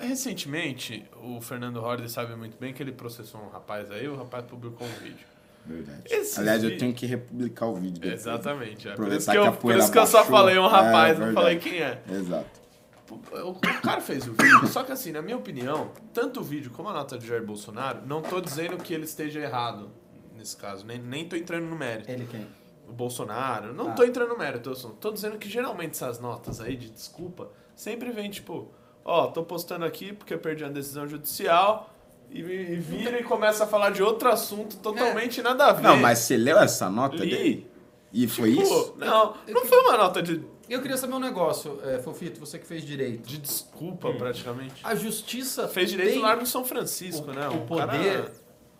recentemente, 0.00 1.04
o 1.22 1.40
Fernando 1.40 1.80
Holliday 1.80 2.08
sabe 2.08 2.34
muito 2.36 2.56
bem 2.58 2.72
que 2.72 2.82
ele 2.82 2.92
processou 2.92 3.40
um 3.40 3.48
rapaz 3.48 3.90
aí, 3.90 4.08
o 4.08 4.16
rapaz 4.16 4.44
publicou 4.44 4.86
um 4.86 4.92
vídeo. 5.02 5.26
Verdade. 5.66 6.02
Esses 6.10 6.38
Aliás, 6.38 6.62
eu 6.62 6.70
vi- 6.70 6.76
tenho 6.76 6.92
que 6.92 7.06
republicar 7.06 7.68
o 7.70 7.74
vídeo 7.76 7.98
depois. 8.00 8.20
Exatamente. 8.20 8.86
É. 8.88 8.94
Por 8.94 9.08
isso 9.10 9.26
que 9.26 9.32
que 9.32 9.38
eu, 9.38 9.52
por 9.52 9.74
isso 9.76 9.90
que 9.90 9.98
eu 9.98 10.06
só 10.06 10.22
falei 10.24 10.58
um 10.58 10.66
rapaz, 10.66 11.16
É, 11.16 11.20
não 11.20 11.26
verdade. 11.26 11.34
falei 11.34 11.58
quem 11.58 11.80
é. 11.82 12.02
Exato. 12.10 12.64
O, 13.10 13.50
o 13.50 13.54
cara 13.82 14.00
fez 14.00 14.26
o 14.26 14.32
vídeo, 14.32 14.66
só 14.66 14.82
que 14.82 14.90
assim, 14.92 15.12
na 15.12 15.22
minha 15.22 15.36
opinião, 15.36 15.90
tanto 16.12 16.40
o 16.40 16.42
vídeo 16.42 16.70
como 16.70 16.88
a 16.88 16.92
nota 16.92 17.16
de 17.18 17.26
Jair 17.26 17.44
Bolsonaro, 17.44 18.00
não 18.06 18.20
tô 18.20 18.40
dizendo 18.40 18.76
que 18.78 18.92
ele 18.92 19.04
esteja 19.04 19.40
errado 19.40 19.90
nesse 20.34 20.56
caso, 20.56 20.84
nem, 20.86 20.98
nem 20.98 21.26
tô 21.28 21.36
entrando 21.36 21.64
no 21.66 21.76
mérito. 21.76 22.10
Ele 22.10 22.26
quem? 22.26 22.46
O 22.88 22.92
Bolsonaro, 22.92 23.72
não 23.72 23.88
Ah. 23.90 23.92
tô 23.92 24.04
entrando 24.04 24.28
no 24.28 24.38
mérito, 24.38 24.70
eu 24.70 24.74
tô 24.76 25.10
dizendo 25.10 25.38
que 25.38 25.48
geralmente 25.48 25.92
essas 25.92 26.18
notas 26.20 26.60
aí 26.60 26.76
de 26.76 26.90
desculpa 26.90 27.50
sempre 27.74 28.10
vem 28.10 28.30
tipo, 28.30 28.70
ó, 29.04 29.26
tô 29.28 29.42
postando 29.42 29.84
aqui 29.84 30.12
porque 30.12 30.34
eu 30.34 30.38
perdi 30.38 30.64
uma 30.64 30.70
decisão 30.70 31.06
judicial 31.08 31.90
e, 32.30 32.40
e 32.40 32.76
vira 32.76 33.18
e 33.18 33.24
começa 33.24 33.64
a 33.64 33.66
falar 33.66 33.90
de 33.90 34.02
outro 34.02 34.28
assunto 34.28 34.76
totalmente 34.78 35.40
nada 35.42 35.66
a 35.66 35.72
ver. 35.72 35.82
Não, 35.82 35.96
mas 35.96 36.18
você 36.20 36.36
leu 36.36 36.58
essa 36.58 36.90
nota 36.90 37.16
Li. 37.16 37.30
dele? 37.30 37.70
E 38.12 38.28
foi 38.28 38.50
Tipo, 38.50 38.62
isso? 38.62 38.94
Não, 38.96 39.34
não 39.48 39.64
foi 39.66 39.78
uma 39.80 39.96
nota 39.96 40.22
de, 40.22 40.44
Eu 40.68 40.80
queria 40.80 40.96
saber 40.96 41.14
um 41.14 41.18
negócio, 41.18 41.80
é, 41.84 41.98
Fofito, 41.98 42.38
você 42.38 42.58
que 42.58 42.66
fez 42.66 42.84
direito. 42.84 43.26
de 43.26 43.38
desculpa 43.38 44.12
praticamente. 44.12 44.80
A 44.84 44.94
justiça 44.94 45.66
Fez 45.68 45.90
direito 45.90 46.10
tem 46.12 46.18
no 46.20 46.24
Largo 46.24 46.42
de 46.44 46.48
São 46.48 46.64
Francisco, 46.64 47.30
o, 47.30 47.34
né? 47.34 47.48
o 47.48 47.66
cara- 47.76 47.92
poder 47.92 48.30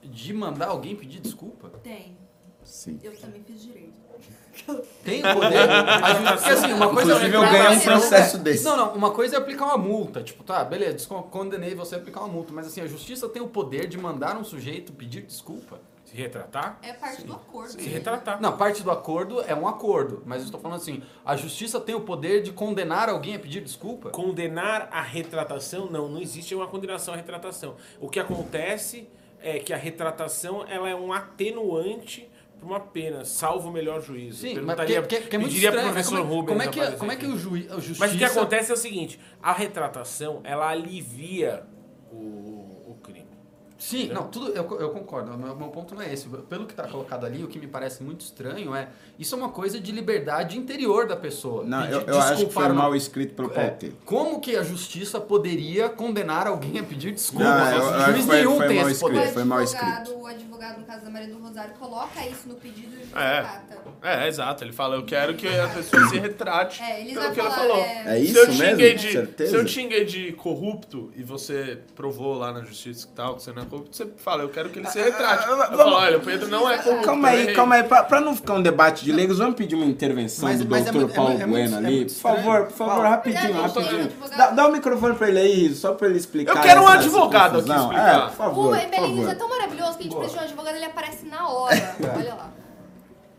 de 0.02 0.32
mandar 0.32 0.68
alguém 0.68 0.94
pedir 0.94 1.20
desculpa. 1.20 1.70
Tem. 1.82 2.16
Sim. 2.62 2.98
Eu 3.02 3.14
também 3.16 3.42
fiz 3.42 3.60
direito. 3.62 3.93
Tem 5.04 5.20
o 5.20 5.34
poder. 5.34 5.58
a 5.68 6.14
justiça, 6.14 6.36
porque 6.36 6.50
assim, 6.50 6.72
uma 6.72 6.88
coisa 6.88 7.12
Inclusive, 7.12 7.34
é 7.34 7.38
eu 7.38 7.40
ganhei 7.42 7.68
um 7.68 7.74
não, 7.74 7.80
processo 7.80 8.36
é- 8.36 8.40
desse. 8.40 8.64
Não, 8.64 8.76
não, 8.76 8.94
uma 8.94 9.10
coisa 9.10 9.36
é 9.36 9.38
aplicar 9.38 9.66
uma 9.66 9.78
multa. 9.78 10.22
Tipo, 10.22 10.44
tá, 10.44 10.64
beleza, 10.64 11.06
condenei 11.30 11.74
você 11.74 11.94
a 11.94 11.98
aplicar 11.98 12.20
uma 12.20 12.28
multa. 12.28 12.52
Mas 12.52 12.66
assim, 12.66 12.80
a 12.80 12.86
justiça 12.86 13.28
tem 13.28 13.42
o 13.42 13.48
poder 13.48 13.86
de 13.86 13.98
mandar 13.98 14.36
um 14.36 14.44
sujeito 14.44 14.92
pedir 14.92 15.22
desculpa. 15.22 15.80
Se 16.04 16.14
retratar? 16.16 16.78
É 16.82 16.92
parte 16.92 17.24
do 17.24 17.32
acordo. 17.32 17.72
Se 17.72 17.88
retratar. 17.88 18.40
Não, 18.40 18.56
parte 18.56 18.82
do 18.82 18.90
acordo 18.90 19.40
é 19.42 19.54
um 19.54 19.66
acordo. 19.66 20.22
Mas 20.26 20.40
eu 20.40 20.46
estou 20.46 20.60
falando 20.60 20.76
assim, 20.76 21.02
a 21.24 21.34
justiça 21.34 21.80
tem 21.80 21.94
o 21.94 22.02
poder 22.02 22.42
de 22.42 22.52
condenar 22.52 23.08
alguém 23.08 23.34
a 23.34 23.38
pedir 23.38 23.62
desculpa? 23.62 24.10
Condenar 24.10 24.88
a 24.92 25.00
retratação, 25.00 25.86
não, 25.86 26.08
não 26.08 26.20
existe 26.20 26.54
uma 26.54 26.66
condenação 26.66 27.14
à 27.14 27.16
retratação. 27.16 27.76
O 27.98 28.08
que 28.08 28.20
acontece 28.20 29.08
é 29.40 29.58
que 29.58 29.72
a 29.72 29.76
retratação 29.76 30.64
ela 30.68 30.88
é 30.88 30.94
um 30.94 31.12
atenuante 31.12 32.30
para 32.64 32.72
uma 32.76 32.80
pena, 32.80 33.24
salvo 33.24 33.68
o 33.68 33.72
melhor 33.72 34.00
juízo. 34.00 34.38
Sim, 34.38 34.54
mas 34.54 34.64
Perguntaria- 34.76 35.00
porque, 35.02 35.16
porque 35.20 35.36
é 35.36 35.38
muito 35.38 35.54
estranho. 35.54 35.74
pro 35.74 35.92
professor 35.92 36.18
como, 36.18 36.32
é- 36.32 36.34
Rubens 36.36 36.48
como 36.48 36.62
é 36.62 36.68
que, 36.68 36.96
como 36.96 37.12
é 37.12 37.16
que 37.16 37.26
o 37.26 37.36
juiz, 37.38 37.70
a 37.70 37.74
justiça... 37.76 38.00
Mas 38.00 38.14
o 38.14 38.18
que 38.18 38.24
acontece 38.24 38.70
é 38.70 38.74
o 38.74 38.76
seguinte, 38.76 39.20
a 39.42 39.52
retratação, 39.52 40.40
ela 40.44 40.68
alivia 40.68 41.62
o, 42.10 42.16
o. 42.16 42.53
Sim, 43.84 44.08
não, 44.08 44.28
tudo 44.28 44.48
eu, 44.52 44.64
eu 44.80 44.88
concordo. 44.90 45.32
O 45.32 45.36
meu, 45.36 45.54
meu 45.54 45.68
ponto 45.68 45.94
não 45.94 46.00
é 46.00 46.10
esse. 46.10 46.26
Pelo 46.26 46.64
que 46.64 46.72
está 46.72 46.84
colocado 46.88 47.26
ali, 47.26 47.44
o 47.44 47.48
que 47.48 47.58
me 47.58 47.66
parece 47.66 48.02
muito 48.02 48.22
estranho 48.22 48.74
é 48.74 48.88
isso 49.18 49.34
é 49.34 49.38
uma 49.38 49.50
coisa 49.50 49.78
de 49.78 49.92
liberdade 49.92 50.56
interior 50.56 51.06
da 51.06 51.14
pessoa. 51.16 51.62
Não, 51.64 51.82
Pedir 51.82 51.92
eu, 51.92 52.00
eu 52.00 52.18
acho 52.18 52.28
que 52.28 52.34
desculpa 52.36 52.60
foi 52.60 52.64
uma- 52.72 52.74
mal 52.82 52.96
escrito 52.96 53.34
pelo 53.34 53.50
É, 53.52 53.54
pauteiro. 53.54 53.96
como 54.06 54.40
que 54.40 54.56
a 54.56 54.62
justiça 54.62 55.20
poderia 55.20 55.90
condenar 55.90 56.46
alguém 56.46 56.78
a 56.78 56.82
pedir 56.82 57.12
desculpa? 57.12 57.44
Não, 57.44 57.70
eu- 57.70 57.82
eu 57.92 58.12
Juiz 58.14 58.24
foi- 58.26 58.36
nenhum 58.36 58.56
foi 58.56 58.66
tem 58.68 58.76
mal 58.78 58.86
esse 58.88 58.92
escrito. 59.04 59.18
poder. 59.20 59.32
foi 59.34 59.44
mal 59.44 59.58
advogado, 59.58 60.16
o 60.18 60.26
advogado, 60.26 60.78
no 60.80 60.86
caso 60.86 61.04
da 61.04 61.10
Maria 61.10 61.28
do 61.28 61.38
Rosário, 61.38 61.74
coloca 61.74 62.26
isso 62.26 62.48
no 62.48 62.54
pedido 62.54 62.94
e 62.94 63.00
juiz 63.04 63.14
É. 63.14 63.44
É, 64.02 64.28
exato. 64.28 64.64
Ele 64.64 64.72
fala, 64.72 64.96
eu 64.96 65.04
quero 65.04 65.34
que 65.34 65.46
a 65.46 65.68
pessoa 65.68 66.08
se 66.08 66.18
retrate 66.18 66.82
É, 66.82 67.04
pelo 67.04 67.32
que 67.32 67.40
ela 67.40 67.50
falar, 67.50 67.68
falou. 67.68 67.76
é, 67.84 68.02
É 68.06 68.16
se 68.20 68.24
isso 68.30 68.38
eu 68.38 68.54
mesmo? 68.54 68.76
de, 68.78 69.12
Certeza? 69.12 69.50
Se 69.50 69.56
eu 69.56 69.68
xinguei 69.68 70.04
de 70.04 70.32
corrupto 70.32 71.10
e 71.16 71.22
você 71.22 71.78
provou 71.94 72.34
lá 72.38 72.52
na 72.52 72.62
justiça 72.62 73.06
que 73.06 73.12
tal, 73.12 73.36
que 73.36 73.42
você 73.42 73.52
não 73.52 73.62
é 73.62 73.64
corrupto, 73.64 73.73
você 73.90 74.06
fala, 74.16 74.42
eu 74.42 74.48
quero 74.48 74.68
que 74.70 74.78
ele 74.78 74.86
se 74.88 74.98
retrate. 75.00 75.48
Eu 75.48 75.56
vamos- 75.56 75.76
falo, 75.76 75.94
olha, 75.96 76.18
o 76.18 76.20
Pedro 76.20 76.48
não 76.48 76.70
é 76.70 76.78
corrupto. 76.78 77.04
Calma 77.06 77.28
eu 77.28 77.32
aí, 77.34 77.42
errei. 77.42 77.54
calma 77.54 77.74
aí. 77.76 77.82
Pra, 77.84 78.02
pra 78.04 78.20
não 78.20 78.36
ficar 78.36 78.54
um 78.54 78.62
debate 78.62 79.04
de 79.04 79.12
leigos, 79.12 79.38
vamos 79.38 79.54
pedir 79.54 79.74
uma 79.74 79.84
intervenção 79.86 80.48
Mas- 80.48 80.58
do 80.60 80.68
mas 80.68 80.86
é 80.86 80.92
doutor 80.92 81.10
é 81.10 81.14
Paulo 81.14 81.30
é 81.32 81.46
muito- 81.46 81.50
Bueno 81.50 81.74
é 81.74 81.78
ali. 81.78 82.04
Por 82.04 82.10
favor, 82.14 82.62
por 82.66 82.72
favor, 82.72 82.92
Paulo, 82.94 83.08
rapidinho, 83.08 83.60
rapidinho. 83.62 84.12
Dá, 84.36 84.50
dá 84.50 84.68
o 84.68 84.72
microfone 84.72 85.14
pra 85.16 85.28
ele 85.28 85.38
aí, 85.38 85.74
só 85.74 85.92
pra 85.94 86.08
ele 86.08 86.18
explicar. 86.18 86.54
Eu 86.56 86.62
quero 86.62 86.82
um 86.82 86.88
advogado 86.88 87.58
aqui 87.58 87.70
explicar. 87.70 88.08
É, 88.16 88.20
por 88.20 88.26
O 88.28 88.30
favor, 88.32 88.76
por 88.76 88.82
Emelinhos 88.84 89.28
é 89.28 89.34
tão 89.34 89.48
maravilhoso 89.48 89.92
que 89.98 90.00
a 90.00 90.02
gente 90.04 90.16
precisa 90.16 90.38
de 90.38 90.44
um 90.44 90.46
advogado, 90.48 90.76
ele 90.76 90.84
aparece 90.84 91.26
na 91.26 91.48
hora. 91.48 91.74
Olha 92.16 92.34
lá. 92.34 92.50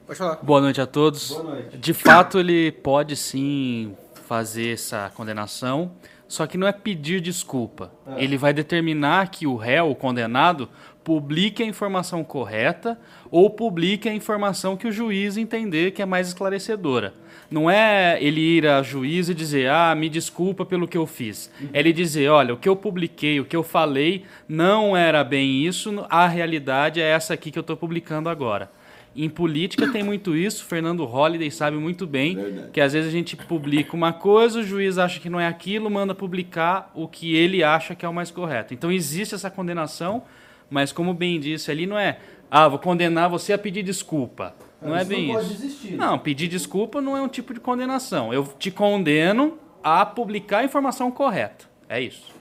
Pode 0.08 0.20
falar. 0.20 0.40
Boa 0.42 0.62
noite 0.62 0.80
a 0.80 0.86
todos. 0.86 1.32
Boa 1.32 1.44
noite. 1.44 1.78
De 1.78 1.94
fato, 1.94 2.40
ele 2.40 2.72
pode 2.72 3.16
sim 3.16 3.96
fazer 4.28 4.74
essa 4.74 5.12
condenação, 5.16 5.92
só 6.28 6.48
que 6.48 6.58
não 6.58 6.68
é 6.68 6.72
pedir 6.72 7.22
desculpa. 7.22 7.92
Ele 8.18 8.38
vai 8.38 8.54
determinar 8.54 9.30
que 9.30 9.46
o 9.46 9.56
réu, 9.56 9.92
o 9.92 9.96
condenado, 9.96 10.70
publique 11.04 11.62
a 11.62 11.66
informação 11.66 12.24
correta 12.24 13.00
ou 13.30 13.48
publique 13.50 14.10
a 14.10 14.14
informação 14.14 14.76
que 14.76 14.88
o 14.88 14.92
juiz 14.92 15.38
entender 15.38 15.92
que 15.92 16.02
é 16.02 16.06
mais 16.06 16.28
esclarecedora. 16.28 17.14
Não 17.50 17.70
é 17.70 18.18
ele 18.20 18.42
ir 18.42 18.66
a 18.66 18.82
juiz 18.82 19.30
e 19.30 19.34
dizer, 19.36 19.70
ah, 19.70 19.94
me 19.94 20.10
desculpa 20.10 20.66
pelo 20.66 20.88
que 20.88 20.98
eu 20.98 21.06
fiz. 21.06 21.52
É 21.72 21.80
ele 21.80 21.94
dizer, 21.94 22.30
olha, 22.30 22.56
o 22.56 22.58
que 22.58 22.68
eu 22.68 22.76
publiquei, 22.76 23.40
o 23.40 23.46
que 23.46 23.56
eu 23.56 23.62
falei, 23.62 24.26
não 24.50 24.98
era 24.98 25.24
bem 25.24 25.64
isso, 25.64 26.04
a 26.10 26.28
realidade 26.28 27.00
é 27.00 27.08
essa 27.08 27.36
aqui 27.36 27.52
que 27.52 27.60
eu 27.60 27.62
estou 27.62 27.78
publicando 27.78 28.28
agora. 28.28 28.72
Em 29.16 29.30
política 29.30 29.90
tem 29.92 30.04
muito 30.04 30.36
isso, 30.36 30.66
Fernando 30.66 31.06
Holliday 31.06 31.50
sabe 31.50 31.78
muito 31.78 32.06
bem 32.06 32.36
Verdade. 32.36 32.72
que 32.74 32.82
às 32.82 32.92
vezes 32.92 33.08
a 33.08 33.12
gente 33.12 33.38
publica 33.38 33.96
uma 33.96 34.12
coisa, 34.12 34.60
o 34.60 34.64
juiz 34.64 34.98
acha 34.98 35.22
que 35.22 35.30
não 35.30 35.40
é 35.40 35.48
aquilo, 35.48 35.90
manda 35.90 36.14
publicar 36.14 36.92
o 36.94 37.08
que 37.08 37.34
ele 37.34 37.64
acha 37.64 37.96
que 37.96 38.06
é 38.06 38.10
o 38.10 38.14
mais 38.14 38.30
correto. 38.30 38.74
Então 38.74 38.92
existe 38.92 39.34
essa 39.34 39.50
condenação, 39.50 40.24
mas 40.70 40.92
como 40.92 41.14
bem 41.14 41.40
disse 41.40 41.72
ali, 41.72 41.86
não 41.86 41.98
é, 41.98 42.20
ah, 42.52 42.68
vou 42.68 42.78
condenar 42.78 43.30
você 43.30 43.54
a 43.54 43.58
pedir 43.58 43.84
desculpa. 43.84 44.54
Não 44.82 44.94
é 44.94 45.00
Isso 45.00 45.10
bem 45.10 45.28
não 45.34 45.40
isso. 45.40 45.54
existir. 45.54 45.94
Não, 45.94 46.20
pedir 46.20 46.50
desculpa 46.50 47.00
não 47.02 47.16
é 47.16 47.22
um 47.22 47.30
tipo 47.30 47.54
de 47.54 47.62
condenação. 47.62 48.34
Eu 48.34 48.44
te 48.60 48.70
condeno 48.70 49.58
a 49.82 50.06
publicar 50.06 50.60
a 50.60 50.64
informação 50.66 51.10
correta. 51.10 51.66
É 51.88 52.02
isso. 52.02 52.35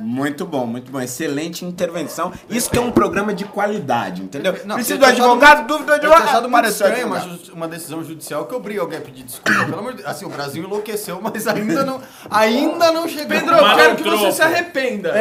Muito 0.00 0.46
bom, 0.46 0.64
muito 0.66 0.90
bom. 0.92 1.00
Excelente 1.00 1.64
intervenção. 1.64 2.32
Isso 2.48 2.70
que 2.70 2.78
é 2.78 2.80
um 2.80 2.90
programa 2.90 3.34
de 3.34 3.44
qualidade, 3.44 4.22
entendeu? 4.22 4.56
Não, 4.64 4.76
Precisa 4.76 4.98
do 4.98 5.04
advogado, 5.04 5.58
muito- 5.58 5.68
dúvida 5.68 5.86
do 5.86 5.92
Eu 5.94 6.00
tinha 6.00 6.12
advogado. 6.12 6.28
achado 6.28 6.48
muito 6.50 6.68
estranho 6.68 7.06
uma, 7.06 7.38
uma 7.54 7.68
decisão 7.68 8.04
judicial 8.04 8.46
que 8.46 8.54
obriga 8.54 8.80
alguém 8.80 8.98
a 8.98 9.02
pedir 9.02 9.24
desculpa. 9.24 9.64
Pelo 9.64 9.78
amor 9.78 9.92
de 9.92 9.98
Deus. 10.02 10.08
Assim, 10.08 10.24
o 10.24 10.28
Brasil 10.28 10.62
enlouqueceu, 10.64 11.18
mas 11.22 11.46
ainda 11.46 11.84
não, 11.84 12.00
ainda 12.30 12.92
não 12.92 13.08
chegou. 13.08 13.26
Pedro, 13.28 13.54
eu 13.56 13.74
quero 13.76 13.96
que 13.96 14.02
você 14.04 14.32
se 14.32 14.42
arrependa. 14.42 15.12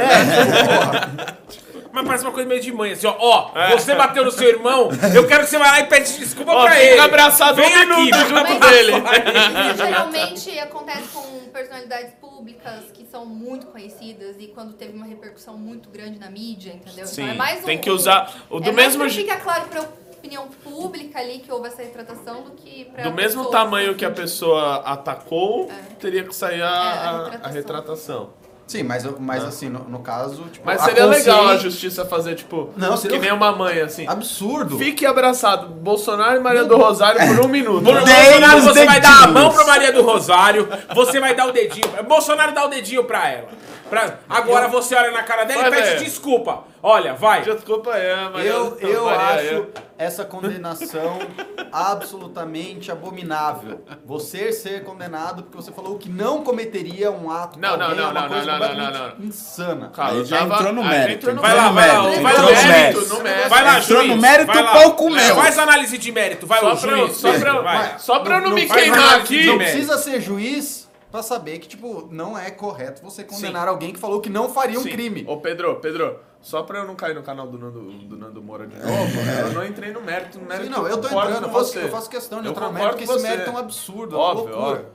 Mas 1.98 2.06
parece 2.08 2.24
uma 2.26 2.32
coisa 2.32 2.48
meio 2.48 2.62
de 2.62 2.72
mãe, 2.72 2.92
assim, 2.92 3.08
ó. 3.08 3.16
Ó, 3.18 3.52
você 3.72 3.96
bateu 3.96 4.24
no 4.24 4.32
seu 4.32 4.48
irmão, 4.48 4.90
eu 5.16 5.26
quero 5.28 5.44
que 5.46 5.50
você 5.50 5.58
vá 5.58 5.72
lá 5.72 5.80
e 5.80 5.86
pede 5.88 6.16
desculpa 6.18 6.52
Ó, 6.52 6.62
pra 6.64 6.72
fica 6.74 6.84
ele. 6.84 7.00
abraçado 7.00 7.56
Vem 7.56 7.66
um 7.66 7.80
aqui, 7.80 7.86
minuto 7.88 8.18
junto 8.28 8.60
dele. 8.60 8.92
fora. 9.02 9.76
Geralmente 9.76 10.60
acontece 10.60 11.08
com 11.14 11.22
personalidades 11.52 12.12
públicas 12.22 12.84
que 12.94 13.06
são 13.06 13.26
muito 13.26 13.66
conhecidas 13.68 14.36
e 14.40 14.48
quando 14.48 14.74
teve 14.74 14.96
uma 14.96 15.06
repercussão 15.08 15.58
muito 15.58 15.90
grande 15.90 16.20
na 16.20 16.30
mídia, 16.30 16.72
entendeu? 16.72 17.06
Sim, 17.08 17.24
então 17.24 17.34
é 17.34 17.38
mais 17.38 17.62
um, 17.62 17.66
tem 17.66 17.78
que 17.80 17.90
usar 17.90 18.32
o 18.50 18.60
do 18.60 18.70
é 18.70 18.72
mais 18.72 18.88
mesmo 18.90 19.00
pra 19.02 19.08
je- 19.10 19.22
ficar 19.22 19.38
claro 19.38 19.66
pra 19.68 19.82
opinião 19.82 20.48
pública 20.64 21.20
ali 21.20 21.40
que 21.40 21.52
houve 21.52 21.68
essa 21.68 21.82
retratação 21.82 22.44
do 22.44 22.52
que 22.52 22.86
pra 22.86 23.04
Do 23.04 23.12
mesmo 23.12 23.44
pessoa 23.46 23.52
tamanho 23.64 23.96
que 23.96 24.06
a 24.06 24.12
pessoa 24.12 24.78
atacou, 24.86 25.70
É. 25.72 25.96
teria 25.96 26.24
que 26.24 26.36
sair 26.36 26.62
a, 26.62 26.66
É, 26.66 26.70
a 26.70 27.10
a- 27.12 27.40
a 27.44 27.48
retratação. 27.50 28.30
Sim, 28.68 28.84
mas, 28.84 29.06
mas 29.20 29.46
assim, 29.46 29.70
no, 29.70 29.80
no 29.86 30.00
caso, 30.00 30.44
tipo, 30.52 30.66
Mas 30.66 30.82
a 30.82 30.86
seria 30.86 31.06
legal 31.06 31.38
a 31.38 31.42
consciência- 31.44 31.70
justiça 31.70 32.06
fazer, 32.06 32.36
tipo, 32.36 32.70
Não, 32.76 32.98
seria 32.98 33.18
que 33.18 33.24
nem 33.24 33.34
uma 33.34 33.54
mãe, 33.54 33.80
assim. 33.80 34.06
Absurdo. 34.06 34.78
Fique 34.78 35.06
abraçado, 35.06 35.68
Bolsonaro 35.70 36.36
e 36.36 36.40
Maria 36.42 36.66
do 36.66 36.76
Rosário 36.76 37.20
por 37.36 37.46
um 37.46 37.48
minuto. 37.50 37.82
Bolsonaro, 37.84 38.62
você 38.62 38.86
vai 38.86 39.00
dar 39.00 39.10
a 39.10 39.26
dedinhos. 39.28 39.34
mão 39.42 39.54
pra 39.54 39.66
Maria 39.66 39.92
do 39.94 40.02
Rosário, 40.02 40.68
você 40.94 41.18
vai 41.20 41.34
dar 41.34 41.48
o 41.48 41.54
dedinho. 41.54 41.88
Bolsonaro 42.08 42.54
dá 42.54 42.66
o 42.66 42.68
dedinho 42.68 43.06
pra 43.06 43.30
ela. 43.30 43.48
Pra... 43.90 44.20
Agora 44.30 44.68
você 44.68 44.96
olha 44.96 45.12
na 45.12 45.24
cara 45.24 45.44
dela 45.46 45.68
e 45.68 45.72
pede 45.72 46.04
desculpa. 46.04 46.64
Olha, 46.84 47.14
vai. 47.16 47.42
Desculpa 47.42 47.92
aí, 47.94 48.08
mas 48.34 48.46
Eu, 48.46 48.78
eu 48.80 49.06
Maria, 49.06 49.22
acho 49.36 49.46
eu- 49.54 49.74
essa 49.98 50.24
condenação 50.24 51.18
absolutamente 51.72 52.92
abominável. 52.92 53.82
Você 54.06 54.52
ser 54.52 54.84
condenado 54.84 55.44
porque 55.44 55.56
você 55.58 55.72
falou 55.72 55.98
que 55.98 56.08
não 56.10 56.44
cometeria 56.44 57.12
um 57.12 57.32
ato 57.32 57.60
Não, 57.60 57.76
não, 57.78 57.86
alguém, 57.88 58.00
não, 58.00 58.08
é 58.08 58.12
uma 58.12 58.22
não, 58.22 58.28
coisa 58.30 58.46
não, 58.46 58.60
não, 58.60 58.68
completamente 58.68 59.20
não, 59.20 59.26
insana. 59.26 59.90
Cara, 59.90 60.12
Aí 60.12 60.18
eu 60.18 60.26
já 60.26 60.38
tava- 60.40 60.56
entrou 60.56 60.74
no 60.74 60.84
mérito, 60.84 61.36
Vai 61.36 61.56
lá, 61.56 61.70
vai 61.70 61.88
lá, 61.88 62.04
mérito, 62.04 62.22
vai 62.22 62.34
entrou 62.34 62.52
lá, 62.52 62.62
no 62.62 62.68
mérito. 62.68 63.06
no 63.16 63.24
mérito. 63.24 63.50
Vai 63.50 63.64
lá, 63.64 63.80
Entrou 63.80 64.04
no 64.04 64.18
mérito, 64.18 64.54
vai 64.54 64.64
lá. 64.64 64.72
pouco 64.74 65.10
meu. 65.10 65.36
Faz 65.36 65.58
análise 65.60 65.98
de 65.98 66.12
mérito, 66.12 66.46
vai 66.48 66.64
eu- 66.64 66.76
juiz. 66.78 67.18
só 67.18 67.32
pra, 67.40 67.50
eu- 67.50 67.56
eu 67.56 68.42
não, 68.42 68.50
Não 68.50 68.56
me 68.56 68.66
queimar 68.68 69.16
aqui. 69.16 69.46
Não 69.48 69.58
precisa 69.58 69.98
ser 69.98 70.22
juiz 70.22 70.87
pra 71.18 71.24
saber 71.24 71.58
que, 71.58 71.68
tipo, 71.68 72.08
não 72.12 72.38
é 72.38 72.52
correto 72.52 73.02
você 73.02 73.24
condenar 73.24 73.68
alguém 73.68 73.92
que 73.92 74.00
falou 74.00 74.22
que 74.22 74.30
não 74.30 74.50
faria 74.50 74.80
um 74.80 74.84
Sim. 74.84 74.92
crime. 74.92 75.26
Ô, 75.28 75.38
Pedro, 75.38 75.78
Pedro, 75.78 76.20
só 76.42 76.62
pra 76.62 76.80
eu 76.80 76.86
não 76.86 76.96
cair 76.96 77.16
no 77.16 77.24
canal 77.24 77.48
do 77.48 77.58
Nando, 77.58 77.80
do 77.82 78.16
Nando 78.16 78.42
Moura 78.42 78.68
de 78.68 78.76
novo, 78.78 78.88
eu 79.48 79.54
não 79.54 79.66
entrei 79.66 79.92
no 79.92 80.02
mérito. 80.02 80.38
No 80.40 80.46
mérito 80.46 80.66
Sim, 80.68 80.72
não, 80.72 80.88
eu 80.88 80.98
tô 81.00 81.08
entrando, 81.08 81.48
eu 81.48 81.50
faço, 81.52 81.80
eu 81.80 81.90
faço 81.90 82.10
questão 82.10 82.42
de 82.42 82.48
Eu 82.48 82.52
entrar 82.52 82.68
no 82.68 82.74
mérito, 82.74 82.98
porque 82.98 83.12
esse 83.12 83.24
mérito 83.24 83.50
é 83.50 83.54
um 83.54 83.58
absurdo, 83.58 84.16
é 84.16 84.20
uma 84.20 84.26
Óbvio, 84.26 84.46
loucura. 84.46 84.70
óbvio. 84.70 84.86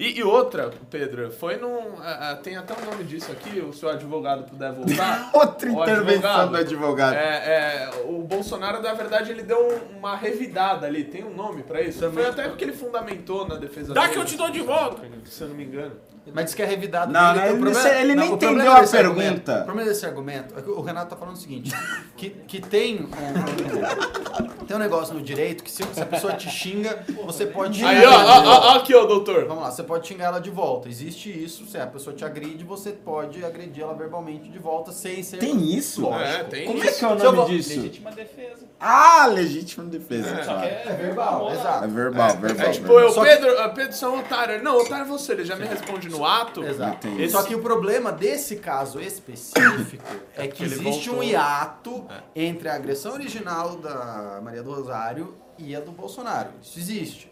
E, 0.00 0.18
e 0.18 0.22
outra, 0.24 0.70
Pedro, 0.90 1.30
foi 1.30 1.56
num. 1.58 1.96
tem 2.42 2.56
até 2.56 2.72
o 2.72 2.84
nome 2.90 3.04
disso 3.04 3.30
aqui, 3.30 3.60
o 3.60 3.70
seu 3.72 3.90
advogado 3.90 4.44
puder 4.48 4.72
voltar. 4.72 5.30
Outra 5.34 5.68
O 5.68 5.72
intervenção 5.82 6.30
advogado. 6.30 6.50
do 6.50 6.56
advogado. 6.56 7.14
É, 7.16 7.18
é, 7.20 7.90
o 8.06 8.22
Bolsonaro, 8.22 8.80
na 8.82 8.94
verdade, 8.94 9.30
ele 9.30 9.42
deu 9.42 9.58
um- 9.60 9.98
uma 9.98 10.16
revidada 10.16 10.86
ali. 10.86 11.04
Tem 11.04 11.22
um 11.22 11.34
nome 11.34 11.62
pra 11.64 11.82
isso? 11.82 12.10
Foi 12.12 12.26
até 12.26 12.48
porque 12.48 12.64
ele 12.64 12.72
fundamentou 12.72 13.46
na 13.46 13.56
defesa 13.56 13.92
Dá 13.92 14.02
dele. 14.02 14.12
que 14.14 14.18
eu 14.20 14.24
te 14.24 14.36
dou 14.38 14.50
de 14.50 14.60
volta. 14.62 15.02
Se 15.26 15.42
eu 15.42 15.48
não 15.48 15.54
me 15.54 15.64
engano. 15.64 15.92
Mas 16.32 16.44
diz 16.46 16.54
que 16.54 16.62
é 16.62 16.66
revidado. 16.66 17.12
Não, 17.12 17.34
não, 17.34 17.42
O 17.42 17.46
ele- 17.46 17.58
problema- 17.58 17.88
ele 17.98 18.14
nem 18.14 18.30
o 18.30 18.34
entendeu 18.34 18.72
a 18.72 18.80
desse 18.80 18.92
pergunta. 18.96 19.60
O 19.62 19.64
problema 19.64 19.88
desse 19.88 20.06
argumento 20.06 20.56
é 20.58 20.62
que 20.62 20.70
o 20.70 20.80
Renato 20.80 21.10
tá 21.10 21.16
falando 21.16 21.34
o 21.34 21.38
seguinte: 21.38 21.72
que, 22.16 22.30
que 22.30 22.60
tem 22.60 23.00
um, 23.00 24.66
tem 24.66 24.76
um 24.76 24.80
negócio 24.80 25.14
no 25.14 25.22
direito 25.22 25.64
que 25.64 25.70
se, 25.70 25.82
se 25.82 26.00
a 26.00 26.06
pessoa 26.06 26.34
te 26.34 26.48
xinga, 26.48 27.04
você 27.24 27.46
pode 27.46 27.78
xingar. 27.78 27.90
Aí, 27.90 28.04
ó, 28.06 28.10
ó, 28.12 28.72
ó, 28.74 28.76
aqui, 28.78 28.94
ó, 28.94 29.04
doutor. 29.06 29.46
Vamos 29.46 29.62
lá, 29.64 29.70
você 29.70 29.82
pode 29.82 30.06
xingar 30.06 30.26
ela 30.26 30.40
de 30.40 30.50
volta. 30.50 30.88
Existe 30.88 31.30
isso, 31.30 31.66
se 31.66 31.78
a 31.78 31.86
pessoa 31.86 32.14
te 32.14 32.24
agride, 32.24 32.62
você 32.64 32.90
pode 32.92 33.44
agredir 33.44 33.82
ela 33.82 33.94
verbalmente 33.94 34.48
de 34.50 34.58
volta 34.58 34.92
sem 34.92 35.22
ser. 35.22 35.38
Tem 35.38 35.74
isso? 35.74 36.06
É, 36.12 36.44
tem 36.44 36.66
Como 36.66 36.78
isso. 36.78 36.88
é 36.88 36.92
que 36.92 37.04
é 37.04 37.08
o 37.08 37.10
eu 37.12 37.18
nome 37.24 37.36
vou- 37.38 37.46
disso? 37.48 37.70
Legítima 37.76 38.10
defesa. 38.12 38.66
Ah, 38.78 39.26
legítima 39.26 39.84
defesa. 39.86 40.36
claro. 40.44 40.66
É 40.66 40.92
verbal, 40.98 41.50
É 41.50 41.54
exato. 41.54 41.88
verbal, 41.88 42.36
verbal. 42.36 42.66
É 42.66 42.70
tipo, 42.70 42.86
verbal. 42.86 43.02
eu, 43.04 43.10
Só 43.12 43.22
que- 43.24 43.28
Pedro, 43.30 43.74
Pedro, 43.74 43.92
você 43.92 44.04
é 44.04 44.08
um 44.08 44.18
otário. 44.20 44.62
Não, 44.62 44.76
otário 44.78 45.04
é 45.04 45.08
você. 45.08 45.32
Ele 45.32 45.44
já 45.44 45.56
me 45.56 45.64
responde 45.66 46.08
no 46.10 46.24
ato. 46.24 46.62
Exato. 46.64 47.08
Só 47.30 47.42
que 47.42 47.54
o 47.54 47.60
problema 47.62 48.12
desse 48.12 48.56
caso 48.56 49.00
específico 49.00 50.04
é 50.36 50.46
que 50.46 50.56
que 50.56 50.62
ele 50.64 50.74
existe 50.74 51.08
um 51.10 51.14
voltou. 51.14 51.30
hiato 51.30 52.06
entre 52.34 52.68
a 52.68 52.74
agressão 52.74 53.12
original 53.14 53.76
da 53.76 54.40
Maria 54.42 54.62
do 54.62 54.72
Rosário 54.72 55.34
e 55.58 55.74
a 55.74 55.80
do 55.80 55.92
Bolsonaro. 55.92 56.50
Isso 56.62 56.78
existe. 56.78 57.30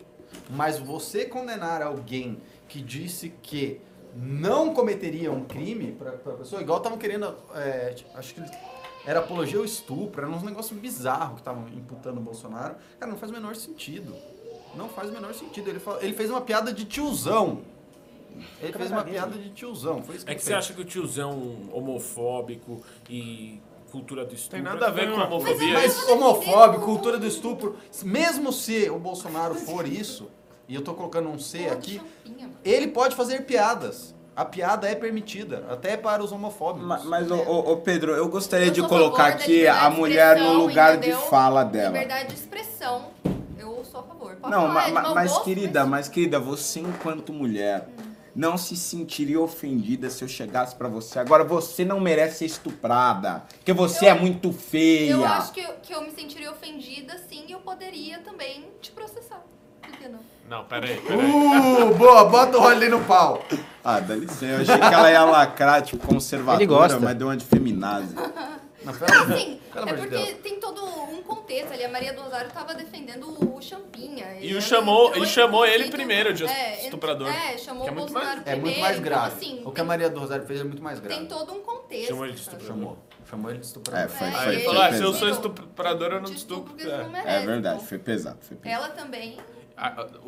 Mas 0.51 0.79
você 0.79 1.25
condenar 1.25 1.83
alguém 1.83 2.39
que 2.69 2.81
disse 2.81 3.31
que 3.43 3.81
não 4.15 4.75
cometeria 4.75 5.31
um 5.33 5.45
crime 5.45 5.93
pra, 5.93 6.13
pra 6.13 6.33
pessoa, 6.35 6.61
igual 6.61 6.79
estavam 6.79 6.99
querendo. 6.99 7.35
é, 7.55 7.95
acho 8.15 8.35
que 8.35 8.43
era 9.07 9.21
apologia 9.21 9.59
ao 9.59 9.65
estupro, 9.65 10.23
era 10.23 10.31
uns 10.31 10.43
negócios 10.43 10.79
bizarros 10.79 11.35
que 11.35 11.41
estavam 11.41 11.67
imputando 11.69 12.19
o 12.19 12.21
Bolsonaro. 12.21 12.75
Cara, 12.99 13.11
não 13.11 13.19
faz 13.19 13.31
o 13.31 13.35
menor 13.35 13.57
sentido. 13.57 14.15
Não 14.75 14.87
faz 14.89 15.09
o 15.09 15.13
menor 15.13 15.33
sentido. 15.33 15.71
Ele, 15.71 15.79
fa- 15.79 15.99
ele 16.03 16.13
fez 16.13 16.29
uma 16.31 16.43
piada 16.43 16.73
de 16.73 16.85
tiozão. 16.85 17.63
Ele 18.61 18.73
fez 18.73 18.91
uma 18.91 19.05
piada 19.05 19.37
de 19.39 19.51
tiozão. 19.51 20.03
Foi 20.03 20.17
isso 20.17 20.25
que 20.27 20.33
É 20.33 20.35
que 20.35 20.41
você 20.43 20.49
fez. 20.53 20.59
acha 20.59 20.73
que 20.75 20.81
o 20.81 20.85
tiozão 20.85 21.57
homofóbico 21.73 22.83
e 23.09 23.61
cultura 23.91 24.25
do 24.25 24.35
estupro... 24.35 24.57
Tem 24.57 24.63
nada 24.63 24.87
a 24.87 24.91
ver 24.91 25.03
foi 25.07 25.11
com 25.11 25.17
uma- 25.17 25.27
homofobia. 25.27 25.75
Mas 25.75 26.09
homofóbico, 26.09 26.85
cultura 26.85 27.19
do 27.19 27.27
estupro, 27.27 27.77
mesmo 28.05 28.53
se 28.53 28.89
o 28.91 28.99
Bolsonaro 28.99 29.55
for 29.55 29.87
isso, 29.89 30.29
e 30.69 30.75
eu 30.75 30.83
tô 30.83 30.93
colocando 30.95 31.29
um 31.29 31.39
C 31.39 31.69
aqui, 31.69 32.01
ele 32.65 32.89
pode 32.89 33.15
fazer 33.17 33.43
piadas. 33.45 34.15
A 34.37 34.45
piada 34.45 34.89
é 34.89 34.95
permitida, 34.95 35.65
até 35.69 35.97
para 35.97 36.23
os 36.23 36.31
homofóbicos. 36.31 36.87
Ma- 36.87 37.01
Mas, 37.05 37.29
ô, 37.29 37.35
ô, 37.39 37.77
Pedro, 37.79 38.13
eu 38.13 38.29
gostaria 38.29 38.69
Eu 38.69 38.73
de 38.73 38.81
a 38.81 38.87
colocar 38.87 39.27
aqui 39.27 39.67
a 39.67 39.91
mulher 39.91 40.39
no 40.39 40.53
lugar 40.53 40.97
entendeu? 40.97 41.19
de 41.19 41.25
fala 41.29 41.65
dela. 41.65 41.89
Liberdade 41.91 42.29
de 42.29 42.35
expressão. 42.35 43.07
Eu 43.59 43.85
sou 43.85 43.99
a 43.99 44.03
favor. 44.05 44.37
Pode 44.37 44.55
Não, 44.55 44.69
falar, 44.69 44.91
ma- 44.93 45.11
é 45.11 45.15
mas 45.15 45.31
gosto, 45.33 45.45
querida, 45.45 45.85
mas 45.85 46.09
querida, 46.09 46.39
você 46.39 46.79
enquanto 46.79 47.33
mulher 47.33 47.89
não 48.35 48.57
se 48.57 48.77
sentiria 48.77 49.41
ofendida 49.41 50.09
se 50.11 50.23
eu 50.23 50.29
chegasse 50.29 50.75
pra 50.75 50.89
você. 50.89 51.19
Agora 51.19 51.45
você 51.45 51.85
não 51.85 52.01
merece 52.01 52.39
ser 52.39 52.45
estuprada, 52.47 53.45
porque 53.57 53.73
você 53.73 54.07
é 54.07 54.15
muito 54.15 54.53
feia. 54.53 55.13
Eu 55.13 55.25
acho 55.25 55.53
que 55.53 55.61
eu, 55.61 55.75
que 55.83 55.93
eu 55.93 56.03
me 56.03 56.11
sentiria 56.11 56.51
ofendida, 56.51 57.17
sim, 57.29 57.45
e 57.49 57.53
eu 57.53 57.61
poderia 57.61 58.19
também 58.21 58.67
te 58.81 58.91
processar. 58.93 59.43
Por 59.83 59.93
que 59.93 60.09
não? 60.09 60.21
Não, 60.49 60.65
peraí, 60.65 60.99
peraí. 61.01 61.31
Uh, 61.31 61.95
boa, 61.95 62.25
bota 62.25 62.57
o 62.57 62.61
rolê 62.61 62.89
no 62.89 63.05
pau. 63.05 63.45
Ah, 63.85 64.01
dá 64.01 64.15
licença, 64.15 64.45
eu 64.45 64.61
achei 64.63 64.79
que 64.79 64.95
ela 64.95 65.11
ia 65.11 65.25
lacrar, 65.25 65.83
tipo, 65.83 66.07
conservadora, 66.07 66.99
mas 66.99 67.17
deu 67.17 67.27
uma 67.27 67.37
de 67.37 67.45
feminazi. 67.45 68.15
Não, 68.93 69.35
Assim, 69.35 69.61
Pelo 69.73 69.89
é 69.89 69.93
de 69.93 70.01
porque 70.01 70.17
Deus. 70.17 70.39
tem 70.43 70.61
todo 70.61 70.85
um 70.85 71.23
contexto 71.23 71.73
ali. 71.73 71.85
A 71.85 71.89
Maria 71.91 72.13
do 72.13 72.23
Rosário 72.23 72.51
tava 72.51 72.75
defendendo 72.75 73.27
o 73.55 73.61
Champinha. 73.61 74.39
E 74.41 74.55
o 74.55 74.63
chamou- 74.63 75.15
em 75.17 75.27
chamou 75.27 75.65
ele 75.67 75.75
conflito- 75.85 75.93
primeiro 75.97 76.33
de 76.33 76.45
é, 76.47 76.85
estuprador. 76.85 77.29
É, 77.29 77.59
chamou 77.59 77.83
Que 77.85 77.89
é 77.91 77.93
o 77.93 77.95
muito 77.95 78.13
Bolsonaro 78.13 78.41
É 78.41 78.43
primeiro. 78.43 78.67
muito 78.67 78.81
mais 78.81 78.99
grave. 78.99 79.27
Então, 79.37 79.37
assim, 79.51 79.63
o 79.65 79.69
que 79.69 79.75
tem, 79.75 79.85
a 79.85 79.87
Maria 79.87 80.09
do 80.11 80.21
Rosário 80.21 80.47
fez 80.47 80.61
é 80.61 80.65
muito 80.65 80.83
mais 80.83 81.01
grave. 81.01 81.19
tem 81.21 81.27
todo 81.29 81.53
um 81.53 81.61
contexto. 81.61 82.09
Chamou 82.09 82.25
ele 82.25 82.35
de 82.35 82.41
estuprador. 82.41 82.67
Chamou. 82.69 82.99
Chamou 83.29 83.51
ele 83.51 83.59
de 83.61 83.67
estuprador. 83.67 84.05
É, 84.05 84.09
foi, 84.09 84.27
É, 84.27 84.31
foi, 84.33 84.55
ele 84.55 84.65
falou, 84.65 84.83
ah, 84.83 84.93
se 84.93 85.03
eu 85.03 85.13
sou 85.13 85.29
estuprador, 85.29 86.13
eu 86.13 86.21
não 86.23 86.31
De 86.31 86.37
estupro. 86.37 86.75
É. 86.81 86.91
É 86.93 87.05
merece, 87.09 87.47
verdade, 87.47 87.77
então. 87.77 87.87
foi 87.89 87.99
pesado, 87.99 88.39
foi 88.41 88.57
pesado. 88.57 88.85
Ela 88.85 88.93
também. 88.95 89.37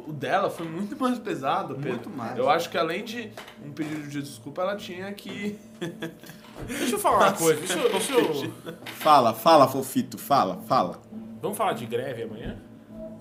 O 0.06 0.12
dela 0.12 0.48
foi 0.48 0.64
muito 0.68 0.96
mais 0.96 1.18
pesado, 1.18 1.74
Pedro. 1.74 1.88
Muito 1.90 2.10
mais. 2.10 2.38
Eu 2.38 2.48
acho 2.48 2.70
que 2.70 2.78
além 2.78 3.02
de 3.02 3.32
um 3.64 3.72
pedido 3.72 4.06
de 4.08 4.22
desculpa, 4.22 4.62
ela 4.62 4.76
tinha 4.76 5.12
que. 5.12 5.58
Deixa 6.66 6.94
eu 6.94 6.98
falar 6.98 7.18
uma 7.28 7.32
coisa. 7.32 7.60
Deixa 7.60 7.78
eu, 7.78 7.90
deixa 7.90 8.12
eu- 8.14 8.52
Fala, 8.98 9.34
fala, 9.34 9.68
fofito, 9.68 10.18
fala, 10.18 10.58
fala. 10.66 11.00
Vamos 11.42 11.56
falar 11.56 11.72
de 11.72 11.86
greve 11.86 12.22
amanhã? 12.24 12.56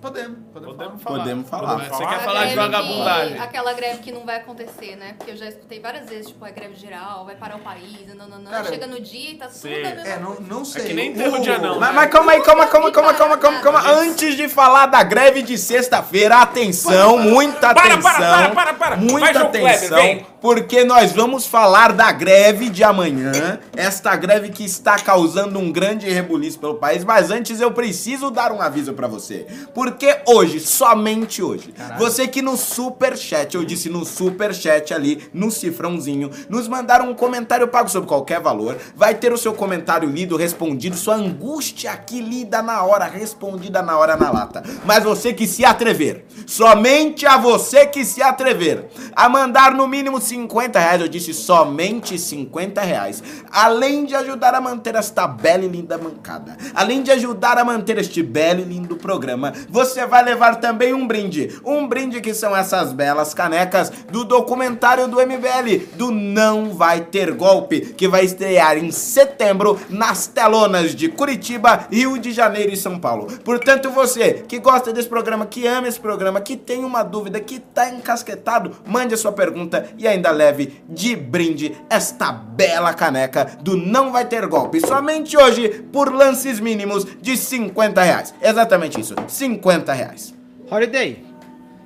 Podemos, 0.00 0.38
podemos. 0.52 0.76
Podemos 0.76 1.02
falar. 1.02 1.18
falar. 1.18 1.24
Podemos 1.24 1.48
falar. 1.50 1.78
Você 1.90 2.06
quer 2.06 2.14
A 2.14 2.18
falar 2.20 2.44
de 2.46 2.54
vagabundagem? 2.56 3.34
que- 3.36 3.42
aquela 3.42 3.72
greve 3.74 3.98
que 3.98 4.10
não 4.10 4.24
vai 4.24 4.36
acontecer, 4.36 4.96
né? 4.96 5.14
Porque 5.18 5.32
eu 5.32 5.36
já 5.36 5.46
escutei 5.46 5.78
várias 5.78 6.08
vezes, 6.08 6.28
tipo, 6.28 6.46
é 6.46 6.50
greve 6.52 6.74
geral, 6.76 7.26
vai 7.26 7.34
parar 7.36 7.56
o 7.56 7.60
país, 7.60 8.06
não, 8.16 8.26
não, 8.26 8.38
não. 8.38 8.50
Cara, 8.50 8.64
Chega 8.64 8.86
no 8.86 8.98
dia 9.00 9.32
e 9.32 9.34
tá 9.36 9.48
tudo 9.48 9.68
É, 9.68 10.18
não, 10.18 10.34
não 10.40 10.64
sei. 10.64 10.84
que 10.86 10.94
nem 10.94 11.10
O- 11.10 11.12
enterro 11.12 11.40
de 11.42 11.50
anão, 11.50 11.78
Mas, 11.78 11.90
né? 11.90 11.94
mas 11.96 12.10
calma 12.10 12.32
aí, 12.32 12.40
calma, 12.42 12.66
calma, 12.66 12.90
calma, 12.90 13.12
calma, 13.14 13.36
calma, 13.36 13.60
calma. 13.60 13.80
Antes 13.90 14.36
de 14.36 14.48
falar 14.48 14.86
da 14.86 15.02
greve 15.02 15.42
de 15.42 15.58
sexta-feira, 15.58 16.38
atenção, 16.38 17.18
muita 17.18 17.74
Para, 17.74 17.94
atenção. 17.94 18.02
para, 18.02 18.48
para, 18.48 18.50
para, 18.54 18.74
para. 18.74 18.96
Muita 18.96 19.42
atenção, 19.42 19.98
vem. 19.98 20.26
porque 20.40 20.82
nós 20.82 21.12
vamos 21.12 21.46
falar 21.46 21.92
da 21.92 22.10
greve 22.10 22.70
de 22.70 22.82
amanhã. 22.82 23.60
Esta 23.76 24.16
greve 24.16 24.48
que 24.48 24.64
está 24.64 24.98
causando 24.98 25.58
um 25.58 25.70
grande 25.70 26.08
rebuliço 26.08 26.58
pelo 26.58 26.76
país. 26.76 27.04
Mas 27.04 27.30
antes 27.30 27.60
eu 27.60 27.70
preciso 27.70 28.30
dar 28.30 28.50
um 28.52 28.62
aviso 28.62 28.94
pra 28.94 29.06
você. 29.06 29.46
Porque 29.90 30.20
hoje, 30.24 30.60
somente 30.60 31.42
hoje, 31.42 31.74
você 31.98 32.28
que 32.28 32.40
no 32.40 32.56
superchat, 32.56 33.56
eu 33.56 33.64
disse 33.64 33.90
no 33.90 34.04
superchat 34.04 34.94
ali, 34.94 35.28
no 35.34 35.50
cifrãozinho, 35.50 36.30
nos 36.48 36.68
mandar 36.68 37.02
um 37.02 37.12
comentário 37.12 37.66
pago 37.66 37.88
sobre 37.88 38.08
qualquer 38.08 38.40
valor, 38.40 38.78
vai 38.94 39.16
ter 39.16 39.32
o 39.32 39.36
seu 39.36 39.52
comentário 39.52 40.08
lido, 40.08 40.36
respondido, 40.36 40.96
sua 40.96 41.16
angústia 41.16 41.90
aqui 41.90 42.20
lida 42.20 42.62
na 42.62 42.84
hora, 42.84 43.06
respondida 43.06 43.82
na 43.82 43.98
hora 43.98 44.16
na 44.16 44.30
lata. 44.30 44.62
Mas 44.84 45.02
você 45.02 45.32
que 45.32 45.44
se 45.44 45.64
atrever, 45.64 46.24
somente 46.46 47.26
a 47.26 47.36
você 47.36 47.84
que 47.84 48.04
se 48.04 48.22
atrever, 48.22 48.86
a 49.12 49.28
mandar 49.28 49.74
no 49.74 49.88
mínimo 49.88 50.20
50 50.20 50.78
reais, 50.78 51.00
eu 51.00 51.08
disse 51.08 51.34
somente 51.34 52.16
50 52.16 52.80
reais, 52.80 53.24
além 53.50 54.04
de 54.04 54.14
ajudar 54.14 54.54
a 54.54 54.60
manter 54.60 54.94
esta 54.94 55.26
bela 55.26 55.64
e 55.64 55.68
linda 55.68 55.98
bancada, 55.98 56.56
além 56.76 57.02
de 57.02 57.10
ajudar 57.10 57.58
a 57.58 57.64
manter 57.64 57.98
este 57.98 58.22
belo 58.22 58.60
e 58.60 58.64
lindo 58.64 58.96
programa, 58.96 59.52
você 59.68 59.79
vai 60.08 60.24
levar 60.24 60.56
também 60.56 60.92
um 60.92 61.06
brinde. 61.06 61.60
Um 61.64 61.86
brinde 61.86 62.20
que 62.20 62.34
são 62.34 62.56
essas 62.56 62.92
belas 62.92 63.34
canecas 63.34 63.90
do 64.10 64.24
documentário 64.24 65.08
do 65.08 65.16
MBL, 65.16 65.86
do 65.94 66.10
Não 66.10 66.74
Vai 66.74 67.00
Ter 67.00 67.32
Golpe, 67.32 67.80
que 67.80 68.08
vai 68.08 68.24
estrear 68.24 68.76
em 68.76 68.90
setembro 68.90 69.78
nas 69.88 70.26
telonas 70.26 70.94
de 70.94 71.08
Curitiba, 71.08 71.86
Rio 71.90 72.18
de 72.18 72.32
Janeiro 72.32 72.72
e 72.72 72.76
São 72.76 72.98
Paulo. 72.98 73.26
Portanto, 73.44 73.90
você 73.90 74.44
que 74.46 74.58
gosta 74.58 74.92
desse 74.92 75.08
programa, 75.08 75.46
que 75.46 75.66
ama 75.66 75.88
esse 75.88 76.00
programa, 76.00 76.40
que 76.40 76.56
tem 76.56 76.84
uma 76.84 77.02
dúvida, 77.02 77.40
que 77.40 77.58
tá 77.58 77.88
encasquetado, 77.90 78.72
mande 78.86 79.14
a 79.14 79.16
sua 79.16 79.32
pergunta 79.32 79.88
e 79.96 80.06
ainda 80.06 80.30
leve 80.30 80.82
de 80.88 81.16
brinde 81.16 81.76
esta 81.88 82.32
bela 82.32 82.92
caneca 82.92 83.58
do 83.60 83.76
Não 83.76 84.12
Vai 84.12 84.24
Ter 84.24 84.46
Golpe. 84.46 84.80
Somente 84.80 85.36
hoje, 85.36 85.84
por 85.92 86.12
lances 86.12 86.60
mínimos 86.60 87.06
de 87.20 87.36
50 87.36 88.02
reais. 88.02 88.34
Exatamente 88.42 89.00
isso, 89.00 89.14
50 89.26 89.69
reais. 89.78 90.32
Holiday, 90.70 91.16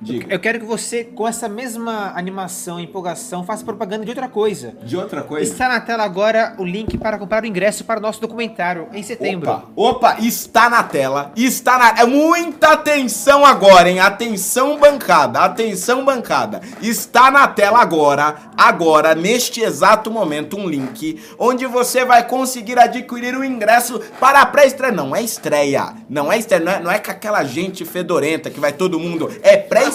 Diga. 0.05 0.27
Eu 0.29 0.39
quero 0.39 0.59
que 0.59 0.65
você, 0.65 1.03
com 1.03 1.27
essa 1.27 1.49
mesma 1.49 2.13
animação 2.15 2.79
e 2.79 2.83
empolgação, 2.83 3.43
faça 3.43 3.65
propaganda 3.65 4.05
de 4.05 4.11
outra 4.11 4.27
coisa. 4.27 4.75
De 4.83 4.95
outra 4.95 5.23
coisa. 5.23 5.51
Está 5.51 5.67
na 5.67 5.81
tela 5.81 6.03
agora 6.03 6.53
o 6.59 6.63
link 6.63 6.95
para 6.95 7.17
comprar 7.17 7.41
o 7.41 7.47
ingresso 7.47 7.83
para 7.83 7.99
o 7.99 8.01
nosso 8.01 8.21
documentário 8.21 8.87
em 8.93 9.01
setembro. 9.01 9.49
Opa, 9.49 9.65
opa, 9.75 10.17
está 10.19 10.69
na 10.69 10.83
tela, 10.83 11.31
está 11.35 11.79
na... 11.79 12.01
É 12.01 12.05
muita 12.05 12.73
atenção 12.73 13.43
agora, 13.43 13.89
hein? 13.89 13.99
Atenção 13.99 14.77
bancada, 14.77 15.39
atenção 15.39 16.05
bancada. 16.05 16.61
Está 16.79 17.31
na 17.31 17.47
tela 17.47 17.81
agora, 17.81 18.35
agora, 18.55 19.15
neste 19.15 19.61
exato 19.61 20.11
momento, 20.11 20.55
um 20.55 20.69
link 20.69 21.19
onde 21.39 21.65
você 21.65 22.05
vai 22.05 22.27
conseguir 22.27 22.77
adquirir 22.77 23.35
o 23.35 23.43
ingresso 23.43 23.99
para 24.19 24.41
a 24.41 24.45
pré-estreia. 24.45 24.93
Não 24.93 25.15
é 25.15 25.23
estreia, 25.23 25.95
não 26.07 26.31
é 26.31 26.37
estreia, 26.37 26.63
não 26.63 26.71
é, 26.71 26.79
não 26.79 26.91
é 26.91 26.99
com 26.99 27.09
aquela 27.09 27.43
gente 27.43 27.83
fedorenta 27.83 28.51
que 28.51 28.59
vai 28.59 28.71
todo 28.71 28.99
mundo. 28.99 29.31
É 29.41 29.57
pré-estreia, 29.57 29.94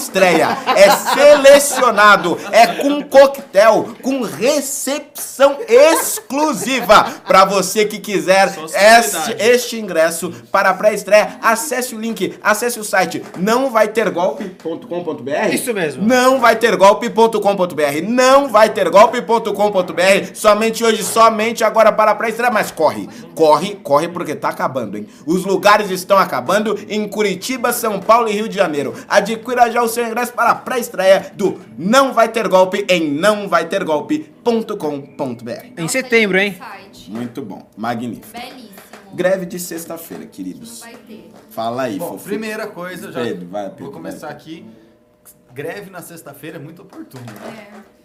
é 0.75 0.89
selecionado, 0.89 2.37
é 2.51 2.67
com 2.67 3.03
coquetel, 3.03 3.95
com 4.01 4.21
recepção 4.21 5.57
exclusiva 5.67 7.03
para 7.27 7.45
você 7.45 7.85
que 7.85 7.99
quiser 7.99 8.53
este, 8.73 9.35
este 9.39 9.79
ingresso 9.79 10.31
para 10.51 10.69
a 10.69 10.73
pré-estreia. 10.73 11.37
Acesse 11.41 11.95
o 11.95 11.99
link, 11.99 12.37
acesse 12.41 12.79
o 12.79 12.83
site 12.83 13.23
não 13.37 13.69
vai 13.69 13.87
ter 13.87 14.09
golpe.com.br. 14.09 15.53
Isso 15.53 15.73
mesmo. 15.73 16.05
Não 16.05 16.39
vai 16.39 16.55
ter 16.55 16.75
golpe.com.br. 16.75 18.01
Não 18.07 18.47
vai 18.47 18.69
ter 18.69 18.89
golpe.com.br. 18.89 20.33
Somente 20.33 20.83
hoje, 20.83 21.03
somente 21.03 21.63
agora 21.63 21.91
para 21.91 22.11
a 22.11 22.15
pré-estreia. 22.15 22.51
Mas 22.51 22.71
corre, 22.71 23.09
corre, 23.35 23.75
corre 23.75 24.07
porque 24.07 24.35
tá 24.35 24.49
acabando, 24.49 24.97
hein? 24.97 25.07
Os 25.25 25.45
lugares 25.45 25.89
estão 25.89 26.17
acabando 26.17 26.77
em 26.89 27.07
Curitiba, 27.07 27.73
São 27.73 27.99
Paulo 27.99 28.27
e 28.29 28.33
Rio 28.33 28.47
de 28.47 28.55
Janeiro. 28.55 28.93
Adquira 29.07 29.69
já 29.71 29.80
o 29.81 29.87
seu 29.87 30.05
ingresso 30.05 30.33
para 30.33 30.51
a 30.51 30.55
pré-estreia 30.55 31.31
do 31.35 31.59
Não 31.77 32.13
Vai 32.13 32.29
Ter 32.29 32.47
Golpe 32.47 32.85
em 32.89 33.11
nãovaitergolpe.com.br. 33.11 35.65
Em 35.77 35.87
setembro, 35.87 36.37
hein? 36.37 36.57
Muito 37.07 37.41
bom, 37.41 37.67
magnífico. 37.77 38.27
Belíssimo. 38.31 38.71
Greve 39.13 39.45
de 39.45 39.59
sexta-feira, 39.59 40.25
queridos. 40.25 40.79
Vai 40.79 40.95
ter. 40.95 41.29
Fala 41.49 41.83
aí, 41.83 41.99
Bom, 41.99 42.11
fofo. 42.11 42.23
primeira 42.23 42.67
coisa, 42.67 43.11
já 43.11 43.21
Pedro, 43.21 43.47
vai, 43.49 43.69
Pedro, 43.69 43.85
vou 43.85 43.93
começar 43.93 44.27
vai. 44.27 44.35
aqui. 44.35 44.65
Greve 45.53 45.89
na 45.89 46.01
sexta-feira 46.01 46.57
é 46.57 46.59
muito 46.59 46.81
oportuno. 46.81 47.25
É. 47.57 48.00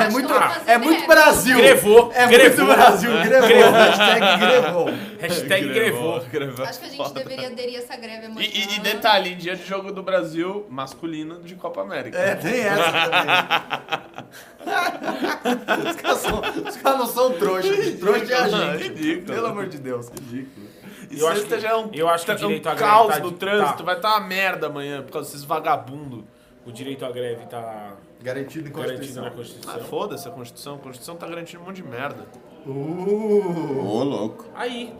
É 0.00 0.08
muito, 0.10 0.32
é 0.66 0.78
muito. 0.78 1.06
Brasil. 1.06 1.56
Grevou, 1.56 2.12
É 2.14 2.26
grevou. 2.26 2.64
muito 2.66 2.76
Brasil. 2.78 3.10
Grevou. 3.22 3.70
Hashtag 3.72 4.38
grevou. 4.38 4.86
Hashtag 5.20 5.68
grevou. 5.68 6.20
grevou. 6.30 6.64
Acho 6.64 6.80
que 6.80 6.86
a 6.86 6.88
gente 6.88 7.12
deveria 7.14 7.46
aderir 7.48 7.76
a 7.76 7.78
essa 7.82 7.96
greve 7.96 8.26
amanhã. 8.26 8.46
E, 8.46 8.58
e- 8.60 8.76
e 8.76 8.80
detalhe, 8.80 9.30
em 9.32 9.36
dia 9.36 9.56
de 9.56 9.64
jogo 9.66 9.92
do 9.92 10.02
Brasil 10.02 10.66
masculino 10.70 11.40
de 11.42 11.54
Copa 11.54 11.80
América. 11.82 12.18
É, 12.18 12.34
tem 12.34 12.60
essa 12.60 12.92
também. 12.92 14.30
os, 15.90 15.96
caras 15.96 16.18
são, 16.18 16.40
os 16.68 16.76
caras 16.76 16.98
não 16.98 17.06
são 17.06 17.32
trouxas. 17.32 17.98
Trouxa 17.98 18.32
é 18.32 18.36
a 18.36 18.48
gente. 18.48 18.82
Ridículo. 18.84 19.26
Pelo 19.34 19.46
amor 19.46 19.66
de 19.68 19.78
Deus. 19.78 20.08
Ridículo. 20.08 20.66
E 21.10 21.18
Eu 21.18 21.28
acho 21.28 21.42
que- 21.44 21.58
já 21.60 21.70
é 21.70 21.74
um, 21.76 21.90
eu 21.92 22.08
acho 22.08 22.24
que 22.24 22.30
é 22.30 22.34
direito 22.34 22.68
um 22.68 22.70
à 22.70 22.74
greve 22.74 22.90
caos 22.90 23.14
tá 23.14 23.18
no 23.20 23.30
de- 23.32 23.36
trânsito. 23.36 23.78
tá. 23.78 23.84
Vai 23.84 23.96
estar 23.96 24.10
uma 24.10 24.20
merda 24.20 24.66
amanhã 24.68 25.02
por 25.02 25.12
causa 25.12 25.28
desses 25.28 25.44
vagabundos. 25.44 26.22
O 26.64 26.70
direito 26.70 27.04
à 27.04 27.10
greve 27.10 27.46
tá 27.46 27.94
Garantido 28.22 28.68
em 28.68 28.72
garantido 28.72 28.98
Constituição. 28.98 29.24
na 29.24 29.30
Constituição. 29.30 29.74
Ah, 29.74 29.78
foda-se 29.84 30.28
a 30.28 30.30
Constituição. 30.30 30.74
A 30.74 30.78
Constituição 30.78 31.16
tá 31.16 31.26
garantindo 31.26 31.62
um 31.62 31.66
monte 31.66 31.76
de 31.76 31.82
merda. 31.84 32.26
Uh, 32.66 33.86
Ô, 33.86 34.04
louco. 34.04 34.44
Aí, 34.54 34.94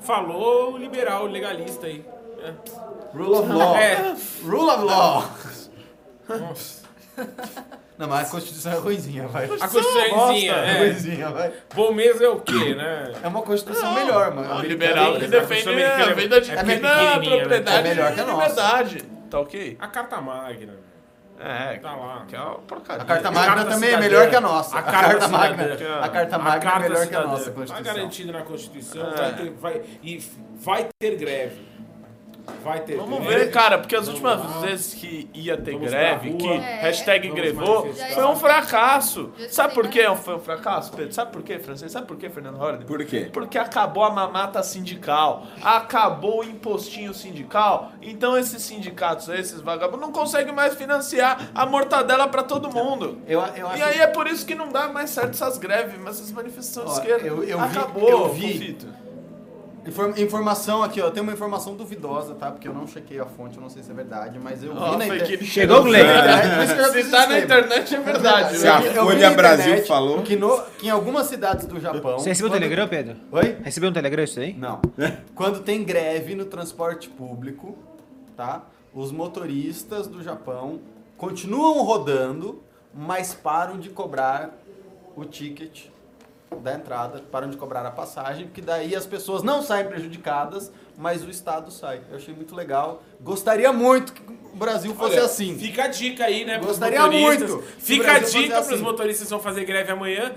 falou 0.00 0.74
o 0.74 0.78
liberal, 0.78 1.24
o 1.24 1.26
legalista 1.28 1.86
aí. 1.86 2.04
É. 2.42 2.52
rule 3.16 3.34
of 3.34 3.48
law. 3.52 3.76
É. 3.76 4.14
Rule 4.44 4.70
of 4.70 4.84
law. 4.84 5.30
Nossa. 6.28 6.80
Não, 7.98 8.08
mas 8.08 8.28
a 8.28 8.30
Constituição 8.30 8.72
é 8.72 8.76
ruimzinha, 8.78 9.26
vai. 9.28 9.44
A 9.44 9.48
Constituiçãozinha, 9.48 10.52
É 10.54 10.70
é. 10.70 10.78
ruimzinha, 10.78 11.28
vai. 11.30 11.52
Bom 11.74 11.92
mesmo 11.92 12.24
é 12.24 12.28
o 12.30 12.40
quê, 12.40 12.74
né? 12.74 13.12
É 13.22 13.28
uma 13.28 13.42
Constituição 13.42 13.92
melhor, 13.92 14.32
mano. 14.34 14.48
O 14.48 14.52
Americana. 14.52 14.68
liberal 14.68 15.18
que 15.18 15.24
a 15.24 15.28
defende 15.28 15.64
Constituição 15.64 15.72
a 15.72 15.74
americana 15.74 16.14
vida 16.14 16.40
de 16.40 16.50
é 16.50 16.54
é 16.54 16.56
pequenininha, 16.64 17.18
né? 17.18 17.38
propriedade 17.40 17.86
É 17.86 17.90
melhor 17.94 18.14
que 18.14 18.20
a 18.20 18.24
nossa. 18.24 18.42
liberdade. 18.48 19.02
Tá 19.28 19.40
ok? 19.40 19.76
A 19.78 19.86
Carta 19.86 20.20
Magna. 20.20 20.89
É, 21.42 21.78
Tá 21.78 21.96
lá. 21.96 22.24
que 22.28 22.36
é 22.36 22.40
uma 22.40 22.54
porcaria. 22.56 23.02
A 23.02 23.06
Carta 23.06 23.28
A 23.28 23.30
Magna 23.30 23.54
Carta 23.54 23.70
também 23.70 23.90
é 23.90 23.96
melhor 23.96 24.28
que 24.28 24.36
a 24.36 24.40
nossa. 24.42 24.78
A 24.78 24.82
Carta 24.82 25.28
Magna, 25.28 25.64
a 26.02 26.08
Carta 26.08 26.36
A 26.36 26.38
Magna 26.38 26.56
é 26.56 26.60
Carta 26.72 26.88
melhor 26.88 27.06
que 27.06 27.14
a 27.16 27.26
nossa 27.26 27.44
Tá 27.46 27.56
Constituição. 27.56 27.94
garantido 27.94 28.32
na 28.32 28.42
Constituição. 28.42 29.10
É. 29.10 29.14
Vai 29.16 29.32
ter, 29.34 29.50
vai, 29.52 29.82
e 30.02 30.24
vai 30.56 30.88
ter 30.98 31.16
greve. 31.16 31.66
Vai 32.62 32.80
ter 32.80 32.96
Vamos 32.96 33.20
greve. 33.20 33.44
ver, 33.46 33.50
cara, 33.50 33.78
porque 33.78 33.96
as 33.96 34.06
Vamos 34.06 34.20
últimas 34.22 34.54
lá. 34.56 34.60
vezes 34.60 34.94
que 34.94 35.28
ia 35.34 35.56
ter 35.56 35.72
Vamos 35.72 35.88
greve, 35.90 36.32
que. 36.34 36.48
É. 36.48 36.80
hashtag 36.82 37.28
Vamos 37.28 37.40
grevou, 37.42 37.80
manifestar. 37.86 38.14
foi 38.14 38.24
um 38.26 38.36
fracasso. 38.36 39.32
Sabe 39.48 39.74
por 39.74 39.88
que 39.88 40.02
foi 40.16 40.34
um 40.36 40.40
fracasso, 40.40 40.92
Pedro? 40.92 41.12
Sabe 41.14 41.32
por 41.32 41.42
quê, 41.42 41.58
francês? 41.58 41.90
Sabe 41.92 42.06
por 42.06 42.16
quê, 42.16 42.28
Fernando 42.30 42.56
Holliday? 42.56 42.86
Por 42.86 43.04
quê? 43.04 43.30
Porque 43.32 43.58
acabou 43.58 44.04
a 44.04 44.10
mamata 44.10 44.62
sindical, 44.62 45.46
acabou 45.62 46.40
o 46.40 46.44
impostinho 46.44 47.12
sindical, 47.14 47.92
então 48.02 48.36
esses 48.36 48.62
sindicatos, 48.62 49.28
esses 49.28 49.60
vagabundos, 49.60 50.00
não 50.00 50.12
conseguem 50.12 50.54
mais 50.54 50.74
financiar 50.74 51.50
a 51.54 51.64
mortadela 51.66 52.28
pra 52.28 52.42
todo 52.42 52.72
mundo. 52.72 53.18
Eu, 53.26 53.40
eu 53.56 53.68
acho 53.68 53.78
E 53.78 53.82
aí 53.82 54.00
é 54.00 54.06
por 54.06 54.26
isso 54.26 54.44
que 54.44 54.54
não 54.54 54.68
dá 54.68 54.88
mais 54.88 55.10
certo 55.10 55.30
essas 55.30 55.58
greves, 55.58 55.94
essas 56.06 56.30
manifestações 56.32 56.90
Ó, 56.90 57.00
de 57.00 57.00
esquerda. 57.00 57.26
eu- 57.26 57.42
eu 57.44 57.58
vi- 57.60 57.78
acabou, 57.78 58.08
eu 58.08 58.32
vi- 58.32 58.52
conflito. 58.52 58.86
Inform- 59.86 60.14
informação 60.18 60.82
aqui, 60.82 61.00
ó. 61.00 61.10
Tem 61.10 61.22
uma 61.22 61.32
informação 61.32 61.74
duvidosa, 61.74 62.34
tá? 62.34 62.50
Porque 62.50 62.68
eu 62.68 62.74
não 62.74 62.86
chequei 62.86 63.18
a 63.18 63.24
fonte, 63.24 63.56
eu 63.56 63.62
não 63.62 63.70
sei 63.70 63.82
se 63.82 63.90
é 63.90 63.94
verdade, 63.94 64.38
mas 64.38 64.62
eu 64.62 64.74
vi 64.74 64.80
na 64.80 64.98
fake 64.98 65.14
internet. 65.16 65.44
Chegou 65.46 65.82
o 65.84 65.92
já 65.92 66.88
Se 66.92 67.10
tá 67.10 67.26
na 67.26 67.38
internet 67.38 67.94
é 67.94 68.00
verdade. 68.00 68.56
Se 68.58 68.68
a 68.68 68.78
vi 68.80 68.88
Folha 68.90 69.30
Brasil 69.30 69.86
falou. 69.86 70.22
Que, 70.22 70.36
no, 70.36 70.60
que 70.78 70.86
em 70.86 70.90
algumas 70.90 71.26
cidades 71.26 71.66
do 71.66 71.80
Japão. 71.80 72.18
Você 72.18 72.28
recebeu 72.28 72.48
o 72.48 72.50
quando- 72.52 72.60
Telegram, 72.60 72.88
Pedro? 72.88 73.16
Oi? 73.32 73.56
Recebeu 73.62 73.90
um 73.90 73.92
Telegram 73.92 74.22
isso 74.24 74.38
aí? 74.40 74.52
Não. 74.54 74.80
Quando 75.34 75.60
tem 75.60 75.82
greve 75.82 76.34
no 76.34 76.44
transporte 76.44 77.08
público, 77.08 77.76
tá? 78.36 78.64
Os 78.92 79.10
motoristas 79.12 80.06
do 80.06 80.22
Japão 80.22 80.80
continuam 81.16 81.82
rodando, 81.84 82.62
mas 82.94 83.32
param 83.34 83.78
de 83.78 83.88
cobrar 83.88 84.50
o 85.16 85.24
ticket 85.24 85.86
da 86.58 86.74
entrada, 86.74 87.22
param 87.30 87.48
de 87.48 87.56
cobrar 87.56 87.86
a 87.86 87.90
passagem, 87.90 88.46
porque 88.46 88.60
daí 88.60 88.94
as 88.94 89.06
pessoas 89.06 89.42
não 89.42 89.62
saem 89.62 89.86
prejudicadas, 89.86 90.70
mas 90.98 91.24
o 91.24 91.30
Estado 91.30 91.70
sai. 91.70 92.00
Eu 92.10 92.16
achei 92.16 92.34
muito 92.34 92.54
legal. 92.54 93.02
Gostaria 93.20 93.72
muito 93.72 94.12
que 94.12 94.22
o 94.52 94.56
Brasil 94.56 94.94
fosse 94.94 95.14
Olha, 95.14 95.24
assim. 95.24 95.56
Fica 95.56 95.84
a 95.84 95.88
dica 95.88 96.24
aí, 96.24 96.44
né, 96.44 96.58
Gostaria 96.58 97.00
motoristas. 97.00 97.50
muito 97.50 97.64
Fica 97.78 98.12
a 98.12 98.18
dica 98.18 98.54
pros 98.56 98.72
assim. 98.72 98.82
motoristas 98.82 99.26
que 99.26 99.30
vão 99.30 99.40
fazer 99.40 99.64
greve 99.64 99.92
amanhã. 99.92 100.32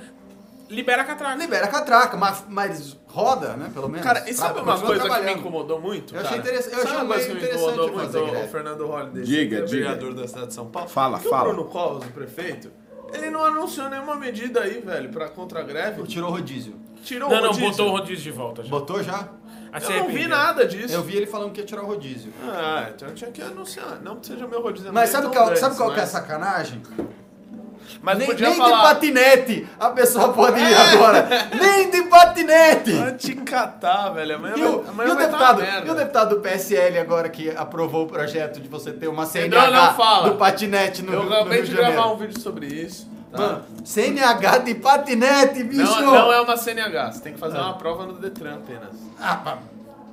Libera 0.69 1.01
a 1.01 1.05
catraca. 1.05 1.35
Libera 1.35 1.65
a 1.65 1.69
catraca, 1.69 2.17
mas, 2.17 2.45
mas 2.47 2.97
roda, 3.07 3.55
né? 3.57 3.69
Pelo 3.73 3.87
menos. 3.89 4.03
Cara, 4.05 4.27
e 4.29 4.33
sabe 4.33 4.53
Tra- 4.55 4.63
uma 4.63 4.79
coisa 4.79 5.09
que 5.09 5.21
me 5.21 5.33
incomodou 5.33 5.79
muito? 5.79 6.15
Eu 6.15 6.21
achei 6.21 6.37
cara? 6.37 6.41
interessa- 6.41 6.69
eu 6.69 6.75
sabe 6.77 6.87
achei 6.87 6.97
uma 6.97 7.13
coisa 7.13 7.27
que 7.27 7.33
me 7.33 7.39
incomodou 7.47 7.89
interessante 7.89 8.31
muito, 8.31 8.45
o. 8.45 8.47
Fernando 8.47 8.87
Holliday, 8.87 9.23
Diga, 9.23 9.57
é 9.57 9.61
diga. 9.63 9.89
vereador 9.89 10.13
da 10.15 10.27
cidade 10.27 10.47
de 10.47 10.53
São 10.53 10.67
Paulo? 10.67 10.89
Fala, 10.89 11.19
que 11.19 11.29
fala. 11.29 11.49
o 11.49 11.53
Bruno 11.53 11.69
Covas, 11.69 12.07
o 12.07 12.11
prefeito, 12.11 12.71
ele 13.13 13.29
não 13.29 13.43
anunciou 13.45 13.89
nenhuma 13.89 14.15
medida 14.15 14.61
aí, 14.61 14.79
velho, 14.81 15.09
pra 15.09 15.29
contra 15.29 15.59
a 15.59 15.63
greve. 15.63 16.03
Tirou 16.03 16.29
o 16.29 16.33
rodízio. 16.33 16.75
Tirou 17.03 17.29
Não, 17.29 17.37
o 17.37 17.41
não, 17.41 17.47
rodízio. 17.49 17.69
botou 17.69 17.87
o 17.87 17.91
rodízio 17.91 18.23
de 18.23 18.31
volta 18.31 18.63
já. 18.63 18.69
Botou 18.69 19.03
já? 19.03 19.27
Aí 19.71 19.81
Eu 19.83 19.89
não 19.89 19.97
vi 19.97 19.99
arrependeu. 20.19 20.29
nada 20.29 20.65
disso. 20.67 20.93
Eu 20.93 21.01
vi 21.01 21.15
ele 21.17 21.25
falando 21.25 21.51
que 21.51 21.59
ia 21.59 21.65
tirar 21.65 21.81
o 21.83 21.85
rodízio. 21.87 22.31
Ah, 22.47 22.89
então 22.95 23.07
eu 23.07 23.15
tinha 23.15 23.31
que 23.31 23.41
anunciar. 23.41 23.99
Não 24.03 24.17
que 24.17 24.27
seja 24.27 24.47
meu 24.47 24.61
rodízio. 24.61 24.93
Mas 24.93 25.11
não 25.11 25.21
sabe 25.21 25.35
qual, 25.35 25.55
sabe 25.57 25.75
qual 25.75 25.93
que 25.93 25.99
é 25.99 26.03
a 26.03 26.07
sacanagem? 26.07 26.81
Mas 28.01 28.17
nem 28.17 28.27
podia 28.27 28.49
nem 28.49 28.57
falar. 28.57 28.75
de 28.77 28.83
patinete 28.95 29.67
a 29.79 29.89
pessoa 29.91 30.33
pode 30.33 30.59
ir 30.59 30.75
agora. 30.75 31.27
nem 31.59 31.89
de 31.89 32.03
patinete! 32.03 32.91
Vai 32.93 33.13
te 33.15 33.35
catar, 33.35 34.09
velho. 34.09 34.35
Amanhã, 34.35 34.55
E 34.57 34.61
vai, 34.61 34.69
o, 34.71 34.85
amanhã 34.89 35.09
e 35.09 35.11
o 35.11 35.15
deputado, 35.15 35.57
tá 35.59 35.63
merda. 35.71 35.87
e 35.87 35.91
o 35.91 35.95
deputado 35.95 36.35
do 36.35 36.41
PSL 36.41 36.97
agora 36.99 37.29
que 37.29 37.49
aprovou 37.49 38.03
o 38.05 38.07
projeto 38.07 38.59
de 38.59 38.67
você 38.67 38.91
ter 38.91 39.07
uma 39.07 39.23
Não, 39.23 39.29
CNH 39.29 39.69
não 39.71 39.93
fala. 39.95 40.29
do 40.29 40.35
patinete 40.37 41.01
no, 41.01 41.13
Eu 41.13 41.23
no 41.23 41.33
acabei 41.33 41.61
de 41.61 41.69
de 41.69 41.75
gravar 41.75 41.91
Janeiro. 41.93 42.13
um 42.13 42.17
vídeo 42.17 42.39
sobre 42.41 42.65
isso. 42.67 43.07
tá? 43.31 43.37
Mano, 43.39 43.63
CNH 43.85 44.57
de 44.59 44.75
patinete, 44.75 45.63
bicho! 45.63 45.83
Não, 46.01 46.01
não 46.01 46.33
é 46.33 46.41
uma 46.41 46.57
CNH, 46.57 47.11
você 47.13 47.19
tem 47.21 47.33
que 47.33 47.39
fazer 47.39 47.57
uma 47.57 47.73
prova 47.73 48.05
no 48.05 48.13
Detran 48.13 48.55
apenas. 48.55 48.89
Ah. 49.19 49.57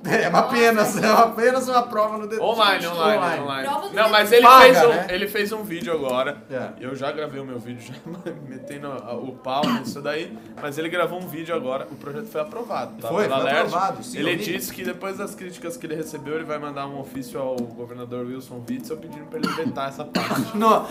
É 0.03 0.27
apenas, 0.27 0.97
é 0.97 1.07
apenas 1.07 1.69
uma 1.69 1.83
prova 1.83 2.17
no 2.17 2.27
dedo. 2.27 2.43
Online, 2.43 2.87
online, 2.87 3.43
online. 3.43 3.69
Prova 3.69 3.89
do 3.89 3.95
Não, 3.95 4.09
mas 4.09 4.33
ele 4.33 4.43
Paga, 4.47 4.65
fez, 4.65 4.85
um, 4.85 4.89
né? 4.89 5.07
ele 5.11 5.29
fez 5.29 5.53
um 5.53 5.63
vídeo 5.63 5.93
agora. 5.93 6.43
É. 6.51 6.71
Eu 6.81 6.97
já 6.97 7.13
gravei 7.13 7.41
o 7.41 7.45
meu 7.45 7.59
vídeo, 7.59 7.83
já 7.83 7.95
metendo 8.49 8.89
o 8.89 9.33
pau 9.33 9.63
nisso 9.67 10.01
daí. 10.01 10.37
Mas 10.61 10.79
ele 10.79 10.89
gravou 10.89 11.21
um 11.21 11.29
vídeo 11.29 11.55
agora. 11.55 11.87
O 11.91 11.97
projeto 11.97 12.27
foi 12.29 12.41
aprovado. 12.41 13.01
Tá? 13.01 13.09
Foi, 13.09 13.25
Pela 13.25 13.41
foi 13.43 13.51
aprovado, 13.51 14.03
sim, 14.03 14.19
Ele 14.19 14.37
disse 14.37 14.73
que 14.73 14.83
depois 14.83 15.19
das 15.19 15.35
críticas 15.35 15.77
que 15.77 15.87
ele 15.87 15.95
recebeu, 15.97 16.37
ele 16.37 16.45
vai 16.45 16.59
mandar 16.59 16.87
um 16.87 16.99
ofício 16.99 17.39
ao 17.39 17.57
governador 17.57 18.27
Wilson 18.27 18.65
Witzel 18.69 18.97
pedindo 18.97 19.27
pra 19.27 19.39
ele 19.39 19.49
vetar 19.49 19.89
essa 19.91 20.05
parte. 20.05 20.57
Não, 20.57 20.87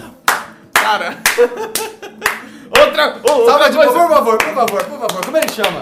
Cara. 0.73 1.18
outra, 2.69 3.19
oh, 3.23 3.31
outra 3.31 3.69
de 3.69 3.76
coisa. 3.76 3.91
por 3.91 4.10
favor, 4.10 4.38
por 4.38 4.53
favor, 4.53 4.86
por 4.86 4.99
favor. 4.99 5.26
Como 5.26 5.38
ele 5.38 5.49
chama? 5.49 5.80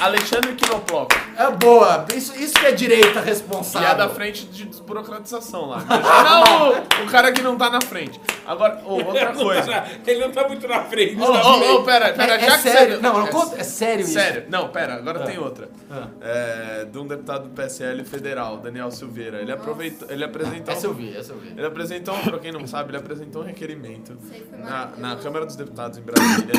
Alexandre 0.00 0.54
Quinoploco. 0.54 1.14
É 1.36 1.50
boa. 1.50 2.06
Isso, 2.14 2.34
isso 2.36 2.54
que 2.54 2.66
é 2.66 2.72
direita 2.72 3.20
responsável. 3.20 3.88
E 3.88 3.92
é 3.92 3.94
da 3.94 4.08
frente 4.08 4.46
de 4.46 4.64
desburocratização 4.64 5.66
lá. 5.66 5.82
Imagina 5.82 6.64
o, 7.00 7.04
o 7.04 7.10
cara 7.10 7.32
que 7.32 7.42
não 7.42 7.56
tá 7.56 7.68
na 7.70 7.80
frente. 7.80 8.20
Agora, 8.46 8.80
ô, 8.84 8.94
outra 8.94 9.26
Não 9.32 9.38
tá 9.38 9.42
coisa. 9.44 9.70
na- 9.70 9.84
ele 10.06 10.20
não 10.20 10.30
tá 10.32 10.46
muito 10.48 10.68
na 10.68 10.84
frente. 10.84 11.16
Ô, 11.20 11.24
ô, 11.24 11.74
ô, 11.76 11.82
pera, 11.82 12.12
pera, 12.12 12.34
É- 12.34 12.40
já 12.40 12.46
é 12.46 12.56
que 12.56 12.58
sério. 12.62 12.94
você... 12.96 13.02
Não, 13.02 13.12
não 13.20 13.26
é, 13.26 13.30
conta- 13.30 13.56
é 13.60 13.64
sério 13.64 14.02
isso. 14.04 14.12
Sério. 14.12 14.44
Não, 14.48 14.68
pera, 14.68 14.94
agora 14.94 15.20
tem 15.20 15.38
outra. 15.38 15.68
Ah. 15.90 16.08
É, 16.20 16.84
de 16.90 16.98
um 16.98 17.06
deputado 17.06 17.44
do 17.48 17.50
PSL 17.50 18.04
federal, 18.04 18.58
Daniel 18.58 18.90
Silveira. 18.90 19.40
Ele, 19.40 19.52
aproveitou, 19.52 20.08
ele 20.10 20.24
apresentou... 20.24 20.72
Essa 20.74 20.86
eu 20.86 20.94
vi, 20.94 21.16
essa 21.16 21.32
eu 21.32 21.38
vi. 21.38 21.48
Ele 21.56 21.66
apresentou, 21.66 22.14
pra 22.18 22.38
quem 22.38 22.52
não 22.52 22.66
sabe, 22.66 22.90
ele 22.90 22.98
apresentou 22.98 23.42
um 23.42 23.44
requerimento 23.46 24.16
Sei, 24.28 24.46
na, 24.58 24.90
na 24.98 25.16
Câmara 25.16 25.46
dos 25.46 25.56
Deputados 25.56 25.98
em 25.98 26.02
Brasília, 26.02 26.52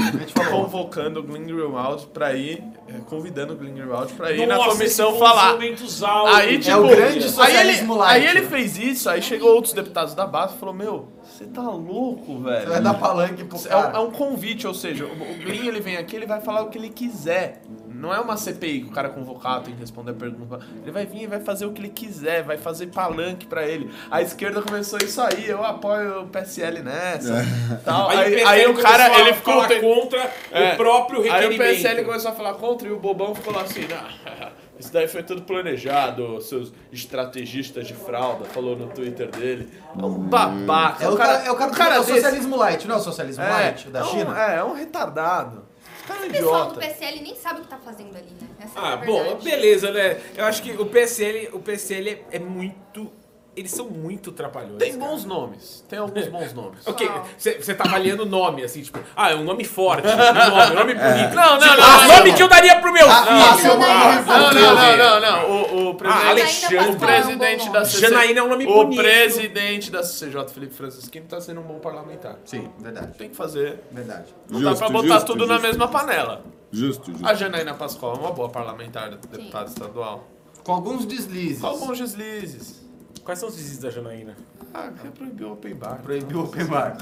convocando 0.50 1.20
o 1.20 1.24
Glenn 1.24 1.46
Greenwald 1.46 2.08
pra 2.08 2.34
ir, 2.34 2.64
é, 2.88 2.94
convidando 3.08 3.54
o 3.54 3.56
Glenn 3.56 3.74
Greenwald 3.74 4.14
pra 4.14 4.32
ir 4.32 4.46
na 4.48 4.58
Nossa, 4.68 5.08
um 5.08 5.20
falar. 5.20 5.54
altos. 6.02 6.36
Aí, 6.36 6.60
tipo, 6.60 6.78
o 6.78 6.88
grande 6.88 7.42
aí 7.42 7.56
ele, 7.58 7.94
light, 7.94 8.12
aí 8.14 8.28
ele 8.28 8.48
fez 8.48 8.78
isso, 8.78 9.10
aí 9.10 9.22
chegou 9.22 9.54
outros 9.54 9.74
deputados 9.74 10.14
da 10.14 10.26
base 10.26 10.56
e 10.56 10.58
falou, 10.58 10.74
meu, 10.76 11.08
você 11.24 11.46
tá 11.46 11.64
louco, 11.64 12.40
velho? 12.40 12.62
Você 12.62 12.70
vai 12.70 12.82
dar 12.82 12.94
palanque 12.94 13.44
pro 13.44 13.58
É 13.58 13.76
um, 13.76 13.82
cara. 13.82 13.98
é 13.98 14.00
um 14.00 14.12
convite, 14.12 14.66
ou 14.68 14.74
seja, 14.74 15.06
o, 15.06 15.44
Glyn 15.44 15.68
ele 15.68 15.80
vem 15.80 15.98
aqui, 15.98 16.16
ele 16.16 16.26
vai 16.26 16.42
falar 16.42 16.62
o 16.62 16.70
que 16.70 16.78
ele 16.78 16.90
quiser. 16.90 17.62
Não 18.00 18.14
é 18.14 18.20
uma 18.20 18.36
CPI 18.38 18.82
que 18.82 18.88
o 18.90 18.92
cara 18.92 19.08
é 19.08 19.12
convocado 19.12 19.66
tem 19.66 19.74
que 19.74 19.80
responder 19.82 20.12
a 20.12 20.14
pergunta. 20.14 20.60
Ele 20.82 20.92
vai 20.92 21.06
vir 21.06 21.24
e 21.24 21.28
vai 21.28 21.40
fazer 21.40 21.66
o 21.66 21.72
que 21.72 21.82
ele 21.82 21.90
quiser, 21.90 22.44
vai 22.44 22.58
fazer 22.58 22.88
palanque 22.88 23.46
pra 23.46 23.66
ele. 23.66 23.90
A 24.12 24.22
esquerda 24.22 24.62
começou 24.62 25.00
isso 25.00 25.22
aí, 25.22 25.48
eu 25.48 25.64
apoio 25.64 26.24
o 26.24 26.28
PSL 26.28 26.82
nessa. 26.84 27.46
Tal. 27.84 28.10
Aí, 28.10 28.18
Aí, 28.36 28.44
o 28.44 28.48
aí 28.48 28.68
o 28.68 28.74
cara, 28.76 29.20
ele 29.20 29.34
ficou. 29.34 29.56
contra 29.82 30.32
É. 30.52 30.74
o 30.74 30.78
próprio 30.78 31.22
Aí 31.22 31.30
requerimento. 31.30 31.62
o 31.62 31.74
PSL 31.76 32.04
começou 32.06 32.32
a 32.32 32.34
falar 32.36 32.54
contra 32.56 32.88
e 32.88 32.92
o 32.92 33.00
bobão 33.00 33.34
ficou 33.34 33.54
lá 33.54 33.62
assim, 33.62 33.82
isso 34.80 34.92
daí 34.92 35.08
foi 35.08 35.24
tudo 35.24 35.42
planejado, 35.44 36.42
seus 36.42 36.74
estrategistas 36.92 37.88
de 37.88 37.94
fralda, 37.94 38.46
falou 38.46 38.76
no 38.76 38.88
Twitter 38.88 39.30
dele. 39.32 39.70
É 39.98 40.04
um 40.06 40.12
babaca. 40.20 41.04
É 41.06 41.10
o 41.10 41.16
cara, 41.16 41.34
é 41.46 41.52
o 41.52 41.56
cara, 41.56 41.96
é 41.96 42.00
o 42.00 42.02
desse- 42.04 42.14
socialismo 42.16 42.56
light, 42.58 42.88
não 42.88 42.96
é 42.96 42.98
o 42.98 43.02
socialismo 43.02 43.44
é, 43.44 43.50
light 43.50 43.88
da 43.90 44.00
é 44.00 44.04
um- 44.04 44.08
China? 44.08 44.44
É, 44.52 44.56
é 44.58 44.64
um 44.64 44.74
retardado. 44.74 45.64
Esse 46.06 46.14
cara 46.14 46.26
é 46.26 46.30
pessoal 46.30 46.72
do. 46.72 46.80
PSL 46.80 47.22
nem 47.22 47.36
sabe 47.36 47.60
o 47.60 47.64
que 47.64 47.70
tá 47.70 47.78
fazendo 47.78 48.16
ali, 48.16 48.30
né? 48.40 48.48
Essa 48.60 48.80
é 48.80 48.82
Ah, 48.82 48.94
a 48.94 48.98
bom, 48.98 49.36
beleza, 49.36 49.92
né? 49.92 50.22
Eu 50.38 50.46
acho 50.46 50.62
que 50.62 50.72
o 50.72 50.86
PSL, 50.86 51.50
o 51.54 51.60
PSL 51.60 52.10
é, 52.10 52.24
é 52.34 52.40
muito. 52.40 53.12
Eles 53.56 53.72
são 53.72 53.86
muito 53.90 54.34
trapalhões. 54.34 54.78
Tem 54.78 54.98
cara. 54.98 55.10
bons 55.12 55.24
nomes. 55.24 55.86
Tem 55.88 55.98
alguns 55.98 56.28
bons 56.28 56.54
nomes. 56.54 56.80
Ok, 56.88 57.10
você 57.38 57.74
tá 57.74 57.86
avaliando 57.86 58.24
o 58.24 58.26
nome, 58.26 58.64
assim, 58.64 58.82
tipo, 58.82 59.00
ah, 59.16 59.32
é 59.32 59.36
um 59.36 59.44
nome 59.46 59.64
forte, 59.64 60.06
um 60.08 60.12
nome, 60.12 60.72
um 60.72 60.76
nome 60.76 60.94
bonito. 60.96 61.34
Não, 61.36 61.52
não, 61.52 61.60
Tipo, 61.60 61.78
não, 61.78 61.84
ah, 61.86 62.08
nome 62.18 62.30
não. 62.32 62.36
que 62.36 62.44
eu 62.44 62.48
daria 62.50 62.82
pro 62.82 62.92
meu 62.92 63.08
Ah, 63.10 63.24
filho. 63.56 63.58
seu 63.62 63.74
nome 63.80 63.86
Ah. 63.86 64.24
Não, 64.26 64.54
não, 64.54 64.76
não, 64.76 64.98
não, 64.98 65.22
não. 65.22 65.50
O, 65.52 65.86
o 65.86 65.90
Ah, 65.92 65.96
presidente, 65.96 66.28
Alexandre 66.30 66.92
o 66.92 67.00
presidente 67.00 67.66
é 67.66 67.70
um 67.70 67.72
da 67.72 67.80
nome. 67.80 67.92
CC, 67.92 68.02
Janaína 68.02 68.40
é 68.40 68.44
um 68.44 68.50
nome 68.50 68.66
O 68.68 68.74
bonito. 68.74 69.02
presidente 69.02 69.90
da 69.92 70.04
CCJ, 70.04 70.48
Felipe 70.54 70.74
Francisquini, 70.76 71.26
tá 71.26 71.40
sendo 71.40 71.62
um 71.62 71.64
bom 71.64 71.80
parlamentar. 71.80 72.36
Sim, 72.44 72.70
verdade. 72.80 73.18
Tem 73.18 73.30
que 73.30 73.36
fazer. 73.38 73.80
Verdade. 73.92 74.36
Não 74.50 74.62
dá 74.62 74.76
pra 74.76 74.90
botar 74.90 75.22
tudo 75.22 75.48
na 75.48 75.60
mesma 75.60 75.88
panela. 75.88 76.44
Justo, 76.72 77.10
justo. 77.12 77.26
A 77.26 77.34
Janaína 77.34 77.74
Pascoal 77.74 78.16
é 78.16 78.20
uma 78.20 78.32
boa 78.32 78.50
parlamentar, 78.50 79.10
deputada 79.12 79.70
estadual. 79.70 80.28
Com 80.64 80.74
alguns 80.74 81.06
deslizes. 81.06 81.62
Com 81.62 81.68
alguns 81.68 81.98
deslizes. 82.00 82.84
Quais 83.26 83.40
são 83.40 83.50
os 83.50 83.56
vizinhos 83.56 83.80
da 83.80 83.90
Janaína? 83.90 84.36
Ah, 84.72 84.90
quer 85.02 85.10
proibir 85.12 85.46
o 85.46 85.54
open 85.54 85.74
bar. 85.74 86.00
Proibiu 86.04 86.40
o 86.40 86.44
open 86.44 86.66
bar. 86.66 86.96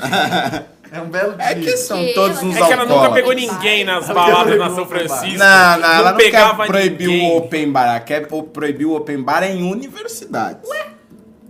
é 0.90 1.02
um 1.02 1.10
belo 1.10 1.36
É 1.38 1.54
deslize. 1.54 1.72
que 1.72 1.78
são 1.80 1.98
Que 1.98 2.14
todos 2.14 2.38
ela- 2.38 2.48
uns 2.48 2.56
É 2.56 2.58
que 2.58 2.64
ela 2.64 2.76
nunca 2.86 2.94
alcoólatras. 2.94 3.14
pegou 3.16 3.34
ninguém 3.34 3.84
nas 3.84 4.08
baladas 4.08 4.58
na 4.58 4.70
São 4.70 4.86
Francisco. 4.88 5.38
Não, 5.38 5.78
não, 5.80 5.94
ela 5.94 6.12
não 6.12 6.18
pegava 6.18 6.64
quer 6.64 6.68
proibir 6.72 7.10
o 7.10 7.38
open 7.38 7.72
bar. 7.72 7.88
Ela 7.90 8.00
quer 8.00 8.28
po- 8.28 8.44
proibir 8.44 8.86
o 8.86 8.96
open 8.96 9.22
bar 9.22 9.44
em 9.44 9.70
universidades. 9.70 10.70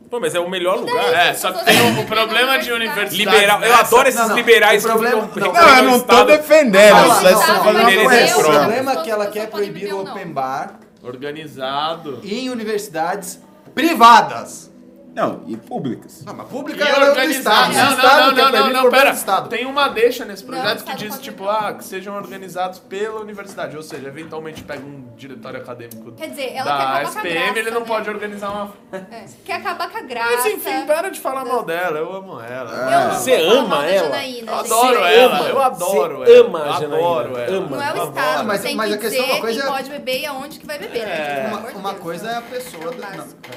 Pô, 0.09 0.19
mas 0.19 0.33
é 0.35 0.39
o 0.39 0.49
melhor 0.49 0.77
lugar. 0.79 1.13
É, 1.13 1.33
só 1.35 1.51
que 1.51 1.65
tem 1.65 1.79
o, 1.81 2.01
o 2.01 2.05
problema 2.05 2.57
de 2.57 2.71
universidade. 2.71 3.15
Liberal. 3.17 3.61
Eu 3.61 3.69
nessa- 3.69 3.81
adoro 3.81 4.07
esses 4.07 4.19
Não, 4.21 4.29
não. 4.29 4.35
liberais 4.35 4.85
O 4.85 4.87
problema- 4.89 5.27
que 5.27 5.39
não, 5.39 5.53
Não, 5.53 5.77
eu 5.77 5.83
não 5.83 5.99
tô 5.99 6.23
defendendo, 6.23 6.95
Não, 6.95 7.13
só 7.15 7.21
não, 7.21 7.29
estou 7.39 7.55
não, 7.55 7.63
fazendo 7.63 7.73
não, 7.73 7.91
não, 7.91 7.99
O 7.99 8.03
correção. 8.03 8.39
próprios. 8.39 8.57
problema 8.63 8.91
é 8.91 8.95
que 9.03 9.11
ela 9.11 9.25
quer 9.27 9.47
proibir 9.49 9.93
o 9.93 10.01
open 10.01 10.27
bar 10.31 10.79
Organizado. 11.03 12.19
em 12.23 12.49
universidades 12.49 13.39
privadas. 13.73 14.72
Não, 15.13 15.43
e 15.45 15.55
públicas. 15.55 16.23
Não, 16.25 16.33
mas 16.33 16.47
pública 16.47 16.83
E 16.83 16.87
é 16.87 16.91
o 16.91 16.99
do 16.99 17.05
organizado. 17.11 17.71
Estado. 17.71 17.95
Não, 17.95 18.27
não, 18.27 18.35
quer 18.35 18.51
não, 18.51 18.67
não, 18.69 18.83
não, 18.83 18.89
pera. 18.91 19.11
do 19.11 19.15
Estado. 19.15 19.49
Tem 19.49 19.65
uma 19.65 19.87
deixa 19.87 20.25
nesse 20.25 20.43
projeto 20.43 20.83
que 20.83 20.95
diz, 20.95 21.19
tipo, 21.19 21.47
ah, 21.47 21.73
que 21.73 21.83
sejam 21.83 22.15
organizados 22.15 22.79
pela 22.79 23.19
universidade. 23.21 23.77
Ou 23.77 23.83
seja, 23.83 24.07
eventualmente 24.07 24.63
pega 24.63 24.83
um 24.83 25.03
diretório 25.15 25.59
acadêmico 25.59 26.11
Quer 26.13 26.29
dizer, 26.29 26.53
ela 26.55 26.63
quer 26.63 26.77
da 26.77 26.83
acabar 26.83 27.01
com 27.01 27.07
a 27.07 27.11
SPM, 27.21 27.33
graça, 27.45 27.59
ele 27.59 27.71
não 27.71 27.79
né? 27.81 27.85
pode 27.87 28.09
organizar 28.09 28.49
uma... 28.49 28.73
É, 28.91 29.25
Quer 29.45 29.53
acabar 29.53 29.89
com 29.91 29.97
a 29.97 30.01
graça. 30.01 30.31
Mas 30.43 30.45
enfim, 30.47 30.85
para 30.85 31.09
de 31.09 31.19
falar 31.19 31.45
mal 31.45 31.63
dela, 31.63 31.99
eu 31.99 32.11
amo 32.11 32.39
ela. 32.41 32.71
Eu 32.71 33.07
não 33.09 33.13
Você 33.13 33.35
ama 33.35 33.85
ela? 33.85 34.07
Janaína, 34.09 34.51
Eu 34.51 34.57
adoro 34.59 34.99
Você 34.99 35.13
ela, 35.13 35.37
ama, 35.37 35.49
eu 35.49 35.61
adoro 35.61 36.17
você 36.17 36.31
ela. 36.33 36.47
ama 36.47 36.59
a 36.63 36.71
Janaína, 36.71 36.95
adoro 36.95 37.37
ela. 37.37 37.57
ama. 37.57 37.69
Não 37.77 37.83
é 37.83 37.93
o. 37.93 38.03
Estado 38.03 38.47
Mas- 38.47 38.61
tem 38.61 38.75
mas 38.75 38.89
que 38.89 38.95
a 38.95 38.97
questão- 38.97 39.21
dizer 39.23 39.31
uma 39.33 39.41
coisa 39.41 39.59
quem 39.61 39.69
é- 39.69 39.73
pode 39.73 39.89
beber 39.89 40.19
e 40.21 40.25
aonde 40.25 40.59
que 40.59 40.65
vai 40.65 40.79
beber, 40.79 41.05
né? 41.05 41.51
É. 41.51 41.75
Uma, 41.75 41.93
coisa 41.93 42.25
né? 42.25 42.33
é 42.33 42.37
a 42.37 42.41
pessoa 42.41 42.93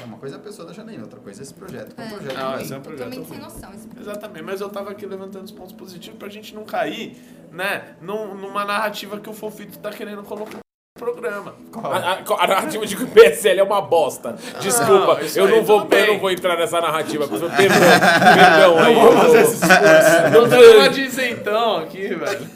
uma 0.05 0.17
coisa 0.17 0.35
é 0.35 0.39
a 0.39 0.41
pessoa 0.41 0.67
da 0.67 0.73
Janaína, 0.73 1.03
outra 1.03 1.19
coisa 1.19 1.41
é 1.41 1.46
esse 1.47 1.53
projeto, 1.53 1.95
que 1.95 2.01
é 2.01 2.03
um 2.03 2.07
É. 2.07 2.11
projeto 2.11 2.37
Não, 2.37 2.51
ruim. 2.51 2.61
esse 2.61 2.73
é 2.73 2.77
um 2.77 2.81
projeto 2.81 3.03
Totalmente 3.15 3.29
sem 3.29 3.39
noção. 3.39 3.73
Esse 3.73 3.87
Exatamente, 3.99 4.43
mas 4.43 4.61
eu 4.61 4.69
tava 4.69 4.91
aqui 4.91 5.05
levantando 5.05 5.45
os 5.45 5.51
pontos 5.51 5.73
positivos 5.73 6.17
pra 6.19 6.29
gente 6.29 6.53
não 6.53 6.63
cair, 6.63 7.17
né, 7.51 7.95
num- 8.01 8.35
numa 8.35 8.63
narrativa 8.65 9.19
que 9.19 9.29
o 9.29 9.33
Fofito 9.33 9.79
tá 9.79 9.89
querendo 9.91 10.23
colocar 10.23 10.57
programa. 10.97 11.53
A, 11.83 11.87
a- 11.97 12.43
a 12.43 12.47
narrativa 12.47 12.85
de 12.85 12.95
que 12.95 13.03
o 13.03 13.07
PSL 13.07 13.59
é 13.59 13.63
uma 13.63 13.81
bosta. 13.81 14.35
Desculpa, 14.59 15.19
Não, 15.35 15.43
eu, 15.43 15.47
não 15.47 15.63
vou, 15.63 15.87
eu 15.91 16.07
não 16.07 16.19
vou 16.19 16.31
entrar 16.31 16.57
nessa 16.57 16.81
narrativa. 16.81 17.27
Perdão, 17.27 17.49
perdão 17.49 18.79
aí. 18.79 18.95
vou 18.95 19.11
fazer 19.13 19.41
esse 19.41 20.35
Eu 20.35 20.49
tô 20.49 20.73
numa 20.73 20.89
de 20.89 21.01
isentão 21.01 21.77
aqui, 21.77 22.07
velho. 22.15 22.47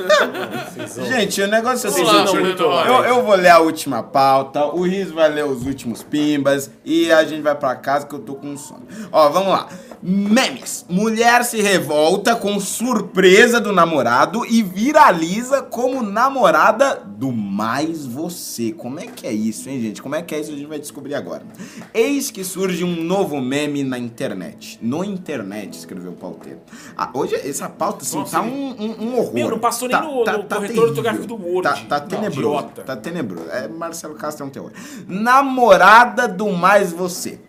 Gente, 1.08 1.42
o 1.42 1.48
negócio 1.48 1.88
é 1.88 1.90
o 1.90 1.94
seguinte, 1.94 2.36
eu, 2.36 3.04
eu 3.06 3.24
vou 3.24 3.36
ler 3.36 3.50
a 3.50 3.60
última 3.60 4.02
pauta, 4.04 4.66
o 4.66 4.82
Riz 4.84 5.12
vai 5.12 5.30
ler 5.30 5.46
os 5.46 5.66
últimos 5.66 6.04
pimbas 6.04 6.72
e 6.84 7.12
a 7.12 7.24
gente 7.24 7.42
vai 7.42 7.56
pra 7.56 7.76
casa 7.76 8.06
que 8.08 8.16
eu 8.16 8.20
tô 8.20 8.36
com 8.36 8.56
sono. 8.58 8.84
Ó, 9.12 9.30
vamos 9.30 9.50
lá. 9.50 9.68
Memes. 10.04 10.86
Mulher 10.90 11.44
se 11.46 11.62
revolta 11.62 12.36
com 12.36 12.60
surpresa 12.60 13.60
do 13.62 13.72
namorado 13.72 14.46
e 14.46 14.64
viraliza 14.64 15.62
como 15.62 16.02
namorada 16.02 16.96
do 16.96 17.32
mais 17.32 18.06
você. 18.06 18.72
Como 18.72 19.00
é 19.00 19.06
que 19.06 19.28
é 19.28 19.32
isso, 19.34 19.70
hein, 19.70 19.80
gente? 19.80 20.02
Como 20.02 20.16
é 20.16 20.22
que 20.24 20.34
é 20.34 20.40
isso? 20.40 20.52
A 20.52 20.56
gente 20.56 20.66
vai 20.68 20.80
descobrir 20.80 21.14
agora. 21.14 21.44
Eis 21.94 22.32
que 22.32 22.44
surge 22.44 22.84
um 22.84 22.96
novo 23.04 23.40
meme 23.40 23.84
na 23.84 24.00
internet. 24.00 24.80
No 24.82 25.04
internet, 25.04 25.74
escreveu 25.78 26.12
o 26.14 26.16
pauteiro. 26.16 26.60
Ah, 26.98 27.10
hoje 27.14 27.36
essa 27.36 27.70
pauta, 27.70 28.04
assim, 28.04 28.18
Nossa, 28.18 28.38
tá 28.38 28.42
um, 28.42 28.48
um, 28.80 28.96
um 29.04 29.20
horror. 29.20 29.34
Meu, 29.36 29.50
não 29.52 29.60
passou 29.60 29.88
nem 29.88 29.96
Tá- 29.98 30.04
no- 30.04 30.24
tá- 30.24 30.38
no 30.38 30.44
tá 30.46 30.56
corretor 30.56 30.88
ortográfico 30.90 31.28
do 31.28 31.36
Word. 31.36 31.62
Tá, 31.64 31.76
tá 31.86 32.00
Não, 32.00 32.08
tenebroso. 32.08 32.40
idiota. 32.58 32.82
Tá 32.82 32.96
tenebroso. 32.96 33.50
É, 33.52 33.68
Marcelo 33.68 34.16
Castro 34.16 34.46
é 34.46 34.48
um 34.48 34.52
terror. 34.52 34.72
Namorada 35.08 36.28
do 36.28 36.50
mais 36.52 36.92
você. 36.92 37.40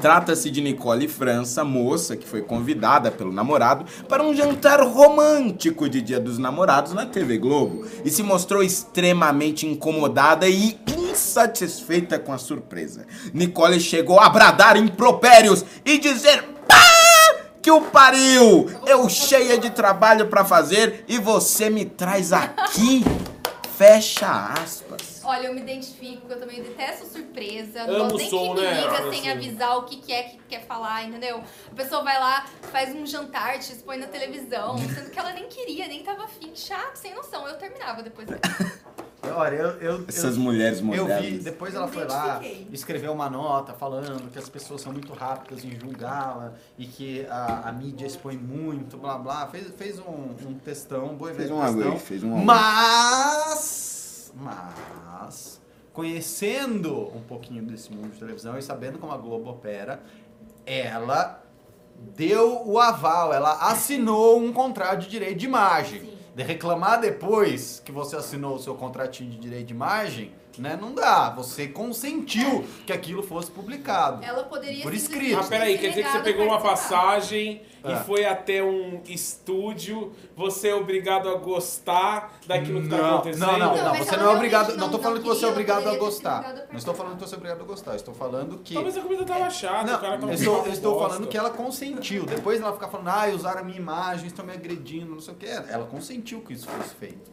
Trata-se 0.00 0.50
de 0.50 0.60
Nicole 0.60 1.08
França, 1.08 1.64
moça 1.64 2.16
que 2.16 2.26
foi 2.26 2.42
convidada 2.42 3.10
pelo 3.10 3.32
namorado 3.32 3.84
para 4.08 4.22
um 4.22 4.34
jantar 4.34 4.80
romântico 4.80 5.88
de 5.88 6.00
Dia 6.00 6.20
dos 6.20 6.38
Namorados 6.38 6.92
na 6.92 7.06
TV 7.06 7.38
Globo 7.38 7.86
e 8.04 8.10
se 8.10 8.22
mostrou 8.22 8.62
extremamente 8.62 9.66
incomodada 9.66 10.48
e 10.48 10.78
insatisfeita 10.86 12.18
com 12.18 12.32
a 12.32 12.38
surpresa. 12.38 13.06
Nicole 13.34 13.80
chegou 13.80 14.20
a 14.20 14.28
bradar 14.28 14.76
impropérios 14.76 15.64
e 15.84 15.98
dizer! 15.98 16.44
Que 17.62 17.70
o 17.70 17.82
pariu! 17.82 18.70
Eu 18.86 19.06
cheia 19.08 19.58
de 19.58 19.68
trabalho 19.68 20.28
pra 20.28 20.44
fazer 20.44 21.04
e 21.06 21.18
você 21.18 21.68
me 21.68 21.84
traz 21.84 22.32
aqui. 22.32 23.04
Fecha 23.76 24.54
aspas. 24.54 24.89
Olha, 25.30 25.46
eu 25.46 25.54
me 25.54 25.60
identifico, 25.60 26.26
eu 26.28 26.38
também 26.40 26.60
detesto 26.62 27.06
surpresa. 27.06 27.82
Amo 27.82 27.92
Não 27.92 27.98
gosto 28.08 28.16
nem 28.18 28.30
som, 28.30 28.54
que 28.54 28.60
me 28.60 28.66
né? 28.66 28.80
liga 28.80 28.98
Assim. 28.98 29.10
sem 29.22 29.30
avisar 29.30 29.76
o 29.78 29.82
que, 29.84 29.96
que 29.98 30.12
é 30.12 30.22
que 30.24 30.38
quer 30.48 30.66
falar, 30.66 31.04
entendeu? 31.04 31.40
A 31.70 31.74
pessoa 31.74 32.02
vai 32.02 32.18
lá, 32.18 32.46
faz 32.72 32.94
um 32.94 33.06
jantar, 33.06 33.58
te 33.60 33.72
expõe 33.72 33.96
na 33.98 34.06
televisão, 34.08 34.76
sendo 34.92 35.10
que 35.10 35.18
ela 35.18 35.32
nem 35.32 35.46
queria, 35.48 35.86
nem 35.86 36.02
tava 36.02 36.24
afim. 36.24 36.50
Chato, 36.54 36.96
sem 36.96 37.14
noção. 37.14 37.46
Eu 37.46 37.56
terminava 37.58 38.02
depois. 38.02 38.28
Olha, 39.32 39.54
eu, 39.54 39.68
eu, 39.80 40.04
Essas 40.08 40.34
eu, 40.36 40.40
mulheres 40.42 40.78
eu 40.78 40.84
modernas. 40.86 41.24
vi, 41.24 41.38
depois 41.38 41.74
ela 41.74 41.84
Eu 41.86 41.92
foi 41.92 42.04
lá, 42.06 42.40
escreveu 42.72 43.12
uma 43.12 43.28
nota 43.28 43.74
falando 43.74 44.30
que 44.32 44.38
as 44.38 44.48
pessoas 44.48 44.80
são 44.80 44.92
muito 44.92 45.12
rápidas 45.12 45.62
em 45.62 45.78
julgá-la 45.78 46.54
e 46.78 46.86
que 46.86 47.26
a, 47.26 47.68
a 47.68 47.72
mídia 47.72 48.06
expõe 48.06 48.36
muito, 48.38 48.96
blá 48.96 49.18
blá. 49.18 49.46
Fez, 49.48 49.68
fez 49.76 49.98
um, 49.98 50.34
um 50.46 50.54
textão, 50.64 51.04
um 51.10 51.16
boi 51.16 51.34
Fez 51.34 51.50
um 51.50 51.60
textão. 51.60 51.82
away, 51.88 51.98
fez 51.98 52.24
um 52.24 52.32
away. 52.32 52.44
Mas, 52.46 53.89
mas, 54.34 55.60
conhecendo 55.92 57.08
um 57.16 57.20
pouquinho 57.20 57.62
desse 57.62 57.92
mundo 57.92 58.12
de 58.12 58.18
televisão 58.18 58.58
e 58.58 58.62
sabendo 58.62 58.98
como 58.98 59.12
a 59.12 59.16
Globo 59.16 59.50
opera, 59.50 60.02
ela 60.64 61.42
deu 62.16 62.66
o 62.66 62.78
aval, 62.78 63.32
ela 63.32 63.70
assinou 63.70 64.38
um 64.38 64.52
contrato 64.52 65.00
de 65.00 65.08
direito 65.08 65.38
de 65.38 65.46
imagem. 65.46 66.00
Sim. 66.00 66.20
De 66.34 66.42
reclamar 66.44 67.00
depois 67.00 67.82
que 67.84 67.90
você 67.90 68.16
assinou 68.16 68.54
o 68.54 68.58
seu 68.58 68.74
contratinho 68.76 69.30
de 69.30 69.38
direito 69.38 69.66
de 69.66 69.74
imagem, 69.74 70.32
né? 70.58 70.78
Não 70.80 70.92
dá. 70.94 71.30
Você 71.30 71.68
consentiu 71.68 72.64
que 72.86 72.92
aquilo 72.92 73.22
fosse 73.22 73.50
publicado. 73.50 74.24
Ela 74.24 74.44
poderia 74.44 74.82
Por 74.82 74.94
escrito. 74.94 75.38
Ah, 75.40 75.44
peraí, 75.44 75.78
quer 75.78 75.88
dizer 75.90 76.04
que 76.04 76.10
você 76.12 76.20
pegou 76.20 76.46
uma 76.46 76.60
passagem 76.60 77.62
É. 77.84 77.92
e 77.92 77.96
foi 78.04 78.24
até 78.24 78.62
um 78.62 79.00
estúdio, 79.06 80.12
você 80.36 80.68
é 80.68 80.74
obrigado 80.74 81.28
a 81.28 81.34
gostar 81.36 82.38
daquilo 82.46 82.82
que 82.82 82.88
tá 82.88 82.96
Não, 82.96 83.14
acontecendo? 83.18 83.40
não, 83.46 83.58
não, 83.58 83.76
Não, 83.76 83.84
não, 83.84 83.90
mas 83.90 84.06
você 84.06 84.16
não 84.16 84.30
é 84.32 84.34
obrigado. 84.34 84.66
realmente 84.66 84.80
Não 84.80 84.90
tô 84.90 84.96
não- 84.96 85.02
falando 85.02 85.16
não 85.16 85.22
que 85.22 85.28
você 85.38 85.44
é 85.44 85.48
obrigado 85.48 85.88
a 85.88 85.96
gostar. 85.96 86.54
Não 86.70 86.76
estou 86.76 86.94
falando 86.94 87.16
que 87.16 87.26
você 87.28 87.34
é 87.34 87.38
obrigado 87.38 87.60
a 87.60 87.64
gostar. 87.64 87.94
Estou 87.96 88.14
falando 88.14 88.58
que. 88.58 88.74
Talvez 88.74 88.96
a 88.96 89.00
comida 89.00 89.24
tava 89.24 89.50
chata, 89.50 89.96
o 89.96 89.98
cara 90.00 90.12
Não, 90.14 90.20
tava 90.20 90.32
eu 90.32 90.34
estou, 90.34 90.66
eu 90.66 90.72
estou 90.72 90.98
falando 90.98 91.26
que 91.26 91.36
ela 91.38 91.50
consentiu. 91.50 92.24
Depois 92.26 92.60
ela 92.60 92.72
ficar 92.72 92.88
falando, 92.88 93.08
ah, 93.08 93.26
usaram 93.34 93.60
a 93.60 93.64
minha 93.64 93.78
imagem, 93.78 94.26
estão 94.26 94.44
me 94.44 94.52
agredindo, 94.52 95.12
não 95.12 95.20
sei 95.20 95.34
o 95.34 95.36
que. 95.36 95.46
Ela 95.46 95.86
consentiu 95.86 96.40
que 96.40 96.52
isso 96.52 96.66
fosse 96.68 96.94
feito. 96.94 97.30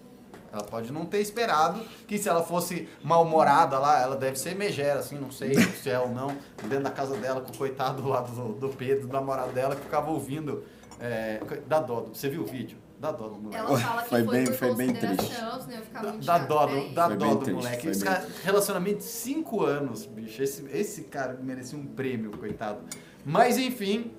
Ela 0.51 0.63
pode 0.63 0.91
não 0.93 1.05
ter 1.05 1.19
esperado 1.19 1.81
que 2.07 2.17
se 2.17 2.27
ela 2.29 2.41
fosse 2.43 2.87
mal-humorada 3.03 3.77
lá, 3.79 4.01
ela 4.01 4.15
deve 4.15 4.37
ser 4.39 4.55
megera, 4.55 4.99
assim, 4.99 5.17
não 5.17 5.29
sei 5.31 5.53
se 5.81 5.89
é 5.89 5.99
ou 5.99 6.09
não, 6.09 6.35
dentro 6.63 6.83
da 6.83 6.91
casa 6.91 7.15
dela, 7.17 7.41
com 7.41 7.51
o 7.51 7.57
coitado 7.57 8.07
lá 8.07 8.21
do, 8.21 8.53
do 8.53 8.69
Pedro, 8.69 9.07
do 9.07 9.13
namorado 9.13 9.51
dela, 9.51 9.75
que 9.75 9.81
ficava 9.83 10.09
ouvindo. 10.09 10.63
É, 10.99 11.39
dá 11.67 11.79
dó. 11.79 12.01
do- 12.01 12.15
Você 12.15 12.27
viu 12.29 12.41
o 12.41 12.45
vídeo? 12.45 12.77
Dá 12.99 13.11
dó 13.11 13.27
do 13.27 13.35
moleque. 13.35 13.55
Ela 13.63 13.77
fala 13.79 14.01
que 14.01 14.09
Foi 14.09 14.23
foi, 14.23 14.35
bem- 14.35 14.45
por 14.45 14.53
foi 14.55 14.75
bem 14.75 14.87
ficava 15.83 16.07
muito 16.07 16.25
Dá 16.25 16.33
chato 16.39 16.47
dó 16.47 16.65
dá 16.95 17.07
dó 17.09 17.33
do 17.35 17.37
triste, 17.41 17.53
moleque. 17.53 17.87
Esse 17.89 18.03
cara, 18.03 18.27
relacionamento 18.43 18.97
de 18.97 19.03
5 19.03 19.63
anos, 19.63 20.05
bicho. 20.07 20.41
Esse, 20.41 20.65
esse 20.71 21.03
cara 21.03 21.37
merecia 21.39 21.77
um 21.77 21.85
prêmio, 21.85 22.31
coitado. 22.31 22.79
Mas 23.23 23.59
enfim, 23.59 24.11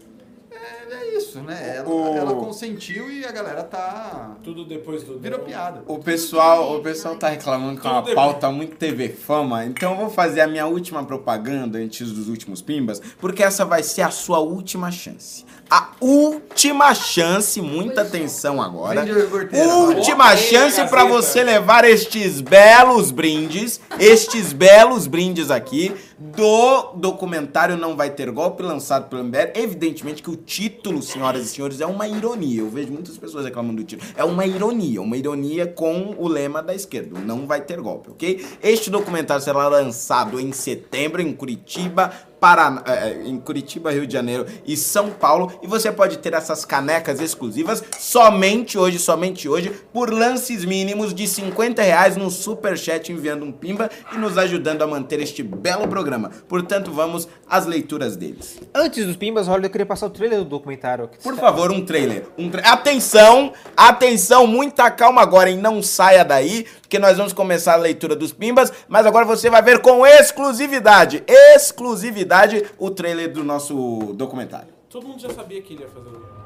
é, 0.59 0.95
é 0.95 1.17
isso, 1.17 1.41
né? 1.41 1.77
Ela, 1.77 1.89
O- 1.89 2.17
ela 2.17 2.35
consentiu 2.35 3.11
e 3.11 3.25
a 3.25 3.31
galera 3.33 3.63
tá. 3.63 4.37
Tudo 4.43 4.65
depois 4.65 5.03
do... 5.05 5.19
Virou 5.19 5.41
piada. 5.41 5.83
O 5.87 5.99
pessoal, 5.99 6.77
o 6.77 6.83
pessoal 6.83 7.17
tá 7.17 7.29
reclamando 7.29 7.81
que 7.81 7.87
é 7.87 7.91
uma 7.91 8.03
Tudo 8.03 8.15
pauta 8.15 8.51
muito 8.51 8.77
TV 8.77 9.09
Fama, 9.09 9.65
então 9.65 9.93
eu 9.93 9.97
vou 9.99 10.11
fazer 10.11 10.41
a 10.41 10.47
minha 10.47 10.67
última 10.67 11.05
propaganda 11.05 11.79
antes 11.79 12.13
dos 12.13 12.29
últimos 12.29 12.61
pimbas, 12.63 13.01
porque 13.21 13.43
essa 13.43 13.65
vai 13.65 13.83
ser 13.83 14.03
a 14.03 14.11
sua 14.11 14.39
última 14.41 14.91
chance. 14.91 15.45
A 15.71 15.89
última 16.01 16.95
chance, 16.95 17.61
muita 17.61 18.01
atenção 18.01 18.63
agora. 18.63 19.05
Última 19.53 20.35
chance 20.35 20.83
para 20.89 21.05
você 21.05 21.43
levar 21.43 21.85
estes 21.85 22.41
belos 22.41 23.11
brindes, 23.11 23.79
estes 23.99 24.53
belos 24.55 25.07
brindes 25.07 25.51
aqui 25.51 25.95
do 26.19 26.95
documentário 26.95 27.77
Não 27.77 27.97
Vai 27.97 28.11
Ter 28.11 28.31
Golpe, 28.31 28.63
lançado 28.63 29.09
pelo 29.09 29.23
MBL. 29.23 29.53
Evidentemente 29.55 30.23
que 30.23 30.31
o 30.31 30.37
título, 30.37 31.03
senhoras 31.03 31.45
e 31.45 31.49
senhores, 31.49 31.81
é 31.81 31.87
uma 31.87 32.09
ironia. 32.09 32.61
Eu 32.61 32.71
vejo 32.71 32.91
muitas 32.91 33.19
pessoas 33.19 33.45
reclamando 33.45 33.83
do 33.83 33.85
título. 33.85 34.11
É 34.17 34.25
uma 34.25 34.47
ironia, 34.47 35.03
uma 35.03 35.17
ironia 35.17 35.67
com 35.67 36.15
o 36.19 36.27
lema 36.27 36.63
da 36.63 36.75
esquerda, 36.75 37.21
Não 37.21 37.47
Vai 37.47 37.61
Ter 37.61 37.81
Golpe, 37.81 38.11
ok? 38.11 38.45
Este 38.63 38.91
documentário 38.91 39.43
será 39.43 39.69
lançado 39.69 40.41
em 40.41 40.51
setembro 40.51 41.21
em 41.21 41.33
Curitiba, 41.33 42.11
Paraná, 42.41 42.83
eh, 42.87 43.23
em 43.27 43.39
Curitiba, 43.39 43.91
Rio 43.93 44.07
de 44.07 44.13
Janeiro 44.13 44.47
e 44.67 44.77
São 44.77 45.11
Paulo. 45.11 45.53
E 45.63 45.67
você 45.67 45.91
pode 45.93 46.19
ter 46.19 46.33
essas 46.35 46.65
canecas 46.65 47.21
exclusivas 47.21 47.83
somente 47.99 48.79
hoje, 48.79 48.99
somente 48.99 49.49
hoje, 49.49 49.71
por 49.93 50.13
lances 50.13 50.65
mínimos 50.65 51.13
de 51.15 51.27
50 51.27 51.83
reais 51.83 52.17
no 52.17 52.31
Superchat 52.31 53.11
enviando 53.13 53.45
um 53.45 53.53
pimba 53.53 53.91
e 54.13 54.17
nos 54.17 54.39
ajudando 54.39 54.83
a 54.83 54.87
manter 54.87 55.21
este 55.21 55.43
belo 55.43 55.89
programa. 55.89 56.31
Portanto, 56.49 56.91
vamos 56.93 57.29
às 57.49 57.67
leituras 57.67 58.17
deles. 58.17 58.59
Antes 58.75 59.07
dos 59.07 59.17
Pimbas, 59.17 59.47
Holliday, 59.47 59.69
eu 59.69 59.73
queria 59.73 59.87
passar 59.87 60.07
o 60.07 60.11
trailer 60.11 60.39
do 60.39 60.45
documentário. 60.45 61.11
Por 61.23 61.37
favor, 61.37 61.71
um 61.73 61.85
trailer. 61.85 62.27
Um 62.39 62.49
tra- 62.51 62.63
Atenção, 62.73 63.53
atenção, 63.77 64.47
muita 64.47 64.91
calma 64.91 65.21
agora, 65.23 65.51
hein? 65.51 65.57
Não 65.59 65.83
saia 65.83 66.25
daí, 66.25 66.67
porque 66.89 66.99
nós 66.99 67.19
vamos 67.19 67.35
começar 67.35 67.75
a 67.75 67.77
leitura 67.77 68.17
dos 68.17 68.33
Pimbas, 68.33 68.73
mas 68.89 69.05
agora 69.05 69.27
você 69.27 69.51
vai 69.51 69.61
ver 69.61 69.83
com 69.83 70.07
exclusividade, 70.07 71.23
exclusividade, 71.29 72.65
o 72.79 72.91
trailer 72.91 73.31
do 73.31 73.45
nosso 73.45 74.15
documentário. 74.15 74.73
Todo 74.89 75.07
mundo 75.07 75.21
já 75.21 75.29
sabia 75.29 75.61
que 75.61 75.75
ele 75.75 75.83
ia 75.83 75.89
fazer 75.91 76.09
isso. 76.09 76.39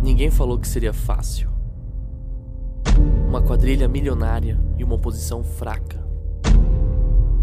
Ninguém 0.00 0.30
falou 0.30 0.56
que 0.56 0.68
seria 0.68 0.92
fácil. 0.92 1.50
Uma 3.26 3.42
quadrilha 3.42 3.88
milionária 3.88 4.56
e 4.78 4.84
uma 4.84 4.94
oposição 4.94 5.42
fraca. 5.42 5.98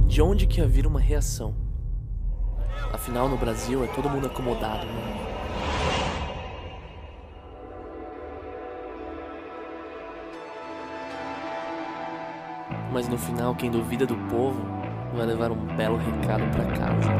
De 0.06 0.22
onde 0.22 0.48
que 0.48 0.62
ia 0.62 0.68
vir 0.68 0.88
uma 0.88 1.02
reação? 1.02 1.67
Afinal, 2.94 3.30
no 3.30 3.38
Brasil 3.38 3.84
é 3.84 3.88
todo 3.88 4.10
mundo 4.10 4.28
acomodado, 4.28 4.86
né? 4.86 5.38
Mas 12.92 13.08
no 13.08 13.18
final, 13.18 13.54
quem 13.56 13.70
duvida 13.70 14.06
do 14.06 14.16
povo 14.30 14.60
vai 15.14 15.26
levar 15.26 15.52
um 15.52 15.76
belo 15.76 15.98
recado 15.98 16.44
pra 16.52 16.66
casa. 16.66 17.12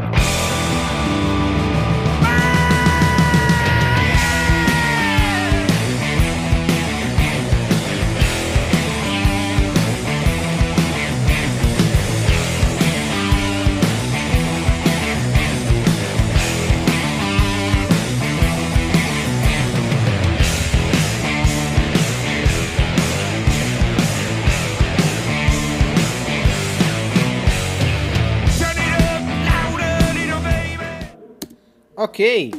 Ok. 32.18 32.52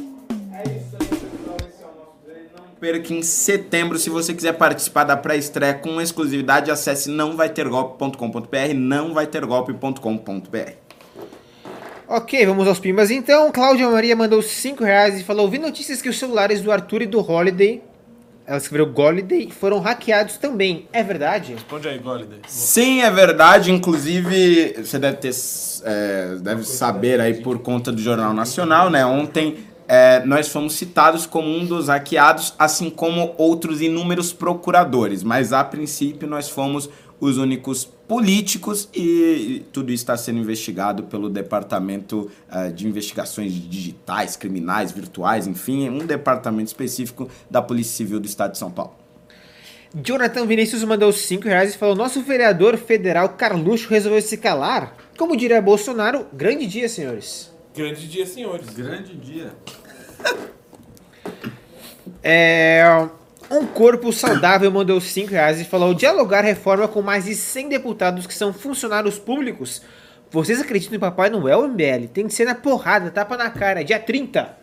Perca 2.79 3.13
em 3.13 3.21
setembro, 3.21 3.99
se 3.99 4.09
você 4.09 4.33
quiser 4.33 4.53
participar 4.53 5.03
da 5.03 5.17
pré-estreia 5.17 5.73
com 5.73 5.99
exclusividade, 5.99 6.71
acesse 6.71 7.09
nãovaitergolpe.com.br, 7.09 8.73
nãovaitergolpe.com.br. 8.73 10.71
Ok, 12.07 12.45
vamos 12.45 12.69
aos 12.69 12.79
Pimbas 12.79 13.11
então. 13.11 13.51
Cláudia 13.51 13.89
Maria 13.89 14.15
mandou 14.15 14.41
5 14.41 14.81
reais 14.81 15.19
e 15.19 15.25
falou: 15.25 15.49
Vi 15.49 15.59
notícias 15.59 16.01
que 16.01 16.07
os 16.07 16.17
celulares 16.17 16.61
do 16.61 16.71
Arthur 16.71 17.01
e 17.01 17.05
do 17.05 17.19
Holiday, 17.19 17.83
ela 18.49 18.57
escreveu 18.57 18.91
Holiday, 18.91 19.51
foram 19.51 19.79
hackeados 19.79 20.37
também. 20.37 20.87
É 20.91 21.03
verdade? 21.03 21.53
Responde 21.53 21.87
aí, 21.87 21.99
Goliday. 21.99 22.39
Sim, 22.47 23.03
é 23.03 23.11
verdade. 23.11 23.71
Inclusive, 23.71 24.73
você 24.83 24.97
deve 24.97 25.17
ter, 25.17 25.35
é, 25.83 26.35
deve 26.41 26.63
saber 26.63 27.21
aí 27.21 27.43
por 27.43 27.59
conta 27.59 27.91
do 27.91 28.01
Jornal 28.01 28.33
Nacional, 28.33 28.89
né? 28.89 29.05
Ontem 29.05 29.57
é, 29.87 30.25
nós 30.25 30.47
fomos 30.47 30.73
citados 30.73 31.27
como 31.27 31.47
um 31.47 31.63
dos 31.63 31.89
hackeados, 31.89 32.55
assim 32.57 32.89
como 32.89 33.35
outros 33.37 33.81
inúmeros 33.81 34.33
procuradores. 34.33 35.21
Mas 35.21 35.53
a 35.53 35.63
princípio 35.63 36.27
nós 36.27 36.49
fomos 36.49 36.89
os 37.19 37.37
únicos 37.37 37.87
políticos 38.09 38.89
e 38.91 39.63
tudo 39.71 39.91
isso 39.91 40.01
está 40.01 40.17
sendo 40.17 40.39
investigado 40.39 41.03
pelo 41.03 41.29
Departamento 41.29 42.31
eh, 42.51 42.69
de 42.71 42.87
Investigações 42.87 43.53
Digitais, 43.53 44.35
Criminais, 44.35 44.91
Virtuais, 44.91 45.45
enfim, 45.45 45.87
um 45.89 45.99
departamento 45.99 46.65
específico 46.65 47.29
da 47.51 47.61
Polícia 47.61 47.95
Civil 47.95 48.19
do 48.19 48.25
Estado 48.25 48.53
de 48.53 48.57
São 48.57 48.71
Paulo. 48.71 48.95
Jonathan 49.93 50.47
Vinícius 50.47 50.83
mandou 50.83 51.13
5 51.13 51.47
reais 51.47 51.75
e 51.75 51.77
falou: 51.77 51.95
Nosso 51.95 52.23
vereador 52.23 52.77
federal 52.77 53.29
Carluxo 53.29 53.87
resolveu 53.87 54.21
se 54.23 54.37
calar. 54.37 54.95
Como 55.15 55.37
diria 55.37 55.61
Bolsonaro, 55.61 56.25
grande 56.33 56.65
dia, 56.65 56.89
senhores. 56.89 57.53
Grande 57.75 58.07
dia, 58.07 58.25
senhores. 58.25 58.69
Grande 58.71 59.15
dia. 59.17 59.53
É. 62.23 62.83
Um 63.51 63.65
corpo 63.65 64.13
saudável 64.13 64.69
mandou 64.71 65.01
5 65.01 65.31
reais 65.31 65.59
e 65.59 65.65
falou: 65.65 65.93
dialogar 65.93 66.41
reforma 66.41 66.87
com 66.87 67.01
mais 67.01 67.25
de 67.25 67.35
100 67.35 67.69
deputados 67.69 68.27
que 68.27 68.33
são 68.33 68.53
funcionários 68.53 69.17
públicos. 69.17 69.81
Vocês 70.31 70.61
acreditam 70.61 70.95
em 70.95 70.99
Papai 70.99 71.29
Noel, 71.31 71.67
MBL? 71.67 72.07
Tem 72.13 72.27
que 72.27 72.33
ser 72.33 72.45
na 72.45 72.53
porrada, 72.53 73.09
tapa 73.09 73.35
na 73.35 73.49
cara. 73.49 73.83
Dia 73.83 73.99
30. 73.99 74.57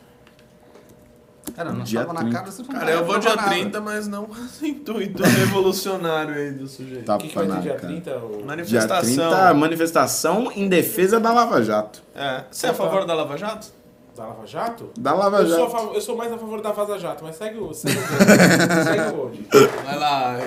Cara, 1.55 1.73
não 1.73 1.85
Dia 1.85 2.01
tava 2.01 2.13
na 2.13 2.21
30. 2.21 2.37
cara, 2.39 2.51
você 2.51 2.63
não 2.63 2.69
Cara, 2.69 2.91
eu 2.91 3.05
vou 3.05 3.19
dia 3.19 3.35
nada. 3.35 3.49
30, 3.51 3.81
mas 3.81 4.07
não 4.09 4.27
com 4.27 4.35
esse 4.45 4.69
intuito 4.69 5.23
revolucionário 5.23 6.35
aí 6.35 6.51
do 6.53 6.67
sujeito. 6.69 7.11
O 7.11 7.19
que, 7.19 7.29
que 7.29 7.35
vai 7.35 7.47
ter 7.49 7.61
dia 7.63 7.75
cara. 7.75 7.87
30? 7.89 8.19
o- 8.19 8.37
Dia 8.37 8.45
Manifestação. 8.47 9.03
30, 9.31 9.55
manifestação 9.55 10.53
em 10.55 10.69
defesa 10.69 11.19
da 11.19 11.33
Lava 11.33 11.63
Jato. 11.63 12.03
É. 12.15 12.43
Você 12.51 12.67
é 12.67 12.71
a 12.71 12.75
favor 12.75 13.05
da 13.07 13.15
Lava 13.15 13.37
Jato? 13.37 13.69
Da 14.17 14.27
Lava 14.27 14.47
Jato? 14.47 14.91
Da 14.99 15.15
Lava 15.15 15.39
Eu 15.43 15.49
sou, 15.49 15.59
Jato. 15.59 15.71
favor- 15.71 15.95
eu 15.95 16.01
sou 16.01 16.17
mais 16.17 16.33
a 16.33 16.39
favor 16.39 16.61
da 16.63 16.73
Vaza 16.73 16.99
Jato, 16.99 17.23
mas 17.25 17.37
segue 17.37 17.59
o. 17.59 17.75
Segue 17.75 17.99
o, 17.99 18.01
segue 18.85 19.15
o. 19.17 19.85
Vai 19.85 19.99
lá. 19.99 20.39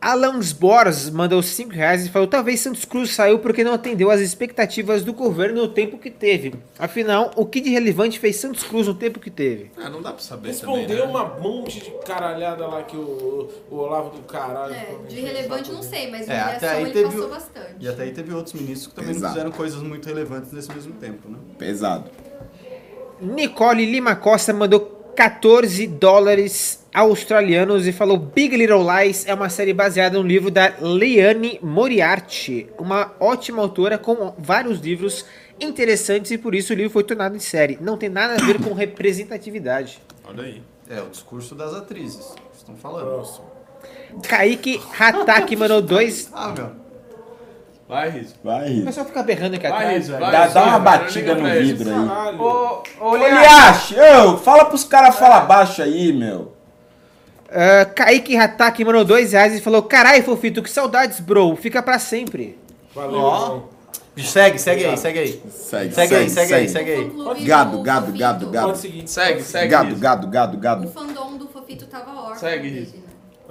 Alan 0.00 0.40
Sbors 0.40 1.10
mandou 1.10 1.40
5 1.40 1.70
reais 1.70 2.04
e 2.04 2.08
falou: 2.10 2.26
talvez 2.26 2.58
Santos 2.58 2.84
Cruz 2.84 3.14
saiu 3.14 3.38
porque 3.38 3.62
não 3.62 3.72
atendeu 3.72 4.10
às 4.10 4.20
expectativas 4.20 5.04
do 5.04 5.12
governo 5.12 5.62
no 5.62 5.68
tempo 5.68 5.96
que 5.96 6.10
teve. 6.10 6.54
Afinal, 6.76 7.30
o 7.36 7.46
que 7.46 7.60
de 7.60 7.70
relevante 7.70 8.18
fez 8.18 8.34
Santos 8.34 8.64
Cruz 8.64 8.88
no 8.88 8.94
tempo 8.94 9.20
que 9.20 9.30
teve? 9.30 9.70
Ah, 9.76 9.88
não 9.88 10.02
dá 10.02 10.10
pra 10.12 10.20
saber 10.20 10.48
Respondeu 10.48 10.82
também, 10.88 10.96
né? 10.96 11.04
uma 11.04 11.24
monte 11.38 11.78
de 11.84 11.90
caralhada 12.04 12.66
lá 12.66 12.82
que 12.82 12.96
o, 12.96 13.48
o 13.70 13.76
Olavo 13.76 14.10
do 14.10 14.22
caralho. 14.22 14.74
É, 14.74 14.96
de 15.08 15.20
relevante 15.20 15.70
não 15.70 15.82
sei, 15.84 16.10
mas 16.10 16.28
É, 16.28 16.36
até 16.40 16.68
aí 16.70 16.82
ele 16.82 16.90
teve 16.90 17.04
passou 17.14 17.28
bastante. 17.30 17.76
E 17.78 17.86
até 17.88 18.02
aí 18.02 18.10
teve 18.12 18.34
outros 18.34 18.54
ministros 18.60 18.88
que 18.88 18.94
também 18.96 19.10
não 19.10 19.18
Exato. 19.18 19.34
fizeram 19.34 19.52
coisas 19.52 19.80
muito 19.82 20.04
relevantes 20.06 20.50
nesse 20.50 20.72
mesmo 20.74 20.94
tempo, 20.94 21.28
né? 21.28 21.38
Pesado. 21.56 22.10
Nicole 23.22 23.86
Lima 23.86 24.16
Costa 24.16 24.52
mandou 24.52 25.12
14 25.14 25.86
dólares 25.86 26.84
australianos 26.92 27.86
e 27.86 27.92
falou: 27.92 28.16
Big 28.16 28.56
Little 28.56 28.84
Lies 28.84 29.24
é 29.26 29.32
uma 29.32 29.48
série 29.48 29.72
baseada 29.72 30.18
no 30.18 30.26
livro 30.26 30.50
da 30.50 30.70
Liane 30.80 31.60
Moriarty, 31.62 32.68
uma 32.76 33.14
ótima 33.20 33.62
autora 33.62 33.96
com 33.96 34.34
vários 34.36 34.80
livros 34.80 35.24
interessantes 35.60 36.32
e 36.32 36.38
por 36.38 36.52
isso 36.52 36.72
o 36.72 36.76
livro 36.76 36.92
foi 36.92 37.04
tornado 37.04 37.36
em 37.36 37.40
série. 37.40 37.78
Não 37.80 37.96
tem 37.96 38.08
nada 38.08 38.34
a 38.34 38.44
ver 38.44 38.60
com 38.60 38.72
representatividade. 38.74 40.00
Olha 40.24 40.42
aí. 40.42 40.62
É, 40.90 41.00
o 41.00 41.08
discurso 41.08 41.54
das 41.54 41.72
atrizes. 41.74 42.34
Estão 42.52 42.74
falando. 42.76 43.06
Próximo. 43.06 43.46
Kaique 44.28 44.80
Hataki 44.98 45.54
mandou 45.54 45.80
dois. 45.80 46.28
Ah, 46.32 46.52
meu. 46.52 46.81
Vai, 47.92 48.08
Riso. 48.08 48.34
Vai, 48.42 48.64
O 48.64 48.68
Riso. 48.68 48.84
pessoal 48.86 49.06
fica 49.06 49.22
berrando 49.22 49.56
aqui 49.56 49.68
Vai, 49.68 49.84
atrás. 49.84 50.08
Vai, 50.08 50.32
Dá, 50.32 50.46
dá 50.46 50.64
uma 50.64 50.78
batida 50.78 51.34
no 51.34 51.44
vidro 51.60 51.90
aí. 51.90 52.38
Ô, 52.38 52.82
ô, 53.00 53.16
Eliash, 53.18 53.94
ô, 54.24 54.38
fala 54.38 54.64
pros 54.64 54.82
caras 54.84 55.14
falar 55.16 55.40
baixo 55.42 55.82
aí, 55.82 56.10
meu. 56.10 56.52
Ah, 57.50 57.84
Kaique 57.84 58.34
Hataki 58.34 58.82
mandou 58.82 59.04
dois 59.04 59.32
reais 59.32 59.54
e 59.54 59.60
falou: 59.60 59.82
Carai, 59.82 60.22
Fofito, 60.22 60.62
que 60.62 60.70
saudades, 60.70 61.20
bro. 61.20 61.54
Fica 61.54 61.82
pra 61.82 61.98
sempre. 61.98 62.58
Valeu, 62.94 63.18
Ó. 63.20 63.60
Segue, 64.16 64.58
segue 64.58 64.84
aí, 64.86 64.96
segue 64.96 65.18
aí. 65.18 65.42
Segue, 65.50 65.94
Segue 65.94 66.14
aí, 66.14 66.30
segue 66.30 66.54
aí, 66.54 66.68
segue 66.68 66.90
aí. 66.92 67.44
Gado, 67.44 67.76
do 67.78 67.82
gado, 67.82 68.12
gado, 68.12 68.50
gado. 68.50 68.76
Segue, 68.76 69.42
segue. 69.42 69.68
Gado, 69.68 69.88
Riso. 69.88 70.00
gado, 70.00 70.26
gado, 70.28 70.56
O 70.56 70.60
gado. 70.60 70.88
fandom 70.88 71.36
do 71.36 71.46
Fofito 71.48 71.86
tava 71.86 72.10
órfão. 72.10 72.36
Segue, 72.36 72.70
né? 72.70 72.86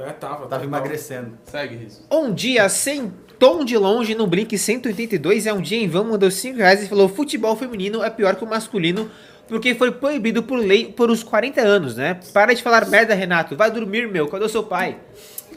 É, 0.08 0.12
tava. 0.14 0.48
Tava 0.48 0.64
emagrecendo. 0.64 1.34
Segue, 1.46 1.76
Riso. 1.76 2.02
Um 2.12 2.32
dia 2.34 2.68
sem 2.70 3.12
tom 3.42 3.66
de 3.66 3.76
longe 3.76 4.14
no 4.14 4.28
Blink 4.28 4.56
182 4.56 5.48
é 5.48 5.54
um 5.54 5.62
dia 5.62 5.80
em 5.80 5.88
vão, 5.88 6.04
mandou 6.04 6.30
5 6.30 6.58
reais 6.60 6.84
e 6.84 6.88
falou: 6.88 7.10
futebol 7.10 7.56
feminino 7.56 8.04
é 8.04 8.10
pior 8.12 8.36
que 8.36 8.44
o 8.44 8.48
masculino, 8.48 9.10
porque 9.48 9.74
foi 9.74 9.92
proibido 9.92 10.44
por 10.44 10.60
lei 10.60 10.86
por 10.94 11.10
uns 11.10 11.24
40 11.24 11.60
anos, 11.60 11.96
né? 11.96 12.20
Para 12.32 12.54
de 12.54 12.62
falar 12.62 12.86
merda, 12.88 13.16
Renato. 13.16 13.56
Vai 13.58 13.72
dormir, 13.72 14.08
meu. 14.08 14.28
Cadê 14.28 14.46
o 14.46 14.50
seu 14.50 14.62
pai? 14.64 14.98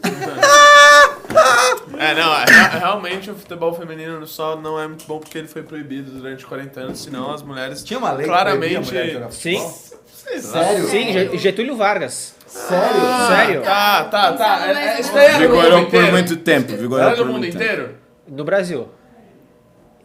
É, 1.98 2.14
não, 2.14 2.34
é, 2.34 2.44
rea- 2.44 2.68
realmente 2.80 3.30
o 3.30 3.34
futebol 3.34 3.72
feminino 3.74 4.26
só 4.26 4.56
não 4.60 4.78
é 4.80 4.86
muito 4.86 5.04
bom 5.06 5.18
porque 5.20 5.38
ele 5.38 5.48
foi 5.48 5.62
proibido 5.62 6.10
durante 6.10 6.44
40 6.44 6.80
anos, 6.80 7.00
senão 7.02 7.32
as 7.32 7.42
mulheres 7.42 7.82
Tinha 7.84 7.98
uma 7.98 8.12
lei 8.12 8.26
claramente. 8.26 8.74
que 8.74 8.80
proibia 8.80 9.00
a 9.00 9.02
mulher 9.04 9.12
jogar 9.14 9.32
Sim. 9.32 9.58
futebol? 9.58 10.40
Sério? 10.40 10.88
Sim, 10.88 11.12
Ge- 11.12 11.38
Getúlio 11.38 11.76
Vargas. 11.76 12.34
Sério? 12.54 13.00
Sério? 13.28 13.62
Tá, 13.62 14.04
tá, 14.04 14.32
tá. 14.32 14.66
É, 14.68 14.72
é, 14.72 14.94
ou 14.94 15.00
isso 15.00 15.12
daí 15.12 15.24
era 15.26 15.38
no 15.38 15.48
mundo 15.48 15.60
Vigorou 15.62 15.80
por 15.80 15.88
inteiro. 15.88 16.12
muito 16.12 16.36
tempo, 16.36 16.76
vigorou 16.76 17.04
Era 17.04 17.16
por 17.16 17.26
no 17.26 17.32
mundo 17.32 17.38
muito 17.42 17.58
tempo. 17.58 17.64
inteiro? 17.64 17.94
No 18.28 18.44
Brasil. 18.44 18.88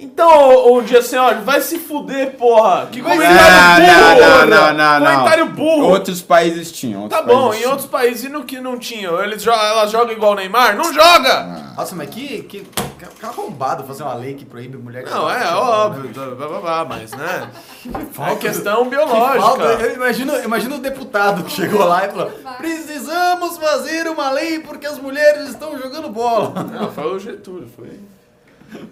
Então, 0.02 0.74
um 0.74 0.82
dia 0.82 1.00
assim, 1.00 1.18
olha, 1.18 1.42
vai 1.42 1.60
se 1.60 1.78
fuder, 1.78 2.32
porra. 2.38 2.88
Que 2.90 3.02
comentário 3.02 3.86
não, 3.86 4.16
burro! 4.16 4.30
não, 4.30 4.46
não, 4.48 4.74
não, 4.74 5.00
não. 5.00 5.12
Comentário 5.18 5.46
burro! 5.48 5.88
Outros 5.90 6.22
países 6.22 6.72
tinham. 6.72 7.04
outros 7.04 7.20
Tá 7.20 7.26
bom, 7.28 7.50
países 7.50 7.66
em 7.66 7.70
outros 7.70 7.88
países 7.88 8.24
e 8.24 8.30
no 8.30 8.46
que 8.46 8.60
não 8.62 8.80
tinham, 8.80 9.22
eles 9.22 9.44
jogam, 9.44 9.62
elas 9.66 9.92
jogam 9.92 10.14
igual 10.14 10.32
o 10.32 10.36
Neymar? 10.36 10.76
Não 10.78 10.94
joga! 10.94 11.74
Nossa, 11.76 11.96
mas 11.96 12.10
que, 12.10 12.44
que, 12.44 12.66
que 13.08 13.26
arrombado 13.26 13.84
fazer 13.86 14.04
uma 14.04 14.14
lei 14.14 14.34
que 14.34 14.44
proíbe 14.46 14.78
mulher 14.78 15.04
de 15.04 15.10
Não, 15.10 15.30
é 15.30 15.54
óbvio, 15.56 16.04
né? 16.04 16.12
blá, 16.36 16.48
blá, 16.48 16.60
blá, 16.60 16.86
mas 16.86 17.12
né? 17.12 17.50
É 17.96 18.06
falta 18.14 18.36
questão 18.38 18.84
Que 18.84 18.90
biológica. 18.92 19.42
falta- 19.42 19.64
eu 19.86 19.96
imagino, 19.96 20.44
imagino 20.44 20.76
o 20.76 20.80
deputado 20.80 21.44
que 21.44 21.52
chegou 21.52 21.86
lá 21.86 22.06
e 22.06 22.10
falou: 22.10 22.32
precisamos 22.58 23.58
fazer 23.58 24.08
uma 24.08 24.30
lei 24.32 24.60
porque 24.60 24.86
as 24.86 24.98
mulheres 25.00 25.50
estão 25.50 25.78
jogando 25.78 26.10
bola. 26.10 26.64
Não, 26.64 26.92
foi 26.92 27.16
o 27.16 27.20
Getúlio, 27.20 27.68
foi. 27.76 27.90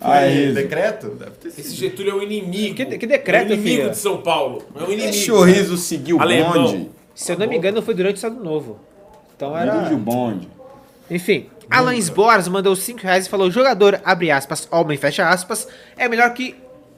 Aí, 0.02 0.54
decreto? 0.54 1.10
Deve 1.10 1.32
ter 1.32 1.52
sido. 1.52 1.60
Esse 1.66 1.76
Getúlio 1.76 2.12
é 2.12 2.16
o 2.16 2.24
inimigo. 2.24 2.76
Que- 2.76 2.98
que 2.98 3.06
decreto, 3.06 3.52
é 3.52 3.56
o 3.56 3.60
inimigo 3.60 3.76
filha? 3.82 3.90
de 3.92 3.98
São 3.98 4.18
Paulo. 4.22 4.64
É 4.76 4.80
o 4.80 4.86
inimigo. 4.86 5.12
Deixa 5.12 5.34
o 5.34 5.44
Riso 5.44 5.78
seguir 5.78 6.14
o 6.14 6.18
bonde. 6.18 6.90
Se 7.14 7.32
eu 7.32 7.38
não 7.38 7.48
me 7.48 7.58
engano, 7.58 7.82
foi 7.82 7.94
durante 7.94 8.16
o 8.16 8.18
Estado 8.18 8.44
Novo. 8.44 8.80
Então 9.36 9.54
Dirige 9.54 9.70
era. 9.86 9.94
o 9.94 9.98
bonde. 9.98 10.48
Enfim, 11.12 11.48
Alan 11.70 11.96
Sbors 11.96 12.48
mandou 12.48 12.76
5 12.76 13.00
reais 13.02 13.26
e 13.26 13.30
falou: 13.30 13.52
jogador, 13.52 14.02
abre 14.04 14.32
aspas, 14.32 14.68
homem, 14.72 14.98
fecha 14.98 15.28
aspas, 15.30 15.68
é 15.98 16.08
melhor 16.08 16.34
que, 16.34 16.56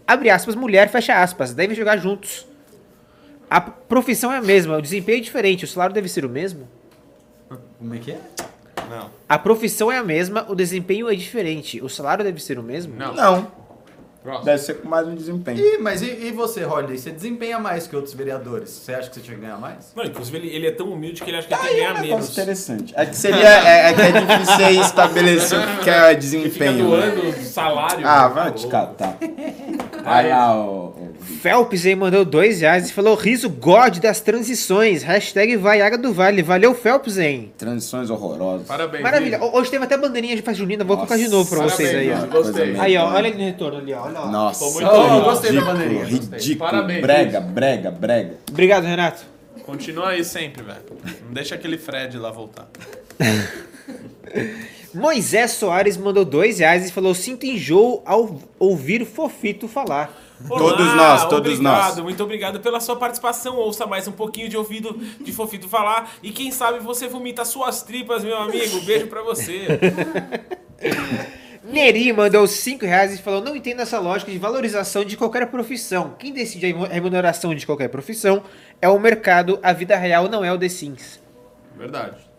abre 0.08 0.30
aspas, 0.30 0.56
mulher, 0.56 0.90
fecha 0.90 1.22
aspas, 1.22 1.54
devem 1.54 1.76
jogar 1.76 1.98
juntos. 1.98 2.48
A 3.50 3.60
profissão 3.60 4.32
é 4.32 4.38
a 4.38 4.42
mesma, 4.42 4.78
o 4.78 4.82
desempenho 4.82 5.18
é 5.18 5.22
diferente, 5.22 5.66
o 5.66 5.68
salário 5.68 5.94
deve 5.94 6.08
ser 6.08 6.24
o 6.24 6.30
mesmo? 6.30 6.68
Como 7.80 7.96
é 7.96 7.98
que 7.98 8.12
é? 8.12 8.20
Não, 8.90 9.10
A 9.28 9.38
profissão 9.38 9.92
é 9.92 9.98
a 9.98 10.04
mesma, 10.04 10.46
o 10.50 10.56
desempenho 10.56 11.10
é 11.10 11.16
diferente, 11.16 11.82
o 11.82 11.90
salário 11.90 12.24
deve 12.24 12.42
ser 12.42 12.58
o 12.60 12.64
mesmo? 12.64 12.96
não. 12.96 13.14
Não, 13.14 13.52
Próximo. 14.22 14.46
deve 14.46 14.58
ser 14.62 14.74
com 14.82 14.90
mais 14.90 15.08
um 15.08 15.16
desempenho. 15.16 15.58
Ih, 15.58 15.78
mas 15.78 16.02
e, 16.02 16.08
e 16.28 16.32
você, 16.32 16.66
Holiday? 16.66 16.98
Você 16.98 17.10
desempenha 17.12 17.58
mais 17.58 17.88
que 17.88 17.96
outros 17.96 18.14
vereadores? 18.14 18.70
Você 18.70 18.94
acha 18.94 19.10
que 19.10 19.16
você 19.16 19.22
tinha 19.22 19.36
que 19.36 19.42
ganhar 19.42 19.58
mais? 19.58 19.94
Não, 19.96 20.04
inclusive 20.04 20.38
ele, 20.38 20.50
ele 20.50 20.68
é 20.68 20.72
tão 20.72 20.92
humilde 20.92 21.22
que 21.24 21.30
ele 21.30 21.38
acha 21.38 21.48
que 21.48 21.54
ele 21.54 21.62
tem 21.62 21.70
Aí 21.70 21.76
que 21.76 21.82
é 21.82 21.88
ganhar 21.94 22.02
menos. 22.02 22.30
interessante. 22.32 22.94
É 22.98 23.06
que 23.06 23.16
seria. 23.16 23.48
É, 23.48 23.90
é 23.90 23.94
que 23.94 24.02
é 24.02 24.12
difícil 24.12 24.56
você 24.58 24.70
estabelecer 24.72 25.60
o 25.60 25.78
que 25.84 25.90
é 25.90 25.94
Ele 25.94 26.08
fica 26.08 26.16
desempenho. 26.16 26.90
né? 26.98 27.12
doando 27.12 27.34
salário. 27.44 28.06
Ah, 28.08 28.28
né? 28.28 28.36
vai 28.36 28.52
te 28.52 28.68
catar. 28.68 29.18
Vai 30.04 30.30
lá, 30.30 30.60
o. 30.66 30.89
Felps 31.20 31.86
aí 31.86 31.96
mandou 31.96 32.24
2 32.26 32.62
reais 32.62 32.90
e 32.90 32.94
falou: 32.94 33.16
riso 33.16 33.50
God 33.50 33.98
das 34.00 34.20
transições, 34.22 35.04
hashtag 35.04 35.56
Vaiaga 35.58 35.98
do 35.98 36.14
Vale, 36.14 36.42
valeu 36.42 36.74
Felps, 36.74 37.18
hein? 37.18 37.52
Transições 37.58 38.10
horrorosas. 38.10 38.66
Parabéns. 38.68 39.04
Maravilha, 39.04 39.38
Riso. 39.38 39.52
Hoje 39.56 39.72
teve 39.72 39.84
até 39.84 39.98
bandeirinha 39.98 40.36
de 40.36 40.42
festa 40.42 40.58
junina, 40.60 40.84
vou 40.84 40.96
colocar 40.98 41.16
de 41.18 41.24
Nossa, 41.24 41.36
novo 41.36 41.50
pra 41.50 41.64
vocês 41.66 41.90
aí, 41.90 42.08
parabéns, 42.10 42.34
ó. 42.34 42.38
Riso. 42.38 42.44
Gostei. 42.54 42.80
Aí, 42.80 42.98
ó, 42.98 43.06
olha 43.14 43.28
ali 43.30 43.38
no 43.38 43.44
retorno 43.46 43.78
ali, 43.80 43.94
ó. 43.94 44.04
Olha, 44.06 44.20
ó. 44.22 44.28
Nossa, 44.32 44.60
Tô 44.66 44.72
muito 44.72 44.88
Oh, 44.88 45.02
legal. 45.02 45.22
gostei 45.24 45.52
da 45.52 45.60
ridículo, 45.60 45.74
bandeirinha. 45.78 46.06
ridículo, 46.06 46.58
Parabéns, 46.72 47.02
brega, 47.02 47.40
brega, 47.42 47.92
brega. 47.92 48.34
Obrigado, 48.50 48.84
Renato. 48.86 49.24
Continua 49.66 50.10
aí 50.10 50.24
sempre, 50.24 50.64
velho. 50.64 50.80
Não 51.26 51.34
deixa 51.34 51.54
aquele 51.56 51.78
Fred 51.78 52.18
lá 52.18 52.32
voltar. 52.32 52.68
Moisés 54.94 55.52
Soares 55.52 55.98
mandou 55.98 56.26
dois 56.26 56.60
reais 56.60 56.90
e 56.90 56.92
falou: 56.92 57.14
Sinto 57.14 57.46
enjoo 57.46 58.02
ao 58.06 58.40
ouvir 58.58 59.06
Fofito 59.06 59.68
falar. 59.68 60.12
Olá, 60.48 60.60
Todos 60.60 60.96
nós, 60.96 61.26
todos 61.26 61.54
obrigado, 61.54 61.96
nós. 61.96 62.00
Muito 62.00 62.24
obrigado 62.24 62.60
pela 62.60 62.80
sua 62.80 62.96
participação. 62.96 63.58
Ouça 63.58 63.86
mais 63.86 64.08
um 64.08 64.12
pouquinho 64.12 64.48
de 64.48 64.56
ouvido 64.56 64.98
de 65.22 65.34
Fofito 65.34 65.68
falar. 65.68 66.12
E 66.24 66.32
quem 66.32 66.52
sabe 66.52 66.80
você 66.80 67.08
vomita 67.08 67.44
suas 67.44 67.82
tripas, 67.82 68.24
meu 68.24 68.38
amigo. 68.38 68.80
Beijo 68.82 69.08
pra 69.08 69.22
você. 69.22 69.68
Neri 71.62 72.14
mandou 72.14 72.48
cinco 72.48 72.86
reais 72.86 73.14
e 73.14 73.22
falou: 73.22 73.42
Não 73.42 73.56
entendo 73.56 73.82
essa 73.82 74.00
lógica 74.00 74.32
de 74.32 74.38
valorização 74.38 75.04
de 75.04 75.18
qualquer 75.18 75.46
profissão. 75.48 76.16
Quem 76.18 76.32
decide 76.32 76.74
a 76.74 76.88
remuneração 76.88 77.54
de 77.54 77.66
qualquer 77.66 77.90
profissão 77.90 78.44
é 78.82 78.88
o 78.88 78.98
mercado, 78.98 79.60
a 79.62 79.74
vida 79.74 79.98
real 79.98 80.30
não 80.30 80.44
é 80.44 80.54
o 80.54 80.58
The 80.58 80.70
Sims. 80.70 81.20
Verdade. 81.78 82.30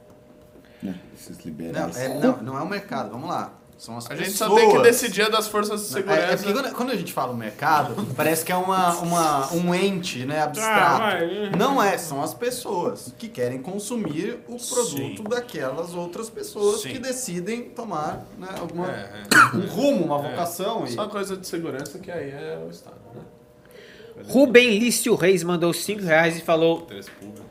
Esses 1.15 1.37
Não, 1.45 1.91
é, 2.03 2.09
não, 2.19 2.43
não 2.43 2.59
é 2.59 2.63
o 2.63 2.69
mercado, 2.69 3.11
vamos 3.11 3.29
lá. 3.29 3.60
São 3.81 3.97
as 3.97 4.11
A 4.11 4.15
gente 4.15 4.33
pessoas. 4.33 4.51
só 4.51 4.55
tem 4.57 4.71
que 4.71 4.83
decidir 4.83 5.23
a 5.23 5.29
das 5.31 5.49
forças 5.49 5.81
de 5.89 5.97
É, 5.97 6.01
é 6.01 6.03
segurança. 6.03 6.37
porque 6.37 6.53
quando, 6.53 6.75
quando 6.75 6.91
a 6.91 6.97
gente 6.97 7.13
fala 7.15 7.33
o 7.33 7.37
mercado, 7.37 7.95
parece 8.15 8.45
que 8.45 8.53
é 8.53 8.57
uma, 8.57 8.95
uma, 8.99 9.53
um 9.55 9.75
ente 9.75 10.27
né, 10.27 10.41
Ah, 10.41 10.45
abstrato. 10.45 10.99
vai. 10.99 11.51
Não 11.57 11.83
é, 11.83 11.97
são 11.97 12.23
as 12.23 12.35
pessoas 12.35 13.15
que 13.19 13.27
querem 13.27 13.63
consumir 13.63 14.39
o 14.47 14.57
produto 14.59 15.23
Sim. 15.23 15.25
daquelas 15.31 15.95
outras 15.95 16.29
pessoas 16.29 16.83
Sim. 16.83 16.91
que 16.91 16.99
decidem 16.99 17.71
tomar 17.71 18.27
né, 18.39 18.49
alguma, 18.61 18.87
É, 18.87 19.23
um 19.55 19.67
rumo, 19.67 20.05
uma 20.05 20.19
vocação. 20.19 20.85
é. 20.85 20.91
E... 20.91 20.93
Só 20.93 21.09
coisa 21.09 21.35
de 21.39 21.47
segurança 21.47 21.99
que 21.99 22.11
aí 22.11 22.31
é 22.31 22.63
o 22.63 22.71
Estado, 22.71 22.97
né? 23.15 23.23
Rubem 24.29 24.79
Lício 24.79 25.15
Reis 25.15 25.43
mandou 25.43 25.73
cinco 25.73 26.03
reais 26.03 26.37
e 26.37 26.41
falou. 26.41 26.87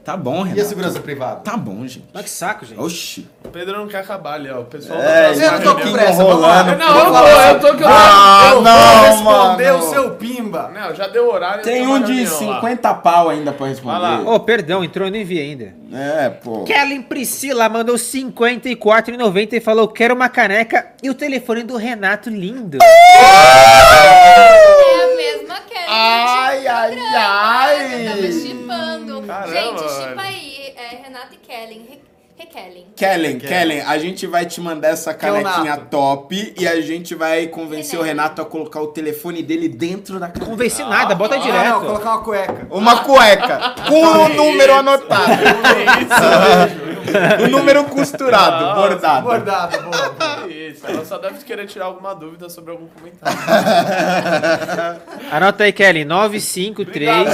Tá 0.03 0.17
bom, 0.17 0.39
E 0.39 0.39
a 0.39 0.43
Renato. 0.45 0.69
segurança 0.69 0.99
privada? 1.01 1.41
Tá 1.41 1.55
bom, 1.55 1.85
gente. 1.85 2.05
Mas 2.11 2.23
que 2.23 2.29
saco, 2.31 2.65
gente. 2.65 2.79
Oxi. 2.79 3.27
O 3.45 3.49
Pedro 3.49 3.77
não 3.77 3.87
quer 3.87 3.99
acabar 3.99 4.33
ali, 4.35 4.49
ó. 4.49 4.61
O 4.61 4.65
pessoal 4.65 4.99
É, 4.99 5.31
ele 5.31 5.45
Eu 5.45 5.51
não 5.51 5.61
tô 5.61 5.75
com 5.75 5.91
pressa, 5.91 6.21
enrolando. 6.23 6.77
Não, 6.77 6.97
eu 6.97 7.13
tô, 7.13 7.27
eu 7.27 7.59
tô 7.59 7.75
que 7.77 7.83
eu 7.83 7.87
Ah, 7.87 8.49
eu 8.53 8.61
não, 8.61 8.95
vou 8.97 9.05
responder 9.05 9.71
mano. 9.71 9.85
o 9.85 9.89
seu 9.89 10.11
pimba. 10.15 10.71
Não, 10.73 10.95
já 10.95 11.07
deu 11.07 11.29
horário. 11.29 11.63
Tem 11.63 11.85
um 11.85 12.01
de 12.01 12.23
reunião 12.23 12.49
lá. 12.49 12.55
50 12.61 12.93
pau 12.95 13.29
ainda 13.29 13.51
pra 13.51 13.67
responder. 13.67 14.23
Oh, 14.27 14.39
perdão, 14.39 14.83
entrou, 14.83 15.07
eu 15.07 15.11
nem 15.11 15.23
vi 15.23 15.39
ainda. 15.39 15.73
É, 15.93 16.29
pô. 16.29 16.63
Kellen 16.63 17.01
Priscila 17.03 17.69
mandou 17.69 17.95
54,90 17.95 19.53
e 19.53 19.59
falou: 19.59 19.87
Quero 19.89 20.15
uma 20.15 20.29
caneca 20.29 20.87
e 21.03 21.09
o 21.09 21.13
telefone 21.13 21.61
do 21.63 21.75
Renato 21.77 22.29
lindo. 22.31 22.79
É 22.81 22.87
a 25.03 25.15
mesma 25.15 25.55
Kelly. 25.69 25.85
Ai, 26.81 26.97
ai, 26.99 27.15
ai. 27.15 28.07
Eu 28.07 28.11
tava 28.11 28.31
chipando. 28.31 29.21
Caramba, 29.27 29.53
Gente, 29.53 29.79
chipa 29.79 30.21
aí. 30.21 30.73
É 30.77 30.95
Renata 31.03 31.29
e 31.33 31.37
Kellen. 31.37 31.85
Re- 31.89 31.99
Rekellen. 32.37 32.85
Kellen, 32.95 33.37
Kellen, 33.37 33.81
a 33.81 33.97
gente 33.97 34.25
vai 34.25 34.45
te 34.45 34.61
mandar 34.61 34.87
essa 34.91 35.11
é 35.11 35.13
canequinha 35.13 35.71
Nato. 35.75 35.87
top 35.89 36.53
e 36.57 36.65
a 36.65 36.79
gente 36.79 37.13
vai 37.13 37.47
convencer 37.47 37.99
o 37.99 38.01
Renato 38.01 38.41
a 38.41 38.45
colocar 38.45 38.79
o 38.81 38.87
telefone 38.87 39.43
dele 39.43 39.67
dentro 39.67 40.17
da 40.21 40.29
caneca. 40.29 40.45
Convenci 40.49 40.81
nada, 40.83 41.13
bota 41.15 41.35
Ah, 41.35 41.37
não, 41.37 41.45
direto. 41.45 41.79
colocar 41.81 42.09
uma 42.11 42.23
cueca. 42.23 42.67
Uma 42.71 43.03
cueca 43.03 43.75
com 43.89 44.01
o 44.01 44.29
número 44.33 44.73
anotado. 44.73 45.31
o 47.45 47.47
número 47.49 47.83
costurado, 47.85 48.65
Nossa, 48.65 48.81
bordado. 48.89 49.25
Bordado, 49.25 49.77
boa. 49.83 50.47
Isso, 50.49 50.85
ela 50.87 51.05
só 51.05 51.17
deve 51.17 51.43
querer 51.43 51.65
tirar 51.67 51.85
alguma 51.85 52.13
dúvida 52.13 52.49
sobre 52.49 52.71
algum 52.71 52.87
comentário. 52.87 53.37
Anota 55.31 55.63
aí, 55.63 55.71
Kelly. 55.73 56.05
953. 56.05 57.27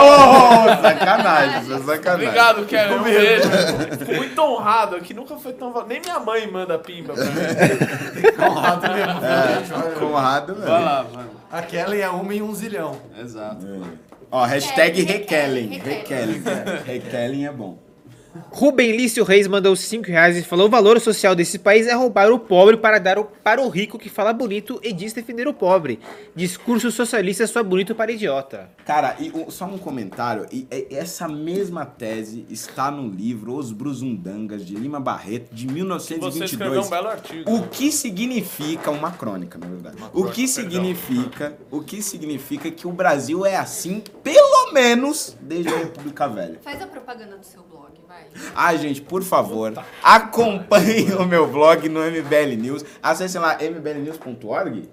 Oh, 0.00 0.66
sacanagem, 0.82 1.74
é 1.74 1.78
sacanagem. 1.78 2.28
Obrigado, 2.28 2.64
Kelly. 2.66 2.94
Um 2.94 3.02
beijo. 3.02 3.48
Muito 4.16 4.42
honrado, 4.42 5.00
que 5.00 5.14
nunca 5.14 5.36
foi 5.36 5.52
tão... 5.52 5.72
Nem 5.86 6.00
minha 6.00 6.18
mãe 6.20 6.46
manda 6.50 6.78
pimba 6.78 7.14
pra 7.14 7.24
mim. 7.24 8.32
Conrado 8.36 8.92
mesmo. 8.92 9.24
É, 9.24 9.98
Conrado, 9.98 10.54
Vai 10.54 10.64
velho. 10.66 10.84
lá, 10.84 11.02
vai. 11.12 11.24
A 11.52 11.62
Kelly 11.62 12.00
é 12.00 12.08
uma 12.08 12.34
em 12.34 12.42
um 12.42 12.54
zilhão. 12.54 12.96
Exato. 13.18 13.66
Ó, 14.30 14.44
hashtag 14.44 15.02
Requellen, 15.02 15.68
Requellen. 15.68 16.42
Requellen. 16.42 16.82
Requellen 16.84 17.46
é 17.46 17.52
bom. 17.52 17.78
Rubem 18.50 18.96
Lício 18.96 19.24
Reis 19.24 19.46
mandou 19.46 19.74
5 19.76 20.06
reais 20.06 20.36
e 20.36 20.42
falou: 20.42 20.66
o 20.66 20.70
valor 20.70 21.00
social 21.00 21.34
desse 21.34 21.58
país 21.58 21.86
é 21.86 21.92
roubar 21.94 22.30
o 22.30 22.38
pobre 22.38 22.76
para 22.76 22.98
dar 22.98 23.18
o- 23.18 23.24
para 23.24 23.60
o 23.62 23.68
rico 23.68 23.98
que 23.98 24.08
fala 24.08 24.32
bonito 24.32 24.80
e 24.82 24.92
diz 24.92 25.12
defender 25.12 25.46
o 25.48 25.54
pobre. 25.54 25.98
Discurso 26.34 26.90
socialista 26.90 27.46
só 27.46 27.62
bonito 27.62 27.94
para 27.94 28.12
idiota. 28.12 28.70
Cara, 28.84 29.16
e 29.18 29.30
o- 29.30 29.50
só 29.50 29.64
um 29.66 29.78
comentário. 29.78 30.46
E, 30.50 30.66
e- 30.70 30.88
essa 30.94 31.28
mesma 31.28 31.84
tese 31.86 32.46
está 32.50 32.90
no 32.90 33.08
livro 33.08 33.54
Os 33.54 33.72
Bruzundangas, 33.72 34.64
de 34.64 34.74
Lima 34.74 35.00
Barreto, 35.00 35.54
de 35.54 35.66
Você 35.66 36.14
escreveu 36.14 36.82
1922. 36.82 36.86
um 36.86 36.90
belo 36.90 37.08
artigo. 37.08 37.54
O 37.54 37.68
que 37.68 37.90
significa 37.92 38.90
uma 38.90 39.10
crônica, 39.12 39.58
na 39.58 39.66
verdade? 39.66 39.96
o 40.12 40.24
que 40.24 40.46
crônica, 40.46 40.48
significa, 40.48 41.58
o 41.70 41.80
que 41.80 42.02
significa 42.02 42.70
que 42.70 42.86
o 42.86 42.92
Brasil 42.92 43.44
é 43.46 43.56
assim, 43.56 44.02
pelo 44.22 44.72
menos 44.72 45.36
desde 45.40 45.72
a 45.72 45.76
República 45.78 46.26
Velha. 46.28 46.58
Faz 46.62 46.80
a 46.82 46.86
propaganda 46.86 47.36
do 47.36 47.44
seu 47.44 47.62
Ai, 48.54 48.78
gente, 48.78 49.00
por 49.00 49.22
favor, 49.22 49.72
acompanhem 50.02 51.14
o 51.14 51.24
meu 51.24 51.46
blog 51.46 51.88
no 51.88 52.00
MBL 52.00 52.60
News. 52.60 52.84
Acessem 53.02 53.40
lá 53.40 53.56
mblnews.org. 53.60 54.88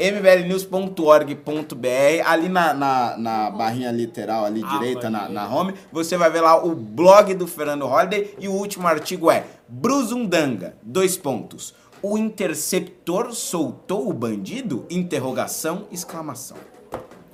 Mblnews.org.br 0.00 2.22
ali 2.24 2.48
na, 2.48 2.74
na, 2.74 3.16
na 3.16 3.50
barrinha 3.50 3.92
literal 3.92 4.44
ali 4.44 4.62
direita 4.62 5.10
na, 5.10 5.28
na 5.28 5.48
home 5.48 5.74
você 5.92 6.16
vai 6.16 6.30
ver 6.30 6.40
lá 6.40 6.64
o 6.64 6.74
blog 6.74 7.34
do 7.34 7.46
Fernando 7.46 7.86
Holliday 7.86 8.34
e 8.38 8.48
o 8.48 8.52
último 8.52 8.88
artigo 8.88 9.30
é 9.30 9.44
Bruzundanga 9.68 10.76
dois 10.82 11.16
pontos. 11.16 11.74
O 12.02 12.18
interceptor 12.18 13.32
soltou 13.32 14.08
o 14.08 14.12
bandido? 14.12 14.84
Interrogação 14.90 15.86
exclamação. 15.90 16.56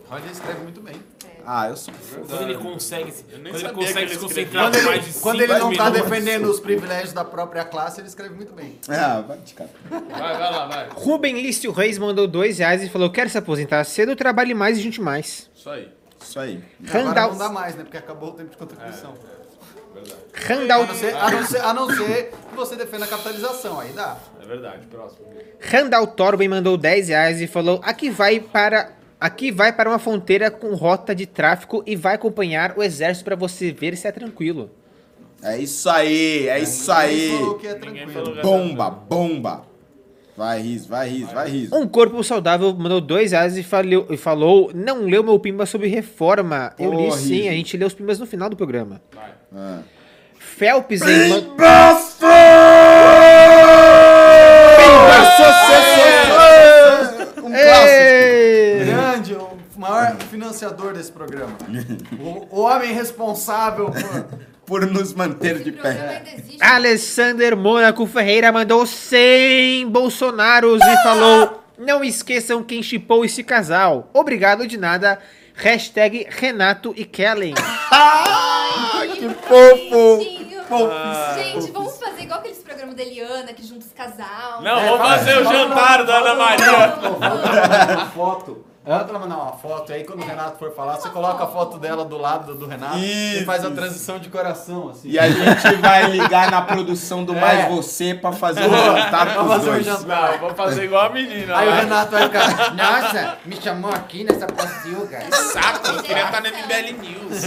Roger 0.09 0.31
escreve 0.31 0.63
muito 0.63 0.81
bem. 0.81 0.95
Ah 1.47 1.69
eu 1.69 1.77
sou 1.77 1.93
Quando 2.27 2.43
ele 2.43 2.59
consegue, 2.59 3.13
quando 3.13 3.57
ele 3.57 3.69
consegue 3.71 4.11
se 4.11 4.19
concentrar 4.19 4.71
Quando 4.71 4.85
mais 4.85 5.05
de 5.05 5.21
quando 5.21 5.41
ele 5.41 5.59
não 5.59 5.75
tá 5.75 5.91
minutos, 5.91 6.11
defendendo 6.11 6.51
os 6.51 6.61
privilégios 6.61 7.13
da 7.13 7.25
própria 7.25 7.65
classe, 7.65 8.01
ele 8.01 8.09
escreve 8.09 8.35
muito 8.35 8.53
bem. 8.53 8.79
ah 8.89 9.21
vai 9.21 9.39
te 9.39 9.55
catar. 9.55 9.71
Vai, 9.89 10.01
vai 10.11 10.53
lá, 10.53 10.67
vai. 10.67 10.89
Rubem 10.93 11.41
Lício 11.41 11.73
Reis 11.73 11.99
mandou 11.99 12.27
2 12.27 12.59
reais 12.59 12.83
e 12.83 12.89
falou: 12.89 13.11
quer 13.11 13.29
se 13.29 13.39
aposentar 13.39 13.85
cedo, 13.85 14.15
trabalhe 14.17 14.55
mais 14.55 14.79
e 14.79 14.83
junte 14.83 15.01
mais. 15.01 15.51
Isso 15.55 15.71
aí. 15.71 15.89
isso 16.21 16.39
aí 16.39 16.65
Agora 16.89 17.05
Randall, 17.05 17.31
não 17.31 17.39
dá 17.39 17.49
mais, 17.49 17.75
né? 17.75 17.83
Porque 17.85 17.97
acabou 17.97 18.31
o 18.31 18.33
tempo 18.33 18.51
de 18.51 18.57
contribuição. 18.57 19.13
A 19.13 19.41
Randall, 20.33 20.87
não, 20.87 20.95
ser, 20.95 21.15
a, 21.17 21.31
não 21.31 21.47
ser, 21.47 21.61
a 21.61 21.75
não 21.75 21.91
ser 21.91 22.31
que 22.49 22.57
você 22.57 22.77
defenda 22.77 23.05
a 23.05 23.09
capitalização, 23.09 23.81
aí 23.81 23.93
dá. 23.93 24.17
É 24.41 24.47
verdade, 24.47 24.87
próximo. 24.87 25.27
Randall 25.61 26.07
Torben 26.07 26.49
mandou 26.49 26.77
10 26.77 27.09
reais 27.09 27.41
e 27.41 27.47
falou: 27.47 27.81
aqui 27.83 28.11
vai 28.11 28.41
para. 28.41 29.00
Aqui 29.21 29.51
vai 29.53 29.71
para 29.73 29.91
uma 29.91 29.99
fronteira 29.99 30.51
com 30.51 30.75
rota 30.75 31.15
de 31.15 31.27
tráfico 31.27 31.83
e 31.87 31.95
vai 31.95 32.15
acompanhar 32.15 32.73
o 32.77 32.83
exército 32.83 33.25
para 33.27 33.37
você 33.37 33.71
ver 33.71 33.95
se 33.97 34.09
é 34.09 34.13
tranquilo. 34.13 34.71
é 35.43 35.59
isso 35.59 35.89
aí 35.91 36.49
é 36.49 36.59
isso 36.61 36.91
aí 36.91 37.31
é 37.65 37.69
é 37.69 38.43
bomba 38.43 38.89
bomba 38.91 39.63
vai 40.37 40.63
Riz 40.63 40.87
vai 40.87 41.09
Riz 41.11 41.31
vai 41.33 41.51
Riz 41.51 41.71
Um 41.73 41.87
corpo 41.87 42.25
saudável 42.25 42.73
mandou 42.75 42.99
2 43.01 43.33
reais 43.33 43.59
e 43.59 43.63
falou, 43.63 44.07
e 44.09 44.17
falou: 44.17 44.71
não 44.75 45.05
leu 45.05 45.23
meu 45.23 45.39
pimba 45.39 45.67
sobre 45.67 45.89
reforma. 45.89 46.73
Eu 46.79 46.91
li 46.95 47.13
sim, 47.13 47.35
Riso. 47.43 47.49
a 47.49 47.53
gente 47.53 47.77
lê 47.77 47.85
os 47.85 47.93
pimbas 47.93 48.19
no 48.19 48.25
final 48.27 48.49
do 48.49 48.57
programa. 48.57 49.03
Ah. 49.55 49.81
Felps 50.39 51.03
hein, 51.03 51.29
man- 51.29 51.37
um 51.41 51.57
clássico 51.57 52.27
Ei! 57.53 58.85
Grande, 58.85 59.35
o 59.35 59.59
maior 59.77 60.17
financiador 60.31 60.95
desse 60.95 61.13
programa. 61.13 61.57
O, 62.21 62.61
o 62.61 62.61
homem 62.63 62.93
responsável 62.93 63.91
por. 63.91 64.41
por 64.71 64.87
nos 64.87 65.13
manter 65.13 65.59
de 65.65 65.73
pé. 65.73 66.23
Alessander 66.61 67.57
Mônaco 67.57 68.07
Ferreira 68.07 68.53
mandou 68.53 68.87
100 68.87 69.89
Bolsonaros 69.89 70.81
e 70.81 71.03
falou: 71.03 71.65
Não 71.77 72.05
esqueçam 72.05 72.63
quem 72.63 72.81
chipou 72.81 73.25
esse 73.25 73.43
casal. 73.43 74.09
Obrigado 74.13 74.69
de 74.69 74.79
nada. 74.79 75.19
Hashtag 75.55 76.27
Renato 76.31 76.95
e 76.97 77.05
Kellen. 77.05 77.55
Ai, 77.91 79.09
que 79.19 79.29
fofo! 79.29 80.41
bonitinho. 80.71 81.61
Gente, 81.61 81.73
vamos 81.73 81.99
fazer 81.99 82.23
igual 82.23 82.39
aqueles 82.39 82.59
programas 82.59 82.95
da 82.95 83.03
Eliana 83.03 83.53
que 83.53 83.67
junta 83.67 83.85
os 83.85 83.93
casal. 83.93 84.63
Não, 84.63 84.81
vamos 84.81 85.07
fazer 85.09 85.39
o 85.39 85.45
jantar 85.45 86.05
da 86.05 86.19
Ana 86.19 86.35
Maria. 86.37 86.95
uma 88.15 88.70
foto. 88.85 88.99
Bota 88.99 89.11
ela 89.11 89.19
mandar 89.19 89.37
uma 89.37 89.53
foto, 89.53 89.91
e 89.91 89.95
aí 89.95 90.05
quando 90.05 90.23
o 90.23 90.27
Renato 90.27 90.59
for 90.59 90.75
falar, 90.75 90.97
você 90.97 91.09
coloca 91.11 91.45
a 91.45 91.47
foto 91.47 91.79
dela 91.79 92.05
do 92.05 92.17
lado 92.17 92.55
do 92.55 92.67
Renato 92.67 92.97
e 92.99 93.37
Isso, 93.37 93.45
faz 93.45 93.63
a 93.65 93.67
isso. 93.69 93.77
transição 93.77 94.19
de 94.19 94.29
coração, 94.31 94.89
assim. 94.89 95.09
E 95.11 95.19
a 95.19 95.29
gente 95.31 95.77
vai 95.77 96.11
ligar 96.11 96.51
na 96.51 96.63
produção 96.63 97.25
do 97.25 97.35
Mais 97.35 97.61
É. 97.61 97.69
Você 97.69 98.15
pra 98.15 98.33
fazer 98.33 98.63
o 98.67 98.71
jantar 98.71 99.27
Vamos 99.35 99.35
pros 99.35 99.49
fazer 99.49 99.69
um 99.69 99.73
dois. 99.75 99.85
jantar. 99.87 100.33
Não, 100.33 100.39
vou 100.39 100.55
fazer 100.55 100.85
igual 100.85 101.07
a 101.07 101.11
menina. 101.11 101.57
Aí 101.59 101.67
o 101.69 101.71
lá. 101.71 101.77
Renato 101.81 102.11
vai 102.13 102.23
ficar, 102.25 102.75
nossa, 102.75 103.39
me 103.45 103.57
chamou 103.57 103.91
aqui 103.93 104.25
nessa 104.25 104.47
pocilga. 104.47 105.21
Saco, 105.31 105.87
eu 105.89 106.03
queria 106.03 106.25
estar 106.25 106.41
na 106.41 106.49
MBL 106.51 107.03
News. 107.03 107.43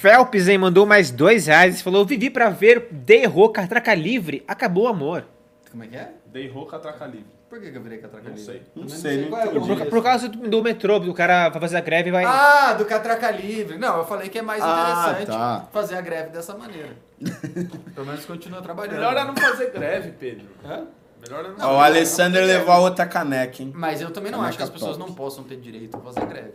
Felps 0.00 0.48
hein, 0.48 0.58
mandou 0.58 0.84
mais 0.86 1.10
2 1.10 1.46
reais 1.46 1.80
e 1.80 1.82
falou: 1.82 2.04
Vivi 2.04 2.30
pra 2.30 2.48
ver 2.50 2.88
Derro 2.90 3.48
Catraca 3.50 3.94
Livre. 3.94 4.42
Acabou 4.48 4.84
o 4.84 4.88
amor. 4.88 5.24
Como 5.70 5.84
é 5.84 5.86
que 5.86 5.96
é? 5.96 6.10
Dei 6.26 6.48
roca, 6.50 6.78
traca 6.78 7.06
livre. 7.06 7.26
Por 7.52 7.60
que 7.60 7.70
que 7.70 7.76
eu 7.76 7.82
virei 7.82 7.98
catraca 7.98 8.30
Não 8.30 8.34
livre? 8.34 8.46
sei. 8.50 8.62
Não 8.74 8.84
Também 8.86 8.98
sei, 8.98 9.20
não 9.24 9.28
qual 9.28 9.42
é 9.42 9.44
o 9.44 9.48
entendi. 9.58 9.76
Por, 9.76 9.86
por 9.90 10.02
causa 10.02 10.26
do, 10.26 10.48
do 10.48 10.62
metrô, 10.62 10.98
do 10.98 11.12
cara 11.12 11.50
vai 11.50 11.60
fazer 11.60 11.76
a 11.76 11.80
greve 11.82 12.08
e 12.08 12.12
vai. 12.12 12.24
Ah, 12.24 12.72
do 12.72 12.86
catraca 12.86 13.30
livre. 13.30 13.76
Não, 13.76 13.98
eu 13.98 14.04
falei 14.06 14.30
que 14.30 14.38
é 14.38 14.42
mais 14.42 14.62
Ah, 14.64 15.10
interessante 15.10 15.36
tá. 15.36 15.68
fazer 15.70 15.96
a 15.96 16.00
greve 16.00 16.30
dessa 16.30 16.56
maneira. 16.56 16.96
Pelo 17.94 18.06
menos 18.06 18.24
continua 18.24 18.62
trabalhando. 18.62 18.94
Melhor 18.94 19.14
é 19.18 19.24
não 19.26 19.36
fazer 19.36 19.70
greve, 19.70 20.12
Pedro. 20.12 20.46
Hã? 20.64 20.86
Melhor 21.28 21.44
é 21.44 21.48
não 21.48 21.68
Ó, 21.68 21.76
o 21.76 21.80
Alessander 21.82 22.42
levou 22.42 22.72
a 22.72 22.78
outra 22.78 23.04
caneca, 23.04 23.62
hein? 23.62 23.70
Mas 23.76 24.00
eu 24.00 24.10
também 24.10 24.32
não 24.32 24.38
Caneca 24.38 24.48
acho 24.48 24.56
que 24.56 24.64
as 24.64 24.70
pessoas 24.70 24.96
top. 24.96 25.10
não 25.10 25.14
possam 25.14 25.44
ter 25.44 25.56
direito 25.56 25.94
a 25.94 26.00
fazer 26.00 26.24
greve. 26.24 26.52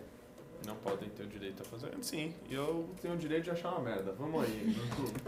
Podem 0.90 1.10
ter 1.10 1.24
o 1.24 1.28
direito 1.28 1.62
a 1.62 1.66
fazer. 1.66 1.90
Sim, 2.02 2.34
e 2.50 2.56
eu 2.56 2.86
tenho 3.02 3.14
o 3.14 3.18
direito 3.18 3.44
de 3.46 3.52
achar 3.52 3.70
uma 3.70 3.82
merda. 3.82 4.14
Vamos 4.18 4.44
aí. 4.44 4.76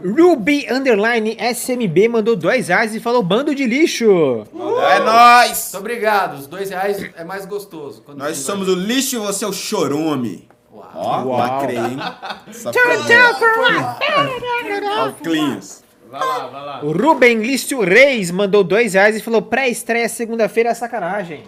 Ruby 0.02 0.66
Underline 0.70 1.36
SMB 1.38 2.08
mandou 2.08 2.34
2 2.36 2.68
reais 2.68 2.94
e 2.94 3.00
falou: 3.00 3.22
Bando 3.22 3.54
de 3.54 3.66
lixo. 3.66 4.06
É 4.10 4.98
nóis! 5.00 5.70
Muito 5.74 5.92
obrado. 5.92 6.36
Os 6.36 6.46
dois 6.46 6.70
reais 6.70 7.10
é 7.16 7.24
mais 7.24 7.44
gostoso. 7.44 8.02
Quando 8.02 8.18
Nós 8.18 8.38
somos 8.38 8.68
o 8.68 8.74
lixo 8.74 9.16
e 9.16 9.18
você 9.18 9.44
é 9.44 9.48
o 9.48 9.52
chorume. 9.52 10.48
Uau. 10.72 10.90
Ó, 10.94 11.24
Uau. 11.24 11.38
lacrei, 11.38 11.76
hein? 11.76 11.98
Ó, 14.82 15.08
o 15.08 15.12
Clinhos. 15.14 15.82
Vai 16.10 16.20
lá, 16.20 16.46
vai 16.48 16.64
lá. 16.64 16.84
O 16.84 16.92
Ruben 16.92 17.38
Lício 17.38 17.80
Reis 17.82 18.30
mandou 18.30 18.64
2 18.64 18.94
reais 18.94 19.16
e 19.16 19.20
falou: 19.20 19.42
pré-estreia 19.42 20.08
segunda-feira 20.08 20.70
é 20.70 20.74
sacanagem. 20.74 21.42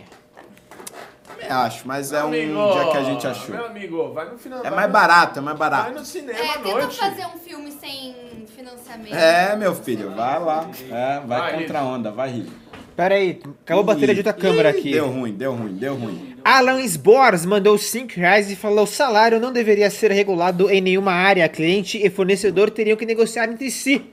Acho, 1.53 1.87
mas 1.87 2.12
é 2.12 2.23
um 2.24 2.29
Amigo, 2.29 2.73
dia 2.73 2.91
que 2.91 2.97
a 2.97 3.03
gente 3.05 3.27
achou. 3.27 3.55
Meu 3.55 3.66
amigo, 3.66 4.12
vai 4.12 4.31
no 4.31 4.39
final. 4.39 4.59
É 4.61 4.62
vai 4.62 4.70
mais 4.73 4.87
no- 4.87 4.93
barato, 4.93 5.39
é 5.39 5.43
mais 5.43 5.59
Vai 5.59 5.70
barato. 5.70 5.93
no 5.99 6.05
cinema 6.05 6.39
É, 6.39 6.49
à 6.49 6.53
tentam 6.59 6.73
noite. 6.73 6.97
fazer 6.99 7.27
um 7.27 7.39
filme 7.39 7.70
sem 7.73 8.15
financiamento. 8.57 9.15
É, 9.15 9.57
meu 9.57 9.74
filho, 9.74 10.11
vai 10.15 10.41
lá. 10.41 10.69
É, 10.91 11.20
vai 11.27 11.41
Vai, 11.41 11.59
contra 11.61 11.79
a 11.81 11.85
onda, 11.85 12.11
vai 12.11 12.31
rir. 12.31 12.49
Pera 12.97 13.15
aí, 13.15 13.41
acabou 13.65 13.83
a 13.83 13.87
bateria 13.87 14.15
de 14.15 14.20
outra 14.20 14.35
câmera 14.35 14.69
aqui. 14.69 14.93
Deu 14.93 15.09
ruim, 15.09 15.33
deu 15.33 15.55
ruim, 15.55 15.73
deu 15.74 15.95
ruim. 15.95 16.37
Alan 16.45 16.79
Sbors 16.83 17.47
mandou 17.47 17.79
5 17.79 18.12
reais 18.16 18.51
e 18.51 18.57
falou: 18.57 18.87
salário 18.87 19.41
não 19.41 19.51
deveria 19.53 19.89
ser 19.89 20.11
regulado 20.11 20.70
em 20.70 20.81
nenhuma 20.81 21.12
área. 21.12 21.49
Cliente 21.49 21.97
e 22.05 22.11
fornecedor 22.11 22.70
teriam 22.70 22.97
que 22.97 23.07
negociar 23.07 23.49
entre 23.49 23.70
si. 23.70 24.05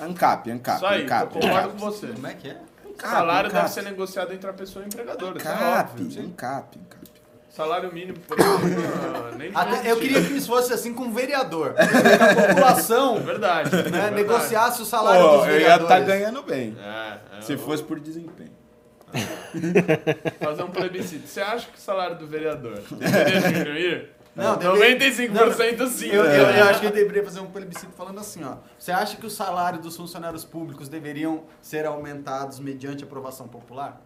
Ancap, 0.00 0.50
ancap, 0.50 0.76
Isso 0.76 0.86
aí, 0.86 1.00
eu 1.00 1.04
ancap. 1.04 1.32
concordo 1.34 1.68
com 1.70 1.78
você. 1.78 2.06
Como 2.08 2.26
é 2.26 2.34
que 2.34 2.48
é? 2.48 2.56
O 3.06 3.10
salário 3.10 3.48
Ancap. 3.48 3.62
deve 3.62 3.74
ser 3.74 3.82
negociado 3.82 4.32
entre 4.32 4.48
a 4.48 4.52
pessoa 4.52 4.82
e 4.82 4.86
o 4.86 4.88
empregador. 4.88 5.36
Isso 5.36 5.48
é 5.48 5.50
Ancap, 5.52 5.90
óbvio. 5.92 6.10
sim. 6.10 6.20
ancap, 6.26 6.78
ancap. 6.78 7.02
Salário 7.50 7.92
mínimo, 7.92 8.18
por 8.20 8.38
exemplo, 8.40 9.36
nem 9.36 9.50
Até- 9.54 9.90
eu 9.90 9.96
queria 9.98 10.22
que 10.22 10.32
isso 10.32 10.46
fosse 10.46 10.72
assim 10.72 10.94
com 10.94 11.04
o 11.08 11.12
vereador. 11.12 11.74
Que 11.74 11.80
a 11.82 11.84
É 12.30 12.46
população 12.54 13.20
verdade. 13.20 13.70
né, 13.76 13.82
verdade. 13.82 14.14
negociasse 14.14 14.80
o 14.80 14.86
salário 14.86 15.20
Pô, 15.22 15.36
dos 15.36 15.46
eu 15.48 15.52
ia 15.52 15.58
vereadores. 15.58 15.82
estar 15.92 16.00
ganhando 16.00 16.42
bem. 16.42 16.74
É, 16.80 17.18
é, 17.38 17.40
Se 17.42 17.56
fosse 17.58 17.82
por 17.82 18.00
desempenho. 18.00 18.52
Fazer 20.42 20.62
um 20.62 20.70
plebiscito. 20.70 21.28
Você 21.28 21.40
acha 21.42 21.66
que 21.70 21.76
o 21.76 21.80
salário 21.80 22.16
do 22.16 22.26
vereador 22.26 22.80
deveria 22.90 23.40
diminuir? 23.42 24.10
Não, 24.34 24.56
deveria- 24.56 24.96
95% 24.96 25.88
sim. 25.88 26.06
Eu, 26.08 26.24
né? 26.24 26.38
eu- 26.40 26.46
eu 26.56 26.64
acho 26.64 26.80
que 26.80 26.86
ele 26.86 26.94
deveria 26.94 27.22
fazer 27.24 27.40
um 27.40 27.50
plebiscito 27.50 27.92
falando 27.92 28.18
assim, 28.18 28.42
ó. 28.44 28.56
Você 28.78 28.90
acha 28.90 29.16
que 29.16 29.26
o 29.26 29.30
salário 29.30 29.78
dos 29.78 29.96
funcionários 29.96 30.44
públicos 30.44 30.88
deveriam 30.88 31.44
ser 31.60 31.84
aumentados 31.84 32.58
mediante 32.58 33.04
aprovação 33.04 33.46
popular? 33.46 34.00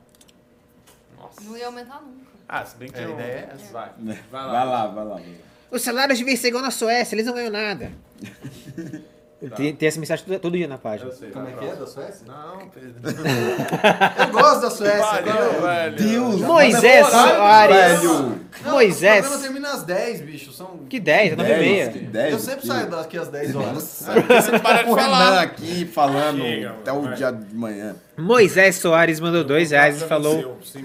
Nossa. 1.17 1.41
Não 1.43 1.57
ia 1.57 1.67
aumentar 1.67 2.01
nunca. 2.03 2.27
Ah, 2.49 2.65
se 2.65 2.77
bem 2.77 2.89
que 2.91 2.99
É, 2.99 3.01
a 3.01 3.05
eu... 3.05 3.13
ideia 3.13 3.33
é 3.33 3.51
essa. 3.55 3.73
Vai. 3.73 3.91
Vai 3.99 4.19
Vai 4.31 4.47
lá, 4.47 4.53
lá. 4.53 4.53
vai 4.53 4.67
lá, 4.67 4.87
vai 4.87 5.05
lá. 5.05 5.15
vai 5.17 5.25
lá. 5.33 5.37
Os 5.71 5.83
salários 5.83 6.19
deviam 6.19 6.37
ser 6.37 6.49
igual 6.49 6.63
na 6.63 6.71
Suécia, 6.71 7.15
eles 7.15 7.27
não 7.27 7.35
ganham 7.35 7.51
nada. 7.51 7.91
Tem, 9.55 9.75
tem 9.77 9.87
essa 9.87 10.01
mensagem 10.01 10.25
todo, 10.25 10.39
todo 10.39 10.57
dia 10.57 10.67
na 10.67 10.79
página. 10.79 11.11
Eu 11.11 11.15
sei. 11.15 11.31
Como 11.31 11.47
é 11.47 11.51
vai 11.51 11.59
que 11.65 11.71
é 11.71 11.75
da 11.77 11.87
Suécia? 11.87 12.27
Não, 12.27 12.69
Pedro. 12.73 13.03
Eu 14.19 14.29
gosto 14.33 14.61
da 14.63 14.71
Suécia. 14.71 15.23
Viu? 15.23 15.61
velho. 15.63 15.97
Deus, 15.97 16.41
Moisés 16.41 17.07
Soares. 17.07 18.01
Moisés. 18.65 19.19
O 19.19 19.29
programa 19.29 19.43
termina 19.43 19.73
às 19.75 19.83
10, 19.83 20.21
bicho. 20.23 20.53
São... 20.53 20.79
Que 20.89 20.99
10, 20.99 21.33
é 21.33 21.37
9 21.37 21.53
e 21.53 21.59
meia. 21.59 21.89
10, 21.89 22.09
10 22.09 22.33
eu 22.33 22.39
sempre 22.39 22.59
aqui. 22.61 22.67
saio 22.67 22.91
daqui 22.91 23.19
às 23.19 23.29
10 23.29 23.57
horas. 23.57 24.07
Você 24.27 24.59
para 24.59 24.83
de 24.83 24.89
O 24.91 24.95
Renan 24.95 25.09
falar. 25.11 25.43
aqui 25.43 25.85
falando 25.87 26.41
Chega, 26.41 26.71
até 26.71 26.93
o 26.93 27.03
vai. 27.03 27.15
dia 27.15 27.31
de 27.31 27.55
manhã. 27.55 27.97
Moisés 28.17 28.77
Soares 28.77 29.21
mandou 29.21 29.45
dois 29.45 29.71
reais 29.71 30.01
e 30.01 30.07
falou. 30.07 30.59
Seu. 30.63 30.83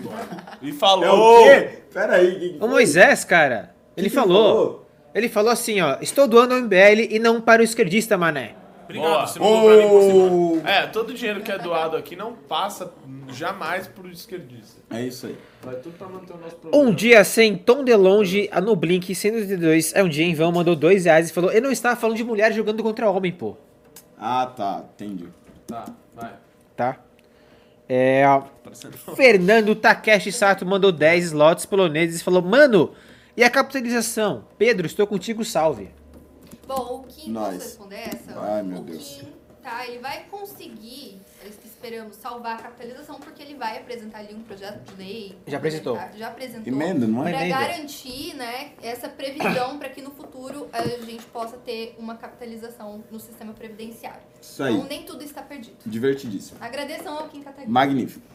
E 0.61 0.73
falou. 0.73 1.45
Pera 1.93 2.15
aí. 2.15 2.57
Ô 2.59 2.67
Moisés, 2.67 3.23
cara, 3.23 3.73
ele 3.95 3.95
que 3.95 4.01
ele 4.01 4.09
falou. 4.09 4.80
Ele 5.13 5.29
falou 5.29 5.51
assim, 5.51 5.81
ó. 5.81 5.97
Estou 6.01 6.27
doando 6.27 6.53
ao 6.53 6.61
MBL 6.61 7.07
e 7.09 7.19
não 7.19 7.41
para 7.41 7.61
o 7.61 7.65
esquerdista, 7.65 8.17
mané. 8.17 8.55
Obrigado, 8.83 9.09
Boa. 9.09 9.27
você 9.27 9.39
mandou 9.39 9.63
pra 9.63 9.77
mim 9.77 9.87
por 9.87 10.01
semana. 10.01 10.69
É, 10.69 10.87
todo 10.87 11.09
o 11.09 11.13
dinheiro 11.13 11.41
que 11.41 11.51
é 11.51 11.57
doado 11.57 11.95
aqui 11.95 12.15
não 12.15 12.33
passa 12.33 12.91
jamais 13.29 13.87
pro 13.87 14.09
esquerdista. 14.09 14.81
É 14.89 15.01
isso 15.01 15.27
aí. 15.27 15.37
Vai 15.61 15.75
tudo 15.75 15.97
pra 15.97 16.07
manter 16.07 16.33
o 16.33 16.37
nosso 16.37 16.55
programa. 16.57 16.89
Um 16.89 16.93
dia 16.93 17.23
sem 17.23 17.55
Tom 17.55 17.83
DeLonge 17.83 18.49
a 18.51 18.59
no 18.59 18.75
Blink 18.75 19.13
182 19.13 19.93
é 19.95 20.03
um 20.03 20.09
dia 20.09 20.25
em 20.25 20.33
vão, 20.33 20.51
mandou 20.51 20.75
dois 20.75 21.05
reais 21.05 21.29
e 21.29 21.33
falou: 21.33 21.51
Eu 21.51 21.61
não 21.61 21.71
estava 21.71 21.95
falando 21.95 22.17
de 22.17 22.23
mulher 22.23 22.51
jogando 22.51 22.83
contra 22.83 23.09
homem, 23.09 23.31
pô. 23.31 23.55
Ah, 24.17 24.45
tá. 24.45 24.83
Entendi. 24.93 25.27
Tá, 25.67 25.85
vai. 26.13 26.31
Tá? 26.75 26.97
É. 27.87 28.23
Parecendo... 28.63 28.97
Fernando 29.15 29.75
Takeshi 29.75 30.31
Sato 30.31 30.65
mandou 30.65 30.91
10 30.91 31.25
slots 31.25 31.65
poloneses 31.65 32.19
e 32.19 32.23
falou: 32.23 32.41
Mano, 32.41 32.91
e 33.35 33.43
a 33.43 33.49
capitalização? 33.49 34.45
Pedro, 34.57 34.85
estou 34.85 35.07
contigo, 35.07 35.43
salve. 35.45 35.89
Bom, 36.67 37.01
o 37.01 37.03
Kim, 37.03 37.31
Nós. 37.31 37.55
posso 37.55 37.65
responder 37.65 37.95
essa? 37.95 38.39
Ai, 38.39 38.63
meu 38.63 38.79
o 38.79 38.83
Deus. 38.83 39.19
Kim, 39.19 39.27
tá, 39.61 39.85
ele 39.87 39.99
vai 39.99 40.23
conseguir, 40.29 41.19
esperamos, 41.65 42.15
salvar 42.15 42.59
a 42.59 42.61
capitalização, 42.61 43.19
porque 43.19 43.41
ele 43.41 43.55
vai 43.55 43.77
apresentar 43.77 44.19
ali 44.19 44.33
um 44.33 44.41
projeto 44.41 44.81
de 44.83 44.95
lei. 44.95 45.37
Já 45.47 45.57
apresentou. 45.57 45.99
Já 46.15 46.27
apresentou. 46.27 46.71
Emenda, 46.71 47.07
não 47.07 47.27
é? 47.27 47.31
Para 47.31 47.47
garantir, 47.47 48.35
né, 48.35 48.71
essa 48.81 49.09
previsão 49.09 49.77
para 49.79 49.89
que 49.89 50.01
no 50.01 50.11
futuro 50.11 50.69
a 50.71 50.87
gente 50.87 51.25
possa 51.25 51.57
ter 51.57 51.95
uma 51.97 52.15
capitalização 52.15 53.03
no 53.11 53.19
sistema 53.19 53.53
previdenciário. 53.53 54.21
Isso 54.41 54.63
aí. 54.63 54.73
Então 54.73 54.87
nem 54.87 55.03
tudo 55.03 55.23
está 55.23 55.41
perdido. 55.41 55.77
Divertidíssimo. 55.85 56.57
Agradeçam 56.61 57.17
ao 57.17 57.27
Kim 57.27 57.41
Kataguiri. 57.41 57.71
Magnífico. 57.71 58.25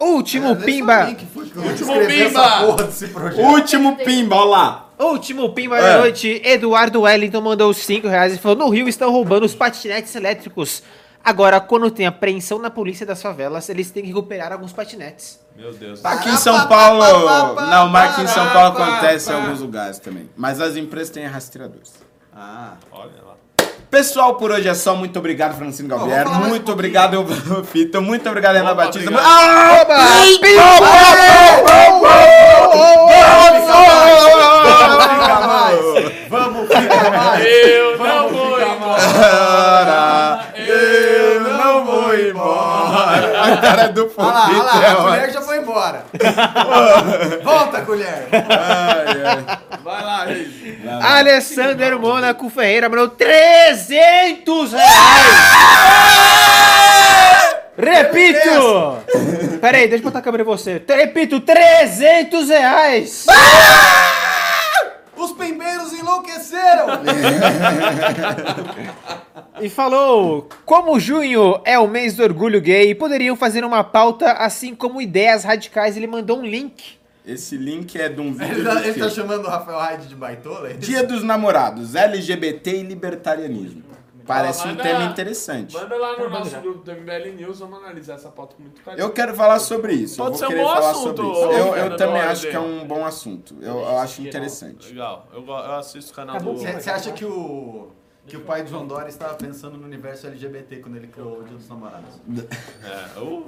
Último 0.00 0.52
Agradeço 0.52 0.62
a 0.62 0.72
Pimba. 0.72 1.16
Último 1.68 2.06
Pimba. 2.06 2.66
Último 3.36 3.96
pimba, 3.98 4.36
olha 4.36 4.48
lá. 4.50 4.86
Último 4.98 5.52
Pimba 5.52 5.78
É. 5.78 5.80
da 5.82 5.98
noite. 5.98 6.40
Eduardo 6.44 7.02
Wellington 7.02 7.40
mandou 7.40 7.72
5 7.72 8.08
reais 8.08 8.34
e 8.34 8.38
falou: 8.38 8.56
No 8.56 8.68
Rio 8.70 8.88
estão 8.88 9.10
roubando 9.10 9.44
os 9.44 9.54
patinetes 9.54 10.14
elétricos. 10.14 10.82
Agora, 11.22 11.60
quando 11.60 11.90
tem 11.90 12.06
apreensão 12.06 12.58
na 12.58 12.70
polícia 12.70 13.04
das 13.04 13.20
favelas, 13.20 13.68
eles 13.68 13.90
têm 13.90 14.02
que 14.02 14.08
recuperar 14.08 14.52
alguns 14.52 14.72
patinetes. 14.72 15.38
Meu 15.54 15.72
Deus. 15.72 16.02
Aqui 16.02 16.30
em 16.30 16.36
São 16.36 16.66
Paulo. 16.66 17.04
Não, 17.68 17.88
mas 17.88 18.12
aqui 18.12 18.22
em 18.22 18.26
São 18.26 18.48
Paulo 18.50 18.78
acontece 18.78 19.30
em 19.30 19.34
alguns 19.34 19.60
lugares 19.60 19.98
também. 19.98 20.30
Mas 20.34 20.60
as 20.62 20.76
empresas 20.76 21.10
têm 21.10 21.26
rastreadores. 21.26 21.92
Ah, 22.34 22.74
Olha 22.90 23.10
lá. 23.26 23.34
Pessoal, 23.90 24.36
por 24.36 24.52
hoje 24.52 24.68
é 24.68 24.74
só. 24.74 24.94
Muito 24.94 25.18
obrigado, 25.18 25.58
Francino 25.58 25.88
Galvier. 25.88 26.28
um 26.28 26.48
Muito 26.48 26.70
obrigado, 26.70 27.14
eu 27.14 27.26
Fito. 27.64 28.00
Muito 28.00 28.28
obrigado, 28.28 28.54
Renan 28.54 28.70
Opa, 28.72 28.84
Batista. 28.84 29.10
obrigado. 29.10 29.26
Ah! 29.26 29.60
A 43.40 43.56
cara 43.56 43.88
do 43.88 44.10
Olha 44.16 44.32
lá, 44.32 44.48
olha 44.48 44.62
lá, 44.62 44.84
é 44.84 44.90
a 44.90 44.94
colher 44.96 45.32
já 45.32 45.42
foi 45.42 45.58
embora. 45.58 46.04
Volta, 47.42 47.80
colher. 47.82 48.28
Ai, 48.32 49.22
ai. 49.24 49.58
Vai 49.82 50.04
lá, 50.04 50.24
Reis. 50.24 50.48
Alessander 51.02 51.98
Mônaco 51.98 52.48
Ferreira 52.50 52.88
mandou 52.88 53.08
300 53.08 54.72
reais! 54.72 54.90
Repito! 57.76 58.98
Pera 59.60 59.78
aí, 59.78 59.88
deixa 59.88 60.02
eu 60.02 60.04
botar 60.04 60.18
a 60.18 60.22
câmera 60.22 60.42
em 60.42 60.46
você. 60.46 60.82
Repito, 60.86 61.40
300 61.40 62.48
reais! 62.50 63.24
Os 65.20 65.32
pembeiros 65.32 65.92
enlouqueceram. 65.92 66.86
E 69.60 69.68
falou: 69.68 70.48
Como 70.64 70.98
junho 70.98 71.60
é 71.66 71.78
o 71.78 71.86
mês 71.86 72.16
do 72.16 72.22
orgulho 72.22 72.60
gay, 72.62 72.94
poderiam 72.94 73.36
fazer 73.36 73.62
uma 73.62 73.84
pauta 73.84 74.32
assim 74.32 74.74
como 74.74 75.02
ideias 75.02 75.44
radicais. 75.44 75.98
Ele 75.98 76.06
mandou 76.06 76.38
um 76.38 76.46
link. 76.46 76.98
Esse 77.26 77.56
link 77.58 78.00
é 78.00 78.08
de 78.08 78.20
um 78.20 78.32
vídeo. 78.32 78.54
Ele 78.54 78.64
tá, 78.64 78.86
ele 78.86 78.98
tá 78.98 79.10
chamando 79.10 79.44
o 79.44 79.48
Rafael 79.48 79.78
Hyde 79.78 80.06
de 80.08 80.14
baitola? 80.14 80.70
é? 80.70 80.72
Dia 80.74 81.04
dos 81.04 81.22
Namorados, 81.22 81.94
LGBT 81.94 82.78
e 82.78 82.82
libertarianismo. 82.82 83.82
Parece 84.26 84.66
um 84.66 84.76
tema 84.76 85.04
interessante. 85.04 85.74
Manda 85.74 85.96
lá 85.96 86.18
no 86.18 86.28
nosso 86.30 86.56
grupo 86.60 86.84
do 86.84 86.92
MBL 86.92 87.36
News, 87.36 87.60
vamos 87.60 87.78
analisar 87.78 88.14
essa 88.14 88.28
pauta 88.28 88.54
com 88.56 88.62
muito 88.62 88.82
carinho. 88.82 89.02
Eu 89.02 89.10
quero 89.10 89.34
falar 89.34 89.58
sobre 89.58 89.94
isso. 89.94 90.16
Pode 90.16 90.34
eu 90.34 90.38
ser 90.38 90.44
vou 90.46 90.48
um 90.48 90.56
querer 90.56 90.62
bom 90.62 90.74
falar 90.74 90.90
assunto, 90.90 91.16
sobre 91.22 91.32
isso. 91.32 91.58
Eu, 91.58 91.76
eu 91.76 91.96
também 91.96 92.20
acho 92.22 92.48
que 92.48 92.56
é 92.56 92.60
um 92.60 92.86
bom 92.86 93.04
assunto. 93.04 93.56
Eu, 93.60 93.78
eu 93.80 93.98
acho 93.98 94.22
interessante. 94.22 94.88
Legal. 94.88 95.28
Eu, 95.32 95.46
eu 95.46 95.72
assisto 95.74 96.12
o 96.12 96.14
canal 96.14 96.38
do... 96.38 96.52
Você 96.52 96.72
você 96.72 96.90
acha 96.90 97.12
que 97.12 97.24
o, 97.24 97.88
que 98.26 98.36
o 98.36 98.40
pai 98.40 98.62
de 98.62 98.70
João 98.70 98.86
Dória 98.86 99.08
estava 99.08 99.34
pensando 99.34 99.76
no 99.76 99.84
universo 99.84 100.26
LGBT 100.26 100.76
quando 100.76 100.96
ele 100.96 101.08
criou 101.08 101.40
o 101.40 101.44
Dia 101.44 101.56
dos 101.56 101.68
Namorados? 101.68 102.20
É, 102.84 103.20
uh. 103.20 103.46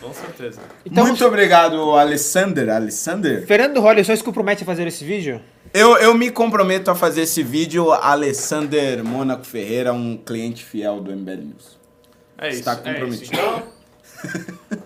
Com 0.00 0.12
certeza. 0.12 0.60
Então, 0.84 1.06
Muito 1.06 1.24
obrigado, 1.24 1.92
Alessander. 1.92 2.68
Alessander? 2.70 3.46
Fernando 3.46 3.80
Holly 3.80 4.04
só 4.04 4.14
se 4.14 4.22
compromete 4.22 4.62
a 4.62 4.66
fazer 4.66 4.86
esse 4.86 5.04
vídeo? 5.04 5.40
Eu, 5.74 5.96
eu 5.96 6.12
me 6.14 6.30
comprometo 6.30 6.90
a 6.90 6.94
fazer 6.94 7.22
esse 7.22 7.42
vídeo. 7.42 7.92
Alessander 7.92 9.02
Mônaco 9.02 9.44
Ferreira, 9.44 9.92
um 9.92 10.18
cliente 10.18 10.62
fiel 10.62 11.00
do 11.00 11.10
MBL 11.10 11.36
News. 11.36 11.78
É 12.36 12.48
isso. 12.50 12.58
Está 12.58 12.72
é 12.72 12.76
comprometido. 12.76 13.24
isso. 13.24 13.32
Então, 13.32 13.62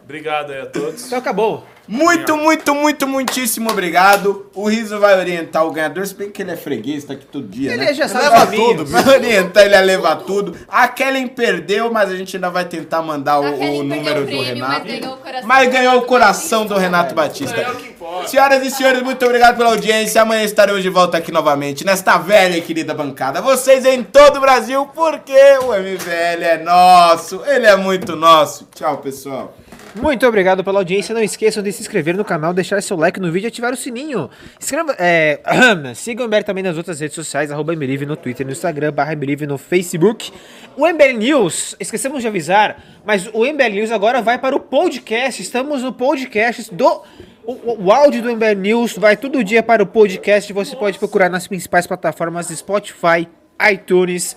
obrigado 0.05 0.53
aí 0.53 0.61
a 0.61 0.67
todos. 0.67 1.07
Então 1.07 1.19
acabou. 1.19 1.67
Muito, 1.89 2.37
muito, 2.37 2.75
muito, 2.75 3.07
muitíssimo 3.07 3.71
obrigado. 3.71 4.47
O 4.55 4.69
Riso 4.69 4.99
vai 4.99 5.19
orientar 5.19 5.67
o 5.67 5.71
ganhador, 5.71 6.07
se 6.07 6.15
bem 6.15 6.31
que 6.31 6.43
ele 6.43 6.51
é 6.51 6.57
freguês, 6.57 7.05
tá 7.05 7.13
aqui 7.13 7.27
todo 7.27 7.47
dia, 7.47 7.73
Ele 7.73 7.85
né? 7.85 7.95
já 7.95 8.09
sabe 8.09 8.25
leva 8.25 8.47
tudo, 8.47 8.87
vai 8.87 9.09
orientar 9.09 9.65
ele 9.65 9.77
a 9.77 9.81
levar 9.81 10.17
tudo. 10.17 10.57
A 10.69 10.89
Kellen 10.89 11.29
perdeu, 11.29 11.93
mas 11.93 12.11
a 12.11 12.17
gente 12.17 12.37
ainda 12.37 12.51
vai 12.51 12.65
tentar 12.65 13.03
mandar 13.03 13.39
o, 13.41 13.45
o 13.79 13.83
número 13.83 14.21
o 14.21 14.23
do 14.23 14.27
prêmio, 14.27 14.45
Renato. 14.45 14.87
Mas 14.87 14.89
ganhou 14.89 15.15
o 15.15 15.17
coração, 15.19 15.47
Mas 15.47 15.69
ganhou 15.69 15.97
o 15.99 16.03
coração 16.03 16.67
do 16.67 16.77
Renato 16.77 17.13
É 17.13 17.15
Batista. 17.15 17.77
importa. 17.89 18.29
Senhoras 18.29 18.67
e 18.67 18.71
senhores, 18.71 19.03
muito 19.03 19.25
obrigado 19.25 19.57
pela 19.57 19.71
audiência. 19.71 20.23
Amanhã 20.23 20.43
estaremos 20.43 20.83
de 20.83 20.89
volta 20.89 21.19
aqui 21.19 21.31
novamente, 21.31 21.85
nesta 21.85 22.19
velha 22.19 22.57
e 22.57 22.63
querida 22.63 22.95
bancada. 22.95 23.41
Vocês 23.41 23.85
em 23.85 24.03
todo 24.03 24.39
o 24.39 24.41
Brasil, 24.41 24.87
porque 24.95 25.33
o 25.63 25.73
MVL 25.73 26.43
é 26.45 26.59
nosso, 26.63 27.43
ele 27.47 27.67
é 27.67 27.77
muito 27.77 28.17
nosso. 28.17 28.67
Tchau, 28.75 28.99
pessoal. 28.99 29.55
Muito 30.01 30.27
obrigado 30.27 30.62
pela 30.62 30.81
audiência. 30.81 31.14
Não 31.14 31.23
esqueçam 31.23 31.62
de 31.62 31.73
se 31.73 31.81
inscrever 31.81 32.14
no 32.16 32.24
canal, 32.24 32.52
deixar 32.52 32.82
seu 32.82 32.97
like 32.97 33.18
no 33.18 33.31
vídeo 33.32 33.47
e 33.47 33.48
ativar 33.48 33.73
o 33.73 33.77
sininho. 33.77 34.28
Escreva, 34.60 34.94
é, 34.98 35.40
sigam 35.94 36.24
o 36.24 36.27
Ember 36.27 36.44
também 36.44 36.62
nas 36.62 36.77
outras 36.77 37.01
redes 37.01 37.14
sociais, 37.14 37.51
arroba 37.51 37.73
Emberive 37.73 38.05
no 38.05 38.16
Twitter, 38.16 38.44
no 38.44 38.52
Instagram, 38.52 38.93
barra 38.93 39.14
Emberive 39.14 39.47
no 39.47 39.56
Facebook. 39.56 40.32
O 40.77 40.86
Ember 40.86 41.16
News, 41.16 41.74
esquecemos 41.81 42.20
de 42.20 42.28
avisar, 42.28 42.82
mas 43.05 43.28
o 43.32 43.47
Ember 43.47 43.70
News 43.73 43.90
agora 43.90 44.20
vai 44.20 44.39
para 44.39 44.55
o 44.55 44.60
podcast. 44.60 45.40
Estamos 45.40 45.82
no 45.82 45.93
podcast 45.93 46.74
do... 46.74 47.02
O, 47.44 47.85
o- 47.85 47.93
áudio 47.93 48.23
do 48.23 48.31
Ember 48.31 48.56
News 48.56 48.97
vai 48.98 49.16
todo 49.16 49.43
dia 49.44 49.62
para 49.62 49.81
o 49.82 49.86
podcast. 49.86 50.52
Você 50.52 50.74
pode 50.74 50.98
procurar 50.98 51.31
nas 51.31 51.47
principais 51.47 51.86
plataformas 51.86 52.48
Spotify, 52.48 53.28
iTunes, 53.73 54.36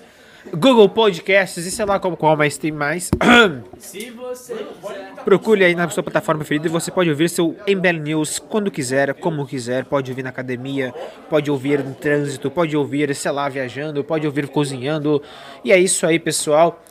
Google 0.53 0.89
Podcasts 0.89 1.65
e 1.65 1.71
sei 1.71 1.85
lá 1.85 1.99
qual, 1.99 2.15
qual 2.17 2.35
mais 2.35 2.57
tem 2.57 2.71
mais. 2.71 3.09
Se 3.77 4.09
você. 4.11 4.55
Procure 5.23 5.63
aí 5.63 5.75
na 5.75 5.89
sua 5.89 6.03
plataforma 6.03 6.39
preferida 6.39 6.67
e 6.67 6.69
você 6.69 6.89
pode 6.91 7.09
ouvir 7.09 7.29
seu 7.29 7.55
MBL 7.67 7.99
News 8.01 8.39
quando 8.39 8.71
quiser, 8.71 9.13
como 9.15 9.45
quiser. 9.45 9.85
Pode 9.85 10.11
ouvir 10.11 10.23
na 10.23 10.29
academia, 10.29 10.93
pode 11.29 11.51
ouvir 11.51 11.83
no 11.83 11.93
trânsito, 11.93 12.49
pode 12.49 12.75
ouvir, 12.75 13.13
sei 13.15 13.31
lá, 13.31 13.47
viajando, 13.49 14.03
pode 14.03 14.25
ouvir 14.25 14.47
cozinhando. 14.47 15.21
E 15.63 15.71
é 15.71 15.77
isso 15.77 16.05
aí, 16.05 16.17
pessoal. 16.17 16.81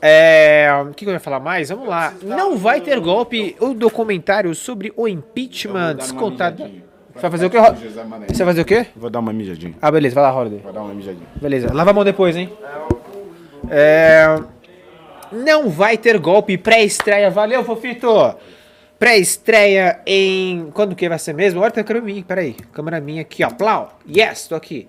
É, 0.00 0.68
o 0.88 0.94
que, 0.94 1.04
que 1.04 1.10
eu 1.10 1.12
ia 1.12 1.20
falar 1.20 1.40
mais? 1.40 1.68
Vamos 1.68 1.88
lá. 1.88 2.14
Não 2.22 2.56
vai 2.56 2.80
ter 2.80 2.98
golpe. 3.00 3.56
O 3.60 3.74
documentário 3.74 4.54
sobre 4.54 4.92
o 4.96 5.08
impeachment 5.08 5.96
descontado. 5.96 6.87
Você 7.18 7.22
vai 7.22 7.30
fazer 7.32 7.46
o 7.46 7.50
quê? 7.50 7.58
Ro- 7.58 7.74
Você 8.28 8.44
vai 8.44 8.46
fazer 8.54 8.60
o 8.60 8.64
quê? 8.64 8.86
Vou 8.94 9.10
dar 9.10 9.18
uma 9.18 9.32
mijadinha. 9.32 9.74
Ah, 9.82 9.90
beleza, 9.90 10.14
vai 10.14 10.24
lá, 10.24 10.32
Holiday. 10.34 10.60
Vou 10.62 10.72
dar 10.72 10.82
uma 10.82 10.94
mijadinha. 10.94 11.26
Beleza, 11.40 11.72
lava 11.74 11.90
a 11.90 11.92
mão 11.92 12.04
depois, 12.04 12.36
hein? 12.36 12.50
É... 13.70 14.38
Não 15.32 15.68
vai 15.68 15.98
ter 15.98 16.18
golpe 16.18 16.56
pré-estreia. 16.56 17.28
Valeu, 17.30 17.62
Fofito! 17.64 18.08
Pré-estreia 18.98 20.00
em. 20.06 20.70
Quando 20.72 20.94
que 20.96 21.08
vai 21.08 21.18
ser 21.18 21.34
mesmo? 21.34 21.60
Olha, 21.60 21.70
tem 21.70 21.82
a 21.82 21.84
câmera 21.84 22.04
minha, 22.04 22.22
peraí. 22.24 22.54
Câmera 22.72 23.00
minha 23.00 23.22
aqui, 23.22 23.44
ó. 23.44 23.50
Plau! 23.50 23.98
Yes, 24.08 24.48
tô 24.48 24.54
aqui. 24.54 24.88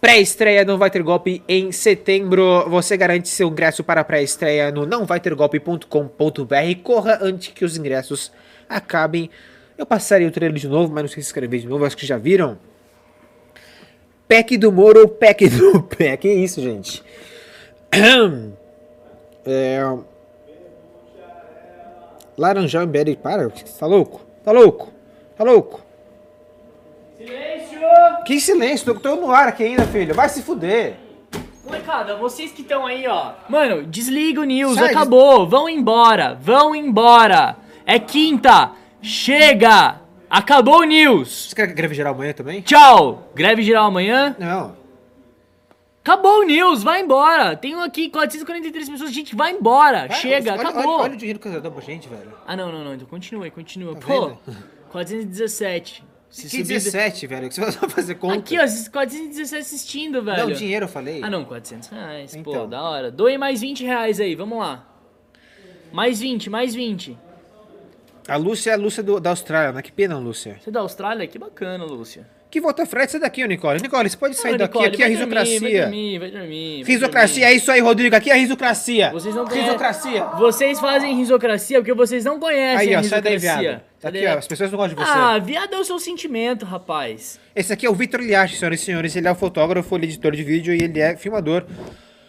Pré-estreia 0.00 0.64
não 0.64 0.76
vai 0.76 0.90
ter 0.90 1.02
golpe 1.02 1.42
em 1.48 1.72
setembro. 1.72 2.68
Você 2.68 2.96
garante 2.96 3.28
seu 3.28 3.48
ingresso 3.48 3.82
para 3.84 4.00
a 4.00 4.04
pré-estreia 4.04 4.70
no 4.70 4.84
nãovaitergolpe.com.br. 4.86 6.80
Corra 6.82 7.18
antes 7.22 7.48
que 7.48 7.64
os 7.64 7.76
ingressos 7.78 8.30
acabem. 8.68 9.30
Eu 9.76 9.84
passarei 9.84 10.26
o 10.26 10.30
trailer 10.30 10.58
de 10.58 10.68
novo, 10.68 10.92
mas 10.92 11.04
não 11.04 11.08
sei 11.08 11.22
se 11.22 11.28
escrever 11.28 11.58
de 11.60 11.66
novo, 11.68 11.84
acho 11.84 11.96
que 11.96 12.06
já 12.06 12.16
viram. 12.16 12.58
Pack 14.28 14.56
do 14.56 14.72
Moro, 14.72 15.06
pack 15.08 15.48
do 15.48 15.82
pé. 15.96 16.16
Que 16.16 16.32
isso, 16.32 16.60
gente? 16.60 17.02
É... 19.48 19.80
Laranjal 22.36 22.82
em 22.82 22.88
Berry, 22.88 23.14
para, 23.14 23.48
tá 23.48 23.86
louco? 23.86 24.26
Tá 24.44 24.50
louco? 24.50 24.92
Tá 25.36 25.44
louco? 25.44 25.80
Silêncio! 27.16 27.78
Que 28.26 28.40
silêncio, 28.40 28.92
tô, 28.92 29.00
tô 29.00 29.14
no 29.14 29.30
ar 29.30 29.46
aqui 29.46 29.62
ainda, 29.62 29.86
filho. 29.86 30.12
Vai 30.16 30.28
se 30.28 30.42
fuder. 30.42 30.96
Molecada, 31.64 32.16
vocês 32.16 32.50
que 32.50 32.62
estão 32.62 32.86
aí, 32.86 33.06
ó. 33.06 33.34
Mano, 33.48 33.84
desliga 33.84 34.40
o 34.40 34.44
news, 34.44 34.74
Sai, 34.74 34.90
acabou. 34.90 35.48
Vão 35.48 35.68
embora, 35.68 36.36
vão 36.40 36.74
embora. 36.74 37.56
É 37.86 37.98
quinta. 37.98 38.72
Chega! 39.06 40.00
Acabou 40.28 40.80
o 40.80 40.84
news. 40.84 41.48
Você 41.50 41.54
quer 41.54 41.66
greve 41.68 41.94
geral 41.94 42.12
amanhã 42.14 42.32
também? 42.32 42.60
Tchau. 42.60 43.30
Greve 43.34 43.62
geral 43.62 43.86
amanhã. 43.86 44.34
Não. 44.38 44.76
Acabou 46.02 46.40
o 46.40 46.42
news, 46.44 46.82
vai 46.82 47.00
embora. 47.02 47.56
Tenho 47.56 47.80
aqui 47.80 48.10
443 48.10 48.88
pessoas, 48.90 49.12
gente, 49.12 49.34
vai 49.36 49.52
embora. 49.52 50.06
Vai, 50.08 50.16
Chega, 50.18 50.52
olha, 50.52 50.60
acabou. 50.60 50.94
Olha, 50.94 51.02
olha 51.04 51.14
o 51.14 51.16
dinheiro 51.16 51.38
que 51.38 51.48
você 51.48 51.60
dá 51.60 51.70
pra 51.70 51.80
gente, 51.82 52.08
velho. 52.08 52.32
Ah, 52.46 52.56
não, 52.56 52.70
não, 52.72 52.84
não. 52.84 52.94
Então 52.94 53.06
continua, 53.06 53.48
continua. 53.50 53.94
Tá 53.94 54.06
Pô, 54.06 54.26
vendo? 54.28 54.38
417. 54.90 56.04
Se 56.28 56.42
Que 56.42 56.48
subir- 56.48 56.64
17, 56.64 57.26
velho, 57.28 57.48
que 57.48 57.54
você 57.54 57.60
vai 57.60 57.88
fazer 57.88 58.14
conta. 58.16 58.36
Aqui, 58.38 58.58
ó, 58.58 58.62
esses 58.64 58.88
417 58.88 59.56
assistindo, 59.62 60.22
velho. 60.22 60.48
Não, 60.48 60.52
dinheiro 60.52 60.84
eu 60.84 60.88
falei. 60.88 61.22
Ah, 61.22 61.30
não, 61.30 61.44
400 61.44 61.88
reais. 61.88 62.36
Pô, 62.42 62.50
Então. 62.50 62.68
da 62.68 62.82
hora. 62.82 63.10
Doe 63.10 63.38
mais 63.38 63.60
20 63.60 63.84
reais 63.84 64.18
aí, 64.20 64.34
vamos 64.34 64.58
lá. 64.58 64.84
Mais 65.92 66.18
20, 66.20 66.50
mais 66.50 66.74
20. 66.74 67.16
A 68.28 68.36
Lúcia 68.36 68.70
é 68.70 68.74
a 68.74 68.76
Lúcia 68.76 69.02
do- 69.02 69.20
da 69.20 69.30
Austrália, 69.30 69.72
né? 69.72 69.82
Que 69.82 69.92
pena, 69.92 70.18
Lúcia. 70.18 70.56
Você 70.60 70.68
é 70.70 70.72
da 70.72 70.80
Austrália? 70.80 71.26
Que 71.26 71.38
bacana, 71.38 71.84
Lúcia. 71.84 72.26
Que 72.50 72.60
volta 72.60 72.86
frete, 72.86 73.12
sai 73.12 73.20
daqui, 73.20 73.46
Nicole. 73.46 73.80
Nicole, 73.82 74.08
você 74.08 74.16
pode 74.16 74.34
sair 74.36 74.54
Ah, 74.54 74.58
daqui, 74.58 74.78
Nicole, 74.78 74.86
aqui 74.94 75.02
é 75.02 75.06
a 75.06 75.08
vai 75.08 75.16
dormir, 75.18 75.34
Vai 75.34 75.44
risocracia. 75.44 75.82
dormir, 75.82 76.18
vai 76.18 76.30
dormir. 76.30 76.82
vai 76.84 76.92
Risocracia, 76.94 77.46
é 77.46 77.52
isso 77.52 77.70
aí, 77.72 77.80
Rodrigo. 77.80 78.16
Aqui 78.16 78.30
é 78.30 78.32
a 78.32 78.36
risocracia. 78.36 79.10
Vocês 79.10 79.34
não 79.34 79.44
conhecem. 79.44 79.64
Risocracia. 79.66 80.24
Vocês 80.38 80.80
fazem 80.80 81.16
risocracia 81.16 81.78
porque 81.80 81.92
vocês 81.92 82.24
não 82.24 82.38
conhecem 82.40 82.88
Aí, 82.88 82.94
a 82.94 83.00
ó, 83.00 83.02
sai 83.02 83.20
daí, 83.20 83.34
risocracia. 83.34 83.68
viado. 83.70 83.82
Tá 84.00 84.08
aqui, 84.08 84.26
ó, 84.26 84.38
as 84.38 84.46
pessoas 84.46 84.70
não 84.70 84.78
gostam 84.78 84.96
de 84.96 85.04
você. 85.04 85.18
Ah, 85.18 85.38
viado 85.38 85.74
é 85.74 85.78
o 85.78 85.84
seu 85.84 85.98
sentimento, 85.98 86.64
rapaz. 86.64 87.38
Esse 87.54 87.72
aqui 87.72 87.84
é 87.84 87.90
o 87.90 87.94
Vitor 87.94 88.20
Liache, 88.20 88.56
senhoras 88.56 88.80
e 88.80 88.84
senhores. 88.84 89.14
Ele 89.16 89.26
é 89.28 89.30
o 89.32 89.34
fotógrafo, 89.34 89.94
ele 89.96 90.06
é 90.06 90.08
editor 90.08 90.34
de 90.34 90.42
vídeo 90.44 90.72
e 90.72 90.82
ele 90.82 91.00
é 91.00 91.16
filmador. 91.16 91.64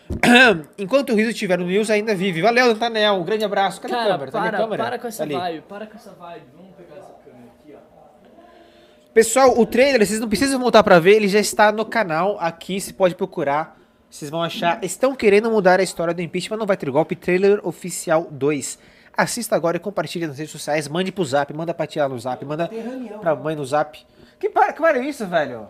Enquanto 0.77 1.11
o 1.11 1.15
Riso 1.15 1.31
estiver 1.31 1.57
no 1.57 1.65
News, 1.65 1.89
ainda 1.89 2.15
vive. 2.15 2.41
Valeu, 2.41 2.67
Natanel. 2.67 3.15
Um 3.15 3.23
grande 3.23 3.43
abraço. 3.43 3.81
Cadê 3.81 3.93
a 3.93 3.97
Cara, 3.97 4.09
câmera? 4.11 4.31
Tá 4.31 4.39
para, 4.41 4.57
câmera? 4.57 4.83
para 4.83 4.99
com 4.99 5.07
essa 5.07 5.23
Ali. 5.23 5.35
vibe, 5.35 5.61
para 5.67 5.85
com 5.87 5.95
essa 5.97 6.11
vibe. 6.11 6.43
Vamos 6.55 6.71
pegar 6.75 6.95
essa 6.99 7.13
câmera 7.25 7.51
aqui, 7.61 7.75
ó. 7.75 9.09
Pessoal, 9.13 9.59
o 9.59 9.65
trailer, 9.65 10.05
vocês 10.05 10.19
não 10.19 10.29
precisam 10.29 10.59
voltar 10.59 10.83
pra 10.83 10.99
ver, 10.99 11.15
ele 11.15 11.27
já 11.27 11.39
está 11.39 11.71
no 11.71 11.83
canal 11.85 12.37
aqui, 12.39 12.79
você 12.79 12.93
pode 12.93 13.15
procurar. 13.15 13.77
Vocês 14.09 14.31
vão 14.31 14.41
achar. 14.41 14.81
Estão 14.83 15.13
querendo 15.15 15.51
mudar 15.51 15.79
a 15.79 15.83
história 15.83 16.13
do 16.13 16.21
impeachment, 16.21 16.57
não 16.57 16.65
vai 16.65 16.77
ter 16.77 16.89
golpe. 16.89 17.15
Trailer 17.15 17.59
oficial 17.67 18.27
2. 18.31 18.79
Assista 19.15 19.55
agora 19.55 19.77
e 19.77 19.79
compartilhe 19.79 20.27
nas 20.27 20.37
redes 20.37 20.51
sociais. 20.51 20.87
Mande 20.87 21.11
pro 21.11 21.25
zap, 21.25 21.51
manda 21.53 21.73
pra 21.73 21.87
tia 21.87 22.07
no 22.07 22.17
zap, 22.17 22.43
manda 22.45 22.69
pra 23.19 23.35
mãe 23.35 23.55
no 23.55 23.65
zap. 23.65 23.99
Que 24.39 24.49
para, 24.49 24.71
que 24.71 24.79
para 24.79 24.99
isso, 24.99 25.25
velho? 25.25 25.67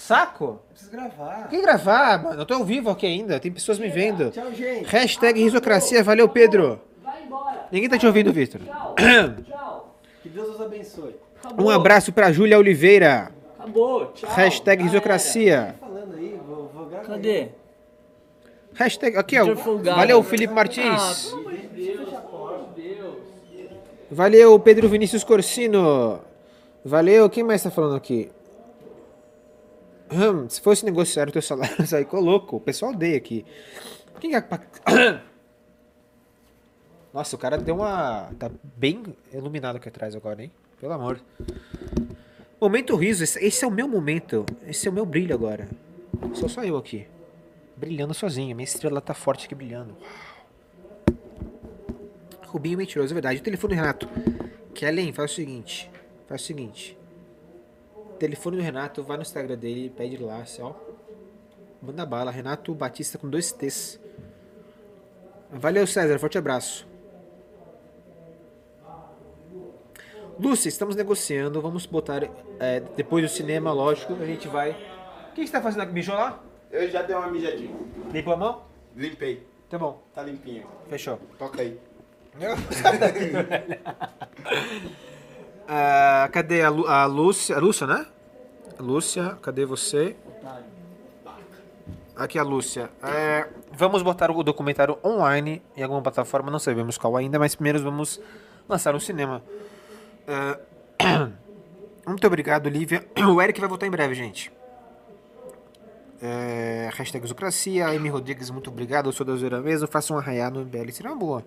Saco? 0.00 0.60
Preciso 0.70 0.90
gravar. 0.90 1.48
Que 1.48 1.60
gravar, 1.60 2.22
mano? 2.22 2.40
Eu 2.40 2.46
tô 2.46 2.54
ao 2.54 2.64
vivo 2.64 2.88
aqui 2.88 3.06
ainda, 3.06 3.38
tem 3.38 3.52
pessoas 3.52 3.78
me 3.78 3.88
vendo. 3.88 4.30
Tchau, 4.30 4.50
gente. 4.52 4.84
Hashtag 4.86 5.38
risocracia, 5.40 6.02
valeu, 6.02 6.26
Pedro. 6.28 6.80
Vai 7.04 7.22
embora. 7.22 7.66
Ninguém 7.70 7.88
tá 7.88 7.98
te 7.98 8.06
ouvindo, 8.06 8.32
Vitor. 8.32 8.62
Tchau. 8.62 8.94
Tchau. 9.46 9.94
Que 10.22 10.28
Deus 10.30 10.54
os 10.54 10.60
abençoe. 10.60 11.14
Acabou. 11.44 11.66
Um 11.66 11.70
abraço 11.70 12.12
pra 12.12 12.32
Júlia 12.32 12.58
Oliveira. 12.58 13.30
Acabou. 13.58 14.06
Tchau. 14.06 14.30
Hashtag 14.30 14.82
risocracia. 14.82 15.74
Falando 15.78 16.16
aí, 16.16 16.40
vou, 16.46 16.70
vou. 16.74 16.86
Cadê? 16.86 17.48
Hashtag, 18.74 19.18
aqui, 19.18 19.38
ó. 19.38 19.54
Valeu, 19.94 20.22
Felipe 20.22 20.52
Ah, 20.52 20.56
Martins. 20.56 21.34
Deus. 21.74 22.10
Valeu, 24.10 24.58
Pedro 24.58 24.88
Vinícius 24.88 25.22
Corsino. 25.22 26.20
Valeu, 26.84 27.28
quem 27.28 27.44
mais 27.44 27.62
tá 27.62 27.70
falando 27.70 27.96
aqui? 27.96 28.30
Se 30.48 30.60
fosse 30.60 30.84
negociar 30.84 31.28
o 31.28 31.32
teu 31.32 31.42
salário, 31.42 31.76
aí 31.94 32.06
louco. 32.12 32.56
O 32.56 32.60
pessoal 32.60 32.92
odeia 32.92 33.16
aqui. 33.16 33.44
Quem 34.18 34.34
é... 34.34 34.44
Nossa, 37.14 37.36
o 37.36 37.38
cara 37.38 37.56
deu 37.56 37.76
uma... 37.76 38.30
Tá 38.38 38.50
bem 38.76 39.02
iluminado 39.32 39.76
aqui 39.76 39.88
atrás 39.88 40.14
agora, 40.14 40.42
hein? 40.42 40.50
Pelo 40.80 40.92
amor. 40.92 41.20
Momento 42.60 42.96
riso. 42.96 43.24
Esse, 43.24 43.64
é 43.64 43.68
o 43.68 43.70
meu 43.70 43.88
momento. 43.88 44.44
Esse 44.66 44.86
é 44.86 44.90
o 44.90 44.94
meu 44.94 45.06
brilho 45.06 45.34
agora. 45.34 45.68
Sou 46.34 46.48
só 46.48 46.62
eu 46.64 46.76
aqui. 46.76 47.06
Brilhando 47.76 48.14
sozinho. 48.14 48.54
Minha 48.54 48.64
estrela 48.64 49.00
tá 49.00 49.14
forte 49.14 49.46
aqui 49.46 49.54
brilhando. 49.54 49.96
Rubinho 52.46 52.78
mentiroso, 52.78 53.12
é 53.12 53.14
verdade. 53.14 53.40
O 53.40 53.42
telefone 53.42 53.74
Renato. 53.74 54.08
Kellen, 54.74 55.12
faz 55.12 55.32
o 55.32 55.34
seguinte. 55.34 55.90
Faz 56.26 56.42
o 56.42 56.44
seguinte. 56.44 56.99
Telefone 58.20 58.58
do 58.58 58.62
Renato, 58.62 59.02
vai 59.02 59.16
no 59.16 59.22
Instagram 59.22 59.56
dele, 59.56 59.90
pede 59.96 60.18
lá, 60.18 60.42
assim, 60.42 60.60
ó. 60.60 60.74
Manda 61.80 62.04
bala. 62.04 62.30
Renato 62.30 62.74
Batista 62.74 63.16
com 63.16 63.30
dois 63.30 63.50
T's. 63.50 63.98
Valeu, 65.50 65.86
César. 65.86 66.18
Forte 66.18 66.36
abraço. 66.36 66.86
Lúcia, 70.38 70.68
estamos 70.68 70.94
negociando. 70.94 71.62
Vamos 71.62 71.86
botar. 71.86 72.28
é, 72.58 72.80
depois 72.94 73.24
do 73.24 73.34
cinema, 73.34 73.72
lógico, 73.72 74.12
a 74.12 74.26
gente 74.26 74.48
vai. 74.48 74.72
O 75.30 75.34
que 75.34 75.46
você 75.46 75.52
tá 75.52 75.62
fazendo 75.62 75.80
aqui? 75.80 75.94
Mijou 75.94 76.14
lá? 76.14 76.44
Eu 76.70 76.90
já 76.90 77.00
dei 77.00 77.16
uma 77.16 77.28
mijadinha. 77.28 77.74
Limpou 78.12 78.34
a 78.34 78.36
mão? 78.36 78.64
Limpei. 78.94 79.46
Tá 79.70 79.78
bom. 79.78 80.02
Tá 80.12 80.22
limpinho. 80.22 80.66
Fechou. 80.90 81.18
Toca 81.38 81.62
aí. 81.62 81.80
Ah, 85.72 86.28
cadê 86.32 86.62
a, 86.62 86.68
Lu, 86.68 86.84
a 86.88 87.06
Lúcia? 87.06 87.56
A 87.56 87.60
Lúcia, 87.60 87.86
né? 87.86 88.04
Lúcia, 88.80 89.38
cadê 89.40 89.64
você? 89.64 90.16
Aqui 92.16 92.40
a 92.40 92.42
Lúcia. 92.42 92.90
É, 93.00 93.48
vamos 93.72 94.02
botar 94.02 94.32
o 94.32 94.42
documentário 94.42 94.98
online 95.04 95.62
em 95.76 95.84
alguma 95.84 96.02
plataforma, 96.02 96.50
não 96.50 96.58
sabemos 96.58 96.98
qual 96.98 97.16
ainda, 97.16 97.38
mas 97.38 97.54
primeiro 97.54 97.78
vamos 97.78 98.20
lançar 98.68 98.92
no 98.92 98.98
cinema. 98.98 99.44
É, 100.26 100.58
muito 102.04 102.26
obrigado, 102.26 102.68
Lívia. 102.68 103.06
O 103.32 103.40
Eric 103.40 103.60
vai 103.60 103.68
voltar 103.68 103.86
em 103.86 103.90
breve, 103.92 104.12
gente. 104.12 104.50
É, 106.20 106.90
hashtag 106.94 107.24
Zucracia, 107.28 107.86
Amy 107.86 108.08
Rodrigues, 108.08 108.50
muito 108.50 108.70
obrigado. 108.70 109.08
Eu 109.08 109.12
sou 109.12 109.24
da 109.24 109.36
Zoeira 109.36 109.60
mesmo. 109.60 109.86
Faça 109.86 110.12
um 110.12 110.18
arraiar 110.18 110.52
no 110.52 110.62
MBL, 110.64 110.90
seria 110.90 111.12
uma 111.12 111.16
boa. 111.16 111.44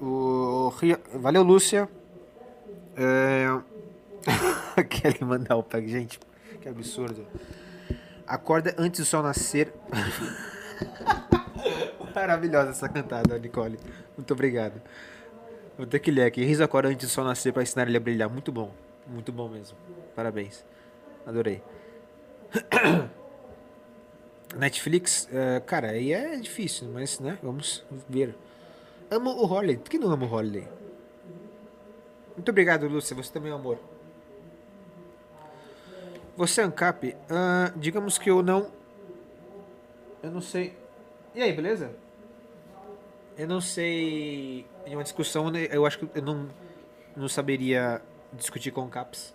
O, 0.00 0.72
Valeu, 1.14 1.42
Lúcia. 1.42 1.88
É... 2.96 3.46
Kelly 4.88 5.22
mandar 5.22 5.56
o 5.56 5.62
pack, 5.62 5.88
gente, 5.88 6.18
que 6.60 6.68
absurdo. 6.68 7.26
Acorda 8.26 8.74
antes 8.78 9.00
do 9.00 9.06
sol 9.06 9.22
nascer. 9.22 9.72
Maravilhosa 12.14 12.70
essa 12.70 12.88
cantada, 12.88 13.38
Nicole. 13.38 13.78
Muito 14.16 14.32
obrigado. 14.32 14.80
Vou 15.76 15.86
ter 15.86 15.98
que 15.98 16.10
ler 16.10 16.24
aqui. 16.24 16.44
Riso 16.44 16.62
acorda 16.62 16.88
antes 16.88 17.08
do 17.08 17.12
sol 17.12 17.24
nascer 17.24 17.52
para 17.52 17.62
ensinar 17.62 17.88
ele 17.88 17.96
a 17.96 18.00
brilhar. 18.00 18.30
Muito 18.30 18.52
bom. 18.52 18.72
Muito 19.06 19.32
bom 19.32 19.48
mesmo. 19.48 19.76
Parabéns. 20.14 20.64
Adorei. 21.26 21.62
Netflix, 24.56 25.28
eh, 25.32 25.60
cara, 25.66 25.90
aí 25.90 26.12
é 26.12 26.36
difícil, 26.36 26.88
mas, 26.92 27.18
né, 27.18 27.36
vamos 27.42 27.84
ver. 28.08 28.36
Amo 29.10 29.30
o 29.30 29.52
Holiday. 29.52 29.82
Que 29.84 29.98
não 29.98 30.10
amo 30.10 30.26
o 30.26 30.32
Holiday? 30.32 30.68
Muito 32.36 32.48
obrigado, 32.48 32.86
Lúcia. 32.88 33.14
Você 33.16 33.32
também 33.32 33.50
é 33.50 33.54
um 33.54 33.58
amor. 33.58 33.78
Você, 36.36 36.62
Ancap, 36.62 37.16
ah, 37.30 37.72
digamos 37.76 38.18
que 38.18 38.30
eu 38.30 38.42
não... 38.42 38.70
Eu 40.22 40.30
não 40.30 40.40
sei... 40.40 40.76
E 41.34 41.42
aí, 41.42 41.52
beleza? 41.52 41.94
Eu 43.38 43.46
não 43.46 43.60
sei... 43.60 44.66
Em 44.84 44.94
uma 44.94 45.02
discussão, 45.04 45.50
né, 45.50 45.68
eu 45.70 45.86
acho 45.86 45.98
que 45.98 46.08
eu 46.18 46.22
não, 46.22 46.48
não 47.16 47.28
saberia 47.28 48.02
discutir 48.32 48.72
com 48.72 48.88
Caps. 48.88 49.32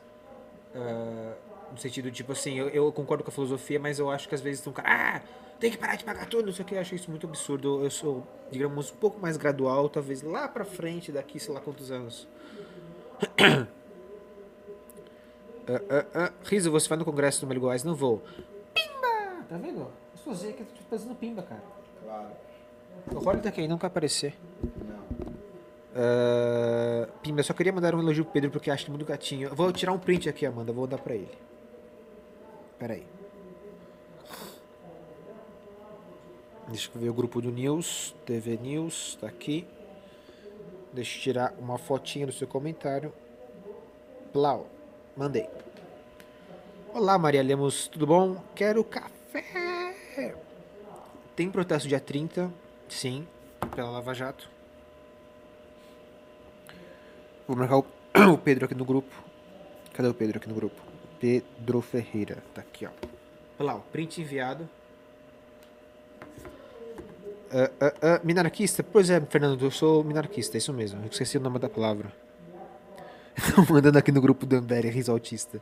Ah, 0.75 1.35
no 1.71 1.77
sentido, 1.77 2.11
tipo 2.11 2.33
assim, 2.33 2.59
eu, 2.59 2.67
eu 2.69 2.91
concordo 2.91 3.23
com 3.23 3.29
a 3.29 3.33
filosofia, 3.33 3.79
mas 3.79 3.99
eu 3.99 4.09
acho 4.09 4.27
que 4.27 4.35
às 4.35 4.41
vezes 4.41 4.61
tem 4.61 4.71
um 4.71 4.73
cara... 4.73 4.89
Ah, 4.89 5.21
tem 5.59 5.69
que 5.69 5.77
parar 5.77 5.95
de 5.95 6.03
pagar 6.03 6.25
tudo, 6.25 6.47
não 6.47 6.53
sei 6.53 6.63
o 6.63 6.67
que. 6.67 6.75
Eu 6.75 6.79
acho 6.79 6.95
isso 6.95 7.09
muito 7.09 7.27
absurdo. 7.27 7.83
Eu 7.83 7.91
sou, 7.91 8.25
digamos, 8.49 8.91
um 8.91 8.95
pouco 8.95 9.19
mais 9.19 9.35
gradual, 9.37 9.89
talvez 9.89 10.21
lá 10.21 10.47
pra 10.47 10.63
frente, 10.63 11.11
daqui 11.11 11.39
sei 11.39 11.53
lá 11.53 11.59
quantos 11.59 11.91
anos. 11.91 12.27
Ah, 15.71 15.81
ah, 15.87 16.05
ah. 16.15 16.31
Riso, 16.45 16.71
você 16.71 16.89
vai 16.89 16.97
no 16.97 17.05
congresso 17.05 17.41
do 17.41 17.47
Melgoás? 17.47 17.83
Não 17.83 17.93
vou. 17.93 18.23
Pimba! 18.73 19.43
Tá 19.47 19.55
vendo? 19.55 19.81
Eu 19.81 19.91
sozinho 20.23 20.53
que 20.55 20.61
eu 20.61 20.65
tô 20.65 20.81
fazendo 20.89 21.13
pimba, 21.13 21.43
cara. 21.43 21.61
Claro. 22.03 22.29
O 23.11 23.19
Rolly 23.19 23.39
tá 23.39 23.49
aqui, 23.49 23.67
não 23.67 23.77
quer 23.77 23.85
aparecer. 23.85 24.35
Não. 24.63 25.33
Ah, 25.95 27.07
Pimba, 27.21 27.41
eu 27.41 27.43
só 27.43 27.53
queria 27.53 27.71
mandar 27.71 27.93
um 27.93 27.99
elogio 27.99 28.23
pro 28.23 28.33
Pedro 28.33 28.49
porque 28.49 28.71
acho 28.71 28.85
ele 28.85 28.91
muito 28.91 29.05
gatinho. 29.05 29.49
Eu 29.49 29.55
vou 29.55 29.71
tirar 29.71 29.93
um 29.93 29.99
print 29.99 30.27
aqui, 30.27 30.43
Amanda, 30.45 30.73
vou 30.73 30.87
dar 30.87 30.97
pra 30.97 31.13
ele. 31.13 31.37
Pera 32.79 32.93
aí. 32.93 33.05
Deixa 36.67 36.89
eu 36.93 37.01
ver 37.01 37.09
o 37.09 37.13
grupo 37.13 37.41
do 37.41 37.51
News, 37.51 38.15
TV 38.25 38.57
News, 38.57 39.17
tá 39.19 39.27
aqui. 39.27 39.67
Deixa 40.99 41.17
eu 41.17 41.21
tirar 41.21 41.53
uma 41.57 41.77
fotinha 41.77 42.25
do 42.25 42.33
seu 42.33 42.45
comentário. 42.45 43.13
Plau, 44.33 44.67
mandei. 45.15 45.47
Olá, 46.93 47.17
Maria 47.17 47.41
Lemos, 47.41 47.87
tudo 47.87 48.05
bom? 48.05 48.43
Quero 48.53 48.83
café. 48.83 50.35
Tem 51.37 51.49
protesto 51.49 51.87
dia 51.87 52.01
30, 52.01 52.51
sim, 52.89 53.25
pela 53.73 53.89
Lava 53.91 54.13
Jato. 54.13 54.51
Vou 57.47 57.55
marcar 57.55 57.77
o, 58.33 58.37
Pedro 58.37 58.65
aqui 58.65 58.75
no 58.75 58.83
grupo. 58.83 59.23
Cadê 59.93 60.09
o 60.09 60.13
Pedro 60.13 60.37
aqui 60.37 60.49
no 60.49 60.55
grupo? 60.55 60.81
Pedro 61.17 61.79
Ferreira, 61.79 62.43
tá 62.53 62.59
aqui, 62.59 62.85
ó. 62.85 62.91
Ó, 63.57 63.79
print 63.89 64.19
enviado. 64.19 64.69
Ah, 67.51 67.93
ah, 68.01 68.21
minarquista? 68.23 68.83
Pois 68.83 69.09
é, 69.09 69.19
Fernando, 69.21 69.63
eu 69.63 69.71
sou 69.71 70.03
minarquista, 70.03 70.57
é 70.57 70.59
isso 70.59 70.73
mesmo. 70.73 71.01
Eu 71.01 71.09
esqueci 71.09 71.37
o 71.37 71.41
nome 71.41 71.59
da 71.59 71.69
palavra. 71.69 72.11
Estão 73.35 73.65
mandando 73.69 73.97
aqui 73.97 74.11
no 74.11 74.21
grupo 74.21 74.45
do 74.45 74.55
Ambere, 74.55 74.89
riso 74.89 75.11
autista. 75.11 75.61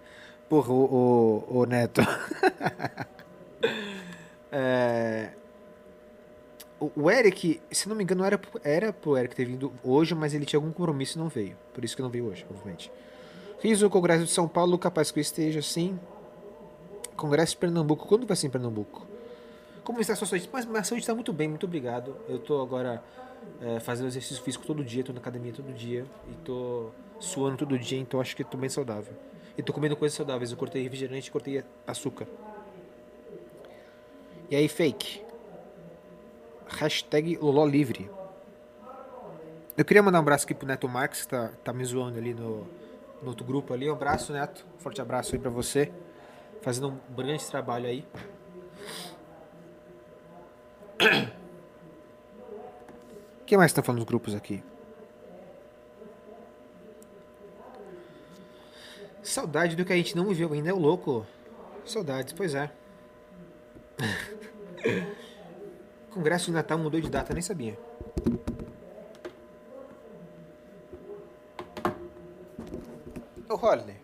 Porra, 0.49 0.71
ô, 0.71 1.43
ô 1.49 1.65
Neto. 1.65 2.01
É, 4.49 5.31
o, 6.79 6.91
o 6.95 7.11
Eric, 7.11 7.59
se 7.71 7.89
não 7.89 7.95
me 7.95 8.03
engano, 8.03 8.23
era, 8.23 8.39
era 8.63 8.93
pro 8.93 9.17
Eric 9.17 9.35
ter 9.35 9.45
vindo 9.45 9.71
hoje, 9.83 10.13
mas 10.13 10.33
ele 10.33 10.45
tinha 10.45 10.57
algum 10.57 10.71
compromisso 10.71 11.17
e 11.17 11.21
não 11.21 11.27
veio. 11.27 11.55
Por 11.73 11.83
isso 11.83 11.95
que 11.95 12.01
não 12.01 12.09
veio 12.09 12.25
hoje, 12.25 12.45
obviamente. 12.49 12.91
Riso, 13.59 13.89
Congresso 13.89 14.25
de 14.25 14.31
São 14.31 14.47
Paulo, 14.47 14.77
capaz 14.77 15.11
que 15.11 15.19
eu 15.19 15.21
esteja 15.21 15.61
sim. 15.61 15.99
Congresso 17.15 17.53
de 17.53 17.57
Pernambuco, 17.57 18.07
quando 18.07 18.27
vai 18.27 18.37
ser 18.37 18.47
em 18.47 18.49
Pernambuco? 18.51 19.07
Como 19.87 20.01
está 20.01 20.11
a 20.11 20.15
sua 20.17 20.27
saúde? 20.27 20.49
Mas 20.51 20.65
minha 20.65 20.83
saúde 20.83 21.03
está 21.03 21.15
muito 21.15 21.31
bem, 21.31 21.47
muito 21.47 21.65
obrigado. 21.65 22.13
Eu 22.27 22.39
tô 22.39 22.61
agora 22.61 23.01
é, 23.61 23.79
fazendo 23.79 24.07
exercício 24.07 24.43
físico 24.43 24.67
todo 24.67 24.83
dia, 24.83 25.01
tô 25.01 25.13
na 25.13 25.19
academia 25.19 25.53
todo 25.53 25.71
dia 25.73 26.05
e 26.29 26.33
tô 26.43 26.89
suando 27.21 27.55
todo 27.55 27.79
dia, 27.79 27.97
então 27.97 28.19
acho 28.19 28.35
que 28.35 28.43
tô 28.43 28.57
bem 28.57 28.69
saudável. 28.69 29.13
E 29.57 29.63
tô 29.63 29.71
comendo 29.71 29.95
coisas 29.95 30.13
saudáveis. 30.13 30.51
Eu 30.51 30.57
cortei 30.57 30.83
refrigerante 30.83 31.31
cortei 31.31 31.63
açúcar. 31.87 32.27
E 34.51 34.57
aí, 34.57 34.67
fake? 34.67 35.23
Hashtag 36.67 37.37
Loló 37.37 37.65
Livre. 37.65 38.11
Eu 39.77 39.85
queria 39.85 40.03
mandar 40.03 40.17
um 40.17 40.21
abraço 40.21 40.43
aqui 40.43 40.53
pro 40.53 40.67
Neto 40.67 40.89
Marques, 40.89 41.21
que 41.21 41.29
tá, 41.29 41.49
tá 41.63 41.71
me 41.71 41.85
zoando 41.85 42.17
ali 42.17 42.33
no, 42.33 42.67
no 43.21 43.29
outro 43.29 43.45
grupo 43.45 43.73
ali. 43.73 43.89
Um 43.89 43.93
abraço, 43.93 44.33
Neto. 44.33 44.65
Forte 44.79 44.99
abraço 44.99 45.33
aí 45.33 45.39
pra 45.39 45.49
você. 45.49 45.89
Fazendo 46.61 46.89
um 46.89 47.15
grande 47.15 47.45
trabalho 47.45 47.85
aí. 47.85 48.05
Quem 53.45 53.57
mais 53.57 53.71
tá 53.71 53.81
falando 53.83 53.99
nos 53.99 54.07
grupos 54.07 54.35
aqui? 54.35 54.63
Saudade 59.21 59.75
do 59.75 59.85
que 59.85 59.93
a 59.93 59.95
gente 59.95 60.15
não 60.15 60.25
viveu 60.25 60.51
ainda, 60.53 60.69
é 60.69 60.73
o 60.73 60.79
louco. 60.79 61.25
Saudades, 61.85 62.33
pois 62.33 62.55
é. 62.55 62.71
Congresso 66.11 66.45
de 66.47 66.53
Natal 66.53 66.77
mudou 66.77 66.99
de 66.99 67.09
data, 67.09 67.33
nem 67.33 67.41
sabia. 67.41 67.77
Ô, 73.49 73.55
Holiday. 73.55 73.97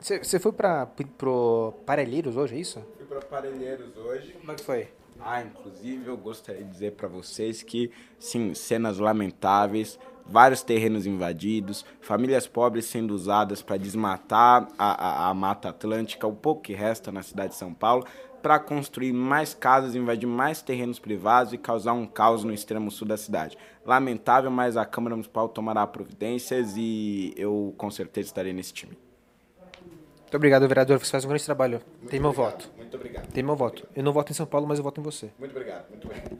Você 0.00 0.38
foi 0.38 0.52
pra, 0.52 0.86
pro 1.16 1.72
Parelheiros 1.86 2.36
hoje, 2.36 2.56
é 2.56 2.58
isso? 2.58 2.80
Fui 2.96 3.06
para 3.06 3.20
Parelheiros 3.22 3.96
hoje. 3.96 4.32
Como 4.32 4.52
é 4.52 4.54
que 4.54 4.62
foi? 4.62 4.88
Ah, 5.20 5.42
inclusive 5.42 6.06
eu 6.06 6.16
gostaria 6.16 6.62
de 6.62 6.70
dizer 6.70 6.92
para 6.92 7.08
vocês 7.08 7.62
que, 7.62 7.90
sim, 8.18 8.52
cenas 8.54 8.98
lamentáveis, 8.98 9.98
vários 10.26 10.62
terrenos 10.62 11.06
invadidos, 11.06 11.84
famílias 12.00 12.46
pobres 12.46 12.86
sendo 12.86 13.14
usadas 13.14 13.62
para 13.62 13.76
desmatar 13.76 14.68
a, 14.78 15.26
a, 15.26 15.28
a 15.30 15.34
Mata 15.34 15.68
Atlântica, 15.68 16.26
o 16.26 16.34
pouco 16.34 16.62
que 16.62 16.72
resta 16.72 17.12
na 17.12 17.22
cidade 17.22 17.50
de 17.50 17.58
São 17.58 17.72
Paulo, 17.72 18.06
para 18.42 18.58
construir 18.58 19.12
mais 19.12 19.54
casas, 19.54 19.94
invadir 19.94 20.26
mais 20.26 20.60
terrenos 20.60 20.98
privados 20.98 21.54
e 21.54 21.58
causar 21.58 21.94
um 21.94 22.06
caos 22.06 22.44
no 22.44 22.52
extremo 22.52 22.90
sul 22.90 23.08
da 23.08 23.16
cidade. 23.16 23.56
Lamentável, 23.86 24.50
mas 24.50 24.76
a 24.76 24.84
Câmara 24.84 25.16
Municipal 25.16 25.48
tomará 25.48 25.86
providências 25.86 26.74
e 26.76 27.32
eu 27.38 27.74
com 27.78 27.90
certeza 27.90 28.28
estarei 28.28 28.52
nesse 28.52 28.74
time. 28.74 29.03
Muito 30.34 30.40
obrigado, 30.40 30.66
vereador. 30.66 30.98
Você 30.98 31.12
faz 31.12 31.24
um 31.24 31.28
grande 31.28 31.44
trabalho. 31.44 31.80
Tem 32.08 32.18
meu 32.18 32.30
obrigado, 32.30 32.50
voto. 32.50 32.70
Muito 32.76 32.96
obrigado. 32.96 33.26
Tem 33.28 33.40
meu 33.40 33.54
voto. 33.54 33.86
Eu 33.94 34.02
não 34.02 34.12
voto 34.12 34.32
em 34.32 34.34
São 34.34 34.44
Paulo, 34.44 34.66
mas 34.66 34.78
eu 34.78 34.82
voto 34.82 35.00
em 35.00 35.04
você. 35.04 35.30
Muito 35.38 35.52
obrigado, 35.52 35.88
muito 35.88 36.08
obrigado. 36.08 36.36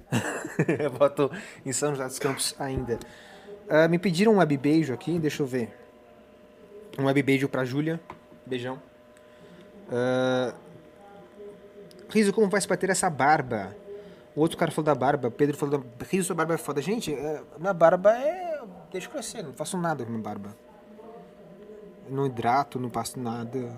eu 0.83 0.91
voto 0.91 1.31
em 1.65 1.73
São 1.73 1.91
José 1.91 2.05
dos 2.05 2.19
Campos 2.19 2.57
ainda. 2.59 2.99
Ah, 3.69 3.87
me 3.87 3.97
pediram 3.97 4.33
um 4.33 4.39
web 4.39 4.57
beijo 4.57 4.93
aqui, 4.93 5.17
deixa 5.17 5.45
eu 5.45 5.47
ver. 5.47 5.73
Um 6.99 7.05
web 7.05 7.23
beijo 7.23 7.49
pra 7.49 7.65
Júlia. 7.65 8.01
Beijão. 8.45 8.83
Ah, 9.89 10.53
Riso, 12.11 12.33
como 12.33 12.51
faz 12.51 12.67
pra 12.67 12.77
ter 12.77 12.91
essa 12.91 13.09
barba? 13.09 13.77
O 14.35 14.41
outro 14.41 14.59
cara 14.59 14.73
falou 14.73 14.87
da 14.87 14.95
barba, 14.97 15.31
Pedro 15.31 15.57
falou 15.57 15.79
da. 15.79 16.05
Riso, 16.11 16.27
sua 16.27 16.35
barba 16.35 16.55
é 16.55 16.59
foda. 16.59 16.83
Gente, 16.83 17.15
é, 17.15 17.41
minha 17.61 17.73
barba 17.73 18.11
é. 18.11 18.61
Deixa 18.91 19.09
crescer, 19.09 19.45
não 19.45 19.53
faço 19.53 19.79
nada 19.79 20.05
com 20.05 20.11
minha 20.11 20.21
barba. 20.21 20.64
Não 22.09 22.27
hidrato, 22.27 22.79
não 22.79 22.91
passo 22.91 23.19
nada. 23.19 23.77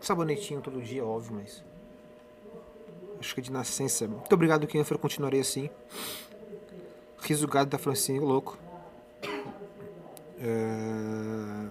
Sabonetinho 0.00 0.60
todo 0.60 0.80
dia, 0.80 1.04
óbvio, 1.04 1.36
mas. 1.36 1.64
Acho 3.18 3.34
que 3.34 3.40
é 3.40 3.44
de 3.44 3.52
nascença. 3.52 4.06
Muito 4.06 4.32
obrigado, 4.32 4.66
Kenfer. 4.66 4.98
Continuarei 4.98 5.40
assim. 5.40 5.68
Riso 7.20 7.48
gado 7.48 7.70
da 7.70 7.78
Francinha, 7.78 8.20
louco. 8.20 8.56
É, 10.40 11.68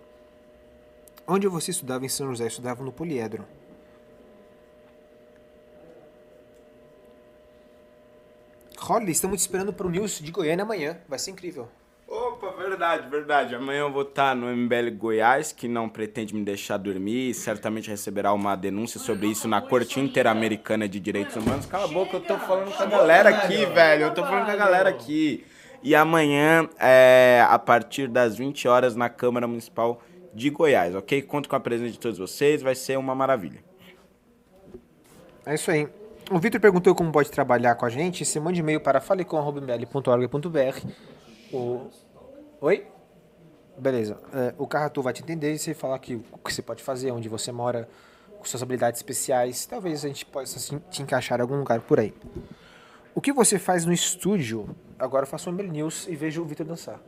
Onde 1.30 1.46
você 1.50 1.72
estudava 1.72 2.06
em 2.06 2.10
São 2.10 2.30
José? 2.30 2.46
Eu 2.46 2.48
estudava 2.48 2.82
no 2.82 2.92
Poliedro. 2.92 3.46
Holly, 8.78 9.12
estamos 9.12 9.38
te 9.38 9.42
esperando 9.42 9.74
para 9.74 9.86
o 9.86 9.90
News 9.90 10.20
de 10.20 10.32
Goiânia 10.32 10.64
amanhã. 10.64 10.98
Vai 11.06 11.20
ser 11.20 11.32
incrível. 11.32 11.68
Opa, 12.48 12.64
verdade, 12.64 13.10
verdade. 13.10 13.56
Amanhã 13.56 13.80
eu 13.80 13.92
vou 13.92 14.04
estar 14.04 14.34
no 14.34 14.48
MBL 14.48 14.92
Goiás, 14.98 15.52
que 15.52 15.68
não 15.68 15.90
pretende 15.90 16.34
me 16.34 16.46
deixar 16.46 16.78
dormir 16.78 17.32
e 17.32 17.34
certamente 17.34 17.90
receberá 17.90 18.32
uma 18.32 18.56
denúncia 18.56 19.02
sobre 19.02 19.28
isso 19.28 19.50
na 19.50 19.62
Corte 19.62 20.00
Interamericana 20.00 20.88
de 20.88 20.98
Direitos 20.98 21.36
Humanos. 21.36 21.66
Cala 21.66 21.84
a 21.84 21.88
boca, 21.90 22.16
eu 22.16 22.22
tô 22.22 22.38
falando 22.38 22.72
com 22.74 22.84
a 22.84 22.86
galera 22.86 23.30
aqui, 23.30 23.66
velho. 23.66 24.04
Eu 24.04 24.14
tô 24.14 24.24
falando 24.24 24.46
com 24.46 24.52
a 24.52 24.56
galera 24.56 24.90
aqui. 24.90 25.46
E 25.84 25.94
amanhã, 25.94 26.70
é, 26.80 27.46
a 27.50 27.60
partir 27.60 28.08
das 28.08 28.38
20 28.38 28.66
horas, 28.66 28.96
na 28.96 29.10
Câmara 29.10 29.46
Municipal 29.46 30.02
de 30.34 30.50
Goiás, 30.50 30.96
ok? 30.96 31.22
Conto 31.24 31.50
com 31.50 31.56
a 31.58 31.60
presença 31.60 31.92
de 31.92 32.00
todos 32.00 32.18
vocês, 32.18 32.62
vai 32.62 32.76
ser 32.76 32.98
uma 32.98 33.14
maravilha. 33.14 33.62
É 35.46 35.54
isso 35.54 35.70
aí. 35.70 35.86
O 36.32 36.40
Vitor 36.40 36.62
perguntou 36.62 36.96
como 36.96 37.12
pode 37.12 37.30
trabalhar 37.30 37.76
com 37.76 37.86
a 37.86 37.90
gente. 37.90 38.24
Você 38.24 38.40
manda 38.40 38.58
e-mail 38.58 38.80
para 38.80 39.02
falecom.mbl.org.br. 39.02 40.88
O... 41.52 41.90
Oi? 42.60 42.88
Beleza. 43.78 44.20
É, 44.34 44.56
o 44.58 44.66
Carratu 44.66 45.02
vai 45.02 45.14
te 45.14 45.22
entender 45.22 45.54
e 45.54 45.60
você 45.60 45.74
falar 45.74 45.96
aqui 45.96 46.16
o 46.16 46.38
que 46.40 46.54
você 46.54 46.62
pode 46.62 46.82
fazer, 46.82 47.12
onde 47.12 47.30
você 47.30 47.52
mora, 47.52 47.88
suas 48.44 48.64
habilidades 48.64 49.00
especiais. 49.00 49.66
Talvez 49.66 50.04
a 50.04 50.08
gente 50.08 50.26
possa 50.26 50.58
assim, 50.58 50.80
te 50.90 51.02
encaixar 51.02 51.40
em 51.40 51.42
algum 51.42 51.58
lugar 51.58 51.82
por 51.82 52.00
aí. 52.00 52.14
O 53.14 53.22
que 53.22 53.32
você 53.32 53.60
faz 53.60 53.86
no 53.86 53.94
estúdio? 53.94 54.76
Agora 54.98 55.24
eu 55.24 55.28
faço 55.28 55.50
um 55.50 55.54
Emily 55.54 55.70
News 55.70 56.08
e 56.08 56.16
vejo 56.16 56.42
o 56.42 56.46
Victor 56.46 56.66
dançar. 56.66 57.00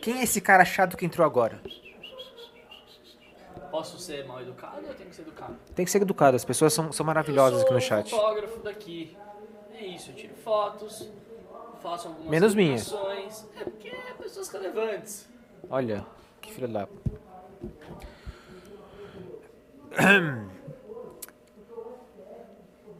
Quem 0.00 0.20
é 0.20 0.22
esse 0.22 0.40
cara 0.40 0.64
chato 0.64 0.96
que 0.96 1.04
entrou 1.04 1.26
agora? 1.26 1.60
Posso 3.70 3.98
ser 3.98 4.26
mal 4.26 4.40
educado 4.40 4.86
ou 4.88 4.94
tenho 4.94 5.10
que 5.10 5.14
ser 5.14 5.22
educado? 5.22 5.56
Tem 5.74 5.84
que 5.84 5.90
ser 5.90 6.02
educado, 6.02 6.36
as 6.36 6.44
pessoas 6.44 6.72
são, 6.72 6.90
são 6.90 7.04
maravilhosas 7.04 7.62
aqui 7.62 7.70
no 7.70 7.76
Eu 7.76 7.82
chat. 7.82 8.10
fotógrafo 8.10 8.58
daqui. 8.60 9.16
É 9.80 9.86
isso, 9.86 10.10
eu 10.10 10.14
tiro 10.14 10.34
fotos, 10.34 11.08
faço 11.80 12.08
algumas 12.08 12.28
Menos 12.28 12.54
minha. 12.54 12.76
É 12.76 13.64
porque 13.64 13.88
é 13.88 14.12
pessoas 14.12 14.50
relevantes. 14.50 15.26
Olha, 15.70 16.06
que 16.38 16.52
filho 16.52 16.68
da. 16.68 16.86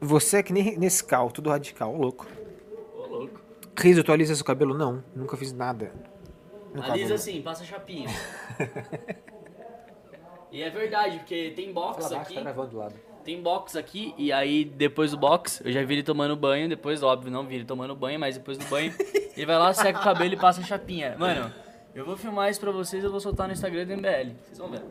Você 0.01 0.39
é 0.39 0.43
que 0.43 0.55
nem 0.55 0.79
Nescau, 0.79 1.31
tudo 1.31 1.51
radical, 1.51 1.95
ô 1.95 1.99
louco. 1.99 2.27
Ô, 2.97 3.07
louco. 3.07 3.43
Riso, 3.79 4.03
tu 4.03 4.11
alisa 4.11 4.35
seu 4.35 4.45
cabelo? 4.45 4.73
Não, 4.73 5.05
nunca 5.15 5.37
fiz 5.37 5.53
nada. 5.53 5.93
No 6.73 6.81
Alisa 6.81 6.93
cabelo. 6.93 7.15
assim, 7.15 7.43
passa 7.43 7.63
chapinha. 7.63 8.09
e 10.51 10.63
é 10.63 10.71
verdade, 10.71 11.19
porque 11.19 11.53
tem 11.55 11.75
box 11.75 12.05
Fala 12.05 12.17
baixo, 12.17 12.23
aqui. 12.23 12.35
tá 12.37 12.41
gravando 12.41 12.71
do 12.71 12.79
lado. 12.79 13.10
Tem 13.25 13.41
box 13.43 13.77
aqui, 13.77 14.15
e 14.17 14.33
aí 14.33 14.65
depois 14.65 15.11
do 15.11 15.17
box, 15.19 15.61
eu 15.65 15.71
já 15.73 15.83
vi 15.85 15.95
ele 15.95 16.03
tomando 16.03 16.35
banho, 16.35 16.69
depois, 16.69 17.03
óbvio, 17.03 17.31
não 17.31 17.45
vi 17.47 17.57
ele 17.57 17.65
tomando 17.65 17.95
banho, 17.95 18.19
mas 18.19 18.37
depois 18.37 18.57
do 18.57 18.65
banho, 18.67 18.95
ele 19.37 19.47
vai 19.47 19.59
lá, 19.59 19.73
seca 19.75 19.99
o 20.01 20.03
cabelo 20.03 20.33
e 20.35 20.37
passa 20.37 20.61
a 20.61 20.65
chapinha. 20.65 21.17
Mano, 21.19 21.53
eu 21.95 22.05
vou 22.05 22.17
filmar 22.17 22.51
isso 22.51 22.59
pra 22.61 22.71
vocês, 22.71 23.05
eu 23.05 23.11
vou 23.11 23.21
soltar 23.21 23.47
no 23.47 23.53
Instagram 23.53 23.87
do 23.87 23.93
MBL. 23.97 24.33
Vocês 24.43 24.59
vão 24.59 24.71
ver. 24.71 24.83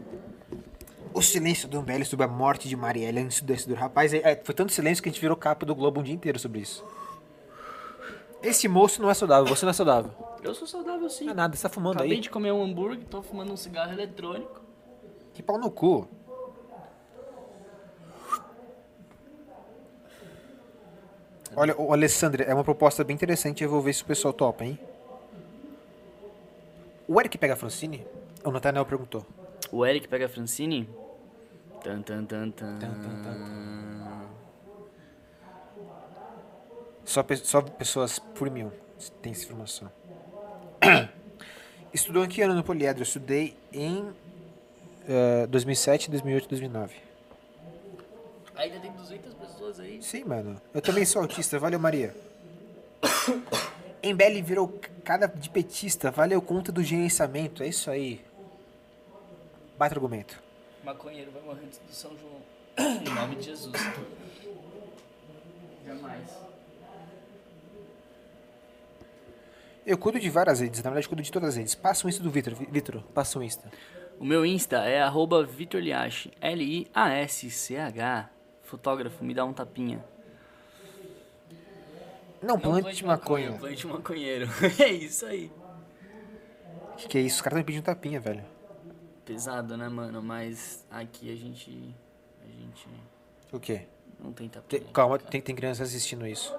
O 1.11 1.23
silêncio 1.23 1.67
do 1.67 1.79
Umbelli 1.79 2.05
sobre 2.05 2.23
a 2.25 2.29
morte 2.29 2.69
de 2.69 2.75
Marielle 2.75 3.19
antes 3.19 3.41
do 3.41 3.53
do 3.67 3.73
rapaz. 3.73 4.13
é- 4.13 4.17
é, 4.23 4.35
foi 4.43 4.53
tanto 4.53 4.71
silêncio 4.71 5.01
que 5.01 5.09
a 5.09 5.11
gente 5.11 5.19
virou 5.19 5.35
capa 5.35 5.65
do 5.65 5.73
Globo 5.73 5.99
um 5.99 6.03
dia 6.03 6.13
inteiro 6.13 6.37
sobre 6.37 6.59
isso. 6.61 6.85
Esse 8.43 8.67
moço 8.67 9.01
não 9.01 9.09
é 9.09 9.13
saudável, 9.13 9.47
você 9.53 9.65
não 9.65 9.71
é 9.71 9.73
saudável. 9.73 10.11
Eu 10.43 10.53
sou 10.53 10.67
saudável 10.67 11.09
sim. 11.09 11.25
Não 11.25 11.33
é 11.33 11.35
nada, 11.35 11.55
você 11.55 11.63
tá 11.63 11.69
fumando 11.69 11.95
Acabei 11.97 12.13
aí. 12.17 12.21
de 12.21 12.29
comer 12.29 12.51
um 12.53 12.63
hambúrguer, 12.63 13.05
tô 13.09 13.21
fumando 13.21 13.51
um 13.51 13.57
cigarro 13.57 13.91
eletrônico. 13.91 14.61
Que 15.33 15.41
pau 15.43 15.57
no 15.57 15.69
cu. 15.71 16.07
Olha, 21.59 21.75
o 21.77 21.91
Alessandro, 21.91 22.41
é 22.41 22.53
uma 22.53 22.63
proposta 22.63 23.03
bem 23.03 23.13
interessante, 23.13 23.61
eu 23.65 23.69
vou 23.69 23.81
ver 23.81 23.91
se 23.93 24.01
o 24.01 24.05
pessoal 24.05 24.33
topa, 24.33 24.63
hein? 24.63 24.79
O 27.05 27.19
Eric 27.19 27.37
pega 27.37 27.53
a 27.53 27.57
Francine? 27.57 28.05
O 28.45 28.49
Nathaniel 28.49 28.85
perguntou. 28.85 29.25
O 29.69 29.85
Eric 29.85 30.07
pega 30.07 30.27
a 30.27 30.29
Francine. 30.29 30.87
Tan, 31.83 32.01
tan, 32.01 32.23
tan, 32.23 32.51
tan. 32.51 32.79
Só, 37.03 37.23
pe- 37.23 37.35
só 37.35 37.61
pessoas 37.61 38.19
premium 38.19 38.71
têm 39.21 39.33
essa 39.33 39.43
informação. 39.43 39.91
Estudou 41.93 42.23
em 42.23 42.29
que 42.29 42.41
ano 42.41 42.53
no 42.55 42.63
Poliedro? 42.63 43.01
Eu 43.01 43.03
estudei 43.03 43.53
em 43.73 44.07
eh, 45.09 45.45
2007, 45.47 46.09
2008, 46.09 46.47
2009. 46.47 47.08
Ainda 48.59 48.79
tem 48.79 48.91
200 48.91 49.33
pessoas 49.35 49.79
aí. 49.79 50.01
Sim, 50.03 50.25
mano. 50.25 50.61
Eu 50.73 50.81
também 50.81 51.05
sou 51.05 51.21
autista. 51.21 51.57
Valeu, 51.57 51.79
Maria. 51.79 52.13
Embele 54.03 54.41
virou 54.41 54.79
cada 55.03 55.27
de 55.27 55.49
petista. 55.49 56.11
Valeu 56.11 56.41
conta 56.41 56.69
do 56.71 56.83
gerenciamento. 56.83 57.63
É 57.63 57.67
isso 57.67 57.89
aí. 57.89 58.21
Baita 59.77 59.95
argumento. 59.95 60.41
Maconheiro 60.83 61.31
vai 61.31 61.41
morrer 61.41 61.61
antes 61.65 61.79
do 61.79 61.93
São 61.93 62.11
João. 62.17 62.41
em 62.77 63.13
nome 63.13 63.35
de 63.37 63.43
Jesus. 63.43 63.73
Jamais. 65.87 66.29
Eu 69.85 69.97
cuido 69.97 70.19
de 70.19 70.29
várias 70.29 70.59
redes. 70.59 70.83
Na 70.83 70.89
verdade, 70.89 71.07
cuido 71.07 71.23
de 71.23 71.31
todas 71.31 71.49
as 71.49 71.55
redes. 71.55 71.75
Passa 71.75 72.05
um 72.05 72.09
Insta 72.09 72.21
do 72.21 72.29
Vitor. 72.29 72.53
Vi- 72.55 72.67
Vitor, 72.69 73.01
passa 73.13 73.39
um 73.39 73.43
Insta. 73.43 73.71
O 74.19 74.25
meu 74.25 74.45
Insta 74.45 74.77
é 74.85 75.01
arroba 75.01 75.43
Vitor 75.45 75.81
L-I-A-S-C-H. 76.41 78.29
Fotógrafo, 78.69 79.23
me 79.23 79.33
dá 79.33 79.43
um 79.43 79.51
tapinha. 79.51 80.03
Não, 82.41 82.59
plante 82.59 83.03
maconha. 83.03 83.51
Plante 83.53 83.87
maconheiro. 83.87 84.47
é 84.79 84.89
isso 84.91 85.25
aí. 85.25 85.51
Que 86.97 87.07
que 87.07 87.17
é 87.17 87.21
isso? 87.21 87.37
Os 87.37 87.41
caras 87.41 87.57
estão 87.57 87.59
me 87.59 87.63
pedindo 87.63 87.83
tapinha, 87.83 88.19
velho. 88.19 88.43
Pesado, 89.25 89.75
né, 89.75 89.89
mano? 89.89 90.21
Mas 90.21 90.85
aqui 90.91 91.33
a 91.33 91.35
gente. 91.35 91.95
A 92.43 92.47
gente 92.47 92.87
O 93.51 93.59
quê? 93.59 93.87
não 94.19 94.31
tem 94.31 94.47
Te- 94.47 94.53
tapinha. 94.53 94.81
calma, 94.93 95.17
tem, 95.17 95.41
tem 95.41 95.55
crianças 95.55 95.87
assistindo 95.89 96.27
isso. 96.27 96.55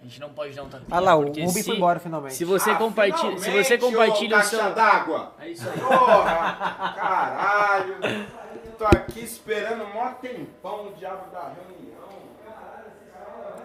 A 0.00 0.04
gente 0.04 0.18
não 0.20 0.30
pode 0.30 0.54
dar 0.54 0.64
um 0.64 0.68
tapinha. 0.68 0.88
Ah 0.90 0.98
lá, 1.00 1.14
o 1.14 1.22
Rubi 1.24 1.48
se- 1.48 1.62
foi 1.62 1.76
embora 1.76 2.00
finalmente. 2.00 2.34
Se 2.34 2.44
você 2.44 2.70
Ah, 2.70 2.76
compartilha, 2.76 3.38
se 3.38 3.50
você 3.50 3.78
compartilha 3.78 4.36
o 4.36 4.40
caixa 4.40 4.56
seu. 4.56 4.74
d'água. 4.74 5.34
É 5.38 5.48
isso 5.48 5.68
aí. 5.68 5.78
Porra, 5.78 6.94
caralho. 6.96 8.41
Tô 8.82 8.88
aqui 8.88 9.20
esperando 9.22 9.84
um 9.84 9.94
mó 9.94 10.10
tempão 10.20 10.88
o 10.88 10.92
diabo 10.94 11.30
da 11.30 11.52
reunião. 11.54 12.02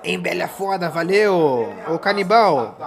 Embele 0.03 0.43
é 0.43 0.47
foda, 0.47 0.91
valeu! 0.91 1.73
Ô 1.91 1.97
canibal! 1.97 2.77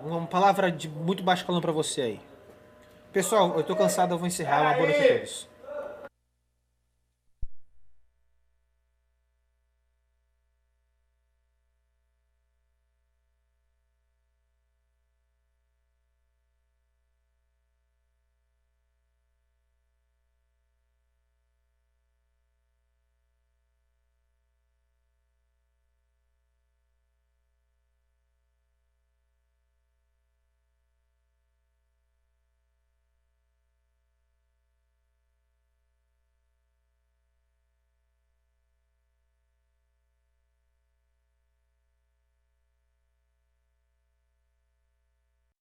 Uma 0.00 0.24
palavra 0.28 0.70
de 0.70 0.88
muito 0.88 1.24
baixo 1.24 1.44
calão 1.44 1.60
pra 1.60 1.72
você 1.72 2.02
aí. 2.02 2.20
Pessoal, 3.12 3.52
eu 3.56 3.64
tô 3.64 3.74
cansado, 3.74 4.14
eu 4.14 4.18
vou 4.18 4.28
encerrar. 4.28 4.60
Uma 4.60 4.74
boa 4.74 4.86
noite 4.86 5.04
a 5.04 5.14
todos. 5.14 5.48